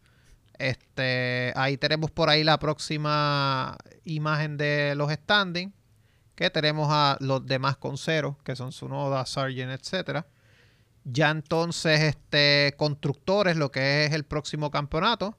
Este, 0.59 1.53
ahí 1.57 1.77
tenemos 1.77 2.11
por 2.11 2.29
ahí 2.29 2.45
la 2.45 2.59
próxima 2.59 3.77
imagen 4.05 4.57
de 4.57 4.95
los 4.97 5.11
standings. 5.13 5.73
Que 6.35 6.51
tenemos 6.51 6.89
a 6.91 7.17
los 7.21 7.47
demás 7.47 7.77
con 7.77 7.99
cero, 7.99 8.39
que 8.45 8.57
son 8.57 8.73
Sunoda, 8.73 9.25
Sargent, 9.27 9.71
etcétera. 9.73 10.27
Ya 11.05 11.31
entonces, 11.31 12.01
este, 12.01 12.75
constructores, 12.77 13.57
lo 13.57 13.71
que 13.71 14.05
es 14.05 14.13
el 14.13 14.25
próximo 14.25 14.71
campeonato. 14.71 15.37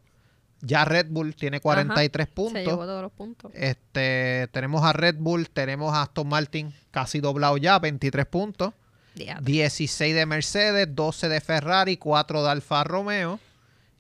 Ya 0.64 0.86
Red 0.86 1.07
Bull 1.09 1.36
tiene 1.36 1.59
43 1.59 2.28
Se 2.28 2.34
llevó 2.36 2.49
puntos. 2.51 2.64
todos 2.88 3.01
los 3.01 3.12
puntos. 3.12 3.51
Este, 3.55 4.47
tenemos 4.51 4.84
a 4.84 4.93
Red 4.93 5.16
Bull, 5.18 5.49
tenemos 5.49 5.93
a 5.93 6.03
Aston 6.03 6.28
Martin 6.28 6.72
casi 6.91 7.20
doblado 7.20 7.57
ya, 7.57 7.80
23 7.80 8.26
puntos. 8.28 8.74
Diablo. 9.16 9.43
16 9.43 10.16
de 10.16 10.26
Mercedes, 10.26 10.88
12 10.95 11.30
de 11.30 11.41
Ferrari, 11.41 11.97
4 11.97 12.43
de 12.43 12.49
Alfa 12.49 12.84
Romeo. 12.84 13.39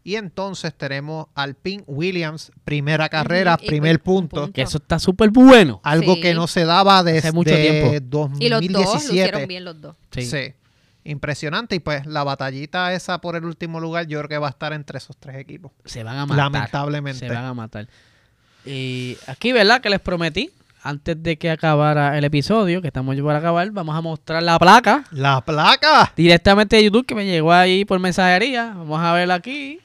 Y 0.03 0.15
entonces 0.15 0.73
tenemos 0.75 1.27
Alpine 1.35 1.83
Williams, 1.85 2.51
primera 2.63 3.07
carrera, 3.09 3.57
y 3.61 3.67
primer 3.67 3.97
un 3.97 4.01
punto. 4.03 4.35
punto. 4.41 4.53
Que 4.53 4.63
eso 4.63 4.77
está 4.79 4.97
súper 4.99 5.29
bueno. 5.29 5.79
Algo 5.83 6.15
Sí. 6.15 6.21
que 6.21 6.33
no 6.33 6.47
se 6.47 6.65
daba 6.65 7.03
desde 7.03 7.31
mucho 7.31 7.55
tiempo. 7.55 7.91
Y 8.39 8.49
los 8.49 8.61
dos 8.61 8.71
2017. 8.71 9.07
lucieron 9.07 9.47
bien 9.47 9.63
los 9.65 9.79
dos. 9.81 9.95
Sí. 10.11 10.23
Sí. 10.25 10.53
Impresionante. 11.03 11.75
Y 11.75 11.79
pues 11.79 12.05
la 12.05 12.23
batallita 12.23 12.93
esa 12.93 13.19
por 13.19 13.35
el 13.35 13.45
último 13.45 13.79
lugar, 13.79 14.07
yo 14.07 14.19
creo 14.19 14.29
que 14.29 14.37
va 14.37 14.47
a 14.47 14.51
estar 14.51 14.73
entre 14.73 14.97
esos 14.97 15.17
tres 15.17 15.37
equipos. 15.37 15.71
Se 15.85 16.03
van 16.03 16.17
a 16.17 16.25
matar. 16.25 16.51
Lamentablemente. 16.51 17.27
Se 17.27 17.33
van 17.33 17.45
a 17.45 17.53
matar. 17.53 17.87
Y 18.65 19.17
aquí, 19.27 19.51
¿verdad? 19.51 19.81
Que 19.81 19.89
les 19.89 19.99
prometí, 19.99 20.51
antes 20.83 21.21
de 21.21 21.37
que 21.37 21.49
acabara 21.49 22.17
el 22.17 22.23
episodio, 22.23 22.81
que 22.81 22.87
estamos 22.87 23.15
por 23.19 23.35
acabar, 23.35 23.69
vamos 23.71 23.95
a 23.95 24.01
mostrar 24.01 24.43
la 24.43 24.57
placa 24.59 25.03
La 25.11 25.41
placa. 25.41 26.13
directamente 26.15 26.75
de 26.75 26.83
YouTube 26.83 27.05
que 27.05 27.15
me 27.15 27.25
llegó 27.25 27.51
ahí 27.51 27.85
por 27.85 27.99
mensajería. 27.99 28.73
Vamos 28.75 28.99
a 29.01 29.13
verla 29.13 29.35
aquí. 29.35 29.79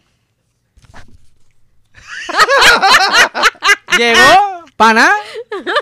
llegó, 3.99 4.56
pana. 4.77 5.11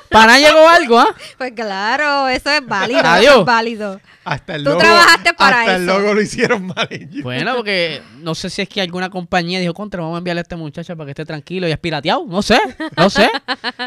Pana 0.08 0.38
llegó 0.38 0.68
algo, 0.68 0.98
¿ah? 0.98 1.14
Pues 1.38 1.52
claro, 1.52 2.28
eso 2.28 2.50
es 2.50 2.66
válido. 2.66 3.00
Adiós. 3.04 3.32
Eso 3.32 3.40
es 3.40 3.46
válido. 3.46 4.00
Hasta 4.24 4.54
el 4.54 4.64
Tú 4.64 4.70
logo. 4.70 4.80
trabajaste 4.80 5.34
para 5.34 5.60
hasta 5.60 5.76
el 5.76 5.86
logo 5.86 6.14
lo 6.14 6.22
hicieron 6.22 6.66
mal. 6.66 6.88
ellos. 6.90 7.22
Bueno, 7.22 7.56
porque 7.56 8.00
no 8.20 8.34
sé 8.34 8.48
si 8.50 8.62
es 8.62 8.68
que 8.68 8.80
alguna 8.80 9.10
compañía 9.10 9.60
dijo, 9.60 9.74
contra, 9.74 10.00
vamos 10.00 10.14
a 10.16 10.18
enviarle 10.18 10.40
a 10.40 10.42
este 10.42 10.56
muchacho 10.56 10.96
para 10.96 11.06
que 11.06 11.10
esté 11.10 11.24
tranquilo 11.26 11.68
y 11.68 11.72
es 11.72 11.78
pirateado. 11.78 12.24
No 12.26 12.40
sé, 12.40 12.58
no 12.96 13.10
sé. 13.10 13.30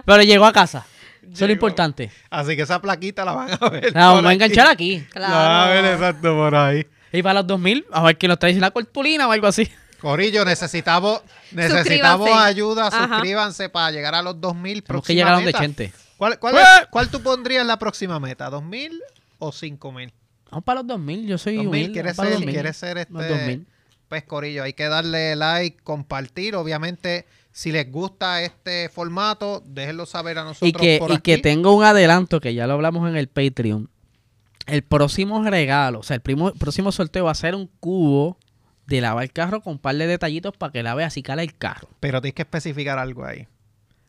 Pero 0.05 0.22
llegó 0.24 0.45
a 0.45 0.53
casa. 0.53 0.86
Eso 1.24 1.43
es 1.45 1.47
lo 1.49 1.53
importante. 1.53 2.12
Así 2.30 2.55
que 2.55 2.62
esa 2.62 2.82
plaquita 2.82 3.26
la 3.26 3.34
van 3.34 3.49
a 3.60 3.70
ver. 3.70 3.93
La 3.93 4.08
vamos 4.08 4.26
a 4.26 4.34
enganchar 4.34 4.68
aquí. 4.68 5.03
Claro. 5.12 5.34
La 5.34 5.39
van 5.39 5.51
a 5.51 5.66
ver 5.74 5.86
exacto 5.93 6.36
por 6.36 6.55
ahí. 6.55 6.86
Y 7.12 7.22
para 7.24 7.36
los 7.39 7.47
2000, 7.47 7.86
a 7.91 8.03
ver 8.03 8.18
quién 8.18 8.30
nos 8.30 8.39
trae 8.39 8.55
una 8.58 8.72
cortulina 8.72 9.28
o 9.28 9.32
algo 9.32 9.47
así. 9.47 9.70
Corillo, 10.02 10.45
necesitamos, 10.45 11.22
necesitamos 11.52 12.28
Suscríbanse. 12.28 12.48
ayuda. 12.50 12.88
Ajá. 12.88 13.08
Suscríbanse 13.08 13.70
para 13.70 13.91
llegar 13.91 14.16
a 14.16 14.22
los 14.22 14.39
2000 14.39 14.84
Tenemos 14.84 14.84
que 14.84 14.88
próxima 14.93 15.16
llegar 15.16 15.32
a 15.34 15.36
donde 15.36 15.45
meta. 15.48 15.60
Chente. 15.60 15.93
¿Cuál, 16.18 16.39
cuál, 16.39 16.56
¡Eh! 16.56 16.60
es- 16.82 16.88
cuál 16.89 17.10
tú 17.10 17.22
pondrías 17.22 17.66
la 17.66 17.78
próxima 17.80 18.20
meta? 18.20 18.50
¿2000 18.50 19.00
o 19.39 19.52
5000? 19.52 20.12
Vamos 20.52 20.64
para 20.64 20.80
los 20.82 20.88
2000, 20.88 21.28
yo 21.28 21.38
soy 21.38 21.56
2000, 21.58 21.68
humilde. 21.70 21.93
¿quieres 21.93 22.16
vamos 22.16 22.18
para 22.18 22.30
los 22.30 22.38
ser, 22.39 22.45
2000. 22.45 22.54
quieres 22.56 22.78
ser 22.78 23.08
Los 23.12 23.22
este? 23.24 23.38
2000. 23.38 23.68
Pues 24.08 24.24
Corillo, 24.24 24.64
hay 24.64 24.74
que 24.74 24.86
darle 24.88 25.36
like, 25.36 25.78
compartir. 25.84 26.56
Obviamente, 26.56 27.26
si 27.52 27.72
les 27.72 27.91
gusta 27.91 28.41
este 28.41 28.88
formato, 28.89 29.62
déjenlo 29.66 30.06
saber 30.06 30.38
a 30.39 30.43
nosotros 30.45 30.70
Y 30.70 30.74
que, 30.74 30.98
por 31.00 31.12
y 31.12 31.18
que 31.20 31.34
aquí. 31.34 31.41
tengo 31.41 31.74
un 31.76 31.84
adelanto 31.84 32.39
que 32.39 32.54
ya 32.54 32.68
lo 32.68 32.74
hablamos 32.74 33.10
en 33.10 33.18
el 33.18 33.28
Patreon. 33.28 33.89
El 34.66 34.84
próximo 34.84 35.43
regalo, 35.43 36.00
o 36.00 36.04
sea, 36.04 36.16
el 36.16 36.22
primo- 36.22 36.54
próximo 36.54 36.91
sorteo 36.91 37.26
va 37.26 37.32
a 37.32 37.36
ser 37.36 37.54
un 37.56 37.68
cubo 37.80 38.38
de 38.88 39.01
lavar 39.01 39.23
el 39.23 39.31
carro 39.31 39.61
con 39.61 39.73
un 39.73 39.79
par 39.79 39.95
de 39.95 40.07
detallitos 40.07 40.55
para 40.57 40.71
que 40.71 40.81
lave 40.81 41.03
así 41.03 41.21
cala 41.21 41.43
el 41.43 41.55
carro. 41.55 41.88
Pero 41.99 42.21
tienes 42.21 42.35
que 42.35 42.41
especificar 42.43 42.97
algo 42.97 43.25
ahí. 43.25 43.47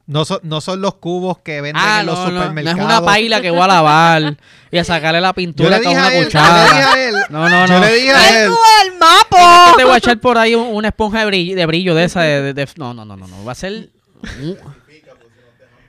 No 0.07 0.25
son, 0.25 0.39
no 0.43 0.63
son 0.63 0.81
los 0.81 0.95
cubos 0.95 1.39
que 1.41 1.61
venden 1.61 1.83
Ah, 1.85 2.01
en 2.01 2.07
los 2.07 2.19
no, 2.19 2.25
no, 2.27 2.31
no 2.31 2.41
es 2.41 2.49
supermercados. 2.49 2.85
una 2.85 3.05
paila 3.05 3.43
que 3.43 3.51
voy 3.51 3.61
a 3.61 3.67
lavar 3.67 4.37
y 4.71 4.79
a 4.79 4.85
sacarle 4.85 5.21
la 5.21 5.35
pintura 5.35 5.79
con 5.83 5.89
una 5.93 6.11
yo 6.15 6.19
le 6.21 6.25
cuchara. 6.25 6.65
dije 6.65 6.83
a 6.83 7.09
él, 7.09 7.15
No, 7.29 7.49
no, 7.51 7.67
yo 7.67 7.75
no. 7.75 7.81
le 7.81 7.93
dije 7.95 8.11
a 8.13 8.45
él. 8.45 8.51
¡Eso 8.51 8.55
es 8.55 8.87
el 8.87 9.71
que 9.73 9.77
te 9.77 9.85
voy 9.85 9.93
a 9.93 9.97
echar 9.99 10.19
por 10.19 10.39
ahí 10.39 10.55
un- 10.55 10.75
una 10.75 10.89
esponja 10.89 11.19
de 11.21 11.27
brillo 11.27 11.55
de, 11.57 11.67
brillo 11.67 11.95
de 11.95 12.05
esa 12.05 12.23
de, 12.23 12.41
de- 12.41 12.55
de- 12.55 12.69
No, 12.77 12.95
no, 12.95 13.05
no, 13.05 13.17
no, 13.19 13.27
no. 13.29 13.45
Va 13.45 13.53
a 13.53 13.55
ser... 13.55 13.91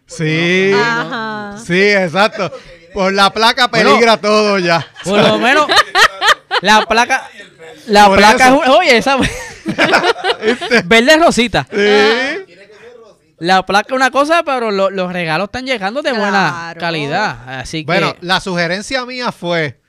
Sí, 0.06 0.72
Ajá. 0.76 1.58
sí, 1.66 1.80
exacto. 1.80 2.52
Por 2.94 3.14
la 3.14 3.32
placa 3.32 3.70
peligra 3.70 4.18
todo 4.18 4.58
ya. 4.58 4.86
Por 5.04 5.20
lo 5.22 5.38
menos 5.38 5.68
la 6.62 6.86
placa... 6.90 7.30
La 7.88 8.08
Por 8.08 8.18
placa 8.18 8.48
eso. 8.48 8.64
es... 8.64 8.70
Oye, 8.70 8.98
esa... 8.98 9.18
Verde 10.86 11.18
rosita. 11.18 11.68
Sí. 11.72 12.56
La 13.40 13.66
placa 13.66 13.88
es 13.90 13.96
una 13.96 14.12
cosa, 14.12 14.44
pero 14.44 14.70
lo- 14.72 14.90
los 14.90 15.14
regalos 15.14 15.46
están 15.46 15.66
llegando 15.66 16.02
de 16.02 16.12
buena 16.12 16.50
Claro. 16.52 16.80
calidad. 16.80 17.60
Así 17.60 17.80
que... 17.80 17.86
Bueno, 17.86 18.16
la 18.22 18.40
sugerencia 18.42 19.06
mía 19.06 19.32
fue 19.32 19.80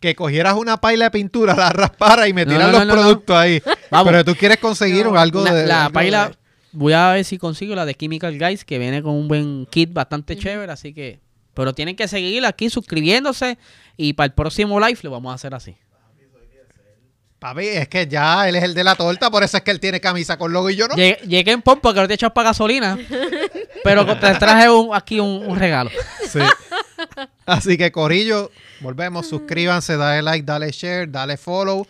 que 0.00 0.14
cogieras 0.14 0.54
una 0.54 0.78
paila 0.80 1.06
de 1.06 1.10
pintura, 1.10 1.54
la 1.54 1.70
rasparas 1.70 2.28
y 2.28 2.32
me 2.32 2.44
No, 2.46 2.52
tiras 2.52 2.66
no, 2.68 2.72
los 2.72 2.80
no, 2.80 2.86
no, 2.86 2.94
no. 2.96 3.02
productos 3.02 3.36
ahí. 3.36 3.62
Vamos. 3.90 4.10
Pero 4.10 4.24
tú 4.24 4.34
quieres 4.36 4.58
conseguir 4.58 5.06
No. 5.06 5.18
algo 5.18 5.42
de. 5.44 5.66
la 5.66 5.82
algo 5.86 5.92
paila... 5.94 6.28
de- 6.28 6.36
Voy 6.76 6.92
a 6.92 7.10
ver 7.12 7.24
si 7.24 7.38
consigo 7.38 7.74
la 7.76 7.84
de 7.86 7.94
Chemical 7.94 8.36
Guys, 8.36 8.64
que 8.64 8.78
viene 8.80 9.00
con 9.00 9.12
un 9.12 9.28
buen 9.28 9.64
kit 9.66 9.92
bastante 9.92 10.36
chévere, 10.36 10.72
así 10.72 10.92
que... 10.92 11.20
Pero 11.54 11.72
tienen 11.72 11.94
que 11.94 12.08
seguir 12.08 12.44
aquí 12.46 12.68
suscribiéndose 12.68 13.58
y 13.96 14.14
para 14.14 14.26
el 14.26 14.32
próximo 14.32 14.80
live 14.80 14.98
lo 15.02 15.12
vamos 15.12 15.30
a 15.30 15.34
hacer 15.36 15.54
así. 15.54 15.76
Papi, 17.44 17.66
es 17.68 17.88
que 17.88 18.06
ya 18.06 18.48
él 18.48 18.56
es 18.56 18.62
el 18.62 18.72
de 18.72 18.82
la 18.82 18.94
torta, 18.94 19.30
por 19.30 19.42
eso 19.44 19.58
es 19.58 19.62
que 19.62 19.70
él 19.70 19.78
tiene 19.78 20.00
camisa 20.00 20.38
con 20.38 20.50
logo 20.50 20.70
y 20.70 20.76
yo 20.76 20.88
no. 20.88 20.94
Llegué, 20.94 21.18
llegué 21.28 21.50
en 21.52 21.60
pompa 21.60 21.92
que 21.92 22.00
no 22.00 22.08
te 22.08 22.14
echas 22.14 22.32
para 22.32 22.48
gasolina, 22.48 22.98
pero 23.84 24.06
te 24.18 24.34
traje 24.36 24.70
un- 24.70 24.94
aquí 24.94 25.20
un, 25.20 25.44
un 25.46 25.58
regalo. 25.58 25.90
Sí. 26.26 26.38
Así 27.44 27.76
que, 27.76 27.92
Corillo, 27.92 28.50
volvemos. 28.80 29.28
Suscríbanse, 29.28 29.98
dale 29.98 30.22
like, 30.22 30.46
dale 30.46 30.70
share, 30.72 31.06
dale 31.10 31.36
follow. 31.36 31.86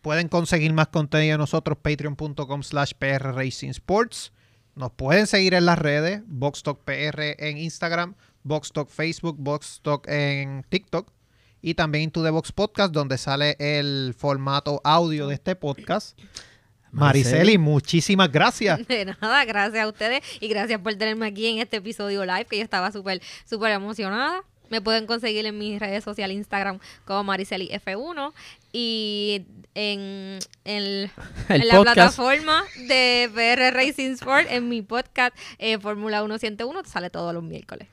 Pueden 0.00 0.28
conseguir 0.28 0.72
más 0.72 0.88
contenido 0.88 1.32
de 1.32 1.38
nosotros, 1.38 1.76
patreon.com 1.82 2.62
slash 2.62 2.92
PR 2.98 3.34
Racing 3.34 3.72
Sports. 3.72 4.32
Nos 4.74 4.90
pueden 4.92 5.26
seguir 5.26 5.52
en 5.52 5.66
las 5.66 5.78
redes, 5.78 6.22
Boxtalk 6.26 6.78
PR 6.82 7.36
en 7.46 7.58
Instagram, 7.58 8.14
Boxtalk 8.42 8.88
Facebook, 8.88 9.36
Boxtalk 9.38 10.08
en 10.08 10.64
TikTok 10.70 11.08
y 11.66 11.72
también 11.74 12.04
Into 12.04 12.22
the 12.22 12.28
Box 12.28 12.52
Podcast, 12.52 12.92
donde 12.92 13.16
sale 13.16 13.56
el 13.58 14.14
formato 14.18 14.82
audio 14.84 15.28
de 15.28 15.34
este 15.34 15.56
podcast. 15.56 16.18
Mariceli, 16.92 17.56
muchísimas 17.56 18.30
gracias. 18.30 18.86
De 18.86 19.06
nada, 19.06 19.44
gracias 19.46 19.82
a 19.82 19.88
ustedes 19.88 20.22
y 20.40 20.48
gracias 20.48 20.78
por 20.80 20.94
tenerme 20.94 21.26
aquí 21.26 21.46
en 21.46 21.58
este 21.58 21.78
episodio 21.78 22.24
live, 22.26 22.44
que 22.44 22.58
yo 22.58 22.62
estaba 22.62 22.92
súper, 22.92 23.22
súper 23.48 23.72
emocionada. 23.72 24.44
Me 24.68 24.82
pueden 24.82 25.06
conseguir 25.06 25.44
en 25.46 25.56
mis 25.58 25.80
redes 25.80 26.04
sociales, 26.04 26.36
Instagram 26.36 26.78
como 27.06 27.24
Mariceli 27.24 27.68
F1 27.70 28.32
y 28.72 29.46
en, 29.74 30.38
en- 30.64 31.10
El 31.48 31.62
en 31.62 31.68
la 31.68 31.80
plataforma 31.80 32.62
de 32.88 33.30
PR 33.34 33.74
Racing 33.74 34.12
Sport, 34.12 34.48
en 34.50 34.68
mi 34.68 34.82
podcast 34.82 35.34
eh, 35.58 35.78
Fórmula 35.78 36.22
1 36.22 36.38
101, 36.38 36.82
sale 36.84 37.08
todos 37.08 37.32
los 37.32 37.42
miércoles. 37.42 37.88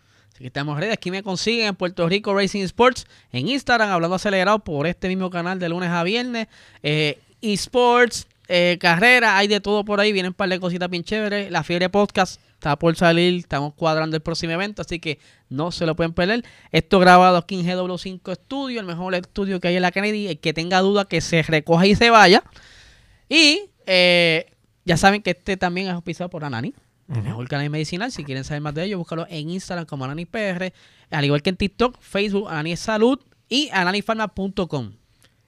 Estamos 0.46 0.80
ready. 0.80 0.92
Aquí 0.92 1.12
me 1.12 1.24
consiguen 1.24 1.68
en 1.68 1.76
Puerto 1.76 2.08
Rico 2.10 2.34
Racing 2.34 2.64
Sports, 2.64 3.06
en 3.32 3.48
Instagram, 3.48 3.90
hablando 3.90 4.16
acelerado 4.16 4.60
por 4.60 4.88
este 4.88 5.08
mismo 5.08 5.30
canal 5.30 5.60
de 5.60 5.70
lunes 5.70 5.90
a 5.90 6.04
viernes. 6.04 6.48
Eh, 6.84 7.20
eSports, 7.42 8.28
eh, 8.48 8.78
carrera, 8.80 9.38
hay 9.38 9.48
de 9.48 9.60
todo 9.62 9.86
por 9.86 10.00
ahí, 10.00 10.12
vienen 10.12 10.32
un 10.32 10.34
par 10.34 10.50
de 10.50 10.60
cositas 10.60 10.90
bien 10.90 11.04
chéveres. 11.04 11.52
La 11.52 11.64
Fiebre 11.64 11.90
Podcast 11.90 12.42
está 12.54 12.78
por 12.78 12.96
salir, 12.96 13.40
estamos 13.40 13.74
cuadrando 13.74 14.16
el 14.16 14.22
próximo 14.22 14.54
evento, 14.54 14.82
así 14.82 15.00
que 15.00 15.20
no 15.50 15.72
se 15.72 15.86
lo 15.86 15.96
pueden 15.96 16.14
perder. 16.14 16.44
Esto 16.72 17.00
grabado 17.00 17.38
aquí 17.38 17.60
en 17.60 17.66
GW5 17.66 18.36
Studio, 18.36 18.80
el 18.80 18.86
mejor 18.86 19.16
estudio 19.16 19.60
que 19.60 19.70
hay 19.70 19.76
en 19.76 19.82
la 19.82 19.92
Kennedy. 19.92 20.28
El 20.28 20.40
que 20.40 20.54
tenga 20.54 20.80
duda 20.80 21.06
que 21.06 21.22
se 21.22 21.44
recoja 21.44 21.86
y 21.86 21.96
se 21.96 22.10
vaya. 22.10 22.44
Y 23.30 23.70
eh, 23.86 24.52
ya 24.86 24.98
saben 24.98 25.22
que 25.22 25.32
este 25.32 25.58
también 25.58 25.88
es 25.88 25.94
auspiciado 25.94 26.30
por 26.30 26.44
Anani. 26.44 26.74
El 27.14 27.24
mejor 27.24 27.48
canal 27.48 27.70
medicinal. 27.70 28.12
Si 28.12 28.24
quieren 28.24 28.44
saber 28.44 28.62
más 28.62 28.74
de 28.74 28.86
ello, 28.86 28.98
búscalo 28.98 29.26
en 29.30 29.50
Instagram 29.50 29.86
como 29.86 30.06
Anani 30.06 30.26
PR. 30.26 30.72
Al 31.12 31.26
igual 31.26 31.42
que 31.42 31.50
en 31.50 31.58
TikTok, 31.58 31.98
Facebook, 32.00 32.48
Anani 32.50 32.78
Salud 32.78 33.20
y 33.50 33.70
ananifarma.com. 33.74 34.94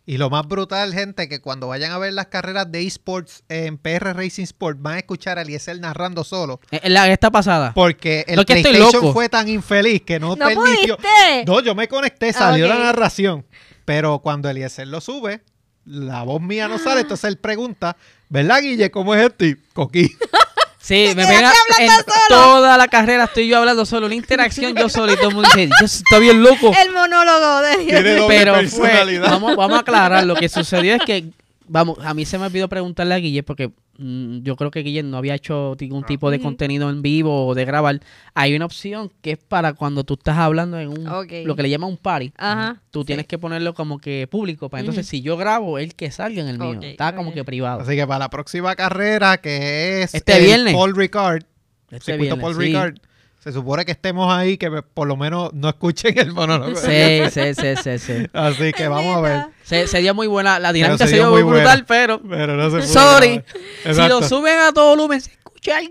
Y 0.06 0.18
lo 0.18 0.30
más 0.30 0.45
brutal, 0.45 0.94
gente, 0.94 1.30
que 1.30 1.40
cuando 1.40 1.69
vayan 1.69 1.94
a 1.94 1.98
ver 1.98 2.11
las 2.11 2.27
carreras 2.27 2.69
de 2.69 2.85
esports 2.85 3.45
en 3.48 3.77
PR 3.77 4.14
Racing 4.14 4.44
Sport, 4.44 4.80
van 4.81 4.95
a 4.95 4.98
escuchar 4.99 5.40
a 5.40 5.44
Eliezer 5.44 5.80
narrando 5.80 6.26
solo. 6.26 6.60
En 6.72 6.80
Eh, 6.84 6.90
la 6.90 7.10
esta 7.10 7.31
pasada. 7.31 7.72
Porque 7.73 8.26
el 8.27 8.35
Lo 8.35 8.44
que 8.45 8.56
estoy 8.57 8.73
PlayStation 8.73 9.02
loco. 9.02 9.14
fue 9.14 9.30
tan 9.30 9.48
infeliz 9.48 10.02
que 10.02 10.19
no, 10.19 10.35
¿No 10.35 10.45
permitió. 10.45 10.98
pudiste? 10.98 11.45
No, 11.48 11.61
yo 11.61 11.73
me 11.73 11.88
conecté, 11.88 12.34
salió 12.34 12.65
Ah, 12.65 12.69
la 12.76 12.84
narración. 12.84 13.45
Pero 13.85 14.19
cuando 14.19 14.49
Eliezer 14.49 14.88
lo 14.90 14.99
sube, 14.99 15.41
la 15.85 16.23
voz 16.23 16.41
mía 16.41 16.68
no 16.68 16.80
sale, 16.80 17.02
entonces 17.02 17.23
él 17.30 17.38
pregunta, 17.38 17.95
¿verdad, 18.27 18.61
Guille? 18.61 18.91
¿Cómo 18.91 19.15
es 19.15 19.23
esto? 19.26 19.45
Y 19.45 19.56
coquí. 19.72 20.11
Sí, 20.84 21.14
me 21.15 21.26
pega 21.26 21.53
en 21.80 21.89
toda 22.27 22.77
la 22.77 22.89
carrera 22.89 23.23
estoy 23.23 23.47
yo 23.47 23.57
hablando 23.57 23.85
solo, 23.85 24.05
una 24.05 24.15
interacción 24.15 24.76
yo 24.76 24.89
solo 24.89 25.14
y 25.14 25.15
todo 25.15 25.30
el 25.30 25.35
mundo 25.35 25.49
dice, 25.55 25.69
Dios, 25.80 25.95
está 25.95 26.19
bien 26.19 26.43
loco. 26.43 26.73
El 26.77 26.91
monólogo 26.91 27.61
de 27.61 27.77
Tiene 27.85 28.15
doble 28.15 28.27
Pero 28.27 28.68
fue, 28.68 29.19
vamos, 29.19 29.55
vamos 29.55 29.77
a 29.77 29.80
aclarar, 29.80 30.26
lo 30.26 30.35
que 30.35 30.49
sucedió 30.49 30.95
es 30.95 31.01
que, 31.05 31.23
vamos, 31.69 31.99
a 32.03 32.14
mí 32.14 32.26
se 32.26 32.38
me 32.38 32.47
olvidó 32.47 32.68
preguntarle 32.68 33.14
a 33.14 33.18
Guille 33.19 33.43
porque 33.43 33.72
yo 33.97 34.55
creo 34.55 34.71
que 34.71 34.81
Guille 34.81 35.03
no 35.03 35.17
había 35.17 35.35
hecho 35.35 35.75
ningún 35.79 36.03
tipo 36.03 36.31
de 36.31 36.39
contenido 36.39 36.89
en 36.89 37.01
vivo 37.01 37.45
o 37.45 37.53
de 37.53 37.63
grabar. 37.63 37.99
Hay 38.33 38.55
una 38.55 38.65
opción 38.65 39.11
que 39.21 39.31
es 39.31 39.37
para 39.37 39.73
cuando 39.73 40.03
tú 40.03 40.15
estás 40.15 40.37
hablando 40.37 40.79
en 40.79 40.89
un, 40.89 41.03
lo 41.03 41.55
que 41.55 41.63
le 41.63 41.69
llaman 41.69 41.89
un 41.89 41.97
party. 41.97 42.33
Ajá. 42.37 42.81
Tú 42.89 43.01
sí. 43.01 43.05
tienes 43.07 43.27
que 43.27 43.37
ponerlo 43.37 43.73
como 43.75 43.99
que 43.99 44.27
público. 44.29 44.69
Para 44.69 44.81
entonces, 44.81 45.05
Ujú. 45.05 45.11
si 45.11 45.21
yo 45.21 45.37
grabo, 45.37 45.77
el 45.77 45.93
que 45.93 46.09
salga 46.09 46.41
en 46.41 46.47
el 46.47 46.57
mío. 46.57 46.79
Está 46.81 47.15
como 47.15 47.33
que 47.33 47.43
privado. 47.43 47.81
Así 47.81 47.95
que 47.95 48.07
para 48.07 48.19
la 48.19 48.29
próxima 48.29 48.75
carrera, 48.75 49.37
que 49.37 50.01
es 50.01 50.15
Este 50.15 50.37
el 50.37 50.45
viernes. 50.45 50.73
Paul 50.73 50.95
Ricard, 50.95 51.43
Este 51.91 52.13
circuito 52.13 52.35
viernes, 52.35 52.41
Paul 52.41 52.53
sí. 52.55 52.59
Ricard, 52.59 52.95
se 53.43 53.51
supone 53.51 53.83
que 53.83 53.91
estemos 53.91 54.31
ahí, 54.33 54.57
que 54.57 54.69
por 54.71 55.05
lo 55.07 55.17
menos 55.17 55.51
no 55.53 55.67
escuchen 55.69 56.17
el 56.17 56.31
monólogo. 56.31 56.75
Sí, 56.77 57.21
sí, 57.29 57.53
sí, 57.53 57.75
sí, 57.83 57.99
sí. 57.99 58.25
Así 58.31 58.71
que 58.71 58.87
vamos 58.87 59.17
a 59.17 59.21
ver. 59.21 59.45
Se, 59.63 59.85
se 59.87 59.99
dio 59.99 60.13
muy 60.15 60.27
buena, 60.27 60.59
la 60.59 60.71
dinámica 60.71 61.05
se 61.05 61.09
se 61.11 61.15
dio 61.17 61.29
muy 61.31 61.43
brutal, 61.43 61.83
buena. 61.83 61.85
pero 61.87 62.21
Pero 62.21 62.55
no 62.55 62.63
se 62.69 62.77
puede 62.77 62.87
Sorry. 62.87 63.43
si 63.83 64.07
lo 64.07 64.21
suben 64.23 64.57
a 64.59 64.71
todo 64.71 64.91
volumen, 64.91 65.19
se 65.19 65.31
escucha 65.31 65.77
algo. 65.77 65.89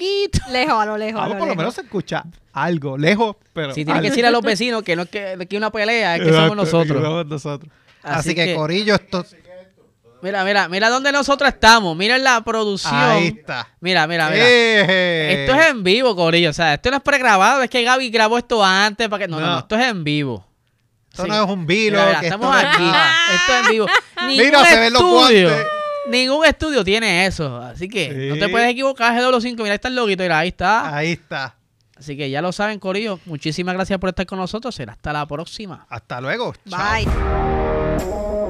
Lejos, 0.50 0.74
a 0.82 0.86
lo 0.86 0.96
lejos. 0.98 1.20
a 1.20 1.24
Vamos, 1.24 1.34
lo 1.34 1.38
por 1.40 1.48
lo 1.48 1.56
menos 1.56 1.74
se 1.74 1.80
escucha 1.82 2.24
algo, 2.54 2.96
lejos, 2.98 3.36
pero 3.52 3.70
Si 3.74 3.84
tienen 3.84 3.94
que 3.94 4.06
algo. 4.06 4.10
decir 4.10 4.26
a 4.26 4.30
los 4.30 4.42
vecinos 4.42 4.82
que 4.82 4.96
no 4.96 5.02
es 5.02 5.08
que, 5.10 5.46
que 5.48 5.56
una 5.56 5.70
pelea, 5.70 6.16
es 6.16 6.22
que 6.22 6.28
Exacto, 6.28 6.48
somos 6.50 6.64
nosotros. 6.64 6.98
que 6.98 7.04
somos 7.04 7.26
nosotros. 7.26 7.72
Así, 8.02 8.18
Así 8.30 8.34
que, 8.34 8.44
que- 8.46 8.54
Corillo, 8.56 8.94
esto... 8.94 9.24
Mira, 10.22 10.44
mira, 10.44 10.68
mira 10.68 10.88
dónde 10.88 11.10
nosotros 11.10 11.48
estamos. 11.48 11.96
Mira 11.96 12.16
la 12.16 12.40
producción. 12.42 12.94
Ahí 12.94 13.26
está. 13.38 13.68
Mira, 13.80 14.06
mira, 14.06 14.30
mira. 14.30 14.44
Eh. 14.46 15.42
Esto 15.44 15.60
es 15.60 15.66
en 15.70 15.82
vivo, 15.82 16.14
Corillo. 16.14 16.50
O 16.50 16.52
sea, 16.52 16.74
esto 16.74 16.90
no 16.90 16.98
es 16.98 17.02
pregrabado. 17.02 17.60
Es 17.62 17.68
que 17.68 17.82
Gaby 17.82 18.08
grabó 18.10 18.38
esto 18.38 18.64
antes 18.64 19.08
para 19.08 19.24
que. 19.24 19.28
No, 19.28 19.40
no, 19.40 19.46
no. 19.46 19.52
No. 19.54 19.58
Esto 19.58 19.76
es 19.76 19.86
en 19.86 20.04
vivo. 20.04 20.46
Esto 21.10 21.24
Sí. 21.24 21.28
no 21.28 21.44
es 21.44 21.50
un 21.50 21.66
vilo. 21.66 21.98
Mira, 21.98 22.06
mira, 22.06 22.20
que 22.20 22.26
estamos 22.26 22.56
esto 22.56 22.66
no 22.66 22.70
es 22.70 22.76
aquí. 22.76 22.98
Esto 23.34 23.52
es 23.52 23.60
en 23.66 23.70
vivo. 23.72 23.86
Ningún 24.28 24.44
Mira, 24.46 24.64
se 24.64 24.80
ven 24.80 24.92
los 24.92 25.02
guantes. 25.02 25.66
Ningún 26.08 26.46
estudio 26.46 26.84
tiene 26.84 27.26
eso. 27.26 27.56
Así 27.58 27.88
que 27.88 28.08
no 28.30 28.36
te 28.38 28.48
puedes 28.48 28.70
equivocar, 28.70 29.12
GW5. 29.14 29.56
Mira, 29.56 29.64
ahí 29.70 29.74
está 29.74 29.88
el 29.88 29.96
loguito. 29.96 30.22
Mira, 30.22 30.38
ahí 30.38 30.48
está. 30.48 30.96
Ahí 30.96 31.12
está. 31.12 31.56
Así 31.96 32.16
que 32.16 32.30
ya 32.30 32.40
lo 32.40 32.50
saben, 32.52 32.78
Corillo. 32.78 33.18
Muchísimas 33.26 33.74
gracias 33.74 33.98
por 33.98 34.08
estar 34.08 34.24
con 34.26 34.38
nosotros. 34.38 34.74
Será 34.74 34.92
hasta 34.92 35.12
la 35.12 35.26
próxima. 35.26 35.84
Hasta 35.88 36.20
luego. 36.20 36.54
Chao. 36.68 36.80
Bye. 36.94 38.41